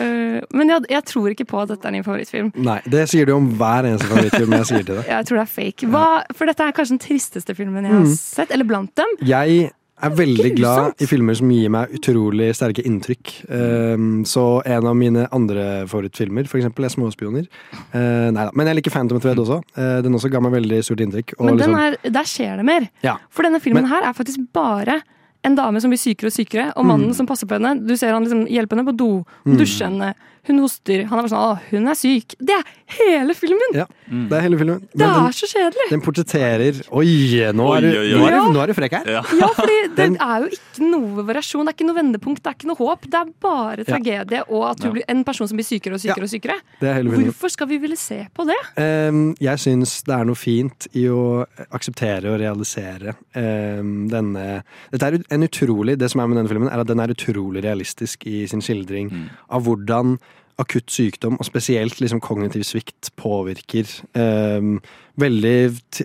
Eh, 0.00 0.40
Men 0.56 0.72
jeg, 0.72 0.86
jeg 0.94 1.04
tror 1.10 1.28
ikke 1.34 1.46
på 1.50 1.60
at 1.62 1.72
dette 1.74 1.88
er 1.90 1.96
din 1.98 2.06
favorittfilm. 2.06 2.52
Nei, 2.64 2.78
det 2.88 3.04
sier 3.12 3.28
du 3.28 3.34
om 3.36 3.50
hver 3.60 3.88
eneste 3.90 4.08
favorittfilm 4.08 4.56
jeg 4.60 4.68
sier 4.70 4.86
til 4.88 4.96
deg. 5.00 5.04
Jeg 5.12 5.28
tror 5.28 5.40
det 5.42 5.44
er 5.44 5.52
fake. 5.52 5.90
Hva, 5.92 6.06
for 6.36 6.48
dette 6.50 6.64
er 6.70 6.76
kanskje 6.76 6.96
den 6.96 7.02
tristeste 7.04 7.54
filmen 7.58 7.84
jeg 7.84 7.92
har 7.92 8.02
Mm. 8.06 8.14
sett, 8.16 8.50
eller 8.54 8.64
blant 8.68 8.94
dem. 8.98 9.10
Jeg 9.28 9.70
er 10.02 10.14
veldig 10.18 10.50
glad 10.56 11.02
i 11.02 11.06
filmer 11.06 11.36
som 11.38 11.50
gir 11.52 11.70
meg 11.72 11.92
utrolig 11.96 12.50
sterke 12.56 12.82
inntrykk. 12.88 13.32
Um, 13.48 14.24
så 14.28 14.60
en 14.66 14.86
av 14.90 14.96
mine 14.98 15.28
andre 15.32 15.86
favorittfilmer 15.90 16.48
for 16.50 16.58
eksempel, 16.58 16.84
er 16.84 16.88
'Småspioner'. 16.94 17.46
Uh, 17.94 18.30
nei 18.34 18.44
da. 18.44 18.50
Men 18.54 18.66
jeg 18.66 18.76
liker 18.76 18.90
'Phantom 18.90 19.20
Thread' 19.20 19.38
også. 19.38 19.62
Uh, 19.76 20.02
den 20.02 20.12
også 20.14 20.30
ga 20.30 20.40
meg 20.40 20.52
veldig 20.52 20.82
stort 20.84 21.00
inntrykk. 21.00 21.34
Men 21.40 21.56
den 21.56 21.70
liksom- 21.70 21.80
er, 22.04 22.10
der 22.10 22.24
skjer 22.24 22.56
det 22.56 22.64
mer. 22.64 22.88
Ja. 23.02 23.16
For 23.30 23.42
denne 23.42 23.60
filmen 23.60 23.82
Men- 23.82 23.90
her 23.90 24.02
er 24.08 24.12
faktisk 24.12 24.38
bare 24.52 25.02
en 25.44 25.56
dame 25.56 25.80
som 25.80 25.90
blir 25.90 25.98
sykere 25.98 26.26
og 26.26 26.32
sykere, 26.32 26.72
og 26.76 26.84
mannen 26.86 27.14
som 27.14 27.26
passer 27.26 27.46
på 27.46 27.58
henne. 27.58 27.84
Du 27.86 27.96
ser 27.96 28.12
han 28.12 28.22
liksom 28.24 28.46
hjelpe 28.46 28.76
henne 28.76 28.86
på 28.86 28.96
do, 28.96 29.24
Mm. 29.44 29.56
dusjer 29.58 29.88
henne, 29.90 30.14
hun 30.48 30.58
hoster. 30.58 31.04
Han 31.06 31.18
er 31.18 31.22
bare 31.22 31.30
sånn 31.30 31.42
'Å, 31.46 31.60
hun 31.70 31.86
er 31.86 31.94
syk'. 31.94 32.34
Det 32.42 32.50
er 32.56 32.64
hele 32.98 33.34
filmen! 33.38 33.76
Ja, 33.78 33.86
det 34.10 34.32
er 34.36 34.40
hele 34.42 34.58
filmen. 34.58 34.80
Det 34.90 35.06
er 35.06 35.14
den, 35.14 35.32
så 35.38 35.46
kjedelig! 35.46 35.86
den 35.92 36.00
portretterer 36.02 36.80
Oi, 36.90 37.06
nå 37.54 37.66
er 37.76 37.80
du, 37.80 37.86
Oi, 37.88 37.96
oi, 37.96 38.08
oi. 38.12 38.18
nå 38.18 38.26
er 38.26 38.30
du, 38.30 38.36
Ja. 38.36 38.48
nå 38.52 38.62
er 38.62 38.66
du 38.66 38.74
frekk 38.74 38.96
her! 38.98 39.06
Ja. 39.06 39.22
Ja, 39.38 39.48
fordi 39.54 39.76
det 39.96 40.08
er 40.18 40.42
jo 40.42 40.48
ikke 40.50 40.88
noe 40.90 41.24
variasjon, 41.28 41.64
det 41.64 41.72
er 41.72 41.76
ikke 41.78 41.86
noe 41.86 41.98
vendepunkt, 42.00 42.42
det 42.42 42.50
er 42.50 42.56
ikke 42.58 42.70
noe 42.72 42.80
håp. 42.80 43.06
Det 43.06 43.20
er 43.20 43.30
bare 43.40 43.84
tragedie 43.86 44.42
og 44.50 44.64
at 44.72 44.82
du 44.82 44.90
blir 44.90 45.04
en 45.08 45.22
person 45.24 45.46
som 45.48 45.56
blir 45.56 45.64
sykere 45.68 45.94
og 45.94 46.02
sykere 46.02 46.26
og 46.26 46.32
sykere. 46.34 46.58
Det 46.80 46.90
er 46.90 46.94
hele. 46.98 47.10
Hvorfor 47.22 47.48
skal 47.54 47.70
vi 47.70 47.78
ville 47.78 47.96
se 47.96 48.26
på 48.34 48.44
det? 48.50 48.58
Um, 48.76 49.22
jeg 49.40 49.62
syns 49.62 50.02
det 50.02 50.14
er 50.18 50.24
noe 50.26 50.34
fint 50.38 50.88
i 50.98 51.06
å 51.06 51.46
akseptere 51.70 52.34
og 52.34 52.40
realisere 52.42 53.14
um, 53.38 54.08
denne 54.10 54.62
Dette 54.90 55.06
er 55.06 55.18
en 55.30 55.42
utrolig 55.46 55.94
Det 55.98 56.10
som 56.10 56.20
er 56.20 56.26
med 56.26 56.36
denne 56.40 56.50
filmen, 56.50 56.68
er 56.68 56.80
at 56.82 56.86
den 56.90 57.00
er 57.00 57.14
utrolig 57.14 57.62
realistisk 57.64 58.26
i 58.26 58.42
sin 58.50 58.60
skildring 58.64 59.10
av 59.52 59.62
hvordan 59.64 60.18
akutt 60.62 60.90
sykdom, 60.92 61.36
og 61.40 61.48
spesielt 61.48 62.00
liksom 62.00 62.22
kognitiv 62.24 62.64
svikt, 62.68 63.12
påvirker 63.20 63.88
eh, 64.18 64.72
veldig 65.20 65.56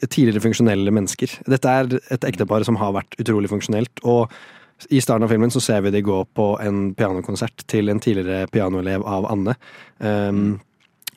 tidligere 0.10 0.44
funksjonelle 0.44 0.94
mennesker. 0.94 1.40
Dette 1.48 1.74
er 1.80 1.98
et 2.18 2.28
ektepar 2.28 2.66
som 2.68 2.80
har 2.82 2.96
vært 2.98 3.20
utrolig 3.22 3.52
funksjonelt. 3.54 4.04
og 4.04 4.32
i 4.94 5.02
starten 5.02 5.26
av 5.26 5.32
filmen 5.32 5.50
så 5.50 5.62
ser 5.64 5.82
vi 5.82 5.92
de 5.96 6.04
gå 6.06 6.20
på 6.38 6.48
en 6.62 6.92
pianokonsert 6.94 7.66
til 7.72 7.90
en 7.90 8.00
tidligere 8.04 8.46
pianoelev 8.54 9.06
av 9.10 9.26
Anne. 9.32 9.56
Um, 9.98 10.60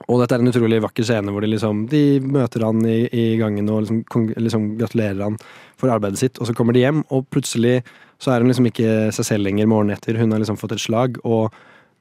og 0.09 0.23
dette 0.23 0.37
er 0.37 0.43
en 0.43 0.49
utrolig 0.49 0.81
vakker 0.81 1.05
scene 1.05 1.33
hvor 1.33 1.45
de 1.45 1.51
liksom 1.53 1.83
De 1.93 2.21
møter 2.25 2.65
han 2.65 2.81
i, 2.89 3.03
i 3.13 3.25
gangen 3.37 3.69
og 3.69 3.83
liksom, 3.85 4.31
liksom 4.41 4.71
gratulerer 4.81 5.21
han 5.27 5.37
for 5.81 5.93
arbeidet 5.93 6.23
sitt, 6.23 6.41
og 6.41 6.49
så 6.49 6.55
kommer 6.57 6.77
de 6.77 6.87
hjem, 6.87 7.05
og 7.13 7.29
plutselig 7.33 7.81
så 8.21 8.33
er 8.33 8.43
hun 8.43 8.51
liksom 8.51 8.69
ikke 8.69 9.11
seg 9.17 9.27
selv 9.29 9.47
lenger 9.47 9.69
morgenen 9.71 9.97
etter. 9.97 10.19
Hun 10.21 10.33
har 10.33 10.43
liksom 10.43 10.59
fått 10.61 10.75
et 10.77 10.83
slag, 10.83 11.17
og 11.25 11.55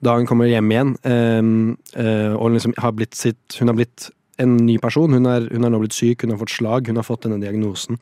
da 0.05 0.15
hun 0.15 0.27
kommer 0.29 0.47
hjem 0.47 0.69
igjen, 0.71 0.93
ehm, 1.03 1.77
eh, 1.95 2.33
og 2.35 2.53
liksom 2.55 2.73
har 2.79 2.93
blitt 2.95 3.15
sitt 3.19 3.57
Hun 3.59 3.67
har 3.67 3.75
blitt 3.75 4.09
en 4.39 4.55
ny 4.63 4.77
person. 4.79 5.11
Hun 5.11 5.25
er, 5.27 5.49
hun 5.51 5.65
er 5.67 5.69
nå 5.73 5.79
blitt 5.81 5.97
syk, 5.97 6.21
hun 6.23 6.31
har 6.31 6.39
fått 6.39 6.53
slag, 6.55 6.87
hun 6.87 6.95
har 6.95 7.03
fått 7.03 7.25
denne 7.27 7.41
diagnosen. 7.43 7.97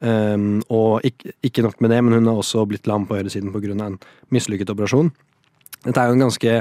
Um, 0.00 0.62
og 0.72 1.02
ikke, 1.04 1.32
ikke 1.44 1.62
nok 1.66 1.80
med 1.84 1.90
det, 1.92 1.98
men 2.04 2.14
hun 2.14 2.28
har 2.30 2.38
også 2.40 2.62
blitt 2.70 2.86
lam 2.88 3.02
på 3.08 3.18
høyresiden 3.18 3.50
pga. 3.52 3.74
en 3.84 3.98
mislykket 4.30 4.70
operasjon. 4.70 5.10
Dette 5.84 6.00
er 6.00 6.06
jo 6.08 6.14
en 6.16 6.24
ganske 6.24 6.54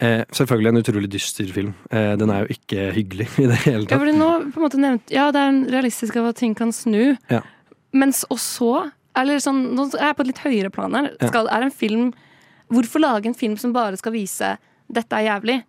eh, 0.00 0.24
Selvfølgelig 0.32 0.68
en 0.72 0.80
utrolig 0.80 1.10
dyster 1.12 1.52
film. 1.52 1.74
Eh, 1.90 2.16
den 2.16 2.30
er 2.30 2.42
jo 2.42 2.56
ikke 2.56 2.88
hyggelig 2.96 3.28
i 3.42 3.46
det 3.46 3.60
hele 3.66 3.84
Ja, 3.84 3.92
tatt. 3.92 4.00
fordi 4.00 4.16
nå 4.18 4.30
på 4.50 4.58
en 4.58 4.64
måte 4.66 4.80
nevnt, 4.82 5.10
ja, 5.14 5.30
det 5.30 5.40
er 5.40 5.52
en 5.52 5.62
realistisk 5.70 6.16
av 6.16 6.32
at 6.32 6.36
ting 6.36 6.54
kan 6.58 6.72
snu, 6.72 7.16
Ja. 7.30 7.42
mens 7.92 8.24
og 8.30 8.38
så 8.38 8.90
Eller 9.14 9.36
sånn, 9.44 9.74
nå 9.76 9.90
er 9.94 10.08
jeg 10.08 10.16
på 10.16 10.22
et 10.24 10.30
litt 10.30 10.38
høyere 10.40 10.70
plan 10.72 10.94
her. 10.96 11.10
Ja. 11.20 11.28
Skal, 11.28 11.46
er 11.52 11.66
en 11.66 11.70
film 11.70 12.14
Hvorfor 12.70 13.00
lage 13.00 13.26
en 13.26 13.34
film 13.34 13.56
som 13.58 13.72
bare 13.72 13.96
skal 13.96 14.12
vise 14.12 14.58
'dette 14.92 15.12
er 15.12 15.28
jævlig'? 15.40 15.62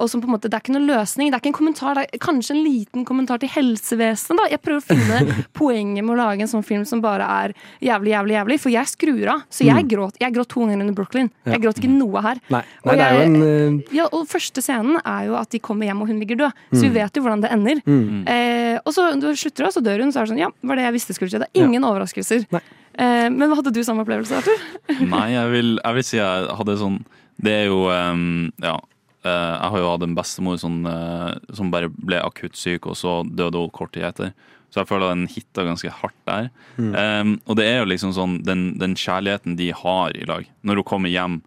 Og 0.00 0.06
som 0.08 0.20
på 0.22 0.26
en 0.28 0.34
måte, 0.38 0.42
Det 0.48 0.54
er 0.54 0.60
ikke 0.62 0.78
noen 0.78 0.86
løsning, 0.86 1.26
det 1.26 1.34
er 1.34 1.40
ikke 1.42 1.50
en 1.58 1.58
kommentar, 1.58 1.94
det 1.96 2.06
er 2.14 2.18
kanskje 2.22 2.50
en 2.54 2.62
liten 2.62 3.04
kommentar 3.04 3.40
til 3.40 3.48
helsevesenet. 3.48 4.36
da. 4.38 4.44
Jeg 4.48 4.62
prøver 4.62 4.78
å 4.78 4.86
finne 4.86 5.44
poenget 5.58 6.04
med 6.04 6.14
å 6.14 6.16
lage 6.16 6.40
en 6.40 6.46
sånn 6.46 6.62
film 6.64 6.84
som 6.86 7.00
bare 7.00 7.26
er 7.26 7.52
jævlig, 7.82 8.12
jævlig, 8.14 8.34
jævlig. 8.38 8.60
For 8.60 8.70
jeg 8.70 8.86
skrur 8.86 9.26
av. 9.28 9.42
Så 9.50 9.64
jeg 9.66 9.74
Mm. 9.74 9.88
gråt 9.90 10.14
jeg 10.20 10.32
gråt 10.34 10.46
to 10.48 10.60
ganger 10.60 10.80
under 10.86 10.92
Brooklyn. 10.94 11.30
Ja. 11.44 11.52
Jeg 11.54 11.62
gråt 11.62 11.78
ikke 11.82 11.90
noe 11.90 12.22
her. 12.22 12.38
Nei, 12.48 12.62
Og 12.84 12.92
jeg, 12.94 12.98
det 12.98 13.06
er 13.06 13.12
jo 13.18 13.22
en 13.26 13.42
eh, 13.82 13.82
Ja, 13.92 14.04
og 14.12 14.28
første 14.28 14.62
scenen 14.62 15.00
er 15.04 15.26
jo 15.26 15.34
at 15.34 15.50
de 15.50 15.58
kommer 15.58 15.84
hjem 15.86 16.00
og 16.02 16.06
hun 16.06 16.20
ligger 16.20 16.36
død. 16.36 16.52
Så 16.74 16.80
vi 16.82 16.88
Mm. 16.90 16.94
vet 16.94 17.12
jo 17.16 17.22
hvordan 17.22 17.40
det 17.42 17.50
ender. 17.50 17.82
Mm. 17.84 18.28
Eh, 18.28 18.78
og 18.86 18.92
så 18.94 19.18
du 19.20 19.26
slutter 19.34 19.64
det, 19.66 19.74
så 19.74 19.82
dør 19.82 19.98
hun. 19.98 20.12
Så 20.12 20.20
er 20.20 20.26
det 20.26 20.30
sånn, 20.30 20.38
ja, 20.38 20.48
var 20.62 20.76
det 20.76 20.84
jeg 20.84 20.94
visste 20.94 21.12
skulle 21.14 21.30
skje. 21.30 21.40
Det 21.40 21.48
er 21.56 21.64
ingen 21.66 21.82
overraskelser. 21.82 22.46
Eh, 22.52 22.60
men 22.98 23.54
hadde 23.54 23.72
du 23.74 23.80
samme 23.86 24.02
opplevelse, 24.04 24.40
Arthur? 24.40 24.62
Nei, 25.14 25.28
jeg 25.34 25.50
vil, 25.54 25.72
jeg 25.78 25.98
vil 25.98 26.06
si 26.06 26.18
jeg 26.18 26.48
hadde 26.58 26.78
sånn 26.80 27.00
Det 27.38 27.52
er 27.54 27.66
jo 27.68 27.84
ehm, 27.94 28.50
Ja. 28.64 28.76
eh, 29.22 29.54
jeg 29.54 29.70
har 29.74 29.78
jo 29.78 29.90
hatt 29.92 30.06
en 30.06 30.16
bestemor 30.18 30.58
sånn, 30.58 30.80
eh, 30.90 31.54
som 31.54 31.70
bare 31.70 31.90
ble 31.90 32.18
akutt 32.24 32.56
syk, 32.58 32.86
og 32.90 32.96
så 32.98 33.20
døde 33.28 33.60
hun 33.62 33.70
kort 33.70 33.92
tid 33.94 34.08
etter. 34.08 34.32
Så 34.68 34.82
jeg 34.82 34.88
føler 34.90 35.08
at 35.08 35.16
den 35.16 35.28
hitta 35.32 35.64
ganske 35.64 35.90
hardt 36.00 36.18
der. 36.28 36.50
Mm. 36.76 36.90
Um, 36.92 37.30
og 37.48 37.56
det 37.56 37.64
er 37.70 37.78
jo 37.78 37.86
liksom 37.88 38.10
sånn 38.12 38.34
den, 38.44 38.66
den 38.78 38.92
kjærligheten 38.98 39.56
de 39.56 39.70
har 39.72 40.12
i 40.12 40.26
lag. 40.28 40.44
Når 40.60 40.82
hun 40.82 40.88
kommer 40.90 41.08
hjem 41.08 41.38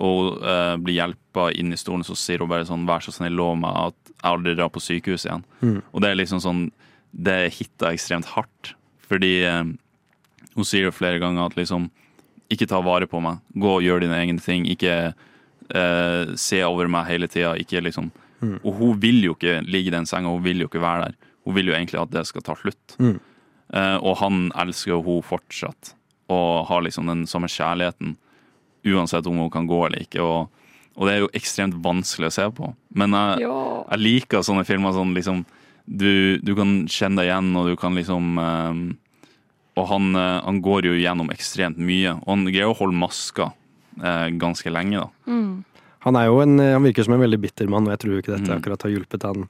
og 0.00 0.38
uh, 0.44 0.76
blir 0.80 0.94
hjelpa 1.00 1.48
inn 1.58 1.74
i 1.74 1.80
stolen, 1.80 2.04
så 2.06 2.14
sier 2.16 2.38
hun 2.40 2.48
bare 2.52 2.68
sånn 2.68 2.86
'vær 2.86 3.02
så 3.04 3.12
snill, 3.12 3.34
lov 3.36 3.56
meg 3.58 3.74
at 3.90 3.98
jeg 4.12 4.30
aldri 4.30 4.54
drar 4.54 4.70
på 4.70 4.80
sykehus 4.84 5.26
igjen'. 5.26 5.42
Mm. 5.60 5.82
Og 5.92 6.00
det 6.00 6.10
er 6.10 6.20
liksom 6.20 6.40
sånn 6.40 6.62
Det 7.10 7.50
hitta 7.56 7.90
ekstremt 7.90 8.24
hardt. 8.36 8.74
Fordi 9.10 9.42
eh, 9.42 9.64
hun 10.56 10.66
sier 10.66 10.88
jo 10.88 10.94
flere 10.94 11.20
ganger 11.22 11.46
at 11.48 11.58
liksom 11.58 11.88
ikke 12.50 12.66
ta 12.70 12.80
vare 12.82 13.06
på 13.06 13.20
meg. 13.22 13.38
Gå 13.54 13.76
og 13.76 13.84
gjør 13.84 14.02
dine 14.02 14.16
egne 14.18 14.42
ting. 14.42 14.64
Ikke 14.66 15.12
eh, 15.12 16.32
se 16.40 16.64
over 16.66 16.90
meg 16.90 17.06
hele 17.10 17.30
tida. 17.30 17.54
Ikke 17.60 17.82
liksom 17.84 18.10
Mm. 18.40 18.58
Og 18.64 18.76
hun 18.78 19.00
vil 19.00 19.20
jo 19.24 19.34
ikke 19.36 19.60
ligge 19.68 19.90
i 19.90 19.94
den 19.94 20.08
senga, 20.08 20.32
hun 20.32 20.44
vil 20.44 20.62
jo 20.62 20.70
ikke 20.70 20.82
være 20.82 21.08
der. 21.08 21.18
Hun 21.44 21.56
vil 21.56 21.70
jo 21.70 21.76
egentlig 21.76 22.00
at 22.00 22.12
det 22.14 22.26
skal 22.28 22.44
ta 22.44 22.56
slutt. 22.58 22.96
Mm. 23.00 23.18
Eh, 23.74 23.96
og 23.98 24.16
han 24.22 24.48
elsker 24.58 24.94
jo 24.94 25.02
hun 25.06 25.26
fortsatt, 25.26 25.94
og 26.32 26.66
har 26.70 26.84
liksom 26.86 27.10
den 27.10 27.26
samme 27.30 27.50
kjærligheten. 27.50 28.16
Uansett 28.88 29.28
om 29.28 29.42
hun 29.42 29.52
kan 29.52 29.68
gå 29.68 29.82
eller 29.86 30.00
ikke. 30.00 30.24
Og, 30.24 30.48
og 30.96 31.06
det 31.06 31.14
er 31.14 31.24
jo 31.24 31.32
ekstremt 31.36 31.76
vanskelig 31.84 32.30
å 32.30 32.36
se 32.38 32.48
på. 32.56 32.72
Men 32.96 33.16
jeg, 33.16 33.44
jeg 33.44 34.00
liker 34.00 34.46
sånne 34.46 34.64
filmer 34.68 34.96
sånn 34.96 35.12
liksom 35.16 35.44
du, 35.90 36.38
du 36.40 36.54
kan 36.54 36.84
kjenne 36.88 37.18
deg 37.18 37.28
igjen, 37.28 37.54
og 37.58 37.68
du 37.68 37.76
kan 37.80 37.96
liksom 37.98 38.40
eh, 38.40 38.82
Og 39.80 39.88
han, 39.90 40.10
eh, 40.20 40.36
han 40.44 40.60
går 40.64 40.90
jo 40.90 40.94
gjennom 41.00 41.32
ekstremt 41.32 41.80
mye, 41.80 42.14
og 42.20 42.28
han 42.34 42.46
greier 42.50 42.70
å 42.72 42.76
holde 42.78 42.98
maska 43.00 43.50
eh, 44.02 44.28
ganske 44.40 44.70
lenge, 44.72 45.00
da. 45.02 45.08
Mm. 45.32 45.64
Han 46.06 46.16
er 46.16 46.30
jo 46.30 46.38
en, 46.40 46.56
han 46.62 46.84
virker 46.86 47.04
som 47.04 47.12
en 47.16 47.20
veldig 47.20 47.38
bitter 47.42 47.68
mann, 47.68 47.84
og 47.88 47.92
jeg 47.96 48.00
tror 48.06 48.18
ikke 48.22 48.32
dette 48.36 48.48
Mm. 48.48 48.56
akkurat 48.60 48.82
har 48.86 48.92
hjulpet 48.94 49.26
han 49.28 49.46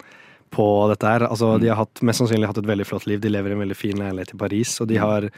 på 0.51 0.65
dette 0.91 1.07
her. 1.07 1.23
Altså, 1.29 1.53
De 1.63 1.69
har 1.71 1.77
hatt, 1.79 2.01
mest 2.03 2.19
sannsynlig 2.19 2.49
hatt 2.51 2.59
et 2.59 2.67
veldig 2.67 2.87
flott 2.89 3.07
liv. 3.07 3.21
De 3.23 3.31
lever 3.31 3.53
i 3.53 3.55
en 3.55 3.61
veldig 3.63 3.77
fin 3.79 3.95
leilighet 4.01 4.35
i 4.35 4.39
Paris, 4.41 4.73
og 4.83 4.89
de 4.91 4.97
har 4.99 5.29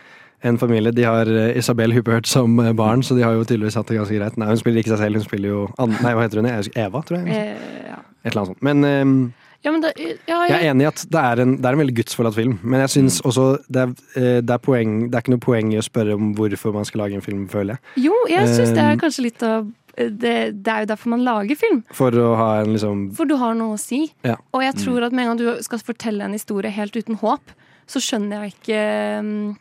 en 0.43 0.57
familie. 0.59 0.91
De 0.97 1.05
har 1.05 1.29
eh, 1.29 1.59
Isabel 1.61 1.93
Huppert 1.93 2.27
som 2.27 2.57
eh, 2.61 2.73
barn, 2.73 3.03
så 3.05 3.15
de 3.15 3.23
har 3.27 3.37
jo 3.37 3.45
tydeligvis 3.45 3.77
hatt 3.77 3.93
det 3.93 3.99
ganske 4.01 4.17
greit. 4.17 4.39
Nei, 4.41 4.49
hun 4.49 4.57
spiller 4.63 4.81
ikke 4.81 4.95
seg 4.97 5.03
selv, 5.05 5.21
hun 5.21 5.27
spiller 5.29 5.53
jo 5.53 5.61
Nei, 6.01 6.15
hva 6.17 6.25
heter 6.25 6.41
hun? 6.41 6.49
Eva, 6.87 7.03
tror 7.05 7.21
jeg. 7.21 7.29
Eh, 7.29 7.91
ja. 7.93 8.01
Et 8.25 8.33
eller 8.33 8.41
annet 8.41 8.55
sånt. 8.55 8.63
Men 8.65 8.85
ehm, 8.89 9.15
ja, 9.63 9.71
men 9.71 9.83
det, 9.85 9.93
ja, 10.27 10.41
jeg 10.49 10.57
er 10.57 10.69
enig 10.73 10.87
i 10.87 10.89
at 10.91 11.05
det 11.07 11.21
er 11.23 11.43
en, 11.45 11.53
det 11.61 11.69
er 11.69 11.77
en 11.77 11.83
veldig 11.83 11.95
gudsforlatt 12.01 12.35
film, 12.35 12.57
men 12.63 12.83
jeg 12.83 12.95
syns 12.97 13.21
også 13.23 13.45
det 13.69 13.85
er, 13.85 13.93
eh, 14.19 14.41
det, 14.43 14.57
er 14.57 14.63
poeng, 14.63 14.97
det 15.07 15.15
er 15.15 15.25
ikke 15.25 15.35
noe 15.37 15.45
poeng 15.45 15.71
i 15.75 15.79
å 15.79 15.85
spørre 15.87 16.17
om 16.19 16.33
hvorfor 16.39 16.75
man 16.75 16.89
skal 16.89 17.05
lage 17.05 17.19
en 17.19 17.25
film, 17.25 17.45
føler 17.53 17.77
jeg. 17.77 18.09
Jo, 18.09 18.17
jeg 18.31 18.51
syns 18.51 18.75
det 18.75 18.83
er 18.83 18.93
Um, 18.93 19.01
kanskje 19.01 19.25
litt 19.25 19.43
av 19.47 19.71
det, 19.97 20.35
det 20.65 20.73
er 20.73 20.85
jo 20.85 20.89
derfor 20.91 21.13
man 21.13 21.25
lager 21.25 21.59
film. 21.59 21.83
For 21.95 22.15
å 22.17 22.33
ha 22.39 22.49
en 22.63 22.73
liksom 22.75 23.05
For 23.17 23.29
du 23.29 23.37
har 23.41 23.55
noe 23.59 23.77
å 23.77 23.81
si. 23.81 24.07
Ja. 24.25 24.39
Og 24.57 24.65
jeg 24.65 24.77
tror 24.81 25.07
at 25.07 25.15
med 25.15 25.27
en 25.27 25.33
gang 25.33 25.41
du 25.41 25.65
skal 25.65 25.83
fortelle 25.85 26.25
en 26.25 26.37
historie 26.37 26.73
helt 26.73 26.97
uten 26.97 27.19
håp, 27.21 27.53
så 27.91 28.01
skjønner 28.03 28.47
jeg 28.47 28.55
ikke 28.55 28.81
um, 29.21 29.53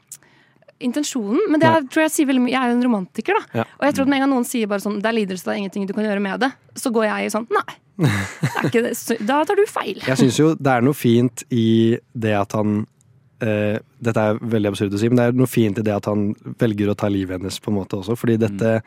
intensjonen. 0.81 1.43
Men 1.51 1.61
det 1.61 1.69
er, 1.69 1.85
tror 1.91 2.05
jeg 2.05 2.15
sier 2.15 2.29
veldig 2.29 2.45
mye. 2.45 2.53
Jeg 2.53 2.61
er 2.61 2.71
jo 2.71 2.77
en 2.79 2.85
romantiker, 2.87 3.37
da. 3.37 3.61
Ja. 3.61 3.67
Og 3.79 3.87
jeg 3.87 3.97
tror 3.97 4.07
at 4.07 4.13
med 4.13 4.21
en 4.21 4.25
gang 4.25 4.33
noen 4.33 4.47
sier 4.47 4.71
bare 4.71 4.83
sånn 4.83 4.99
Det 5.03 5.11
er 5.11 5.17
lidelse, 5.19 5.45
det 5.47 5.53
er 5.53 5.61
ingenting 5.63 5.87
du 5.89 5.95
kan 5.97 6.07
gjøre 6.07 6.23
med 6.23 6.45
det. 6.45 6.51
Så 6.79 6.93
går 6.95 7.09
jeg 7.09 7.27
i 7.27 7.33
sånn 7.33 7.49
Nei. 7.51 7.80
Det 8.01 8.49
er 8.49 8.67
ikke 8.69 8.83
det. 8.87 8.95
Da 9.27 9.41
tar 9.47 9.59
du 9.59 9.63
feil. 9.69 10.01
Jeg 10.07 10.19
syns 10.19 10.39
jo 10.39 10.51
det 10.57 10.73
er 10.73 10.85
noe 10.85 10.97
fint 10.97 11.45
i 11.53 11.97
det 12.13 12.33
at 12.37 12.55
han 12.57 12.81
eh, 13.45 13.77
Dette 14.01 14.25
er 14.31 14.41
veldig 14.41 14.71
absurd 14.71 14.97
å 14.97 15.01
si, 15.01 15.09
men 15.11 15.21
det 15.21 15.29
er 15.29 15.37
noe 15.37 15.49
fint 15.49 15.77
i 15.77 15.85
det 15.85 15.93
at 15.93 16.09
han 16.09 16.31
velger 16.61 16.91
å 16.91 16.97
ta 16.97 17.09
livet 17.11 17.37
hennes, 17.37 17.59
på 17.61 17.69
en 17.71 17.77
måte 17.77 17.99
også. 17.99 18.17
Fordi 18.17 18.39
dette 18.41 18.79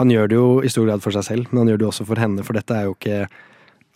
Han 0.00 0.08
gjør 0.08 0.28
det 0.30 0.36
jo 0.38 0.44
i 0.64 0.70
stor 0.72 0.86
grad 0.86 1.02
for 1.04 1.12
seg 1.12 1.26
selv, 1.26 1.48
men 1.50 1.64
han 1.64 1.72
gjør 1.72 1.80
det 1.80 1.84
jo 1.84 1.88
også 1.90 2.04
for 2.08 2.22
henne, 2.22 2.44
for 2.46 2.56
dette 2.56 2.72
er 2.72 2.86
jo 2.86 2.94
ikke 2.94 3.24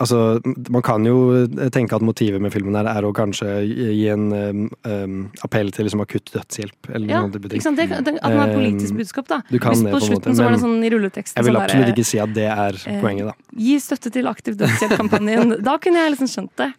Altså, 0.02 0.40
Man 0.74 0.82
kan 0.82 1.04
jo 1.06 1.46
tenke 1.70 1.94
at 1.94 2.02
motivet 2.02 2.42
med 2.42 2.50
filmen 2.50 2.74
her 2.74 2.88
er 2.90 3.06
å 3.06 3.12
kanskje 3.14 3.50
gi 3.68 4.08
en 4.10 4.24
um, 4.32 4.64
um, 4.90 5.20
appell 5.46 5.70
til 5.74 5.86
liksom 5.86 6.02
akutt 6.02 6.32
dødshjelp. 6.34 6.88
Eller 6.90 7.12
Ja, 7.12 7.20
noe 7.22 7.38
ikke 7.38 7.62
sant? 7.62 7.78
Det, 7.78 7.86
det, 7.92 8.00
at 8.00 8.08
den 8.08 8.18
har 8.40 8.50
politisk 8.50 8.98
budskap, 8.98 9.28
da. 9.30 9.38
Du 9.50 9.60
kan 9.62 9.76
Hvis 9.76 9.84
det, 9.86 9.92
på 9.94 10.00
på 10.00 10.08
slutten 10.08 10.32
måte, 10.32 10.36
så 10.40 10.48
var 10.48 10.56
det 10.56 10.62
sånn 10.64 10.82
i 10.82 10.90
rulleteksten 10.96 11.38
Jeg 11.38 11.46
vil 11.46 11.60
absolutt 11.60 11.92
ikke 11.94 12.06
si 12.10 12.20
at 12.24 12.34
det 12.34 12.48
er 12.50 12.80
eh, 12.80 12.98
poenget, 13.04 13.30
da. 13.30 13.54
Gi 13.68 13.78
støtte 13.86 14.12
til 14.18 14.30
aktiv 14.32 14.58
dødshjelp-kampanjen. 14.64 15.56
da 15.68 15.76
kunne 15.78 16.02
jeg 16.02 16.16
liksom 16.16 16.32
skjønt 16.34 16.54
det. 16.64 16.70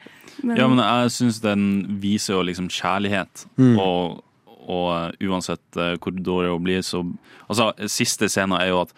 Men, 0.43 0.57
Ja, 0.59 0.67
men 0.67 0.83
jeg 0.83 1.15
syns 1.15 1.39
den 1.43 1.65
viser 2.03 2.35
jo 2.35 2.43
liksom 2.51 2.67
kjærlighet, 2.67 3.45
Mm. 3.55 3.79
og, 3.79 4.19
og 4.67 4.87
eh, 4.91 5.29
uansett 5.29 5.79
uh, 5.79 5.95
hvor 6.01 6.11
dårlig 6.19 6.51
det 6.51 6.63
blir, 6.67 6.83
så 6.83 7.05
Altså, 7.45 7.71
siste 7.87 8.27
scenen 8.27 8.57
er 8.59 8.71
jo 8.73 8.79
at 8.81 8.91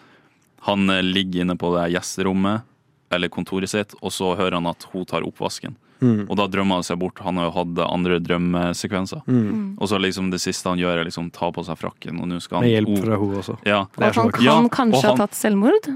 han 0.66 0.88
eh, 0.90 1.02
ligger 1.04 1.44
inne 1.44 1.54
på 1.60 1.70
det 1.76 1.90
gjesterommet, 1.94 2.64
eller 3.10 3.28
kontoret 3.28 3.68
sitt, 3.68 3.94
og 4.02 4.10
så 4.12 4.34
hører 4.36 4.54
han 4.58 4.66
at 4.66 4.84
hun 4.92 5.04
tar 5.08 5.22
oppvasken. 5.22 5.76
Mm. 6.00 6.26
Og 6.30 6.36
da 6.36 6.46
drømmer 6.46 6.78
han 6.78 6.82
seg 6.86 6.98
bort. 7.00 7.18
Han 7.26 7.36
har 7.40 7.48
jo 7.48 7.54
hatt 7.56 7.78
andre 7.90 8.20
drømmesekvenser. 8.22 9.22
Mm. 9.26 9.76
Og 9.80 9.88
så 9.90 9.98
liksom 9.98 10.30
det 10.30 10.38
siste 10.40 10.68
han 10.70 10.78
gjør, 10.78 11.00
er 11.00 11.08
liksom 11.08 11.30
ta 11.34 11.50
på 11.50 11.64
seg 11.66 11.78
frakken, 11.80 12.20
og 12.22 12.28
nå 12.30 12.38
skal 12.40 12.60
han 12.60 12.68
Med 12.68 12.74
hjelp 12.76 13.00
fra 13.02 13.16
henne 13.18 13.40
også. 13.42 13.56
Ja. 13.66 13.80
Og 13.96 14.04
at 14.06 14.14
han 14.20 14.30
kan 14.36 14.68
kanskje 14.70 15.02
ha 15.08 15.16
tatt 15.24 15.34
selvmord. 15.34 15.88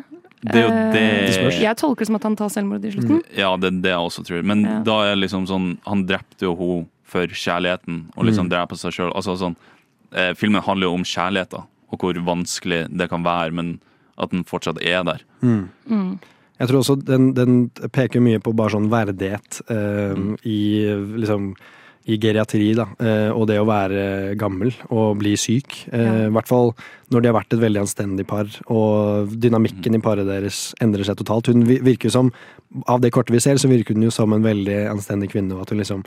Det 0.43 0.57
er 0.59 0.63
jo 0.67 0.73
Eh, 0.75 0.93
det- 0.93 1.61
Jeg 1.63 1.77
tolker 1.77 2.01
det 2.01 2.07
som 2.09 2.17
at 2.17 2.23
han 2.25 2.35
tar 2.37 2.49
selvmord 2.49 2.85
i 2.85 2.91
slutten. 2.91 3.23
Ja, 3.37 3.57
det 3.57 3.67
er 3.69 3.81
det 3.81 3.91
jeg 3.91 3.99
også 3.99 4.25
tror. 4.27 4.43
Men 4.43 4.65
Ja. 4.65 4.81
da 4.83 5.13
er 5.13 5.15
liksom 5.17 5.47
sånn 5.47 5.79
Han 5.87 6.05
drepte 6.07 6.41
jo 6.43 6.57
henne 6.57 6.87
for 7.05 7.27
kjærligheten, 7.27 8.07
og 8.17 8.25
liksom 8.25 8.47
Mm. 8.47 8.51
dreper 8.51 8.75
seg 8.77 8.91
sjøl. 8.93 9.13
Altså 9.15 9.37
sånn 9.39 9.55
eh, 10.13 10.33
Filmen 10.35 10.63
handler 10.63 10.87
jo 10.89 10.95
om 10.95 11.05
kjærligheten, 11.05 11.63
og 11.93 11.99
hvor 11.99 12.13
vanskelig 12.15 12.89
det 12.97 13.09
kan 13.09 13.23
være, 13.23 13.53
men 13.53 13.81
at 14.19 14.31
den 14.31 14.43
fortsatt 14.45 14.83
er 14.85 15.05
der. 15.05 15.21
Mm. 15.43 16.19
Jeg 16.63 16.71
tror 16.71 16.83
også 16.85 16.95
den, 17.03 17.33
den 17.35 17.57
peker 17.91 18.23
mye 18.23 18.39
på 18.43 18.55
bare 18.55 18.77
sånn 18.77 18.91
verdighet 18.93 19.63
eh, 19.67 20.13
Mm. 20.15 20.35
i 20.47 20.61
liksom 21.19 21.55
i 22.11 22.17
geriatri, 22.19 22.73
da, 22.75 22.89
eh, 22.99 23.31
og 23.31 23.47
det 23.47 23.61
å 23.63 23.67
være 23.69 24.35
gammel 24.39 24.73
og 24.91 25.21
bli 25.21 25.37
syk. 25.39 25.85
Eh, 25.95 26.27
I 26.27 26.33
hvert 26.35 26.49
fall 26.51 26.73
når 27.13 27.23
de 27.23 27.31
har 27.31 27.37
vært 27.37 27.55
et 27.57 27.63
veldig 27.63 27.83
anstendig 27.85 28.27
par, 28.29 28.49
og 28.73 29.33
dynamikken 29.43 29.99
i 29.99 30.03
paret 30.03 30.29
deres 30.29 30.73
endrer 30.83 31.07
seg 31.07 31.19
totalt. 31.21 31.51
Hun 31.53 31.65
virker 31.69 32.13
som, 32.13 32.31
av 32.89 33.03
det 33.05 33.13
kortet 33.15 33.35
vi 33.37 33.43
ser, 33.45 33.61
så 33.61 33.71
virker 33.71 33.97
hun 33.97 34.07
jo 34.07 34.13
som 34.15 34.33
en 34.33 34.45
veldig 34.45 34.79
anstendig 34.93 35.31
kvinne. 35.33 35.55
Og 35.57 35.65
at 35.67 35.73
hun 35.75 35.83
liksom 35.83 36.05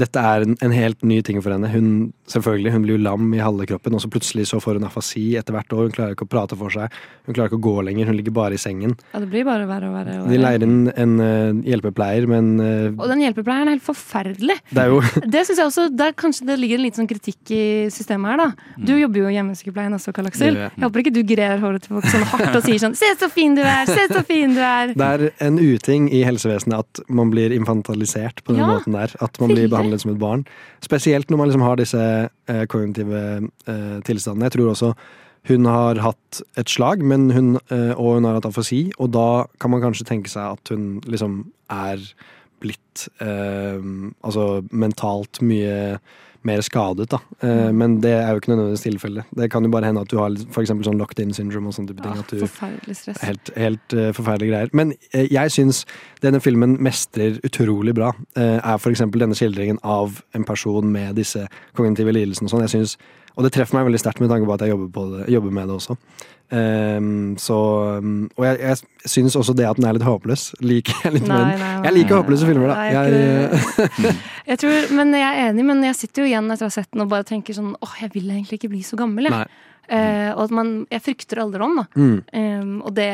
Dette 0.00 0.20
er 0.20 0.44
en, 0.44 0.54
en 0.62 0.72
helt 0.74 1.02
ny 1.06 1.20
ting 1.24 1.38
for 1.42 1.54
henne. 1.54 1.68
Hun 1.72 2.12
selvfølgelig, 2.30 2.72
hun 2.74 2.84
blir 2.84 2.96
jo 2.96 3.02
lam 3.04 3.30
i 3.34 3.42
halve 3.42 3.66
kroppen, 3.68 3.96
og 3.96 4.02
så 4.02 4.10
plutselig 4.12 4.46
så 4.50 4.60
får 4.62 4.78
hun 4.78 4.86
afasi 4.88 5.24
etter 5.38 5.56
hvert 5.56 5.72
år. 5.72 5.88
Hun 5.88 5.96
klarer 5.96 6.16
ikke 6.16 6.26
å 6.28 6.30
prate 6.30 6.58
for 6.58 6.72
seg. 6.72 6.92
Hun 7.26 7.36
klarer 7.36 7.50
ikke 7.50 7.60
å 7.60 7.64
gå 7.66 7.74
lenger. 7.88 8.10
Hun 8.10 8.18
ligger 8.18 8.34
bare 8.36 8.56
i 8.58 8.60
sengen. 8.60 8.94
Ja, 9.12 9.22
det 9.22 9.30
blir 9.32 9.46
bare 9.48 9.66
verre 9.68 9.90
og 9.90 9.96
verre. 9.96 10.18
De 10.30 10.40
leier 10.40 10.66
inn 10.66 10.76
en 10.92 11.16
eh, 11.22 11.62
hjelpepleier, 11.72 12.28
men 12.30 12.52
eh, 12.62 12.88
Og 12.92 13.08
den 13.10 13.24
hjelpepleieren 13.24 13.70
er 13.70 13.78
helt 13.78 13.86
forferdelig. 13.86 14.58
det 14.70 14.84
er 14.84 14.92
jo 14.92 15.00
Det 15.36 15.44
synes 15.48 15.60
jeg 15.60 15.70
også, 15.70 15.88
der 15.96 16.14
Kanskje 16.16 16.46
det 16.48 16.56
ligger 16.60 16.80
en 16.80 16.86
liten 16.86 17.02
sånn 17.02 17.10
kritikk 17.10 17.50
i 17.52 17.64
systemet 17.92 18.32
her. 18.34 18.42
da 18.44 18.84
Du 18.88 18.94
jobber 18.96 19.24
jo 19.24 19.30
i 19.32 19.36
hjemmesykepleien 19.36 19.96
også, 19.96 20.14
Karl 20.16 20.30
Aksel. 20.36 20.58
Jeg. 20.62 20.72
Håper 20.84 21.02
ikke 21.02 21.12
du 21.16 21.20
grer 21.26 21.58
håret 21.64 21.84
til 21.86 21.96
folk 21.96 22.08
sånn 22.12 22.26
hardt 22.30 22.54
og 22.60 22.62
sier 22.66 22.80
sånn 22.84 22.96
'Se 22.96 23.10
så 23.18 23.30
fin 23.32 23.56
du 23.56 23.62
er! 23.64 23.90
Se 23.90 24.06
så 24.12 24.22
fin 24.26 24.54
du 24.54 24.60
er!' 24.60 24.94
Det 24.94 25.08
er 25.08 25.32
en 25.48 25.58
uting 25.58 26.08
i 26.12 26.22
helsevesenet 26.28 26.78
at 26.78 27.00
man 27.08 27.30
blir 27.30 27.52
infantalisert 27.56 28.42
på 28.44 28.54
den 28.54 28.62
Ja, 28.62 28.70
måten 28.76 28.92
der. 28.92 29.12
At 29.20 29.40
man 29.40 29.50
blir 29.50 29.68
behandlet 29.68 30.00
som 30.04 30.12
et 30.12 30.18
barn. 30.18 30.46
Spesielt 30.84 31.30
når 31.30 31.38
man 31.38 31.48
liksom 31.48 31.66
har 31.66 31.76
disse 31.76 32.30
eh, 32.48 32.66
kognitive 32.66 33.48
eh, 33.66 34.00
tilstandene. 34.06 34.50
Jeg 34.50 34.58
tror 34.58 34.72
også 34.72 34.94
hun 35.46 35.64
har 35.64 35.94
hatt 36.02 36.40
et 36.58 36.68
slag, 36.68 37.02
men 37.02 37.30
hun, 37.30 37.56
eh, 37.70 37.92
og 37.94 38.16
hun 38.18 38.24
har 38.24 38.34
hatt 38.40 38.48
afasi, 38.48 38.90
og 38.98 39.12
da 39.14 39.46
kan 39.60 39.70
man 39.70 39.80
kanskje 39.80 40.06
tenke 40.08 40.28
seg 40.32 40.56
at 40.58 40.72
hun 40.74 41.00
liksom 41.06 41.52
er 41.70 42.02
blitt 42.62 43.08
eh, 43.20 43.78
altså 44.24 44.64
mentalt 44.72 45.40
mye 45.44 45.98
mer 46.46 46.62
skadet, 46.64 47.08
da. 47.12 47.20
Eh, 47.44 47.70
men 47.74 47.98
det 48.04 48.12
er 48.14 48.30
jo 48.30 48.40
ikke 48.40 48.52
nødvendigvis 48.52 48.84
tilfellet. 48.86 49.32
Det 49.36 49.50
kan 49.52 49.66
jo 49.66 49.70
bare 49.72 49.90
hende 49.90 50.02
at 50.06 50.12
du 50.12 50.16
har 50.20 50.32
eksempel 50.62 50.86
sånn 50.86 51.00
locked 51.00 51.20
in 51.22 51.34
syndrome 51.36 51.70
og 51.70 51.76
sånne 51.76 51.92
type 51.92 52.04
ting. 52.04 52.22
At 52.22 52.32
du, 52.32 52.40
Forferdelig 52.44 52.96
stress. 53.00 53.22
Helt, 53.26 53.52
helt 53.56 53.96
uh, 53.96 54.08
forferdelige 54.16 54.52
greier. 54.52 54.72
Men 54.76 54.94
eh, 55.12 55.28
jeg 55.32 55.54
syns 55.54 55.84
denne 56.24 56.40
filmen 56.44 56.78
mestrer 56.82 57.40
utrolig 57.46 57.96
bra. 57.96 58.12
eh, 58.38 58.58
er 58.62 58.82
eksempel 58.94 59.22
denne 59.22 59.36
skildringen 59.38 59.80
av 59.84 60.20
en 60.36 60.46
person 60.48 60.86
med 60.92 61.16
disse 61.18 61.46
kognitive 61.76 62.14
lidelsene 62.14 62.48
og 62.50 62.54
sånn. 62.54 62.66
Jeg 62.66 62.74
synes, 62.76 62.96
og 63.36 63.44
det 63.44 63.52
treffer 63.52 63.76
meg 63.78 63.84
veldig 63.90 64.00
sterkt 64.00 64.20
med 64.24 64.30
tanke 64.32 64.46
på 64.48 64.54
at 64.56 64.64
jeg 64.64 64.72
jobber, 64.72 64.88
på 64.96 65.04
det, 65.12 65.28
jobber 65.34 65.50
med 65.52 65.68
det 65.68 65.76
også. 65.76 65.96
Um, 66.46 67.34
så 67.42 67.56
um, 67.98 68.28
Og 68.38 68.44
jeg, 68.46 68.58
jeg 68.62 69.10
syns 69.10 69.34
også 69.34 69.50
det 69.58 69.64
at 69.66 69.80
den 69.80 69.86
er 69.88 69.96
litt 69.96 70.04
håpløs, 70.06 70.44
liker 70.62 70.94
jeg 71.02 71.16
litt 71.16 71.24
Nei, 71.26 71.40
med 71.42 71.58
den. 71.58 71.86
Jeg 71.88 71.94
liker 71.96 72.20
håpløse 72.20 72.46
filmer, 72.46 72.70
da. 72.70 72.76
Nei, 72.76 72.92
Jeg, 72.94 73.72
jeg 74.06 74.14
Jeg 74.52 74.60
tror, 74.62 74.92
men 75.00 75.10
jeg 75.18 75.26
er 75.26 75.48
enig, 75.50 75.64
men 75.66 75.82
jeg 75.88 75.96
sitter 75.98 76.22
jo 76.22 76.28
igjen 76.30 76.50
etter 76.54 76.68
å 76.68 76.70
ha 76.70 76.76
sett 76.76 76.90
den 76.94 77.02
og 77.02 77.10
bare 77.10 77.26
tenker 77.26 77.56
sånn 77.56 77.72
åh, 77.82 77.96
jeg 78.00 78.12
vil 78.14 78.30
egentlig 78.30 78.60
ikke 78.60 78.70
bli 78.76 78.84
så 78.86 78.98
gammel, 79.00 79.26
jeg. 79.26 79.48
Eh, 79.90 80.30
og 80.36 80.44
at 80.46 80.54
man, 80.54 80.70
jeg 80.90 81.02
frykter 81.02 81.42
alderdom, 81.42 81.76
da. 81.82 81.84
Mm. 81.98 82.14
Um, 82.30 82.70
og 82.86 82.94
det 82.96 83.08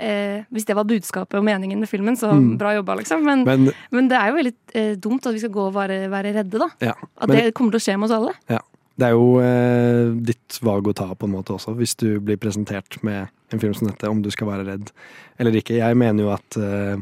eh, 0.00 0.42
Hvis 0.52 0.66
det 0.68 0.76
var 0.76 0.84
budskapet 0.88 1.36
og 1.40 1.44
meningen 1.44 1.80
med 1.84 1.88
filmen, 1.92 2.16
så 2.20 2.32
Mm. 2.32 2.56
bra 2.60 2.72
jobba, 2.76 2.96
liksom. 3.02 3.20
Men, 3.24 3.44
men, 3.44 3.68
Men- 3.92 4.08
det 4.08 4.16
er 4.16 4.28
jo 4.32 4.36
veldig 4.40 4.54
eh, 4.74 4.90
dumt 4.96 5.26
at 5.28 5.34
vi 5.36 5.40
skal 5.44 5.52
gå 5.52 5.68
og 5.68 5.74
være, 5.76 6.08
være 6.12 6.32
redde, 6.40 6.58
da. 6.64 6.68
Ja, 6.80 6.96
At 7.20 7.28
men- 7.28 7.36
det 7.36 7.54
kommer 7.54 7.72
til 7.76 7.80
å 7.80 7.84
skje 7.84 7.98
med 8.00 8.08
oss 8.08 8.16
alle. 8.16 8.32
Ja. 8.48 8.60
Det 8.98 9.06
er 9.06 9.14
jo 9.14 9.38
eh, 9.42 10.10
ditt 10.26 10.58
valg 10.66 10.90
å 10.90 10.96
ta 10.96 11.12
på 11.14 11.28
en 11.28 11.36
måte 11.36 11.54
også, 11.54 11.76
hvis 11.78 11.94
du 12.00 12.08
blir 12.18 12.40
presentert 12.40 12.98
med 13.06 13.28
en 13.54 13.62
film 13.62 13.74
som 13.76 13.88
dette, 13.88 14.10
om 14.10 14.20
du 14.24 14.30
skal 14.34 14.50
være 14.50 14.66
redd 14.66 14.90
eller 15.38 15.54
ikke. 15.60 15.78
Jeg 15.78 15.98
mener 15.98 16.26
jo 16.26 16.32
at 16.34 16.58
eh, 16.58 16.98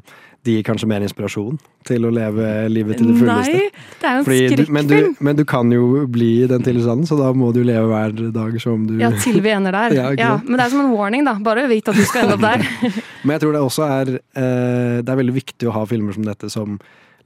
det 0.46 0.58
gir 0.58 0.66
kanskje 0.66 0.86
mer 0.90 1.02
inspirasjon 1.02 1.56
til 1.86 2.06
å 2.06 2.10
leve 2.14 2.44
livet 2.70 3.00
til 3.00 3.08
det 3.10 3.16
fulleste. 3.18 3.54
Nei, 3.56 3.86
det 4.02 4.10
er 4.10 4.18
jo 4.18 4.36
en 4.36 4.60
du, 4.60 4.72
men, 4.76 4.90
du, 4.90 5.22
men 5.26 5.38
du 5.38 5.42
kan 5.48 5.72
jo 5.72 6.04
bli 6.12 6.28
i 6.44 6.50
den 6.50 6.62
tilstanden, 6.66 7.08
så 7.08 7.18
da 7.18 7.32
må 7.34 7.48
du 7.54 7.62
leve 7.66 7.88
hver 7.90 8.14
dag 8.34 8.60
som 8.62 8.84
du 8.86 8.94
Ja, 9.00 9.10
til 9.22 9.40
vi 9.42 9.54
ender 9.54 9.74
der. 9.74 9.96
Ja, 9.96 10.12
ja, 10.18 10.34
men 10.44 10.58
det 10.58 10.68
er 10.68 10.74
som 10.74 10.84
en 10.84 10.92
warning, 10.92 11.24
da. 11.26 11.36
Bare 11.42 11.66
vit 11.70 11.88
at 11.90 11.98
du 11.98 12.04
skal 12.06 12.26
ende 12.26 12.36
opp 12.36 12.44
der. 12.44 12.62
Men 13.26 13.34
jeg 13.34 13.42
tror 13.42 13.56
det 13.56 13.60
også 13.64 13.86
er 13.88 14.10
eh, 14.14 14.98
Det 15.02 15.10
er 15.10 15.18
veldig 15.18 15.34
viktig 15.34 15.66
å 15.66 15.72
ha 15.74 15.82
filmer 15.88 16.14
som 16.14 16.26
dette 16.26 16.50
som 16.52 16.76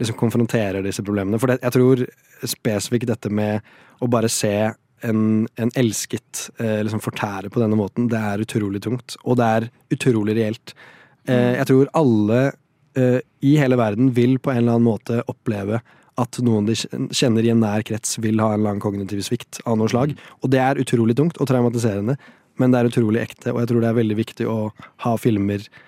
liksom 0.00 0.16
konfronterer 0.16 0.84
disse 0.86 1.04
problemene. 1.04 1.40
For 1.40 1.52
det, 1.52 1.58
jeg 1.60 1.74
tror 1.76 2.04
spesifikt 2.48 3.10
dette 3.10 3.32
med 3.32 3.60
å 4.00 4.08
bare 4.10 4.30
se 4.32 4.54
en, 5.06 5.20
en 5.56 5.70
elsket 5.78 6.48
eh, 6.60 6.80
liksom 6.84 7.02
fortære 7.04 7.50
på 7.52 7.62
denne 7.62 7.78
måten, 7.78 8.08
det 8.12 8.20
er 8.20 8.42
utrolig 8.44 8.82
tungt. 8.84 9.16
Og 9.24 9.38
det 9.40 9.46
er 9.46 9.68
utrolig 9.94 10.36
reelt. 10.38 10.74
Eh, 11.28 11.56
jeg 11.58 11.68
tror 11.70 11.92
alle 11.96 12.42
eh, 12.98 13.20
i 13.46 13.56
hele 13.60 13.78
verden 13.80 14.12
vil 14.16 14.38
på 14.38 14.52
en 14.52 14.62
eller 14.62 14.76
annen 14.76 14.88
måte 14.90 15.22
oppleve 15.30 15.80
at 16.20 16.40
noen 16.44 16.66
de 16.68 16.76
kjenner 16.76 17.46
i 17.46 17.52
en 17.52 17.62
nær 17.62 17.84
krets 17.86 18.18
vil 18.20 18.42
ha 18.42 18.52
en 18.52 18.66
lang 18.66 18.80
kognitiv 18.82 19.22
svikt 19.24 19.62
av 19.64 19.78
noe 19.80 19.88
slag. 19.88 20.12
Og 20.44 20.52
det 20.52 20.60
er 20.60 20.80
utrolig 20.82 21.16
tungt 21.16 21.40
og 21.40 21.48
traumatiserende, 21.48 22.18
men 22.60 22.72
det 22.72 22.80
er 22.80 22.90
utrolig 22.90 23.22
ekte, 23.22 23.54
og 23.54 23.62
jeg 23.62 23.70
tror 23.70 23.80
det 23.80 23.88
er 23.88 24.00
veldig 24.02 24.18
viktig 24.18 24.48
å 24.50 24.58
ha 25.06 25.14
filmer 25.20 25.64
eh, 25.64 25.86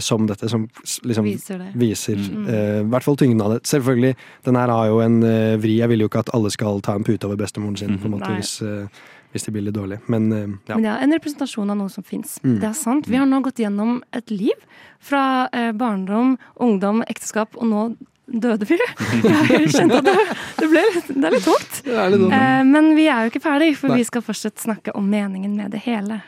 som 0.00 0.26
dette, 0.28 0.48
som 0.48 0.68
liksom 1.04 1.24
Viser 1.26 1.58
det. 1.58 1.70
viser 1.74 2.16
Mm. 2.20 2.46
eh, 2.48 2.80
i 2.80 2.88
hvert 2.92 3.02
fall 3.04 3.16
tyngden 3.16 3.40
av 3.42 3.52
det. 3.54 3.62
Selvfølgelig, 3.66 4.14
den 4.44 4.56
her 4.56 4.68
har 4.68 4.86
jo 4.92 5.00
en 5.00 5.22
eh, 5.22 5.56
vri. 5.58 5.78
Jeg 5.80 5.88
vil 5.88 6.00
jo 6.04 6.08
ikke 6.08 6.20
at 6.24 6.30
alle 6.34 6.50
skal 6.54 6.80
ta 6.80 6.94
en 6.94 7.04
pute 7.04 7.26
over 7.26 7.36
bestemoren 7.36 7.76
sin, 7.76 7.98
på 7.98 8.06
en 8.06 8.14
måte, 8.16 8.28
Nei. 8.30 8.38
hvis, 8.40 8.62
eh, 8.62 8.86
hvis 9.34 9.44
de 9.48 9.50
blir 9.56 9.64
litt 9.66 9.74
dårlige. 9.74 10.00
Men 10.08 10.32
eh, 10.32 10.46
ja. 10.68 10.76
Men 10.78 10.84
ja, 10.84 10.96
en 11.02 11.12
representasjon 11.16 11.70
av 11.70 11.76
noe 11.80 11.90
som 11.90 12.04
fins. 12.06 12.38
Mm. 12.44 12.58
Det 12.62 12.68
er 12.70 12.76
sant. 12.78 13.08
Vi 13.10 13.16
har 13.18 13.26
nå 13.26 13.40
gått 13.42 13.58
gjennom 13.64 14.02
et 14.12 14.30
liv. 14.30 14.54
Fra 15.00 15.48
eh, 15.52 15.72
barndom, 15.72 16.36
ungdom, 16.60 17.02
ekteskap, 17.10 17.56
og 17.56 17.66
nå 17.68 17.84
døde 18.26 18.64
vi. 18.64 18.78
Jeg 19.50 19.68
kjente 19.74 19.98
at 20.00 20.06
det, 20.06 20.14
det, 20.60 20.68
ble 20.70 20.80
litt, 20.94 21.10
det 21.12 21.26
er 21.28 21.34
litt 21.34 21.44
tungt. 21.44 21.82
Eh, 21.84 22.62
men 22.64 22.94
vi 22.96 23.08
er 23.12 23.26
jo 23.26 23.34
ikke 23.34 23.42
ferdig, 23.44 23.74
for 23.76 23.92
Nei. 23.92 23.98
vi 24.00 24.04
skal 24.08 24.22
fortsatt 24.24 24.62
snakke 24.64 24.94
om 24.96 25.10
meningen 25.12 25.52
med 25.58 25.74
det 25.76 25.82
hele. 25.84 26.22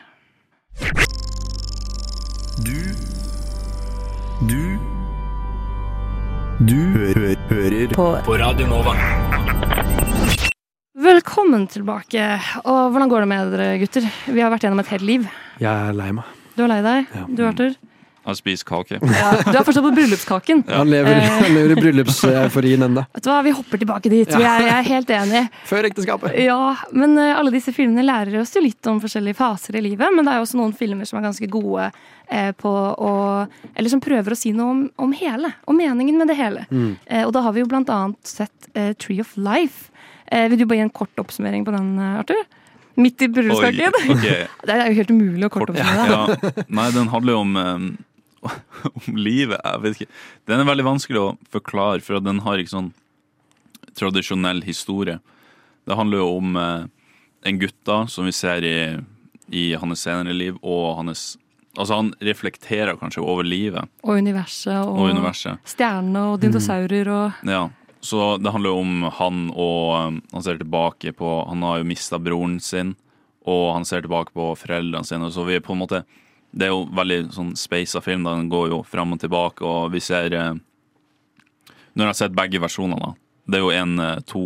Du 2.65 3.16
Du 4.41 4.77
Du 6.67 6.75
hø 6.93 7.13
hører 7.49 7.87
på. 7.93 8.05
på 8.25 8.35
Radio 8.37 8.67
Nova. 8.67 8.93
Velkommen 10.97 11.67
tilbake. 11.69 12.21
Og 12.65 12.91
hvordan 12.91 13.09
går 13.09 13.19
det 13.25 13.27
med 13.31 13.51
dere, 13.53 13.67
gutter? 13.81 14.05
Vi 14.27 14.41
har 14.41 14.51
vært 14.53 14.65
gjennom 14.65 14.81
et 14.83 14.91
helt 14.93 15.05
liv. 15.05 15.27
Jeg 15.61 15.69
er 15.89 15.93
lei 15.97 16.11
meg. 16.11 16.25
Du 16.57 16.63
er 16.65 16.71
lei 16.71 16.81
deg? 16.85 17.11
Du, 17.37 17.43
Arthur? 17.47 17.73
Jeg 18.27 18.39
spiser 18.41 18.67
kake. 18.67 18.97
Ja, 18.99 19.29
du 19.47 19.55
er 19.55 19.63
fortsatt 19.63 19.85
på 19.85 19.91
bryllupskaken. 19.95 20.63
Han 20.67 20.89
lever, 20.91 21.15
Eh, 21.15 21.27
han 21.41 21.53
lever 21.55 21.71
i 21.71 21.77
bryllupseuforien 21.79 22.83
ennå. 22.83 23.05
Vet 23.15 23.23
du 23.23 23.29
hva, 23.31 23.37
Vi 23.45 23.53
hopper 23.55 23.79
tilbake 23.79 24.11
dit. 24.11 24.27
Vi 24.27 24.43
er, 24.43 24.65
jeg 24.65 24.73
er 24.75 24.87
helt 24.89 25.13
enig. 25.15 25.43
Før 25.69 25.87
ekteskapet. 25.87 26.35
Ja, 26.43 26.75
men 26.91 27.15
eh, 27.21 27.31
alle 27.39 27.53
disse 27.55 27.71
filmene 27.75 28.03
lærer 28.03 28.35
oss 28.41 28.51
jo 28.57 28.63
litt 28.65 28.89
om 28.91 28.99
forskjellige 29.03 29.39
faser 29.39 29.79
i 29.79 29.85
livet. 29.85 30.11
Men 30.13 30.27
det 30.27 30.33
er 30.33 30.41
jo 30.41 30.47
også 30.49 30.59
noen 30.59 30.75
filmer 30.75 31.07
som 31.07 31.21
er 31.21 31.27
ganske 31.29 31.47
gode 31.53 31.87
eh, 32.27 32.51
på 32.59 32.73
å 33.07 33.13
Eller 33.75 33.89
som 33.93 34.03
prøver 34.03 34.35
å 34.35 34.39
si 34.39 34.51
noe 34.55 34.73
om, 34.75 34.83
om 35.07 35.15
hele. 35.15 35.53
Om 35.65 35.79
meningen 35.79 36.19
med 36.19 36.27
det 36.33 36.37
hele. 36.41 36.65
Mm. 36.69 36.97
Eh, 37.05 37.23
og 37.23 37.31
da 37.37 37.45
har 37.47 37.55
vi 37.55 37.63
jo 37.63 37.71
blant 37.71 37.89
annet 37.93 38.19
sett 38.27 38.71
eh, 38.73 38.91
Tree 38.99 39.23
of 39.23 39.31
Life. 39.39 39.87
Eh, 40.27 40.49
vil 40.51 40.59
du 40.59 40.65
bare 40.67 40.81
gi 40.81 40.87
en 40.89 40.91
kort 40.91 41.23
oppsummering 41.23 41.63
på 41.63 41.71
den, 41.75 41.93
Arthur? 42.19 42.43
Midt 42.97 43.21
i 43.21 43.27
bryllupskaken. 43.29 43.93
Okay. 44.17 44.47
Det 44.67 44.73
er 44.75 44.87
jo 44.89 44.97
helt 44.99 45.11
umulig 45.13 45.45
å 45.47 45.51
kort 45.53 45.69
oppsummere. 45.71 46.11
Ja. 46.11 46.63
Nei, 46.67 46.87
den 46.95 47.11
handler 47.13 47.35
jo 47.37 47.41
om, 47.45 47.53
om 49.07 49.17
livet. 49.17 49.59
Jeg 49.63 49.81
vet 49.83 49.97
ikke. 50.01 50.11
Den 50.49 50.61
er 50.63 50.69
veldig 50.69 50.85
vanskelig 50.87 51.21
å 51.21 51.33
forklare, 51.53 52.03
for 52.05 52.21
den 52.23 52.43
har 52.45 52.61
ikke 52.61 52.75
sånn 52.75 52.93
tradisjonell 53.97 54.61
historie. 54.67 55.19
Det 55.87 55.95
handler 55.97 56.21
jo 56.21 56.29
om 56.37 56.55
eh, 56.61 56.85
en 57.49 57.59
gutt 57.61 57.77
da, 57.87 58.03
som 58.11 58.27
vi 58.27 58.33
ser 58.35 58.65
i, 58.67 58.77
i 59.49 59.65
hans 59.79 60.03
senere 60.05 60.35
liv, 60.35 60.57
og 60.61 60.95
hans 61.01 61.35
Altså, 61.77 61.93
han 61.93 62.07
reflekterer 62.25 62.97
kanskje 62.97 63.21
over 63.21 63.45
livet 63.45 63.85
Og 64.01 64.17
universet 64.17 64.79
og, 64.79 64.95
og 64.97 65.11
universet. 65.13 65.59
stjerner 65.69 66.31
og 66.31 66.39
dinosaurer 66.41 67.11
og 67.13 67.43
Ja, 67.45 67.67
så 68.01 68.31
det 68.41 68.49
handler 68.49 68.71
jo 68.73 68.79
om 68.81 69.03
han 69.19 69.43
og 69.53 69.91
um, 70.07 70.17
Han 70.33 70.45
ser 70.47 70.57
tilbake 70.57 71.13
på 71.13 71.35
Han 71.51 71.61
har 71.61 71.83
jo 71.83 71.85
mista 71.91 72.17
broren 72.17 72.55
sin, 72.57 72.95
og 73.45 73.75
han 73.75 73.85
ser 73.85 74.01
tilbake 74.01 74.33
på 74.33 74.47
foreldrene 74.57 75.05
sine. 75.05 75.29
Så 75.29 75.45
vi 75.45 75.59
er 75.59 75.61
på 75.61 75.75
en 75.75 75.83
måte 75.83 76.01
Det 76.53 76.67
er 76.67 76.71
jo 76.73 76.85
veldig 76.95 77.19
sånn 77.35 77.53
speisa 77.59 78.01
film. 78.01 78.23
da 78.23 78.35
Den 78.35 78.49
går 78.49 78.69
jo 78.69 78.83
fram 78.87 79.13
og 79.13 79.19
tilbake, 79.19 79.61
og 79.61 79.91
vi 79.91 79.99
ser 79.99 80.33
eh, 80.33 80.53
Når 81.97 82.03
jeg 82.05 82.07
har 82.13 82.13
sett 82.13 82.35
begge 82.37 82.59
versjonene, 82.61 82.99
da. 83.01 83.13
Det 83.47 83.55
er 83.55 83.63
jo 83.63 83.69
en 83.71 83.99
eh, 84.03 84.19
to, 84.27 84.39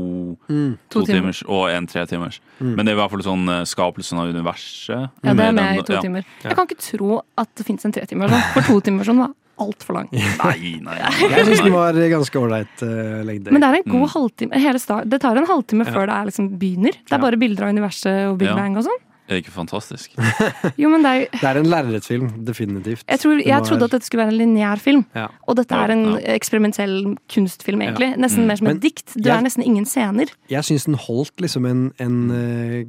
Mm. 0.48 0.78
to 0.90 1.00
To 1.02 1.06
timer. 1.06 1.20
timers 1.22 1.44
og 1.50 1.70
en 1.72 1.88
tre 1.88 2.06
timers. 2.06 2.40
Mm. 2.60 2.76
Men 2.76 2.86
det 2.86 2.92
er 2.92 2.98
i 2.98 3.02
hvert 3.02 3.12
fall 3.12 3.24
sånn 3.26 3.50
eh, 3.50 3.64
skapelsen 3.66 4.20
av 4.22 4.30
universet. 4.30 5.10
Ja, 5.24 5.34
det 5.34 5.46
er 5.48 5.52
med 5.58 5.80
i 5.80 5.82
to 5.88 5.94
ja. 5.94 6.02
timer. 6.02 6.26
Jeg 6.44 6.56
kan 6.56 6.68
ikke 6.68 6.82
tro 6.86 7.22
at 7.38 7.50
det 7.56 7.66
fins 7.66 7.86
en 7.86 7.92
tretimer, 7.96 8.30
for 8.54 8.62
to 8.62 8.80
timersversjon 8.86 9.18
var 9.24 9.34
altfor 9.62 9.94
lang. 9.94 10.08
Nei, 10.14 10.78
nei. 10.82 10.96
Jeg 11.02 11.46
syns 11.46 11.60
den 11.62 11.74
var 11.74 11.94
ganske 11.94 12.40
ålreit 12.40 12.82
uh, 12.82 13.22
lengde. 13.28 13.52
Men 13.54 13.62
det 13.62 13.68
er 13.70 13.76
en 13.84 13.92
god 13.94 14.10
halvtime. 14.10 14.58
Hele 14.58 14.80
start, 14.82 15.06
det 15.10 15.20
tar 15.22 15.38
en 15.38 15.46
halvtime 15.46 15.86
Ja. 15.86 15.92
før 15.94 16.08
det 16.10 16.16
er 16.16 16.26
liksom 16.32 16.48
begynner. 16.58 16.94
Det 17.06 17.14
er 17.14 17.22
bare 17.22 17.38
bilder 17.38 17.68
av 17.68 17.74
universet 17.76 18.28
og 18.32 18.38
Big 18.40 18.48
Ja. 18.50 18.56
Bang 18.58 18.78
og 18.78 18.86
sånn. 18.88 19.02
Er 19.32 19.38
det 19.38 19.46
ikke 19.46 19.54
fantastisk? 19.56 20.12
Jo, 20.82 20.90
men 20.92 21.06
det 21.06 21.10
er 21.12 21.20
jo 21.22 21.26
Det 21.40 21.44
er 21.48 21.60
en 21.62 21.70
lerretfilm, 21.72 22.30
definitivt. 22.46 23.04
jeg, 23.08 23.20
tror, 23.24 23.40
jeg 23.46 23.64
trodde 23.64 23.86
at 23.88 23.92
dette 23.96 24.06
skulle 24.10 24.26
være 24.26 24.34
en 24.34 24.38
lineær 24.42 24.76
film, 24.84 25.06
Ja. 25.16 25.28
og 25.48 25.56
dette 25.56 25.72
er 25.76 25.94
en 25.96 26.04
ja. 26.18 26.36
eksperimentell 26.36 27.16
kunstfilm, 27.32 27.82
egentlig. 27.82 28.10
Ja. 28.12 28.20
Nesten 28.20 28.44
Mm. 28.44 28.48
mer 28.52 28.56
som 28.60 28.68
et 28.68 28.82
dikt. 28.84 29.14
Det 29.16 29.26
jeg- 29.26 29.38
er 29.38 29.42
nesten 29.48 29.64
ingen 29.64 29.86
scener. 29.86 30.28
Jeg 30.50 30.64
syns 30.68 30.86
den 30.86 30.96
holdt 31.00 31.40
liksom 31.42 31.66
en, 31.66 31.92
en 32.00 32.32
eh, 32.32 32.86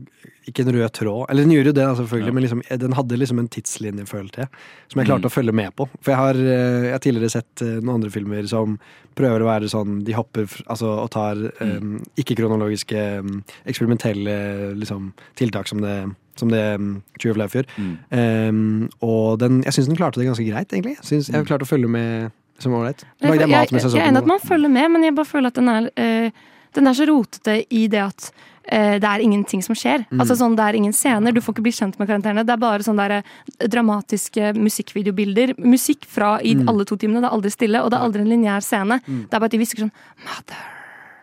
Ikke 0.49 0.65
en 0.65 0.73
rød 0.75 0.89
tråd. 0.99 1.27
Eller 1.31 1.45
den 1.47 1.53
gjorde 1.55 1.71
jo 1.71 1.75
det, 1.77 1.83
selvfølgelig, 1.85 1.99
selvfølgelig, 2.03 2.35
men 2.35 2.43
liksom, 2.43 2.63
den 2.83 2.97
hadde 2.99 3.19
liksom 3.21 3.39
en 3.39 3.49
tidslinje, 3.49 4.07
følte 4.11 4.41
jeg. 4.43 4.49
Som 4.91 5.01
jeg 5.01 5.07
klarte 5.07 5.23
Mm. 5.23 5.31
å 5.31 5.35
følge 5.37 5.53
med 5.55 5.75
på. 5.77 5.87
For 6.01 6.11
jeg 6.11 6.19
har, 6.19 6.35
eh, 6.35 6.83
jeg 6.89 6.93
har 6.93 7.03
tidligere 7.05 7.31
sett 7.31 7.63
eh, 7.63 7.79
noen 7.81 7.95
andre 8.01 8.11
filmer 8.11 8.49
som 8.51 8.79
prøver 9.15 9.45
å 9.45 9.47
være 9.51 9.69
sånn 9.71 10.05
De 10.05 10.13
hopper 10.17 10.49
altså, 10.67 10.89
og 11.05 11.11
tar 11.11 11.37
um, 11.61 12.01
ikke-kronologiske, 12.17 13.21
um, 13.21 13.43
eksperimentelle 13.69 14.75
liksom, 14.79 15.13
tiltak 15.37 15.69
som 15.69 15.81
det 15.85 15.97
som 16.35 16.49
det 16.49 16.63
um, 16.81 17.03
Tree 17.21 17.31
of 17.31 17.37
Life 17.37 17.53
gjør. 17.59 17.67
Um, 18.11 18.89
og 19.05 19.39
den, 19.43 19.63
jeg 19.67 19.77
syns 19.77 19.91
den 19.91 19.99
klarte 19.99 20.21
det 20.21 20.29
ganske 20.31 20.47
greit, 20.49 20.73
egentlig. 20.73 20.97
Jeg, 20.97 21.05
synes, 21.05 21.29
jeg 21.29 21.37
har 21.37 21.45
klart 21.45 21.65
å 21.65 21.69
følge 21.69 21.91
med 21.93 22.33
som 22.63 22.73
ålreit. 22.73 23.05
Jeg, 23.21 23.29
Lagde 23.29 23.37
jeg, 23.37 23.51
jeg 23.51 23.51
jeg, 23.51 23.59
mat 23.59 23.75
mens 23.75 23.85
jeg 23.85 23.93
jeg 23.93 24.05
er 24.05 24.09
enig 24.13 24.23
at 24.23 24.31
man 24.31 24.41
følger 24.41 24.73
med, 24.73 24.89
men 24.95 25.05
jeg 25.05 25.15
bare 25.19 25.29
føler 25.29 25.53
at 25.53 25.61
den 25.61 25.69
er, 25.69 25.91
øh, 25.93 26.31
den 26.79 26.89
er 26.89 26.97
så 26.97 27.07
rotete 27.11 27.59
i 27.69 27.87
det 27.93 28.01
at 28.01 28.31
eh, 28.31 28.49
det 28.71 29.05
er 29.05 29.21
ingenting 29.21 29.63
som 29.63 29.75
skjer. 29.75 30.07
Mm. 30.11 30.21
Altså 30.21 30.37
sånn, 30.39 30.55
Det 30.57 30.65
er 30.65 30.75
ingen 30.79 30.93
scener, 30.93 31.33
du 31.33 31.41
får 31.41 31.55
ikke 31.55 31.63
bli 31.63 31.73
kjent 31.73 31.99
med 31.99 32.09
karakterene. 32.09 32.45
Det 32.47 32.53
er 32.53 32.57
bare 32.63 32.79
sånne 32.87 33.09
der, 33.09 33.23
eh, 33.61 33.67
dramatiske 33.69 34.55
musikkvideobilder. 34.57 35.57
Musikk 35.59 36.05
fra 36.07 36.39
i 36.43 36.55
Mm. 36.55 36.69
alle 36.69 36.85
to 36.85 36.97
timene. 36.97 37.21
Det 37.21 37.31
er 37.31 37.37
aldri 37.37 37.51
stille, 37.51 37.83
og 37.83 37.91
det 37.91 37.99
er 37.99 38.05
aldri 38.05 38.21
en 38.21 38.29
lineær 38.29 38.63
scene. 38.63 39.01
Mm. 39.07 39.23
Det 39.29 39.35
er 39.35 39.39
bare 39.41 39.45
at 39.45 39.51
de 39.51 39.59
hvisker 39.59 39.79
sånn 39.83 39.93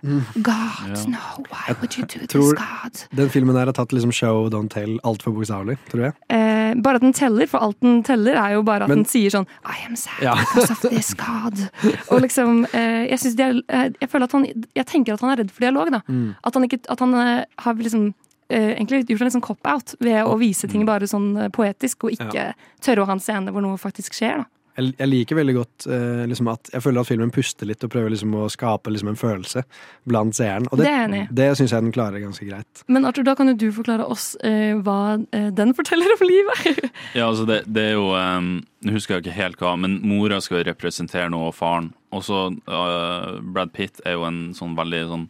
Mm. 0.03 0.21
God, 0.41 0.87
Ja. 0.87 1.03
no, 1.07 1.43
why 1.51 1.73
would 1.79 1.97
you 1.97 2.05
do 2.05 2.19
this, 2.25 2.53
God? 2.53 3.01
Den 3.15 3.29
filmen 3.29 3.55
her 3.55 3.65
har 3.65 3.73
tatt 3.73 3.91
liksom 3.91 4.11
show, 4.13 4.49
don't 4.49 4.69
tell 4.69 4.99
altfor 5.03 5.33
bokstavelig, 5.35 5.77
tror 5.89 6.03
jeg. 6.07 6.13
Eh, 6.29 6.73
bare 6.81 6.95
at 6.95 7.01
den 7.01 7.13
teller, 7.13 7.47
for 7.47 7.57
alt 7.59 7.79
den 7.81 8.03
teller, 8.03 8.33
er 8.35 8.53
jo 8.53 8.61
bare 8.63 8.83
at 8.83 8.89
Men- 8.89 8.99
den 9.03 9.05
sier 9.05 9.29
sånn 9.29 9.47
I 9.65 9.85
am 9.85 9.95
sad 9.95 10.21
Ja. 10.23 10.35
because 10.35 10.71
of 10.71 10.79
this 10.91 11.13
God. 11.13 11.69
Og 12.11 12.21
liksom, 12.21 12.65
eh, 12.73 13.07
jeg, 13.09 13.19
er, 13.39 13.61
eh, 13.69 13.89
jeg 14.01 14.09
føler 14.09 14.23
at 14.23 14.31
han 14.31 14.45
Jeg 14.75 14.85
tenker 14.85 15.13
at 15.13 15.21
han 15.21 15.31
er 15.31 15.43
redd 15.43 15.51
for 15.51 15.59
dialog, 15.61 15.91
da. 15.91 16.01
Mm. 16.07 16.35
At 16.43 16.53
han, 16.53 16.63
ikke, 16.63 16.79
at 16.89 16.99
han 16.99 17.13
eh, 17.13 17.45
har 17.59 17.73
liksom 17.75 18.13
Uh, 18.51 18.73
egentlig 18.73 19.05
gjort 19.05 19.21
en 19.21 19.29
sånn 19.29 19.41
cop-out 19.45 19.93
ved 20.01 20.25
å 20.25 20.35
vise 20.39 20.67
ting 20.67 20.83
bare 20.83 21.05
sånn 21.05 21.51
poetisk, 21.53 22.03
og 22.05 22.15
ikke 22.17 22.33
Ja. 22.33 22.53
tørre 22.81 23.03
å 23.03 23.05
ha 23.05 23.11
en 23.13 23.19
scene 23.19 23.51
hvor 23.51 23.61
noe 23.61 23.77
faktisk 23.77 24.09
skjer, 24.17 24.37
da. 24.37 24.45
Jeg, 24.79 24.93
jeg 24.97 25.11
liker 25.11 25.39
veldig 25.39 25.55
godt 25.57 25.87
eh, 25.91 26.23
liksom 26.29 26.49
at 26.53 26.71
Jeg 26.73 26.83
føler 26.85 27.03
at 27.03 27.09
filmen 27.09 27.33
puster 27.35 27.67
litt 27.69 27.83
og 27.83 27.91
prøver 27.93 28.13
liksom 28.13 28.33
å 28.39 28.47
skape 28.51 28.93
liksom 28.93 29.11
en 29.11 29.19
følelse 29.19 29.63
blant 30.09 30.37
seeren. 30.37 30.69
Og 30.71 30.79
det, 30.79 30.87
Det 30.87 30.93
er 30.93 31.05
enig 31.07 31.21
det 31.35 31.49
syns 31.59 31.73
jeg 31.75 31.85
den 31.85 31.93
klarer 31.95 32.23
ganske 32.23 32.47
greit. 32.47 32.83
Men 32.87 33.07
Arthur, 33.09 33.25
da 33.27 33.35
kan 33.37 33.51
jo 33.51 33.57
du 33.59 33.67
forklare 33.75 34.07
oss 34.07 34.31
eh, 34.45 34.73
hva 34.79 35.19
eh, 35.35 35.49
den 35.55 35.75
forteller 35.77 36.15
om 36.15 36.25
livet. 36.27 36.65
Ja, 37.17 37.27
altså 37.29 37.45
det, 37.47 37.63
det 37.67 37.83
er 37.91 37.95
jo 37.97 38.09
um, 38.13 38.49
Nå 38.85 38.93
husker 38.93 39.17
jeg 39.17 39.25
ikke 39.25 39.37
helt 39.37 39.61
hva, 39.61 39.73
men 39.79 39.99
mora 40.05 40.39
skal 40.43 40.61
jo 40.61 40.67
representere 40.69 41.29
noe, 41.31 41.49
og 41.49 41.55
faren. 41.57 41.91
Og 42.15 42.23
så 42.25 42.47
uh, 42.69 43.39
Brad 43.53 43.73
Pitt 43.75 44.01
er 44.07 44.17
jo 44.17 44.25
en 44.27 44.41
sånn 44.57 44.75
veldig 44.77 45.01
sånn 45.09 45.25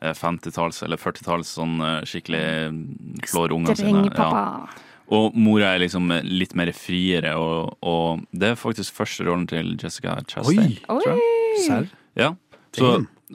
eh, 0.00 0.14
50-talls 0.16 0.82
eller 0.86 1.00
40-talls 1.00 1.54
sånn 1.60 1.78
eh, 1.84 2.00
skikkelig 2.08 2.42
klår 3.28 3.54
ungene 3.56 3.78
sine. 3.78 3.94
Streng 3.94 4.12
pappa. 4.16 4.84
Og 5.14 5.36
mora 5.40 5.72
er 5.72 5.84
liksom 5.86 6.10
litt 6.26 6.52
mer 6.58 6.70
friere, 6.76 7.32
og, 7.40 7.78
og 7.80 8.26
det 8.36 8.52
er 8.52 8.60
faktisk 8.60 8.96
første 8.98 9.24
rollen 9.24 9.46
til 9.48 9.72
Jessica 9.80 10.18
Chastain. 10.28 10.76
Oi! 10.76 10.82
tror 10.84 11.14
jeg. 11.14 11.62
Serr? 11.64 11.88
Ja. 12.18 12.34
Så, 12.76 12.90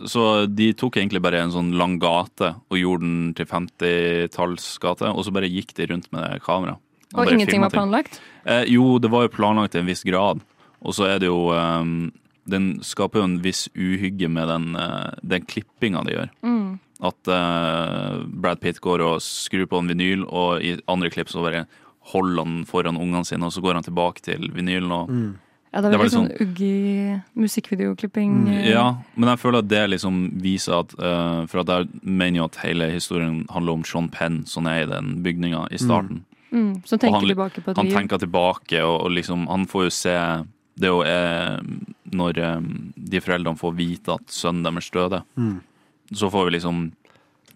så 0.10 0.24
de 0.46 0.70
tok 0.78 1.00
egentlig 1.02 1.24
bare 1.26 1.42
en 1.42 1.54
sånn 1.54 1.74
lang 1.78 1.98
gate 2.02 2.54
og 2.70 2.78
gjorde 2.78 3.08
den 3.08 3.34
til 3.38 3.50
50-tallsgate, 3.50 5.10
og 5.10 5.26
så 5.26 5.34
bare 5.34 5.50
gikk 5.50 5.74
de 5.80 5.90
rundt 5.90 6.12
med 6.14 6.38
kamera. 6.46 6.78
Og 7.14 7.26
og 7.26 7.34
ingenting 7.34 7.62
var 7.62 7.74
planlagt? 7.74 8.22
Eh, 8.46 8.66
jo, 8.74 8.98
det 9.02 9.12
var 9.14 9.28
jo 9.28 9.34
planlagt 9.34 9.74
til 9.74 9.84
en 9.84 9.90
viss 9.90 10.06
grad. 10.06 10.42
Og 10.84 10.98
så 10.98 11.08
er 11.08 11.22
det 11.24 11.30
jo 11.30 11.54
um, 11.54 12.12
Den 12.50 12.74
skaper 12.84 13.22
jo 13.22 13.28
en 13.30 13.38
viss 13.44 13.70
uhygge 13.72 14.28
med 14.28 14.50
den, 14.52 14.74
uh, 14.76 15.14
den 15.24 15.46
klippinga 15.48 16.02
de 16.04 16.18
gjør. 16.18 16.34
Mm. 16.44 16.80
At 17.02 17.28
uh, 17.28 18.24
Brad 18.28 18.60
Pitt 18.62 18.80
går 18.82 19.02
og 19.02 19.22
skrur 19.22 19.66
på 19.68 19.80
en 19.80 19.88
vinyl, 19.90 20.26
og 20.30 20.62
i 20.64 20.76
andre 20.88 21.10
klipp 21.10 21.28
så 21.30 21.42
bare 21.44 21.66
holder 22.14 22.44
han 22.44 22.66
foran 22.66 22.98
ungene 23.00 23.26
sine, 23.26 23.44
og 23.48 23.52
så 23.56 23.62
går 23.64 23.74
han 23.80 23.84
tilbake 23.84 24.22
til 24.22 24.50
vinylen. 24.54 24.92
Og, 24.92 25.10
Mm. 25.10 25.34
Ja, 25.74 25.82
det 25.82 25.88
er 25.90 25.98
var 25.98 26.06
veldig 26.06 26.14
sånn 26.14 26.30
sånn- 26.30 26.42
uggy 26.44 27.22
musikkvideoklipping. 27.36 28.32
Mm, 28.46 28.66
Ja, 28.70 28.98
men 29.16 29.30
jeg 29.30 29.40
føler 29.40 29.58
at 29.64 29.68
det 29.68 29.90
liksom 29.90 30.20
viser 30.42 30.80
at 30.84 30.94
uh, 31.00 31.46
For 31.48 31.60
at 31.64 31.68
jeg 31.68 31.90
mener 32.04 32.38
jo 32.38 32.46
at 32.46 32.60
hele 32.64 32.92
historien 32.92 33.46
handler 33.50 33.74
om 33.74 33.84
Sean 33.84 34.08
Penn, 34.10 34.46
som 34.46 34.68
er 34.68 34.84
i 34.84 34.90
den 34.92 35.24
bygninga 35.24 35.68
i 35.72 35.78
starten. 35.82 36.24
Mm, 36.54 36.86
som 36.86 36.98
Og 36.98 37.02
tenker 37.02 37.20
han, 37.20 37.30
tilbake 37.34 37.64
på 37.66 37.72
et 37.72 37.78
han 37.78 37.86
liv. 37.90 37.96
tenker 37.98 38.20
tilbake, 38.22 38.84
og, 38.86 39.02
og 39.08 39.12
liksom 39.12 39.48
Han 39.50 39.66
får 39.66 39.84
jo 39.84 39.90
se 39.90 40.14
Det 40.78 40.86
er 40.86 40.94
jo 40.94 41.02
eh, 41.02 41.60
når 42.14 42.38
eh, 42.38 42.60
de 43.10 43.20
foreldrene 43.22 43.58
får 43.58 43.76
vite 43.76 44.14
at 44.14 44.26
sønnen 44.28 44.64
deres 44.64 44.90
døde. 44.94 45.24
Mm. 45.38 45.62
Så 46.16 46.30
får 46.32 46.46
vi 46.50 46.52
liksom 46.58 46.92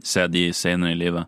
se 0.03 0.27
de 0.27 0.49
senere 0.53 0.91
i 0.95 0.99
livet. 0.99 1.25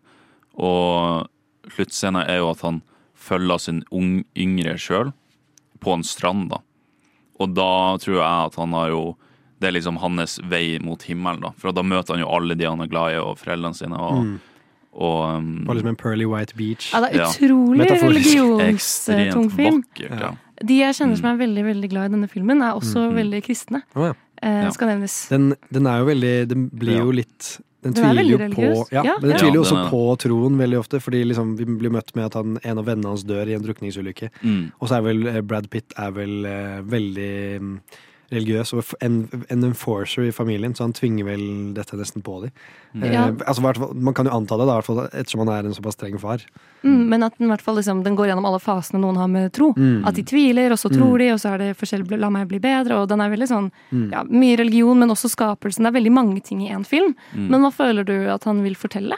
Og 0.59 1.27
sluttscenen 1.73 2.23
er 2.27 2.37
jo 2.41 2.49
at 2.51 2.61
han 2.65 2.81
følger 3.19 3.59
sin 3.59 3.83
ung, 3.91 4.23
yngre 4.37 4.77
sjøl 4.79 5.11
på 5.83 5.93
en 5.95 6.03
strand, 6.03 6.49
da. 6.51 6.59
Og 7.39 7.53
da 7.55 7.69
tror 8.01 8.17
jeg 8.19 8.45
at 8.49 8.55
han 8.59 8.73
har 8.75 8.89
jo 8.89 9.15
Det 9.59 9.67
er 9.67 9.73
liksom 9.75 9.97
hans 9.99 10.37
vei 10.47 10.77
mot 10.79 11.01
himmelen, 11.03 11.41
da. 11.43 11.49
For 11.59 11.73
da 11.75 11.81
møter 11.83 12.13
han 12.15 12.21
jo 12.23 12.29
alle 12.31 12.55
de 12.55 12.63
han 12.63 12.79
er 12.79 12.87
glad 12.87 13.11
i, 13.11 13.17
og 13.19 13.35
foreldrene 13.41 13.75
sine. 13.75 13.97
Og, 13.99 14.21
Mm. 14.23 14.39
og 14.93 15.35
um, 15.35 15.65
På 15.67 15.73
liksom 15.75 15.89
en 15.89 15.97
pearly 15.97 16.23
white 16.25 16.55
beach. 16.55 16.93
Ja, 16.93 17.01
det 17.01 17.09
er 17.19 17.25
utrolig 17.27 17.89
ja. 17.89 17.97
religionstung 18.07 19.49
film. 19.51 19.83
vakkert. 19.83 20.19
Ja. 20.21 20.31
De 20.63 20.77
jeg 20.79 20.95
kjenner 20.95 21.17
som 21.19 21.25
er 21.33 21.37
veldig 21.45 21.65
veldig 21.65 21.89
glad 21.91 22.05
i 22.09 22.13
denne 22.15 22.29
filmen, 22.31 22.61
er 22.63 22.71
også 22.79 23.09
Mhm. 23.09 23.15
veldig 23.19 23.43
kristne. 23.43 23.81
Oh, 23.95 24.05
ja. 24.07 24.13
Eh, 24.41 24.63
Ja. 24.63 24.69
skal 24.71 24.87
nevnes. 24.93 25.27
Den, 25.29 25.53
den 25.71 25.85
er 25.87 25.99
jo 25.99 26.05
veldig 26.05 26.47
Den 26.47 26.69
blir 26.69 26.97
Ja. 26.97 27.03
jo 27.03 27.11
litt 27.11 27.59
den 27.81 27.93
er 27.95 28.01
tviler 28.13 28.23
jo 28.27 28.37
på 28.51 28.91
ja, 28.91 29.03
Ja, 29.03 29.13
men 29.21 29.29
den 29.29 29.31
ja. 29.31 29.37
tviler 29.37 29.55
jo 29.55 29.61
også 29.63 29.75
den 29.75 29.85
er- 29.85 29.89
på 29.91 30.17
troen 30.19 30.57
veldig 30.59 30.79
ofte, 30.79 30.99
fordi 30.99 31.23
liksom 31.25 31.55
vi 31.57 31.63
blir 31.65 31.89
møtt 31.91 32.13
med 32.15 32.25
at 32.25 32.33
han, 32.33 32.57
en 32.63 32.77
av 32.77 32.85
vennene 32.85 33.07
hans 33.07 33.23
dør 33.23 33.47
i 33.47 33.53
en 33.55 33.63
drukningsulykke. 33.63 34.29
Mm. 34.43 34.71
Og 34.81 34.89
så 34.89 34.97
er 34.97 35.01
vel 35.01 35.27
eh, 35.27 35.41
Brad 35.41 35.69
Pitt 35.69 35.93
er 35.97 36.11
vel 36.11 36.45
eh, 36.45 36.81
veldig 36.81 37.59
mm, 37.61 37.79
religiøs 38.31 38.73
og 38.73 38.83
en, 39.01 39.27
en 39.49 39.63
enforcer 39.63 40.27
i 40.27 40.31
familien, 40.31 40.73
så 40.75 40.83
han 40.85 40.93
tvinger 40.93 41.25
vel 41.25 41.73
dette 41.73 41.97
nesten 41.97 42.21
på 42.25 42.41
dem. 42.43 42.51
Eh, 43.01 43.11
Ja. 43.13 43.27
altså, 43.45 43.61
man 43.93 44.13
kan 44.13 44.25
jo 44.25 44.31
anta 44.31 44.57
det, 44.57 44.67
da, 44.67 44.75
hvert 44.79 44.85
fall 44.85 45.01
ettersom 45.09 45.43
han 45.47 45.49
er 45.53 45.65
en 45.69 45.73
såpass 45.73 45.95
streng 45.97 46.19
far. 46.19 46.39
Mm, 46.83 47.07
men 47.09 47.23
at 47.23 47.37
den, 47.37 47.49
hvert 47.49 47.61
fall, 47.61 47.75
liksom, 47.75 48.03
den 48.03 48.15
går 48.15 48.27
gjennom 48.31 48.45
alle 48.45 48.59
fasene 48.59 49.01
noen 49.01 49.17
har 49.17 49.27
med 49.27 49.51
tro. 49.53 49.73
Mm. 49.75 50.05
At 50.07 50.15
de 50.15 50.23
tviler, 50.23 50.71
og 50.71 50.77
så 50.79 50.89
Mm. 50.89 50.97
tror 50.97 51.17
de, 51.19 51.29
og 51.33 51.39
så 51.39 51.53
er 51.53 51.57
det 51.57 51.77
forskjell 51.77 52.05
La 52.19 52.29
meg 52.29 52.47
bli 52.47 52.59
bedre. 52.59 53.01
Og 53.01 53.07
den 53.09 53.21
er 53.21 53.29
veldig 53.29 53.47
sånn 53.47 53.71
Mm. 53.91 54.11
ja, 54.11 54.23
Mye 54.23 54.57
religion, 54.57 54.97
men 54.99 55.09
også 55.09 55.29
skapelsen. 55.29 55.83
Det 55.83 55.87
er 55.95 55.99
veldig 55.99 56.11
mange 56.13 56.41
ting 56.43 56.61
i 56.61 56.69
én 56.73 56.85
film. 56.85 57.15
Mm. 57.35 57.49
Men 57.49 57.61
hva 57.61 57.71
føler 57.73 58.05
du 58.05 58.29
at 58.29 58.43
han 58.45 58.61
vil 58.63 58.75
fortelle? 58.75 59.15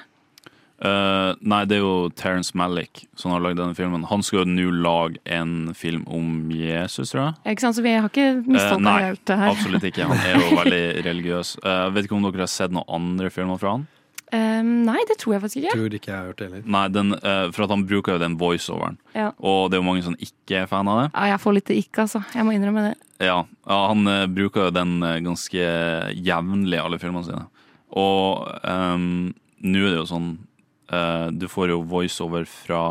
Eh, 0.81 1.31
nei, 1.45 1.61
det 1.69 1.77
er 1.77 1.83
jo 1.83 2.09
Terence 2.17 2.55
Malick 2.57 3.03
som 3.19 3.35
har 3.35 3.43
lagd 3.43 3.59
denne 3.61 3.77
filmen. 3.77 4.07
Han 4.09 4.23
skal 4.25 4.41
jo 4.41 4.49
nå 4.49 4.67
lage 4.81 5.21
en 5.29 5.75
film 5.77 6.03
om 6.09 6.49
Jesus, 6.55 7.11
tror 7.13 7.27
jeg. 7.27 7.35
Ikke 7.53 7.67
sant? 7.67 7.77
Så 7.77 7.83
vi 7.85 7.93
har 7.93 8.09
ikke 8.09 8.27
Eh, 8.31 8.43
mistolka 8.47 8.81
nei, 8.87 8.99
helt 9.11 9.25
det 9.29 9.37
her. 9.37 9.53
absolutt 9.53 9.85
ikke. 9.91 10.07
Han 10.09 10.17
er 10.25 10.37
jo 10.41 10.57
veldig 10.63 10.83
religiøs. 11.05 11.55
Uh, 11.65 11.89
vet 11.93 12.07
ikke 12.07 12.17
om 12.17 12.25
dere 12.25 12.47
har 12.47 12.51
sett 12.53 12.73
noen 12.73 12.89
andre 12.89 13.29
filmer 13.33 13.61
fra 13.61 13.75
han? 13.77 13.87
Um, 14.31 14.85
nei, 14.87 14.95
det 15.09 15.17
tror 15.19 15.35
jeg 15.35 15.41
faktisk 15.43 15.59
ikke. 15.59 15.75
Tror 15.75 15.95
ikke 15.97 16.07
jeg 16.11 16.15
har 16.17 16.27
hørt 16.31 16.39
det 16.39 16.45
heller. 16.47 16.61
Nei, 16.71 16.83
den, 16.95 17.13
uh, 17.19 17.47
for 17.51 17.65
at 17.65 17.73
han 17.75 17.81
bruker 17.85 18.15
jo 18.15 18.21
den 18.23 18.37
voiceoveren. 18.39 18.97
Ja. 19.13 19.31
Og 19.43 19.69
det 19.69 19.77
er 19.77 19.81
jo 19.83 19.87
mange 19.89 20.05
som 20.05 20.15
ikke 20.23 20.61
er 20.63 20.69
fan 20.71 20.87
av 20.87 21.01
det. 21.01 21.07
Ja, 21.11 21.25
jeg 21.33 21.41
får 21.43 21.57
litt 21.57 21.71
ikke, 21.75 22.05
altså. 22.07 22.21
Jeg 22.33 22.47
må 22.47 22.53
innrømme 22.55 22.85
det. 22.89 22.93
Ja, 23.21 23.41
ja 23.69 23.79
Han 23.91 24.07
eh, 24.09 24.23
bruker 24.31 24.69
jo 24.69 24.73
den 24.73 24.95
eh, 25.05 25.19
ganske 25.21 25.65
jevnlig 26.15 26.79
i 26.79 26.81
alle 26.81 26.97
filmene 27.01 27.27
sine. 27.27 27.43
Og 27.91 28.47
um, 28.63 29.33
nå 29.61 29.83
er 29.83 29.91
det 29.91 29.99
jo 29.99 30.07
sånn 30.09 30.31
eh, 30.91 31.27
Du 31.31 31.47
får 31.51 31.73
jo 31.73 31.81
voiceover 31.87 32.45
fra 32.49 32.83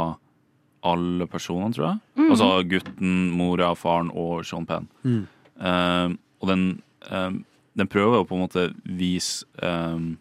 alle 0.87 1.27
personene, 1.29 1.75
tror 1.77 1.87
jeg. 1.87 2.01
Mm. 2.17 2.31
Altså 2.31 2.49
gutten, 2.71 3.15
mora, 3.37 3.75
faren 3.77 4.11
og 4.17 4.45
Sean 4.49 4.67
Penn. 4.69 4.89
Mm. 5.05 5.23
Uh, 5.61 6.17
og 6.41 6.49
den, 6.49 6.63
uh, 7.11 7.35
den 7.77 7.91
prøver 7.93 8.17
jo 8.17 8.29
på 8.31 8.37
en 8.39 8.45
måte 8.47 8.63
vise 8.85 9.45
um, 9.61 10.15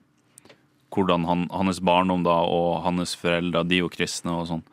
hvordan 0.92 1.24
han, 1.30 1.46
hans 1.54 1.80
barndom 1.80 2.26
da, 2.28 2.42
og 2.44 2.82
hans 2.84 3.16
foreldre, 3.16 3.64
de 3.64 3.78
er 3.78 3.86
jo 3.86 3.94
kristne 3.94 4.36
og 4.36 4.50
sånn. 4.50 4.66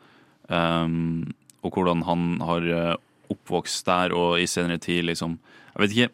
um, 0.51 1.29
og 1.63 1.73
hvordan 1.73 2.03
han 2.07 2.27
har 2.43 2.67
oppvokst 3.31 3.87
der, 3.87 4.13
og 4.15 4.39
i 4.39 4.45
senere 4.47 4.79
tid 4.79 5.07
liksom 5.07 5.39
Jeg 5.73 5.81
vet 5.81 5.95
ikke. 5.95 6.11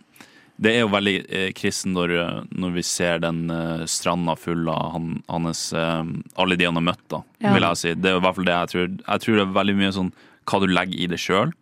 Det 0.61 0.69
er 0.75 0.83
jo 0.83 0.89
veldig 0.93 1.13
eh, 1.33 1.47
kristen 1.57 1.95
når, 1.97 2.11
eh, 2.21 2.41
når 2.53 2.73
vi 2.75 2.83
ser 2.85 3.19
den 3.23 3.49
eh, 3.51 3.85
stranda 3.89 4.35
full 4.37 4.67
av 4.69 4.91
han, 4.93 5.07
hans 5.27 5.63
eh, 5.73 6.03
Alle 6.39 6.55
de 6.59 6.67
han 6.69 6.77
har 6.77 6.85
møtt, 6.93 7.01
da, 7.09 7.23
Ja. 7.41 7.53
vil 7.55 7.65
jeg 7.65 7.77
si. 7.81 7.93
Det 7.95 8.11
er 8.11 8.19
i 8.19 8.23
hvert 8.23 8.35
fall 8.37 8.45
det 8.45 8.53
jeg 8.59 8.71
tror. 8.73 8.87
Jeg 9.07 9.23
tror 9.25 9.35
det 9.39 9.45
er 9.47 9.57
veldig 9.57 9.75
mye 9.81 9.91
sånn 9.97 10.11
hva 10.45 10.59
du 10.61 10.67
legger 10.67 10.99
i 10.99 11.07
det 11.07 11.19
sjøl, 11.23 11.53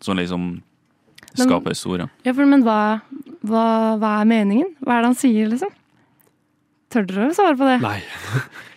som 0.00 0.16
liksom 0.16 0.62
skaper 1.34 1.72
historien. 1.74 2.10
Ja, 2.24 2.32
men 2.38 2.62
hva, 2.64 3.00
hva, 3.42 3.64
hva 4.00 4.10
er 4.20 4.28
meningen? 4.30 4.72
Hva 4.80 4.96
er 4.98 5.02
det 5.04 5.10
han 5.12 5.18
sier, 5.18 5.48
liksom? 5.52 5.72
Tør 6.92 7.06
dere 7.08 7.30
å 7.30 7.34
svare 7.36 7.56
på 7.56 7.66
det? 7.68 7.78
Nei. 7.82 7.98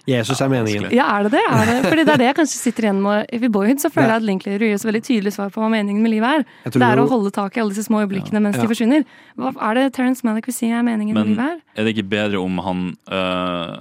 Jesus 0.05 0.37
er 0.43 0.51
meningen. 0.51 0.83
Ja, 0.93 1.07
er 1.17 1.25
det 1.25 1.31
det? 1.33 1.41
Er 1.49 1.65
det? 1.65 1.75
Fordi 1.87 2.03
det 2.05 2.11
er 2.13 2.19
det 2.21 2.25
jeg 2.27 2.35
kanskje 2.39 2.59
sitter 2.59 2.85
igjen 2.85 2.99
med. 3.01 3.31
I 3.33 3.49
Boyhood 3.49 3.81
så 3.81 3.89
føler 3.89 4.11
jeg 4.13 4.21
at 4.21 4.27
Linklater 4.27 4.65
gir 4.67 4.75
oss 4.77 4.85
veldig 4.85 5.01
tydelig 5.07 5.33
svar 5.33 5.49
på 5.55 5.63
hva 5.63 5.69
meningen 5.73 6.03
med 6.05 6.13
livet 6.13 6.43
er. 6.43 6.45
Det 6.75 6.83
er 6.85 7.01
å 7.01 7.07
holde 7.09 7.31
tak 7.33 7.57
i 7.57 7.63
alle 7.63 7.73
disse 7.73 7.87
små 7.87 8.03
øyeblikkene 8.03 8.41
mens 8.45 8.59
Ja. 8.59 8.61
de 8.61 8.69
forsvinner. 8.69 9.07
Hva 9.41 9.49
er 9.71 9.79
det 9.79 9.85
Terence 9.97 10.21
Malick 10.27 10.45
vil 10.51 10.53
si 10.59 10.69
er 10.69 10.85
meningen 10.85 11.17
med 11.17 11.31
livet 11.31 11.55
er? 11.55 11.57
er 11.73 11.87
det 11.89 11.95
ikke 11.95 12.05
bedre 12.13 12.37
om 12.43 12.61
han 12.67 12.85
øh, 13.09 13.73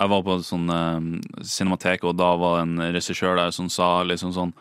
Jeg 0.00 0.10
var 0.12 0.22
på 0.26 0.36
et 0.36 0.46
sånn 0.50 0.68
øh, 0.68 1.08
cinematek, 1.48 2.04
og 2.04 2.16
da 2.20 2.34
var 2.36 2.58
det 2.60 2.66
en 2.68 2.78
regissør 2.98 3.36
der 3.40 3.50
som 3.56 3.72
sa 3.72 4.02
liksom 4.04 4.34
sånn 4.36 4.52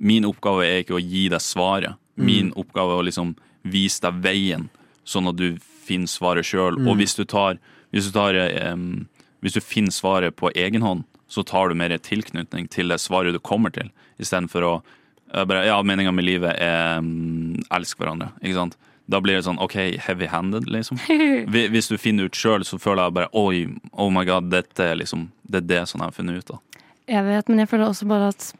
Min 0.00 0.24
oppgave 0.26 0.64
er 0.66 0.82
ikke 0.82 0.96
å 0.98 1.02
gi 1.04 1.28
deg 1.28 1.42
svaret. 1.44 1.94
Min 2.16 2.50
oppgave 2.58 2.94
er 2.96 3.02
å 3.02 3.06
liksom 3.06 3.34
vise 3.62 4.00
deg 4.02 4.18
veien, 4.24 4.70
sånn 5.04 5.28
at 5.28 5.36
du 5.36 5.58
finner 5.60 6.08
svaret 6.08 6.48
sjøl. 6.48 6.78
Mm. 6.80 6.88
Og 6.88 6.96
hvis 6.96 7.12
du 7.18 7.26
tar, 7.28 7.58
hvis 7.90 8.08
du 8.08 8.14
tar 8.14 8.36
um, 8.72 9.08
Hvis 9.40 9.56
du 9.56 9.60
finner 9.60 9.90
svaret 9.90 10.36
på 10.36 10.50
egen 10.54 10.82
hånd, 10.82 11.04
så 11.30 11.42
tar 11.46 11.70
du 11.70 11.74
mer 11.78 11.96
tilknytning 11.96 12.68
til 12.68 12.92
det 12.92 13.00
svaret 13.00 13.32
du 13.32 13.40
kommer 13.40 13.70
til, 13.72 13.90
istedenfor 14.20 14.66
å 14.66 14.72
øh, 14.82 15.44
bare 15.46 15.64
Ja, 15.66 15.78
meninga 15.82 16.12
med 16.12 16.26
livet 16.26 16.58
er 16.60 16.98
um, 17.00 17.56
elsk 17.72 17.98
hverandre, 18.02 18.32
ikke 18.42 18.58
sant? 18.58 18.76
Da 19.10 19.18
blir 19.22 19.38
det 19.38 19.46
sånn 19.46 19.58
OK, 19.62 19.76
heavy-handed, 20.04 20.68
liksom. 20.70 21.00
Hvis 21.74 21.90
du 21.90 21.96
finner 21.98 22.28
ut 22.28 22.36
sjøl, 22.36 22.66
så 22.66 22.78
føler 22.78 23.08
jeg 23.08 23.16
bare 23.16 23.30
Oi, 23.38 23.64
oh 23.92 24.10
my 24.12 24.26
god, 24.28 24.50
dette 24.52 24.86
er 24.92 25.00
liksom 25.00 25.28
Det 25.42 25.62
er 25.62 25.68
det 25.70 25.84
som 25.90 26.02
jeg 26.02 26.12
har 26.12 26.18
funnet 26.18 26.42
ut 26.42 26.52
av. 26.54 26.60
Jeg 27.10 27.26
vet, 27.26 27.48
men 27.50 27.64
jeg 27.64 27.70
føler 27.72 27.90
også 27.90 28.06
bare 28.10 28.30
at 28.30 28.52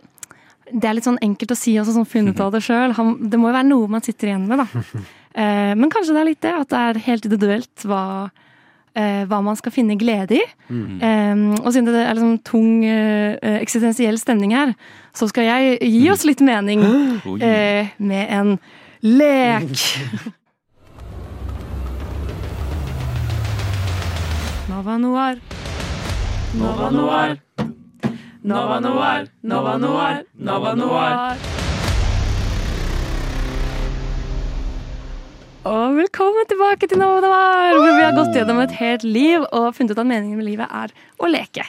det 0.70 0.86
er 0.86 0.94
litt 0.96 1.06
sånn 1.06 1.20
enkelt 1.22 1.52
å 1.54 1.58
si 1.58 1.72
også, 1.80 1.94
sånn 1.96 2.08
funnet 2.08 2.40
av 2.42 2.52
det 2.54 2.62
sjøl. 2.62 2.94
Det 2.94 3.38
må 3.38 3.50
jo 3.50 3.56
være 3.56 3.66
noe 3.66 3.90
man 3.90 4.04
sitter 4.06 4.32
igjen 4.32 4.46
med, 4.50 4.62
da. 4.64 5.08
Eh, 5.30 5.76
men 5.78 5.86
kanskje 5.94 6.10
det 6.10 6.18
er 6.18 6.26
litt 6.26 6.40
det, 6.42 6.50
at 6.58 6.72
det 6.72 6.78
er 6.88 6.98
helt 7.04 7.26
individuelt 7.28 7.82
hva, 7.86 8.00
eh, 8.96 9.24
hva 9.28 9.40
man 9.44 9.56
skal 9.58 9.72
finne 9.74 9.98
glede 9.98 10.34
i. 10.38 10.42
Mm. 10.68 11.00
Eh, 11.02 11.36
og 11.60 11.72
siden 11.72 11.86
det 11.90 12.02
er 12.02 12.14
liksom 12.16 12.38
tung 12.46 12.84
eh, 12.84 13.36
eksistensiell 13.60 14.18
stemning 14.20 14.52
her, 14.56 14.74
så 15.14 15.28
skal 15.30 15.44
jeg 15.48 15.78
gi 15.84 16.10
oss 16.12 16.24
litt 16.28 16.40
mening 16.44 16.80
eh, 17.46 17.86
med 17.98 18.26
en 18.30 18.58
lek. 19.02 19.70
Nova 24.70 24.98
Noir. 24.98 25.36
Nova 26.54 26.90
Noir. 26.90 27.36
Nova 28.42 28.80
Noir, 28.80 29.26
Nova 29.42 29.76
Noir, 29.76 30.24
Nova 30.38 30.74
Noir. 30.74 31.79
Og 35.60 35.92
velkommen 35.92 36.46
tilbake 36.48 36.86
til 36.88 36.96
Nova 36.96 37.20
Noir, 37.20 37.74
hvor 37.76 37.92
vi 37.92 38.00
har 38.00 38.14
gått 38.16 38.32
gjennom 38.32 38.62
et 38.62 38.72
helt 38.78 39.02
liv 39.04 39.42
og 39.44 39.74
funnet 39.76 39.92
ut 39.92 39.98
at 40.00 40.08
meningen 40.08 40.38
med 40.40 40.46
livet 40.46 40.72
er 40.72 40.94
å 41.20 41.28
leke. 41.28 41.66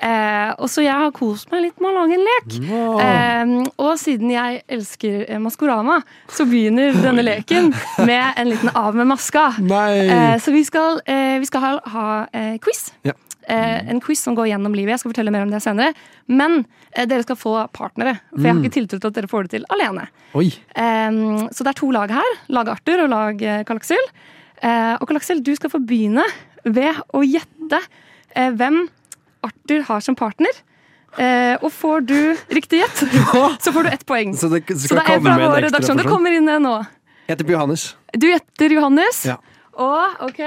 Eh, 0.00 0.50
og 0.58 0.66
så 0.68 0.82
jeg 0.82 0.92
har 0.98 1.12
kost 1.14 1.50
meg 1.52 1.62
litt 1.68 1.80
med 1.80 1.90
å 1.92 1.94
lage 2.00 2.16
en 2.18 2.24
lek. 2.26 2.56
Eh, 3.00 3.52
og 3.78 3.92
siden 4.00 4.30
jeg 4.34 4.62
elsker 4.68 5.24
eh, 5.28 5.38
Maskorama, 5.40 6.00
så 6.28 6.44
begynner 6.50 6.92
denne 7.04 7.22
leken 7.24 7.70
med 8.04 8.34
en 8.40 8.50
liten 8.50 8.72
av 8.76 8.94
med 8.98 9.06
maska. 9.12 9.52
Eh, 9.62 10.34
så 10.42 10.52
vi 10.54 10.64
skal, 10.66 11.00
eh, 11.06 11.38
vi 11.40 11.46
skal 11.48 11.60
ha, 11.64 11.72
ha 11.94 12.08
eh, 12.32 12.56
quiz. 12.64 12.88
Ja. 13.06 13.14
Eh, 13.46 13.90
en 13.92 14.00
quiz 14.00 14.22
som 14.24 14.34
går 14.36 14.48
gjennom 14.50 14.74
livet. 14.74 14.94
Jeg 14.96 15.02
skal 15.04 15.12
fortelle 15.12 15.32
mer 15.34 15.44
om 15.46 15.50
det 15.52 15.60
senere. 15.62 15.92
Men 16.26 16.64
dere 16.94 17.22
skal 17.26 17.36
få 17.36 17.54
partnere, 17.74 18.18
for 18.32 18.40
jeg 18.44 18.50
har 18.52 18.58
Mm. 18.60 18.64
ikke 18.64 18.76
tiltro 18.78 18.98
til 19.02 19.10
at 19.10 19.16
dere 19.18 19.28
får 19.28 19.42
det 19.48 19.50
til 19.58 19.64
alene. 19.74 20.04
Så 21.52 21.64
det 21.66 21.70
er 21.72 21.78
to 21.80 21.90
lag 21.92 22.10
her. 22.14 22.30
Lag 22.48 22.68
Arthur 22.72 23.02
og 23.04 23.10
lag 23.10 23.38
Karl 23.66 23.80
Aksel. 23.80 24.04
Eh, 24.62 24.94
og 24.96 25.06
Karl 25.10 25.18
Aksel, 25.20 25.42
du 25.44 25.52
skal 25.58 25.70
få 25.72 25.80
begynne 25.84 26.24
ved 26.64 26.94
å 27.12 27.20
gjette 27.26 27.80
eh, 28.34 28.50
hvem 28.56 28.86
Arthur 29.46 29.84
har 29.88 30.04
som 30.04 30.16
partner. 30.18 30.54
Eh, 31.14 31.54
og 31.62 31.70
får 31.70 32.00
du 32.08 32.18
riktig 32.50 32.80
gjett, 32.82 33.04
så 33.64 33.72
får 33.74 33.86
du 33.86 33.90
ett 33.92 34.06
poeng. 34.06 34.34
Så 34.36 34.50
det 34.50 34.64
skal 34.66 34.80
Så 34.82 34.94
det 34.98 35.04
er 35.04 35.20
fra 35.22 35.36
vår 35.38 35.60
redaksjon. 35.68 36.00
Det 36.00 36.08
kommer 36.08 36.34
inn 36.34 36.50
nå. 36.50 36.76
Jeg 37.24 37.36
heter 37.36 37.52
Johannes. 37.54 37.96
Du 38.12 38.26
gjetter 38.28 38.74
Johannes. 38.74 39.22
Ja. 39.30 39.38
Og 39.74 40.26
OK 40.28 40.40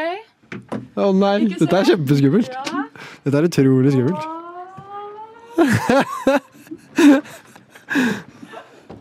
Å 0.95 1.11
nei, 1.15 1.38
dette 1.52 1.76
er 1.76 1.88
kjempeskummelt. 1.90 2.52
Dette 3.26 3.40
er 3.40 3.48
utrolig 3.48 3.91
skummelt. 3.95 4.24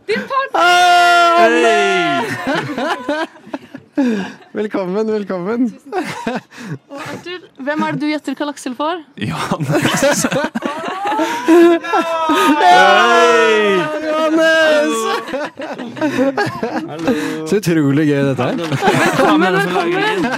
Din 0.07 0.23
Velkommen, 4.53 5.09
velkommen. 5.09 5.71
Og 6.89 6.99
Arthur, 7.01 7.45
hvem 7.65 7.83
er 7.87 7.95
det 7.95 8.01
du 8.03 8.07
gjetter 8.11 8.35
Karl 8.37 8.51
Aksel 8.53 8.75
for? 8.77 9.01
Johannes. 9.17 10.27
Hei! 12.61 13.81
Johannes! 14.05 14.93
Så 17.49 17.57
utrolig 17.63 18.05
gøy 18.11 18.21
dette 18.29 18.51
er. 18.51 18.61
Velkommen, 18.61 19.57
velkommen. 19.57 20.29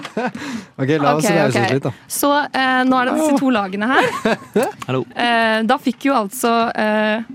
Ok, 0.79 0.91
la 1.03 1.17
oss 1.17 1.27
okay, 1.27 1.43
oss 1.49 1.59
litt, 1.59 1.83
da. 1.89 1.93
Så 2.07 2.31
eh, 2.47 2.83
nå 2.87 3.01
er 3.01 3.11
det 3.11 3.17
disse 3.19 3.41
to 3.43 3.51
lagene 3.59 3.91
her. 3.91 4.05
Hallo. 4.87 5.03
Eh, 5.19 5.59
da 5.67 5.81
fikk 5.83 6.13
jo 6.13 6.15
altså 6.21 6.53
eh, 6.79 7.27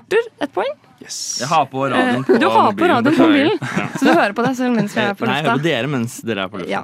Arthur 0.00 0.24
et 0.40 0.56
poeng. 0.56 0.72
Jeg 1.06 1.48
har 1.50 1.66
på 1.70 1.86
radioen 1.90 2.20
Eh, 2.22 2.28
på 2.28 2.38
du 2.40 2.46
har 2.48 2.72
på 2.78 2.88
radioen 2.90 3.16
på 3.16 3.26
mobilen, 3.28 3.58
Ja. 3.60 3.86
så 3.98 4.04
du 4.06 4.12
hører 4.12 4.32
på 4.38 4.44
deg 4.46 4.56
selv 4.56 4.76
mens 4.76 4.94
vi 4.96 5.00
er 5.02 5.14
på 5.18 5.26
Nei, 5.26 5.36
jeg 5.40 5.44
hører 5.48 5.58
på 5.58 5.66
dere 5.66 5.90
mens 5.92 6.16
dere 6.22 6.44
er 6.46 6.48
på 6.52 6.60
lufta. 6.62 6.70
Ja. 6.70 6.82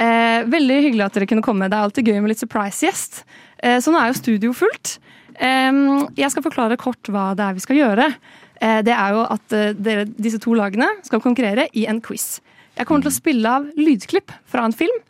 Eh, 0.00 0.44
veldig 0.48 0.76
hyggelig 0.86 1.04
at 1.04 1.12
dere 1.18 1.26
kunne 1.26 1.42
komme. 1.44 1.68
Det 1.68 1.76
er 1.76 1.86
alltid 1.88 2.06
gøy 2.08 2.20
med 2.24 2.32
litt 2.32 2.40
surprise-gjest. 2.42 3.22
Eh, 3.62 3.78
så 3.84 3.92
nå 3.92 4.00
er 4.00 4.12
jo 4.12 4.18
studio 4.20 4.52
fullt. 4.56 4.98
Eh, 5.36 5.80
jeg 6.16 6.30
skal 6.32 6.42
forklare 6.46 6.78
kort 6.80 7.02
hva 7.12 7.30
det 7.36 7.44
er 7.48 7.54
vi 7.58 7.60
skal 7.66 7.76
gjøre. 7.76 8.06
Eh, 8.60 8.80
det 8.84 8.92
er 8.92 9.12
jo 9.16 9.24
at 9.24 9.52
eh, 9.56 9.72
dere, 9.76 10.04
disse 10.04 10.38
to 10.40 10.52
lagene 10.56 10.88
skal 11.02 11.20
konkurrere 11.24 11.68
i 11.74 11.86
en 11.88 12.00
quiz. 12.04 12.40
Jeg 12.76 12.86
kommer 12.86 13.02
til 13.04 13.10
å 13.12 13.18
spille 13.18 13.48
av 13.58 13.66
lydklipp 13.76 14.32
fra 14.48 14.64
en 14.64 14.72
film, 14.76 15.00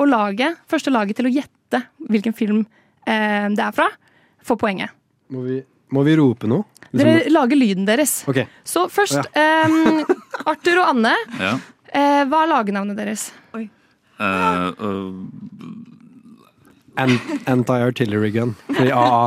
og 0.00 0.08
laget, 0.08 0.56
første 0.70 0.90
laget 0.90 1.18
til 1.20 1.28
å 1.28 1.32
gjette 1.34 1.82
hvilken 2.10 2.34
film 2.34 2.64
eh, 3.06 3.48
det 3.52 3.62
er 3.62 3.74
fra, 3.76 3.88
får 4.42 4.58
poenget. 4.58 4.90
Må 5.30 5.44
vi, 5.46 5.60
må 5.92 6.02
vi 6.06 6.16
rope 6.18 6.48
noe? 6.50 6.64
Dere 6.92 7.14
Liksom- 7.18 7.32
lager 7.32 7.56
lyden 7.56 7.86
deres. 7.88 8.24
Okay. 8.28 8.46
Så 8.64 8.86
først 8.92 9.16
Ja. 9.34 9.64
um, 9.66 10.04
Arthur 10.46 10.78
og 10.82 10.88
Anne, 10.96 11.14
Ja. 11.40 11.54
Uh, 11.92 12.24
hva 12.28 12.42
er 12.44 12.48
lagenavnet 12.52 12.96
deres? 12.96 13.30
Oi. 13.54 13.68
Uh, 14.20 14.72
uh, 14.80 15.12
Anti-artillery 16.96 18.30
gun. 18.34 18.54
Fordi 18.68 18.90
AA. 18.92 19.22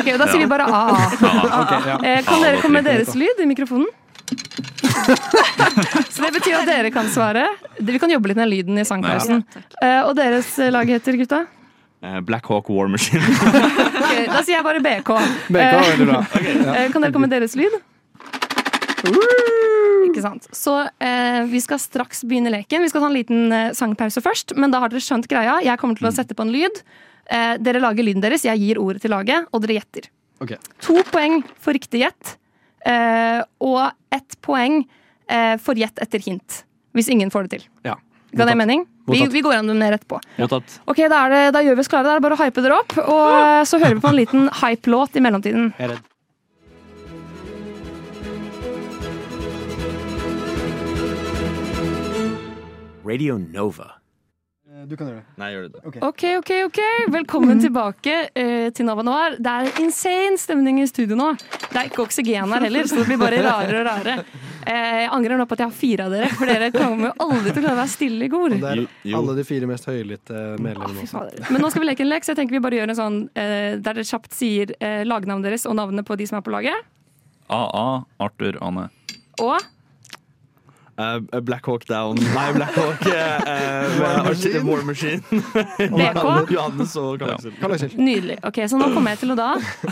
Ok, 0.00 0.08
Da 0.18 0.26
sier 0.30 0.40
vi 0.40 0.46
bare 0.48 0.64
AA. 0.64 0.96
okay, 1.62 1.80
ja. 1.90 1.96
Eh, 2.08 2.22
Kan 2.24 2.40
dere 2.42 2.60
komme 2.62 2.80
med 2.80 2.88
deres 2.88 3.14
lyd 3.14 3.40
i 3.44 3.46
mikrofonen? 3.50 3.86
Så 6.10 6.22
det 6.24 6.32
betyr 6.38 6.60
at 6.62 6.68
dere 6.68 6.90
kan 6.94 7.08
svare. 7.12 7.44
Vi 7.80 7.98
kan 8.00 8.10
jobbe 8.12 8.30
litt 8.32 8.38
med 8.40 8.48
lyden 8.50 8.78
i 8.80 8.84
sangpausen. 8.88 9.44
Eh, 9.82 10.00
Og 10.06 10.14
deres 10.18 10.52
lag 10.72 10.88
heter, 10.88 11.16
gutta? 11.20 11.44
Eh, 12.02 12.20
Black 12.24 12.46
Hawk 12.48 12.68
War 12.72 12.88
Machine. 12.88 13.20
Ok, 14.20 14.32
da 14.34 14.42
sier 14.46 14.58
jeg 14.58 14.66
bare 14.66 14.82
BK. 14.84 15.10
BK, 15.48 15.60
Eh, 15.60 15.94
veldig 15.96 16.74
eh, 16.76 16.90
Kan 16.92 17.02
dere 17.04 17.12
komme 17.14 17.26
med 17.28 17.34
deres 17.36 17.56
lyd? 17.58 17.76
Ikke 20.08 20.22
sant. 20.24 20.48
Så 20.56 20.74
eh, 21.02 21.42
vi 21.50 21.60
skal 21.62 21.80
straks 21.80 22.24
begynne 22.28 22.52
leken. 22.52 22.82
Vi 22.84 22.90
skal 22.90 23.04
ta 23.04 23.10
en 23.10 23.16
liten 23.16 23.52
eh, 23.54 23.70
sangpause 23.76 24.22
først, 24.24 24.54
men 24.58 24.72
da 24.72 24.80
har 24.82 24.92
dere 24.92 25.02
skjønt 25.04 25.28
greia. 25.30 25.58
Jeg 25.64 25.80
kommer 25.80 25.98
til 25.98 26.08
å 26.10 26.14
sette 26.14 26.36
på 26.36 26.44
en 26.46 26.52
lyd. 26.54 26.82
Eh, 27.30 27.54
dere 27.62 27.82
lager 27.82 28.06
lyden 28.06 28.24
deres, 28.24 28.44
jeg 28.48 28.58
gir 28.62 28.80
ordet 28.82 29.04
til 29.04 29.12
laget, 29.14 29.46
og 29.54 29.62
dere 29.64 29.78
gjetter. 29.78 30.08
Okay. 30.42 30.58
To 30.86 31.02
poeng 31.12 31.42
for 31.60 31.76
riktig 31.76 32.00
gjett, 32.02 32.34
eh, 32.88 33.42
og 33.62 33.82
ett 34.16 34.38
poeng 34.44 34.80
eh, 35.30 35.56
for 35.62 35.78
gjett 35.78 36.00
etter 36.02 36.22
hint. 36.24 36.62
Hvis 36.96 37.10
ingen 37.12 37.30
får 37.30 37.46
det 37.46 37.58
til. 37.58 37.66
Ja. 37.86 37.98
Ga 38.32 38.46
det 38.46 38.54
mening? 38.54 38.84
Vi, 39.10 39.26
vi 39.26 39.40
går 39.42 39.56
gjennom 39.56 39.74
det 39.74 39.80
mer 39.80 39.96
etterpå. 39.96 40.20
Mottatt. 40.38 40.76
Ok, 40.86 41.02
da, 41.10 41.24
er 41.26 41.34
det, 41.34 41.40
da 41.56 41.64
gjør 41.66 41.80
vi 41.80 41.82
oss 41.82 41.90
klare. 41.90 42.06
Da 42.06 42.14
er 42.14 42.20
det 42.20 42.26
bare 42.28 42.36
å 42.38 42.42
hype 42.44 42.62
dere 42.62 42.78
opp. 42.78 42.94
Og 43.02 43.26
eh, 43.34 43.62
så 43.66 43.80
hører 43.82 43.98
vi 43.98 44.04
på 44.04 44.12
en 44.12 44.20
liten 44.20 44.48
hype-låt 44.62 45.18
i 45.18 45.24
mellomtiden. 45.24 45.72
Jeg 45.78 45.88
er 45.88 45.96
redd. 45.96 46.06
Radio 53.10 53.40
Nova. 53.40 53.96
Du 54.86 54.94
kan 54.96 55.10
gjøre 55.10 55.18
det. 55.18 55.34
Nei, 55.40 55.48
gjør 55.52 55.64
det. 55.66 55.80
Ok, 56.06 56.22
ok, 56.38 56.50
ok. 56.68 56.78
Velkommen 57.12 57.58
tilbake 57.64 58.14
uh, 58.30 58.68
til 58.76 58.86
Nova 58.86 59.02
Noir. 59.04 59.34
Det 59.42 59.56
er 59.56 59.82
insane 59.82 60.38
stemning 60.40 60.78
i 60.80 60.86
studio 60.88 61.18
nå. 61.18 61.32
Det 61.66 61.74
er 61.74 61.90
ikke 61.90 62.06
oksygen 62.06 62.54
her 62.54 62.68
heller, 62.68 62.86
så 62.86 63.00
det 63.00 63.08
blir 63.10 63.20
bare 63.20 63.42
rarere 63.44 63.82
og 63.82 63.90
rarere. 63.90 64.48
Eh, 64.66 65.00
Jeg 65.00 65.08
angrer 65.16 65.38
nå 65.40 65.46
på 65.48 65.56
at 65.56 65.62
jeg 65.64 65.70
har 65.70 65.76
fire 65.76 66.06
av 66.06 66.12
dere, 66.14 66.28
for 66.36 66.50
dere 66.50 66.70
kommer 66.74 67.10
jo 67.10 67.26
aldri 67.26 67.52
til 67.54 67.62
å 67.62 67.64
klare 67.64 67.76
å 67.78 67.80
være 67.80 67.92
stille 67.94 68.26
i 68.26 68.30
kor. 68.32 68.52
Det 68.52 68.70
er 68.74 69.16
alle 69.16 69.34
de 69.38 69.44
fire 69.48 69.68
mest 69.70 69.88
høylytte 69.88 70.44
medlemmene 70.60 71.06
også. 71.06 71.24
Men 71.48 71.64
nå 71.64 71.70
skal 71.72 71.84
vi 71.84 71.90
leke 71.90 72.04
en 72.04 72.10
lek, 72.12 72.26
så 72.26 72.34
jeg 72.34 72.42
tenker 72.42 72.58
vi 72.58 72.62
bare 72.66 72.80
gjør 72.80 72.92
en 72.92 73.00
sånn 73.00 73.18
eh, 73.34 73.74
der 73.80 74.00
dere 74.00 74.06
kjapt 74.06 74.36
sier 74.36 74.74
eh, 74.78 75.02
lagnavnet 75.08 75.48
deres 75.48 75.64
og 75.70 75.76
navnet 75.80 76.06
på 76.08 76.18
de 76.20 76.28
som 76.28 76.40
er 76.40 76.46
på 76.46 76.52
laget. 76.54 76.88
AA, 77.50 77.86
Arthur, 78.22 78.60
Anne. 78.62 78.88
Og 79.40 79.58
Uh, 81.00 81.40
Black 81.40 81.64
Hawk 81.64 81.86
Down 81.88 82.18
Nei, 82.20 82.52
Black 82.52 82.74
Hawk 82.76 83.06
uh, 83.06 84.00
War 84.02 84.24
Machine. 84.26 84.60
War 84.66 84.82
Machine. 84.84 85.22
BK. 85.78 86.50
Johannes 86.52 86.92
og 87.00 87.22
Karl 87.22 87.72
Aksel. 87.72 87.94
Nydelig. 87.96 88.36
Ok, 88.44 88.58
Så 88.68 88.76
nå 88.76 88.90
kommer 88.92 89.14
jeg 89.14 89.22
til 89.22 89.32
å 89.32 89.36
da 89.38 89.46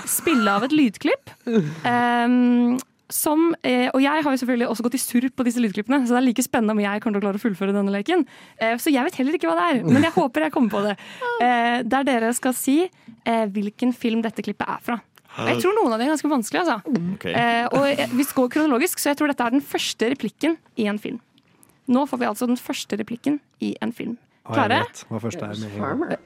spille 0.04 0.52
av 0.52 0.66
et 0.66 0.74
lydklipp. 0.76 1.32
ehm, 1.88 2.76
som, 3.08 3.54
eh, 3.64 3.88
og 3.94 4.02
jeg 4.02 4.22
har 4.24 4.34
jo 4.34 4.40
selvfølgelig 4.42 4.68
også 4.68 4.84
gått 4.84 4.96
i 4.98 5.00
surr 5.00 5.28
på 5.32 5.44
disse 5.46 5.60
lydklippene, 5.62 6.02
så 6.04 6.16
det 6.16 6.20
er 6.20 6.26
like 6.26 6.44
spennende 6.44 6.74
om 6.76 6.82
jeg 6.82 7.02
kommer 7.02 7.16
til 7.16 7.22
å 7.22 7.26
klare 7.28 7.40
å 7.40 7.44
fullføre 7.44 7.74
denne 7.76 7.92
leken. 7.94 8.24
Eh, 8.60 8.76
så 8.76 8.92
jeg 8.92 9.04
vet 9.06 9.18
heller 9.20 9.38
ikke 9.38 9.48
hva 9.48 9.56
det 9.56 9.68
er, 9.68 9.82
men 9.88 10.04
jeg 10.04 10.14
håper 10.16 10.46
jeg 10.46 10.54
kommer 10.54 10.74
på 10.76 10.84
det. 10.88 10.96
Eh, 11.38 11.84
der 11.86 12.02
dere 12.02 12.32
skal 12.34 12.52
si 12.56 12.80
eh, 12.82 13.44
hvilken 13.54 13.92
film 13.94 14.24
dette 14.24 14.42
klippet 14.42 14.66
er 14.66 14.80
fra. 14.82 14.96
Og 15.38 15.50
Jeg 15.52 15.60
tror 15.62 15.76
noen 15.76 15.92
av 15.94 16.00
dem 16.00 16.08
er 16.08 16.16
ganske 16.16 16.30
vanskelige. 16.32 16.64
Altså. 16.64 16.96
Okay. 17.14 17.34
Eh, 17.38 17.66
og 17.70 18.14
hvis 18.18 18.32
vi 18.32 18.38
går 18.40 18.48
kronologisk, 18.56 18.98
så 18.98 19.12
jeg 19.12 19.20
tror 19.20 19.30
dette 19.30 19.44
er 19.46 19.54
den 19.54 19.62
første 19.62 20.08
replikken 20.10 20.56
i 20.80 20.88
en 20.90 20.98
film. 20.98 21.20
Nå 21.88 22.04
får 22.10 22.20
vi 22.24 22.28
altså 22.28 22.48
den 22.50 22.58
første 22.60 22.98
replikken 22.98 23.38
i 23.64 23.76
en 23.84 23.94
film. 23.94 24.18
Klare? 24.48 24.82
hva 25.12 25.22
første 25.22 25.46
er 25.46 25.62
med 25.62 25.78
en 25.78 26.04
gang. 26.08 26.18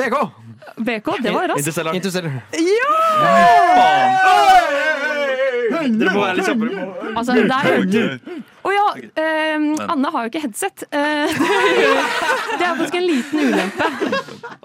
BK! 0.00 0.16
BK, 0.76 1.08
det 1.22 1.30
var 1.34 1.48
raskt. 1.48 1.58
Interstellar. 1.60 1.94
Interstellar. 1.94 2.42
Dere 5.80 6.12
må 6.14 6.22
være 6.22 6.36
litt 6.38 6.46
kjappere. 6.48 6.86
Altså, 7.16 7.34
der 7.50 7.68
Å 8.60 8.68
oh, 8.68 8.72
ja! 8.74 8.86
eh, 9.16 9.54
Anne 9.88 10.08
har 10.12 10.26
jo 10.26 10.30
ikke 10.30 10.42
headset. 10.42 10.82
Eh, 10.92 11.30
det 12.60 12.66
er 12.66 12.74
faktisk 12.76 12.96
en 12.98 13.06
liten 13.08 13.40
ulempe. 13.48 13.86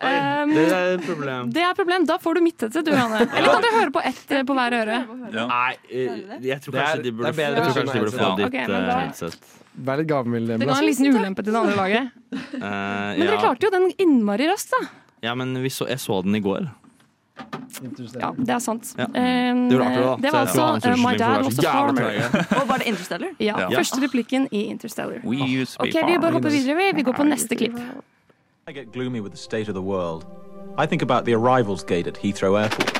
Ehm, 0.03 0.51
Det 0.51 0.65
er 0.67 0.89
et 0.97 1.05
problem. 1.07 1.51
det 1.55 1.63
er 1.63 1.69
et 1.71 1.79
problem. 1.79 2.07
Da 2.09 2.17
får 2.19 2.35
du 2.35 2.41
mitt 2.43 2.65
headset, 2.65 2.83
du, 2.83 2.91
Anne. 2.91 3.21
Eller 3.23 3.55
kan 3.55 3.63
du 3.63 3.69
høre 3.77 3.93
på 3.95 4.03
ett 4.11 4.35
eh, 4.35 4.43
på 4.49 4.57
hver 4.57 4.75
øre? 4.81 4.97
Nei, 5.31 5.69
eh, 5.87 6.25
jeg 6.49 6.59
tror 6.65 6.75
kanskje 6.81 7.05
de 7.07 7.15
burde, 7.15 7.31
bedre 7.39 7.55
jeg 7.55 7.63
tror 7.63 7.71
å 7.71 7.77
kanskje 7.79 7.95
de 7.95 8.03
burde 8.03 8.17
få 8.19 8.33
ditt 8.41 8.49
Ok, 8.49 8.59
men 8.65 8.89
da- 8.89 8.99
headset. 9.05 9.47
Vær 9.85 9.99
litt 9.99 10.07
gavmild, 10.11 10.51
Det 10.59 10.67
ga 10.69 10.75
en 10.79 10.85
liten 10.87 11.15
ulempe 11.15 11.43
til 11.43 11.51
det 11.55 11.59
andre 11.63 11.79
laget. 11.79 12.13
Eh, 12.35 12.59
Men 12.59 13.25
dere 13.25 13.39
klarte 13.43 13.67
jo 13.67 13.71
den 13.79 13.89
innmari 13.99 14.51
raskt, 14.51 14.75
da. 14.75 14.83
Ja, 15.26 15.34
men 15.35 15.56
vi 15.64 15.69
så, 15.73 15.88
jeg 15.89 15.99
så 16.03 16.22
den 16.26 16.35
i 16.38 16.43
går. 16.45 16.68
Ja, 18.15 18.30
det 18.38 18.49
er 18.56 18.60
sant. 18.64 18.93
Ja. 18.97 19.06
Ehm, 19.19 19.65
Det 19.69 19.80
Arthur, 19.81 20.03
da. 20.06 20.15
det 20.23 20.31
var 20.31 20.45
altså 20.45 20.91
uh, 20.93 20.95
My 21.02 21.18
Dad 21.19 21.43
Was 21.43 21.60
a 21.60 21.65
Farmer. 21.68 22.11
Og 22.61 22.68
var 22.69 22.77
det 22.80 22.88
Interstellar? 22.88 23.34
Ja, 23.39 23.57
Ja. 23.60 23.69
Første 23.77 23.99
replikken 24.03 24.47
i 24.52 24.61
Interstellar. 24.72 25.19
We 25.26 25.35
used 25.43 25.76
to 25.77 25.84
be 25.84 25.89
Ok, 25.89 26.07
Vi 26.07 26.18
bare 26.22 26.31
hopper 26.31 26.49
videre. 26.49 26.93
vi. 26.95 27.03
Går 27.03 27.14
på 27.18 27.23
neste 27.27 27.56
klipp. 27.60 27.76
I 28.68 28.72
get 28.73 28.93
gloomy 28.93 29.19
with 29.19 29.34
the 29.35 29.41
state 29.41 29.68
of 29.69 29.76
the 29.76 29.81
world. 29.84 30.23
I 30.77 30.85
think 30.88 31.02
about 31.02 31.26
the 31.26 31.34
arrivals 31.35 31.84
gate 31.84 32.07
at 32.07 32.18
Heathrow 32.18 32.56
Airport. 32.56 32.91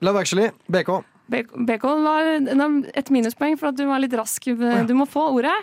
Love 0.00 0.18
Actually, 0.20 0.50
BK. 0.68 1.04
BK 1.30 1.84
var 2.02 2.20
et 2.94 3.10
minuspoeng 3.10 3.56
for 3.58 3.68
at 3.70 3.76
du 3.78 3.86
var 3.86 4.02
litt 4.02 4.12
rask. 4.18 4.44
Du 4.88 4.94
må 4.94 5.06
få 5.06 5.28
ordet. 5.38 5.54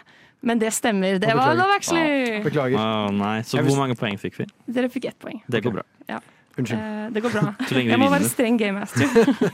Men 0.42 0.60
det 0.60 0.72
stemmer. 0.72 1.20
Det 1.20 1.34
var 1.36 1.56
Love 1.56 1.76
Actually. 1.76 2.44
Beklager. 2.44 2.78
Oh, 2.80 3.10
nei. 3.12 3.42
Så 3.44 3.60
hvor 3.66 3.76
mange 3.80 3.96
poeng 4.00 4.16
fikk 4.20 4.40
vi? 4.40 4.48
Dere 4.72 4.90
fikk 4.92 5.10
ett 5.12 5.20
poeng. 5.20 5.42
Det 5.52 5.60
går 5.66 5.80
bra. 5.80 5.84
Ja. 6.08 6.22
Unnskyld. 6.56 6.80
Eh, 6.80 7.10
det 7.16 7.24
går 7.26 7.36
bra. 7.36 7.54
Jeg 7.92 8.00
må 8.00 8.08
være 8.12 8.30
streng 8.32 8.60
gamemaster. 8.60 9.04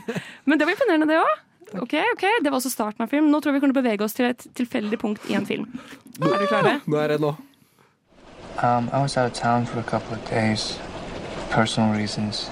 Men 0.46 0.58
det 0.60 0.68
var 0.68 0.76
imponerende, 0.76 1.10
det 1.10 1.18
òg. 1.22 1.34
Ok, 1.82 1.96
ok, 2.14 2.24
Det 2.42 2.50
var 2.50 2.60
også 2.60 2.70
starten 2.70 3.02
av 3.02 3.10
film. 3.10 3.26
Nå 3.30 3.40
tror 3.42 3.50
jeg 3.50 3.58
vi 3.58 3.64
kommer 3.64 3.74
til 3.74 3.82
å 3.82 3.84
bevege 3.84 4.06
oss 4.06 4.14
til 4.14 4.28
et 4.28 4.46
tilfeldig 4.54 4.98
punkt 5.02 5.26
i 5.30 5.34
en 5.34 5.46
film. 5.48 5.66
Er 6.22 6.38
du 6.38 6.46
klare? 6.46 6.76
Nå 6.86 7.00
er 7.00 7.08
jeg 7.08 7.16
redd 7.16 7.24
nå. 7.26 7.32
Um, 8.62 8.86
I 8.94 9.02
was 9.02 9.16
out 9.18 9.26
of 9.26 9.34
town 9.34 9.66
for 9.66 9.80
a 9.80 9.82
couple 9.82 10.14
of 10.16 10.22
days. 10.30 10.78
Personal 11.50 11.92
reasons. 11.98 12.46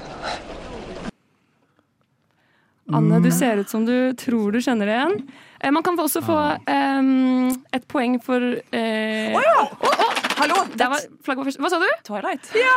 Anne, 2.92 3.22
du 3.22 3.30
ser 3.32 3.62
ut 3.62 3.70
som 3.70 3.86
du 3.86 4.12
tror 4.18 4.52
du 4.52 4.60
kjenner 4.60 4.90
det 4.90 4.98
igjen. 4.98 5.14
Eh, 5.64 5.72
Man 5.72 5.82
kan 5.82 6.00
også 6.00 6.20
få 6.20 6.36
ehm, 6.68 7.48
et 7.72 7.84
poeng 7.88 8.18
for 8.24 8.36
eh, 8.36 9.32
Å 9.32 9.40
ja! 9.40 9.54
oh, 9.64 9.86
oh. 9.88 10.10
hallo! 10.36 10.58
var, 10.76 11.00
flagget 11.24 11.40
på 11.40 11.46
første. 11.48 11.62
Hva 11.64 11.70
sa 11.72 11.78
du? 11.80 11.86
Twilight. 12.04 12.50
Ja! 12.58 12.74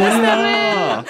Det 0.00 0.08
stemmer! 0.16 1.04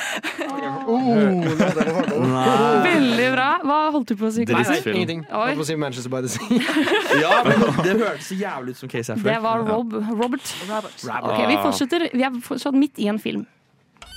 Veldig 2.84 3.30
bra. 3.32 3.48
Hva 3.64 3.78
holdt 3.94 4.12
du 4.12 4.16
på 4.20 4.28
å 4.28 4.32
si? 4.34 4.44
Nei, 4.50 4.60
nei, 4.60 4.78
Ingenting. 4.92 5.24
Jeg 5.24 5.40
holdt 5.40 5.60
på 5.62 5.64
å 5.64 5.70
si 5.70 5.78
Manchester 5.80 6.12
by 6.12 6.20
the 6.26 6.32
Sea. 6.34 6.60
Ja, 7.24 7.40
men 7.48 7.64
det 7.80 7.96
hørtes 7.96 8.28
så 8.28 8.36
jævlig 8.36 8.76
ut 8.76 8.82
som 8.82 8.92
Case 8.92 9.14
Affleck. 9.14 9.32
Det 9.32 9.40
var 9.46 9.64
Rob, 9.64 9.96
Robert. 10.20 10.52
Ok, 10.68 11.40
Vi 11.48 11.56
fortsetter. 11.64 12.10
Vi 12.12 12.28
er 12.28 12.40
fortsatt 12.44 12.76
midt 12.76 13.00
i 13.00 13.08
en 13.12 13.20
film. 13.22 13.46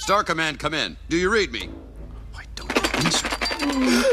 Star 0.03 0.27
Command, 0.27 0.59
come 0.59 0.75
in. 0.75 0.97
Do 1.07 1.15
you 1.15 1.31
read 1.31 1.55
me? 1.55 1.69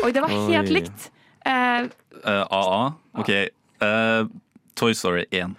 Oi, 0.04 0.12
det 0.14 0.22
var 0.22 0.30
helt 0.30 0.70
likt. 0.70 1.10
Eh, 1.46 1.88
Eh, 2.24 2.44
AA. 2.50 2.92
OK. 3.20 3.30
Uh, 3.82 4.28
Toy 4.76 4.92
Story 4.94 5.24
1. 5.32 5.54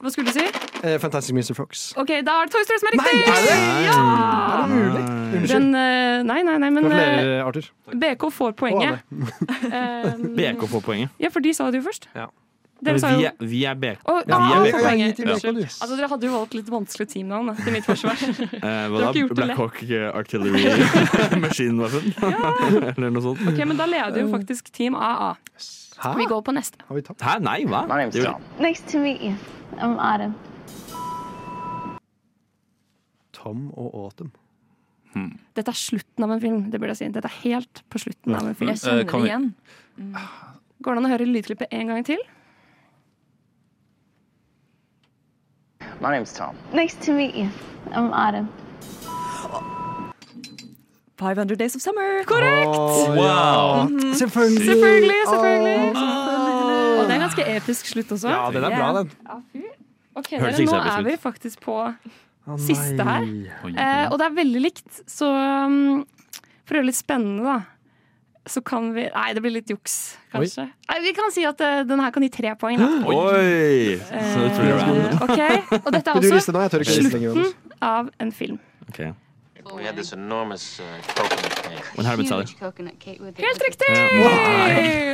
hva 0.00 0.08
skulle 0.10 0.30
du 0.30 0.32
si? 0.32 0.44
Eh, 0.82 0.96
Fantastic 0.98 1.34
Mr. 1.36 1.54
Fox. 1.54 1.92
Ok, 2.00 2.08
Da 2.24 2.38
er 2.40 2.48
det 2.48 2.52
Toy 2.54 2.62
Story 2.64 2.78
som 2.80 2.88
er 2.88 2.94
riktig! 2.96 3.20
er 3.20 3.42
det? 3.44 3.56
Ja! 3.84 3.96
Er 4.00 4.62
det 4.62 4.76
mulig? 4.76 5.02
Unnskyld. 5.30 5.50
Den, 5.52 5.74
eh, 5.76 6.22
nei, 6.26 6.38
nei, 6.42 6.56
nei, 6.58 6.70
men 6.72 6.86
eh, 6.86 6.90
Gratulerer, 6.90 7.44
Arthur. 7.44 7.68
BK 8.04 8.30
får 8.32 8.52
poenget. 8.56 9.00
Eh, 9.70 10.14
BK 10.38 10.64
får 10.72 10.80
poenget. 10.86 11.10
ja, 11.20 11.28
for 11.30 11.40
de 11.44 11.52
sa 11.54 11.68
det 11.70 11.82
jo 11.82 11.86
først. 11.90 12.08
Ja. 12.16 12.26
Dere 12.80 13.00
sa 13.02 13.10
jo 13.12 13.30
vi 13.44 13.60
er 13.68 13.74
BK. 13.76 14.00
Ja, 14.30 14.38
du. 14.64 15.60
Altså, 15.60 15.96
dere 15.98 16.08
hadde 16.08 16.26
jo 16.28 16.32
valgt 16.32 16.54
litt 16.56 16.70
vanskelig 16.72 17.06
teamnavn 17.12 17.52
til 17.58 17.74
mitt 17.74 17.84
forsvar. 17.84 18.16
Eh, 18.16 18.86
hva 18.88 19.02
da? 19.04 19.24
Black. 19.36 19.56
Hawk 19.58 19.82
Artillery 20.16 20.62
Machine 21.42 21.76
Weapon? 21.82 22.08
Eller 22.94 23.12
noe 23.12 23.24
sånt? 23.26 23.42
Ok, 23.50 23.60
Men 23.68 23.76
da 23.80 23.88
leder 23.90 24.22
jo 24.24 24.30
faktisk 24.32 24.72
Team 24.72 24.96
AA. 24.96 25.34
Hæ? 26.00 26.14
Vi 26.16 26.24
går 26.30 26.40
på 26.46 26.54
neste. 26.56 26.80
Har 26.88 26.96
vi 26.96 27.02
tapt? 27.04 27.20
Hæ, 27.20 27.36
nei, 27.44 27.58
hva? 27.68 27.82
My 27.90 28.00
name's 28.00 28.16
Tom. 28.16 28.40
Nice 28.64 28.80
to 28.88 29.02
meet 29.04 29.20
you. 29.20 29.34
I'm 29.76 29.98
Adam. 30.00 30.32
Tom 33.36 33.68
og 33.76 33.92
Autumn. 34.06 34.32
Dette 35.58 35.72
er 35.72 35.76
slutten 35.76 36.24
av 36.24 36.30
en 36.36 36.40
film. 36.40 36.58
det 36.70 36.78
burde 36.80 36.94
jeg 36.94 37.00
si. 37.02 37.08
Dette 37.12 37.28
er 37.28 37.38
helt 37.44 37.80
på 37.90 37.98
slutten 38.00 38.36
av 38.36 38.46
en 38.46 38.54
film. 38.56 38.70
Jeg 38.72 38.80
kjenner 38.84 39.04
Eh, 39.04 39.10
det 39.10 39.28
igjen. 39.28 39.54
Går 40.80 40.94
det 40.94 41.00
an 41.02 41.08
å 41.08 41.12
høre 41.12 41.26
lydklippet 41.28 41.72
en 41.76 41.90
gang 41.92 42.04
til? 42.06 42.20
My 46.00 46.10
name's 46.10 46.32
Tom. 46.32 46.56
Nice 46.72 46.94
to 47.04 47.12
meet 47.12 47.34
you. 47.34 47.50
I'm 47.92 48.12
Autumn. 48.12 48.48
500 51.18 51.58
Days 51.58 51.76
of 51.76 51.82
Summer. 51.82 52.24
Korrekt! 52.24 52.66
Wow! 52.68 53.86
Selvfølgelig! 54.14 54.64
Selvfølgelig! 54.64 55.20
selvfølgelig. 55.28 55.90
Og 56.98 57.04
det 57.04 57.10
er 57.10 57.14
en 57.14 57.20
ganske 57.20 57.56
episk 57.56 57.86
slutt 57.86 58.12
også. 58.12 58.28
Ja, 58.28 58.48
den 58.54 58.64
er 58.64 58.76
bra, 58.76 58.88
den. 58.98 59.10
Ja. 59.28 59.68
Ok, 60.14 60.30
dere, 60.30 60.64
Nå 60.64 60.78
er 60.80 61.02
vi 61.04 61.16
faktisk 61.20 61.60
på 61.60 61.76
siste 62.58 63.04
her. 63.04 63.26
Eh, 63.68 64.06
og 64.08 64.16
det 64.18 64.26
er 64.26 64.34
veldig 64.40 64.62
likt, 64.64 65.02
så 65.06 65.28
um, 65.28 66.06
for 66.64 66.74
å 66.74 66.80
gjøre 66.80 66.86
det 66.86 66.92
litt 66.94 66.98
spennende, 66.98 67.44
da, 67.44 67.58
så 68.48 68.62
kan 68.64 68.92
vi 68.94 69.04
Nei, 69.12 69.32
det 69.36 69.42
blir 69.44 69.52
litt 69.52 69.68
juks, 69.70 70.16
kanskje. 70.32 70.64
Nei, 70.88 70.98
vi 71.04 71.12
kan 71.16 71.30
si 71.34 71.44
at 71.44 71.60
uh, 71.60 71.82
den 71.86 72.00
her 72.00 72.10
kan 72.14 72.22
gi 72.24 72.30
tre 72.32 72.54
poeng. 72.58 72.78
Da. 72.80 72.88
Oi! 73.12 73.98
Så 74.00 74.44
utrolig 74.48 74.76
random. 74.80 75.00
Eh, 75.06 75.24
ok, 75.26 75.40
Og 75.84 75.90
dette 75.92 76.10
er 76.10 76.14
også 76.20 76.52
nå. 76.54 76.68
Jonas. 76.70 76.86
slutten 76.94 77.44
av 77.80 78.08
en 78.20 78.32
film. 78.32 78.58
Ok. 78.88 79.02
We 79.76 79.84
had 79.84 79.94
this 79.94 80.12
enormous 80.12 80.80
uh, 80.80 80.84
coconut 81.14 81.52
cake. 82.98 83.20
Helt 83.38 83.62
riktig! 83.62 83.90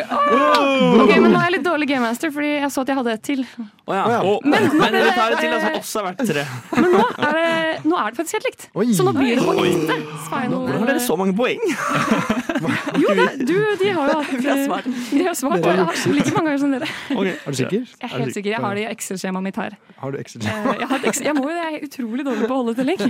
Åh! 0.07 1.03
Ok, 1.03 1.11
Men 1.21 1.33
nå 1.33 1.39
er 1.41 1.45
jeg 1.49 1.55
litt 1.57 1.65
dårlig 1.67 1.89
gamemaster, 1.91 2.31
fordi 2.33 2.53
jeg 2.63 2.71
så 2.73 2.85
at 2.87 2.93
jeg 2.93 2.97
hadde 3.01 3.13
et 3.19 3.25
til. 3.27 3.43
Oh, 3.85 3.93
ja. 3.93 4.05
oh, 4.23 4.39
Men- 4.47 4.69
men 4.71 4.79
men- 4.81 4.93
vi 4.95 5.11
er 5.11 5.35
det 5.35 5.39
til, 5.43 5.53
som 5.61 5.77
også 5.81 5.99
har 6.01 6.07
vært 6.13 6.31
tre. 6.31 6.45
Men 6.73 6.91
nå 6.95 7.03
er 7.19 7.33
det, 7.41 7.85
nå 7.91 7.99
er 8.01 8.11
det 8.11 8.17
faktisk 8.23 8.39
helt 8.39 8.49
likt. 8.49 8.69
Oi. 8.75 8.87
Så 8.97 9.05
nå 9.05 9.13
blir 9.19 9.37
det 9.37 9.45
på 9.45 9.57
Oi. 9.61 9.69
ekte. 9.75 9.97
Hvordan 10.31 10.79
har 10.79 10.87
dere 10.95 11.01
så 11.11 11.17
mange 11.21 11.37
poeng? 11.37 11.61
Jo, 13.03 13.15
det, 13.19 13.27
du, 13.49 13.55
de 13.81 13.89
har 13.97 14.11
jo 14.11 14.19
hatt 14.21 14.31
Vi 14.37 14.49
har 14.49 14.61
svart. 14.67 14.87
De 15.11 15.23
har 15.27 15.35
svart 15.39 15.65
jeg 15.67 15.77
har 15.81 16.13
like 16.15 16.33
mange 16.37 16.47
ganger 16.51 16.61
som 16.63 16.73
dere. 16.77 16.89
Okay. 17.17 17.35
Er 17.47 17.51
du 17.51 17.57
sikker? 17.61 17.83
Jeg 17.87 18.11
er 18.11 18.15
helt 18.19 18.35
sikker. 18.39 18.51
Jeg 18.51 18.61
har 18.65 18.75
det 18.79 18.85
i 18.85 18.89
Excel-skjemaet 18.93 19.45
mitt 19.49 19.57
her. 19.61 19.77
Har 20.01 20.11
du 20.15 20.19
Excel? 20.21 20.43
Eh, 20.47 20.71
Jeg, 20.81 20.89
har 20.93 20.99
Excel- 21.11 21.27
jeg 21.31 21.35
må 21.39 21.45
jo 21.49 21.55
det. 21.57 21.65
Jeg 21.67 21.81
er 21.81 21.87
utrolig 21.89 22.27
dårlig 22.27 22.49
på 22.51 22.55
å 22.55 22.63
holde 22.63 22.75
telling. 22.79 23.01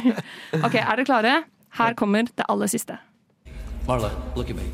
Ok, 0.63 0.75
er 0.81 0.93
dere 0.97 1.07
klare? 1.09 1.35
Her 1.81 1.95
kommer 1.99 2.29
det 2.31 2.47
aller 2.49 2.71
siste. 2.73 2.99
Marla, 3.87 4.11
look 4.37 4.51
at 4.51 4.57
me. 4.57 4.67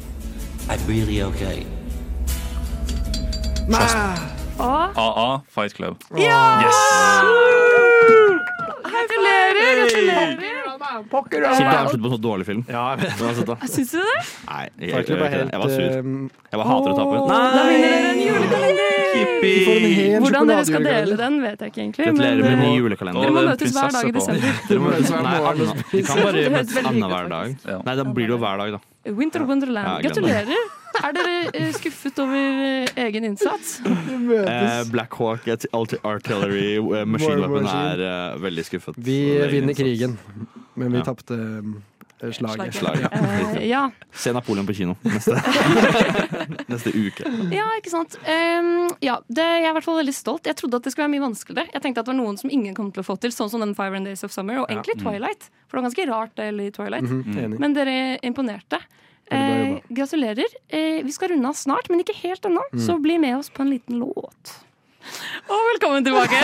I'm 0.71 0.79
really 0.89 1.21
okay. 1.23 1.65
Og 4.59 4.99
AA, 4.99 5.41
Fight 5.49 5.75
Club. 5.75 5.97
ja! 6.17 6.41
Gratulerer! 8.85 9.81
Gratulerer! 9.81 10.62
Pokker, 11.11 11.45
Sikkert 11.57 11.79
avslutter 11.79 12.03
på 12.03 12.09
en 12.09 12.15
sånn 12.17 12.25
dårlig 12.25 12.47
film. 12.49 12.63
Ja, 12.69 12.83
jeg 12.97 13.13
vet. 13.13 13.53
Syns 13.73 13.93
du 13.93 13.99
det? 14.01 14.17
Nei, 14.49 14.63
jeg, 14.79 14.91
jeg, 14.91 15.07
jeg, 15.09 15.47
jeg, 15.53 15.61
var 15.63 15.73
sur. 15.73 15.87
eh, 15.87 16.11
Jeg 16.53 16.61
bare 16.61 16.69
hater 16.73 16.93
å 16.93 16.97
tape. 16.99 17.23
Da 17.31 17.65
vinner 17.69 17.89
dere 17.97 18.11
en 18.13 18.23
julekalender! 18.27 19.01
Yippee! 19.13 19.53
Du 19.53 19.65
får 19.67 19.77
en 19.77 19.97
hel 19.97 20.23
Hvordan 20.25 20.53
dere 20.53 20.67
skal 20.69 20.87
dele 20.89 21.17
den, 21.21 21.41
vet 21.45 21.65
jeg 21.65 21.73
ikke 21.73 21.83
egentlig. 21.85 22.07
Gratulerer 22.09 22.43
med 22.49 22.63
ny 22.63 22.71
julekalender. 22.79 23.27
Dere 23.27 23.37
må 23.37 23.47
møtes 23.51 23.75
hver 23.77 23.97
dag 23.97 24.09
i 24.09 24.15
desember. 24.19 24.61
Dere 24.69 24.83
må, 24.85 24.93
møtes 24.93 25.11
hver 25.13 25.27
morgen 25.27 25.83
vi 25.93 26.05
kan 26.07 26.23
bare 26.27 26.45
møtes 26.59 26.79
annenhver 26.83 27.33
dag. 27.37 27.57
Nei, 27.89 27.97
da 28.03 28.07
blir 28.09 28.31
det 28.31 28.37
jo 28.37 28.41
hver 28.43 28.63
dag, 28.65 28.79
da. 28.79 29.13
Winter 29.19 29.45
Wonderland. 29.49 29.99
Gratulerer. 30.07 30.71
Er 31.03 31.15
dere 31.17 31.37
eh, 31.57 31.71
skuffet 31.73 32.19
over 32.21 32.37
eh, 32.37 32.91
egen 33.07 33.25
innsats? 33.25 33.79
Eh, 33.83 34.83
Black 34.93 35.15
Hawk 35.17 35.47
Artillery 35.49 36.77
Weapon 36.85 37.67
er 37.73 38.37
veldig 38.43 38.65
skuffet. 38.69 38.99
Vi 39.01 39.17
vinner 39.51 39.75
krigen, 39.79 40.19
men 40.75 40.93
vi 40.93 40.99
Ja. 40.99 41.05
tapte 41.05 41.35
eh, 42.23 42.31
slaget. 42.33 42.75
Slaget. 42.75 43.13
Eh, 43.13 43.67
ja. 43.75 43.91
Se 44.13 44.33
Napoleon 44.33 44.67
på 44.67 44.75
kino 44.75 44.95
neste, 45.03 45.35
neste 46.73 46.91
uke. 46.95 47.25
ja, 47.53 47.67
ikke 47.79 47.91
sant. 47.91 48.17
Um, 48.23 48.89
ja, 49.03 49.19
det, 49.29 49.43
jeg 49.43 49.65
er 49.67 49.71
i 49.71 49.77
hvert 49.77 49.85
fall 49.85 49.99
veldig 50.01 50.15
stolt. 50.15 50.47
Jeg 50.47 50.57
trodde 50.57 50.77
at 50.79 50.85
det 50.87 50.93
skulle 50.95 51.09
være 51.09 51.15
mye 51.17 51.27
vanskeligere. 51.27 51.69
Jeg 51.75 51.83
tenkte 51.83 52.01
at 52.05 52.07
det 52.07 52.15
var 52.15 52.21
noen 52.23 52.39
som 52.41 52.51
ingen 52.55 52.75
kom 52.79 52.93
til 52.95 53.03
å 53.03 53.07
få 53.07 53.17
til, 53.21 53.33
sånn 53.35 53.51
som 53.51 53.61
den 53.65 53.75
Five 53.79 53.97
and 53.99 54.07
Days 54.07 54.23
of 54.25 54.33
Summer, 54.35 54.63
og 54.63 54.69
egentlig 54.71 54.97
Mm. 55.03 55.05
Twilight. 55.09 55.49
For 55.69 55.77
det 55.79 55.83
var 55.83 55.89
ganske 55.91 56.07
rart 56.11 56.35
det 56.37 56.49
i 56.67 56.71
Twilight. 56.71 57.03
Mm 57.09 57.23
-hmm. 57.25 57.59
Men 57.59 57.73
dere 57.75 58.19
imponerte. 58.23 58.79
Eh, 59.31 59.79
gratulerer. 59.89 60.45
Eh, 60.69 61.03
vi 61.05 61.13
skal 61.13 61.29
runde 61.29 61.49
av 61.49 61.55
snart, 61.55 61.89
men 61.91 62.01
ikke 62.01 62.15
helt 62.23 62.45
ennå, 62.45 62.61
Mm. 62.73 62.87
så 62.87 62.99
bli 63.01 63.19
med 63.19 63.37
oss 63.39 63.49
på 63.51 63.63
en 63.63 63.71
liten 63.71 63.99
låt. 63.99 64.65
Og 65.53 65.63
velkommen 65.73 66.05
tilbake! 66.07 66.39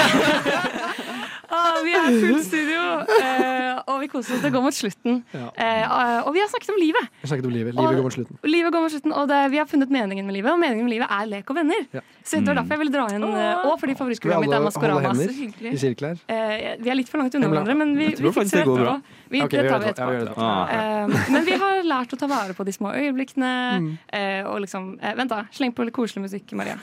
ah, 1.55 1.79
vi 1.85 1.95
er 1.97 2.09
fullt 2.13 2.45
studio, 2.45 2.81
eh, 3.19 3.79
og 3.87 4.01
vi 4.03 4.09
koser 4.11 4.37
oss. 4.37 4.43
Det 4.45 4.51
går 4.53 4.65
mot 4.65 4.75
slutten. 4.75 5.21
Ja. 5.35 5.49
Eh, 5.55 6.27
og 6.27 6.33
vi 6.35 6.43
har 6.43 6.51
snakket 6.51 6.73
om 6.75 6.81
livet. 6.81 7.09
Vi 7.23 7.31
snakket 7.31 7.49
om 7.49 7.55
livet. 7.55 7.79
Livet 7.79 7.99
går 8.01 8.07
mot 8.09 8.17
slutten. 8.17 8.41
Livet 8.49 8.75
går 8.75 8.85
mot 8.85 8.95
slutten, 8.95 9.15
og 9.15 9.29
det, 9.31 9.41
Vi 9.53 9.61
har 9.63 9.69
funnet 9.71 9.93
meningen 9.95 10.27
med 10.27 10.37
livet, 10.37 10.53
og 10.53 10.59
meningen 10.61 10.85
med 10.89 10.97
livet 10.97 11.15
er 11.19 11.31
lek 11.31 11.51
og 11.51 11.61
venner. 11.61 11.87
Ja. 11.95 12.03
Så 12.25 12.43
det 12.43 12.51
var 12.51 12.61
derfor 12.61 12.77
jeg 12.77 12.83
ville 12.83 12.93
dra 12.93 13.07
inn 13.15 13.25
eh, 13.25 13.63
Og 13.65 13.79
fordi 13.81 13.95
Skal 13.95 13.95
vi 13.95 13.99
favorittprogrammet 14.03 14.45
mitt 14.45 14.53
er 14.53 14.59
alle 14.59 14.67
holde 14.67 14.75
Maskorama. 14.75 15.01
hender 15.07 15.33
Så 15.33 15.39
hyggelig. 15.39 15.73
i 15.73 15.81
sirkler? 15.85 16.19
Eh, 16.29 16.77
vi 16.83 16.93
er 16.93 16.99
litt 16.99 17.09
for 17.09 17.23
langt 17.23 17.39
unna 17.39 17.49
hverandre, 17.53 17.79
men 17.79 17.95
vi, 17.97 18.11
vi 18.19 18.35
fikser 18.37 18.61
det 18.61 18.67
går 18.69 18.83
bra. 18.85 18.97
Vi, 19.31 19.43
okay, 19.45 19.63
det 19.63 19.71
tar 19.71 19.83
vi 19.83 19.91
etterpå. 19.91 20.13
Ja, 20.13 20.19
vi 20.19 20.25
etterpå. 20.25 20.45
Ah. 20.45 21.05
Uh, 21.05 21.33
men 21.33 21.45
vi 21.47 21.57
har 21.61 21.83
lært 21.85 22.15
å 22.15 22.19
ta 22.21 22.29
vare 22.31 22.57
på 22.57 22.65
de 22.65 22.75
små 22.75 22.93
øyeblikkene. 22.97 23.51
Mm. 23.83 23.91
Uh, 24.13 24.49
og 24.53 24.63
liksom 24.65 24.95
uh, 25.01 25.11
Vent, 25.19 25.33
da. 25.33 25.43
Sleng 25.55 25.75
på 25.77 25.87
litt 25.87 25.97
koselig 25.97 26.25
musikk, 26.25 26.55
Maria. 26.59 26.79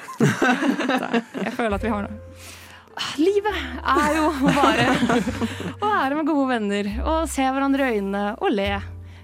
Jeg 1.45 1.55
føler 1.57 1.77
at 1.79 1.85
vi 1.85 1.93
har 1.93 2.05
noe. 2.05 2.19
Ah, 2.95 3.09
Livet 3.19 3.57
er 3.91 4.13
jo 4.15 4.27
bare 4.45 4.85
å 5.83 5.89
være 5.89 6.15
med 6.15 6.29
gode 6.29 6.45
venner 6.53 6.91
og 7.03 7.25
se 7.27 7.43
hverandre 7.43 7.89
i 7.89 7.97
øynene 7.97 8.27
og 8.39 8.53
le. 8.53 8.69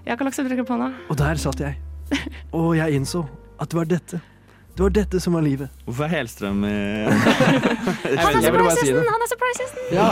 Jeg 0.02 0.10
har 0.10 0.18
ikke 0.18 0.26
lagt 0.28 0.42
lage 0.50 0.66
på 0.66 0.76
hånda. 0.76 0.90
Og 1.08 1.16
der 1.22 1.40
satt 1.40 1.62
jeg. 1.62 1.78
Og 2.52 2.74
jeg 2.76 2.98
innså 2.98 3.22
at 3.62 3.72
det 3.72 3.78
var 3.78 3.88
dette. 3.88 4.20
Det 4.72 4.80
var 4.82 4.92
dette 4.96 5.18
som 5.20 5.34
var 5.36 5.42
livet. 5.44 5.68
Hvorfor 5.84 6.06
er 6.06 6.12
Helstrøm 6.14 6.62
i 6.64 6.70
Han 7.12 8.38
er 8.38 8.44
surprise-gjesten! 8.46 9.08
Han 9.12 9.24
er 9.24 9.28
surprise-gjesten! 9.28 9.82
Ja. 9.92 10.06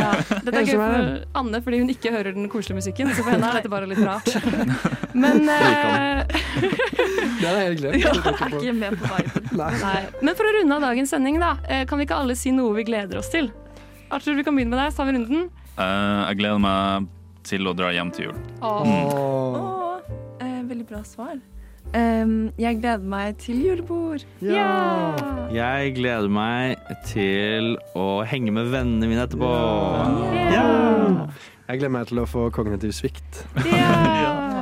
Ja, 0.00 0.12
dette 0.46 0.62
er 0.62 0.68
gøy 0.70 0.78
for 0.80 1.40
Anne 1.42 1.60
fordi 1.66 1.80
hun 1.82 1.92
ikke 1.92 2.12
hører 2.14 2.32
den 2.32 2.48
koselige 2.48 2.78
musikken. 2.78 3.10
Så 3.12 3.20
for 3.26 3.34
henne 3.34 3.50
er 3.50 3.58
dette 3.60 3.72
bare 3.72 3.90
litt 3.90 4.00
rart. 4.00 4.30
Men 5.24 5.44
eh, 5.52 6.24
Det 6.24 7.50
er 7.50 7.60
helt 7.60 7.82
glemt. 7.82 8.00
ja, 8.00 8.14
jeg 8.16 8.34
er 8.40 8.56
ikke 8.62 8.74
med 8.80 8.96
på 9.02 9.12
viben. 9.12 9.52
Nei. 9.60 9.94
Men 10.24 10.38
for 10.38 10.48
å 10.48 10.54
runde 10.56 10.80
av 10.80 10.88
dagens 10.88 11.12
sending, 11.12 11.36
da, 11.42 11.52
eh, 11.68 11.84
kan 11.90 12.00
vi 12.00 12.08
ikke 12.08 12.22
alle 12.24 12.38
si 12.40 12.54
noe 12.56 12.72
vi 12.80 12.86
gleder 12.88 13.20
oss 13.20 13.28
til? 13.32 13.52
Arthur, 14.10 14.32
vi 14.40 14.46
kan 14.48 14.56
begynne 14.56 14.72
med 14.72 14.80
deg. 14.80 14.94
Så 14.96 15.02
tar 15.02 15.10
vi 15.10 15.18
runden. 15.18 15.50
Uh, 15.76 16.24
jeg 16.30 16.40
gleder 16.40 16.64
meg 16.64 17.12
til 17.46 17.68
å 17.68 17.76
dra 17.76 17.92
hjem 17.94 18.16
til 18.16 18.30
jul. 18.30 18.40
Åh, 18.64 19.76
Uh, 20.40 20.62
veldig 20.64 20.86
bra 20.88 21.02
svar. 21.04 21.36
Em, 21.96 22.52
jeg 22.58 22.76
gleder 22.78 23.02
meg 23.02 23.38
til 23.42 23.58
julebord. 23.64 24.22
Ja! 24.44 24.66
Jeg 25.50 25.94
gleder 25.96 26.28
meg 26.30 26.78
til 27.08 27.72
å 27.98 28.20
henge 28.30 28.52
med 28.54 28.70
vennene 28.70 29.08
mine 29.10 29.24
etterpå. 29.26 29.50
Jeg 31.70 31.80
gleder 31.80 31.92
meg 31.94 32.06
til 32.10 32.22
å 32.22 32.26
få 32.30 32.46
kognitiv 32.54 32.94
svikt. 32.94 33.42
Ja! 33.66 33.90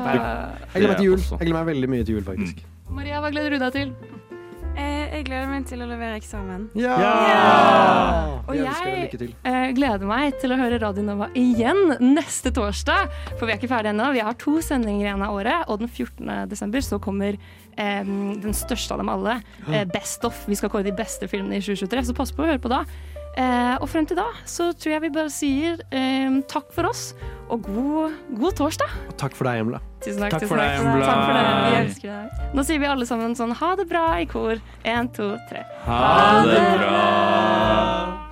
Jeg 0.09 0.81
gleder 0.81 0.89
meg 0.95 1.03
til 1.03 1.11
jul. 1.11 1.21
Jeg 1.21 1.45
gleder 1.45 1.59
meg 1.59 1.69
veldig 1.75 1.93
mye 1.93 2.09
til 2.09 2.19
jul, 2.19 2.25
faktisk. 2.25 2.65
Maria, 2.89 3.21
hva 3.21 3.29
gleder 3.35 3.53
du 3.53 3.61
deg 3.61 3.77
til? 3.77 3.93
Eh, 4.79 5.17
jeg 5.19 5.25
gleder 5.27 5.49
meg 5.51 5.65
til 5.67 5.83
å 5.83 5.87
levere 5.91 6.19
eksamen. 6.21 6.69
Ja! 6.79 6.95
Og 8.47 8.55
ønsker 8.55 9.19
deg 9.19 9.25
jeg 9.27 9.33
eh, 9.43 9.71
gleder 9.77 10.07
meg 10.09 10.37
til 10.39 10.55
å 10.55 10.59
høre 10.61 10.79
Radio 10.83 11.03
Nova 11.03 11.29
igjen 11.39 11.97
neste 12.03 12.53
torsdag. 12.55 13.11
For 13.35 13.47
vi 13.49 13.55
er 13.55 13.59
ikke 13.59 13.71
ferdige 13.73 13.95
ennå. 13.97 14.13
Vi 14.15 14.23
har 14.23 14.39
to 14.39 14.59
sendinger 14.65 15.09
igjen 15.09 15.25
av 15.27 15.35
året, 15.35 15.67
og 15.67 15.83
den 15.83 15.91
14. 15.91 16.47
desember 16.51 16.85
så 16.85 17.01
kommer 17.03 17.35
eh, 17.35 18.03
den 18.07 18.57
største 18.57 18.95
av 18.95 19.03
dem 19.03 19.11
alle, 19.13 19.41
eh, 19.67 19.85
Best 19.91 20.27
of. 20.29 20.45
Vi 20.47 20.59
skal 20.59 20.71
kåre 20.73 20.87
de 20.87 20.95
beste 20.97 21.27
filmene 21.31 21.59
i 21.59 21.65
2023, 21.65 22.09
så 22.11 22.17
pass 22.17 22.35
på 22.35 22.47
å 22.47 22.51
høre 22.53 22.63
på 22.63 22.71
da. 22.73 22.85
Eh, 23.39 23.74
og 23.78 23.86
frem 23.86 24.06
til 24.09 24.19
da 24.19 24.27
så 24.48 24.73
tror 24.74 24.97
jeg 24.97 25.05
vi 25.06 25.10
bare 25.15 25.31
sier 25.31 25.78
eh, 25.94 26.40
takk 26.51 26.73
for 26.74 26.89
oss, 26.90 27.12
og 27.48 27.62
god, 27.69 28.16
god 28.40 28.56
torsdag. 28.59 28.97
Og 29.12 29.16
takk 29.20 29.36
for 29.39 29.47
deg, 29.48 29.62
Emla. 29.62 29.81
Tusen 30.02 30.24
takk. 30.24 30.35
Takk 30.35 30.43
tusen 30.43 30.55
for 30.56 30.62
deg, 30.62 30.78
takk. 30.82 31.06
Takk 31.06 31.23
for 31.23 31.39
det. 31.39 31.44
Vi 31.48 31.81
elsker 31.85 32.15
deg. 32.16 32.55
Nå 32.59 32.66
sier 32.66 32.82
vi 32.82 32.90
alle 32.90 33.09
sammen 33.09 33.39
sånn 33.39 33.55
ha 33.62 33.74
det 33.78 33.86
bra 33.90 34.06
i 34.19 34.27
kor. 34.31 34.59
Én, 34.82 35.12
to, 35.15 35.36
tre. 35.51 35.62
Ha 35.86 36.47
det 36.48 36.65
bra! 36.82 38.28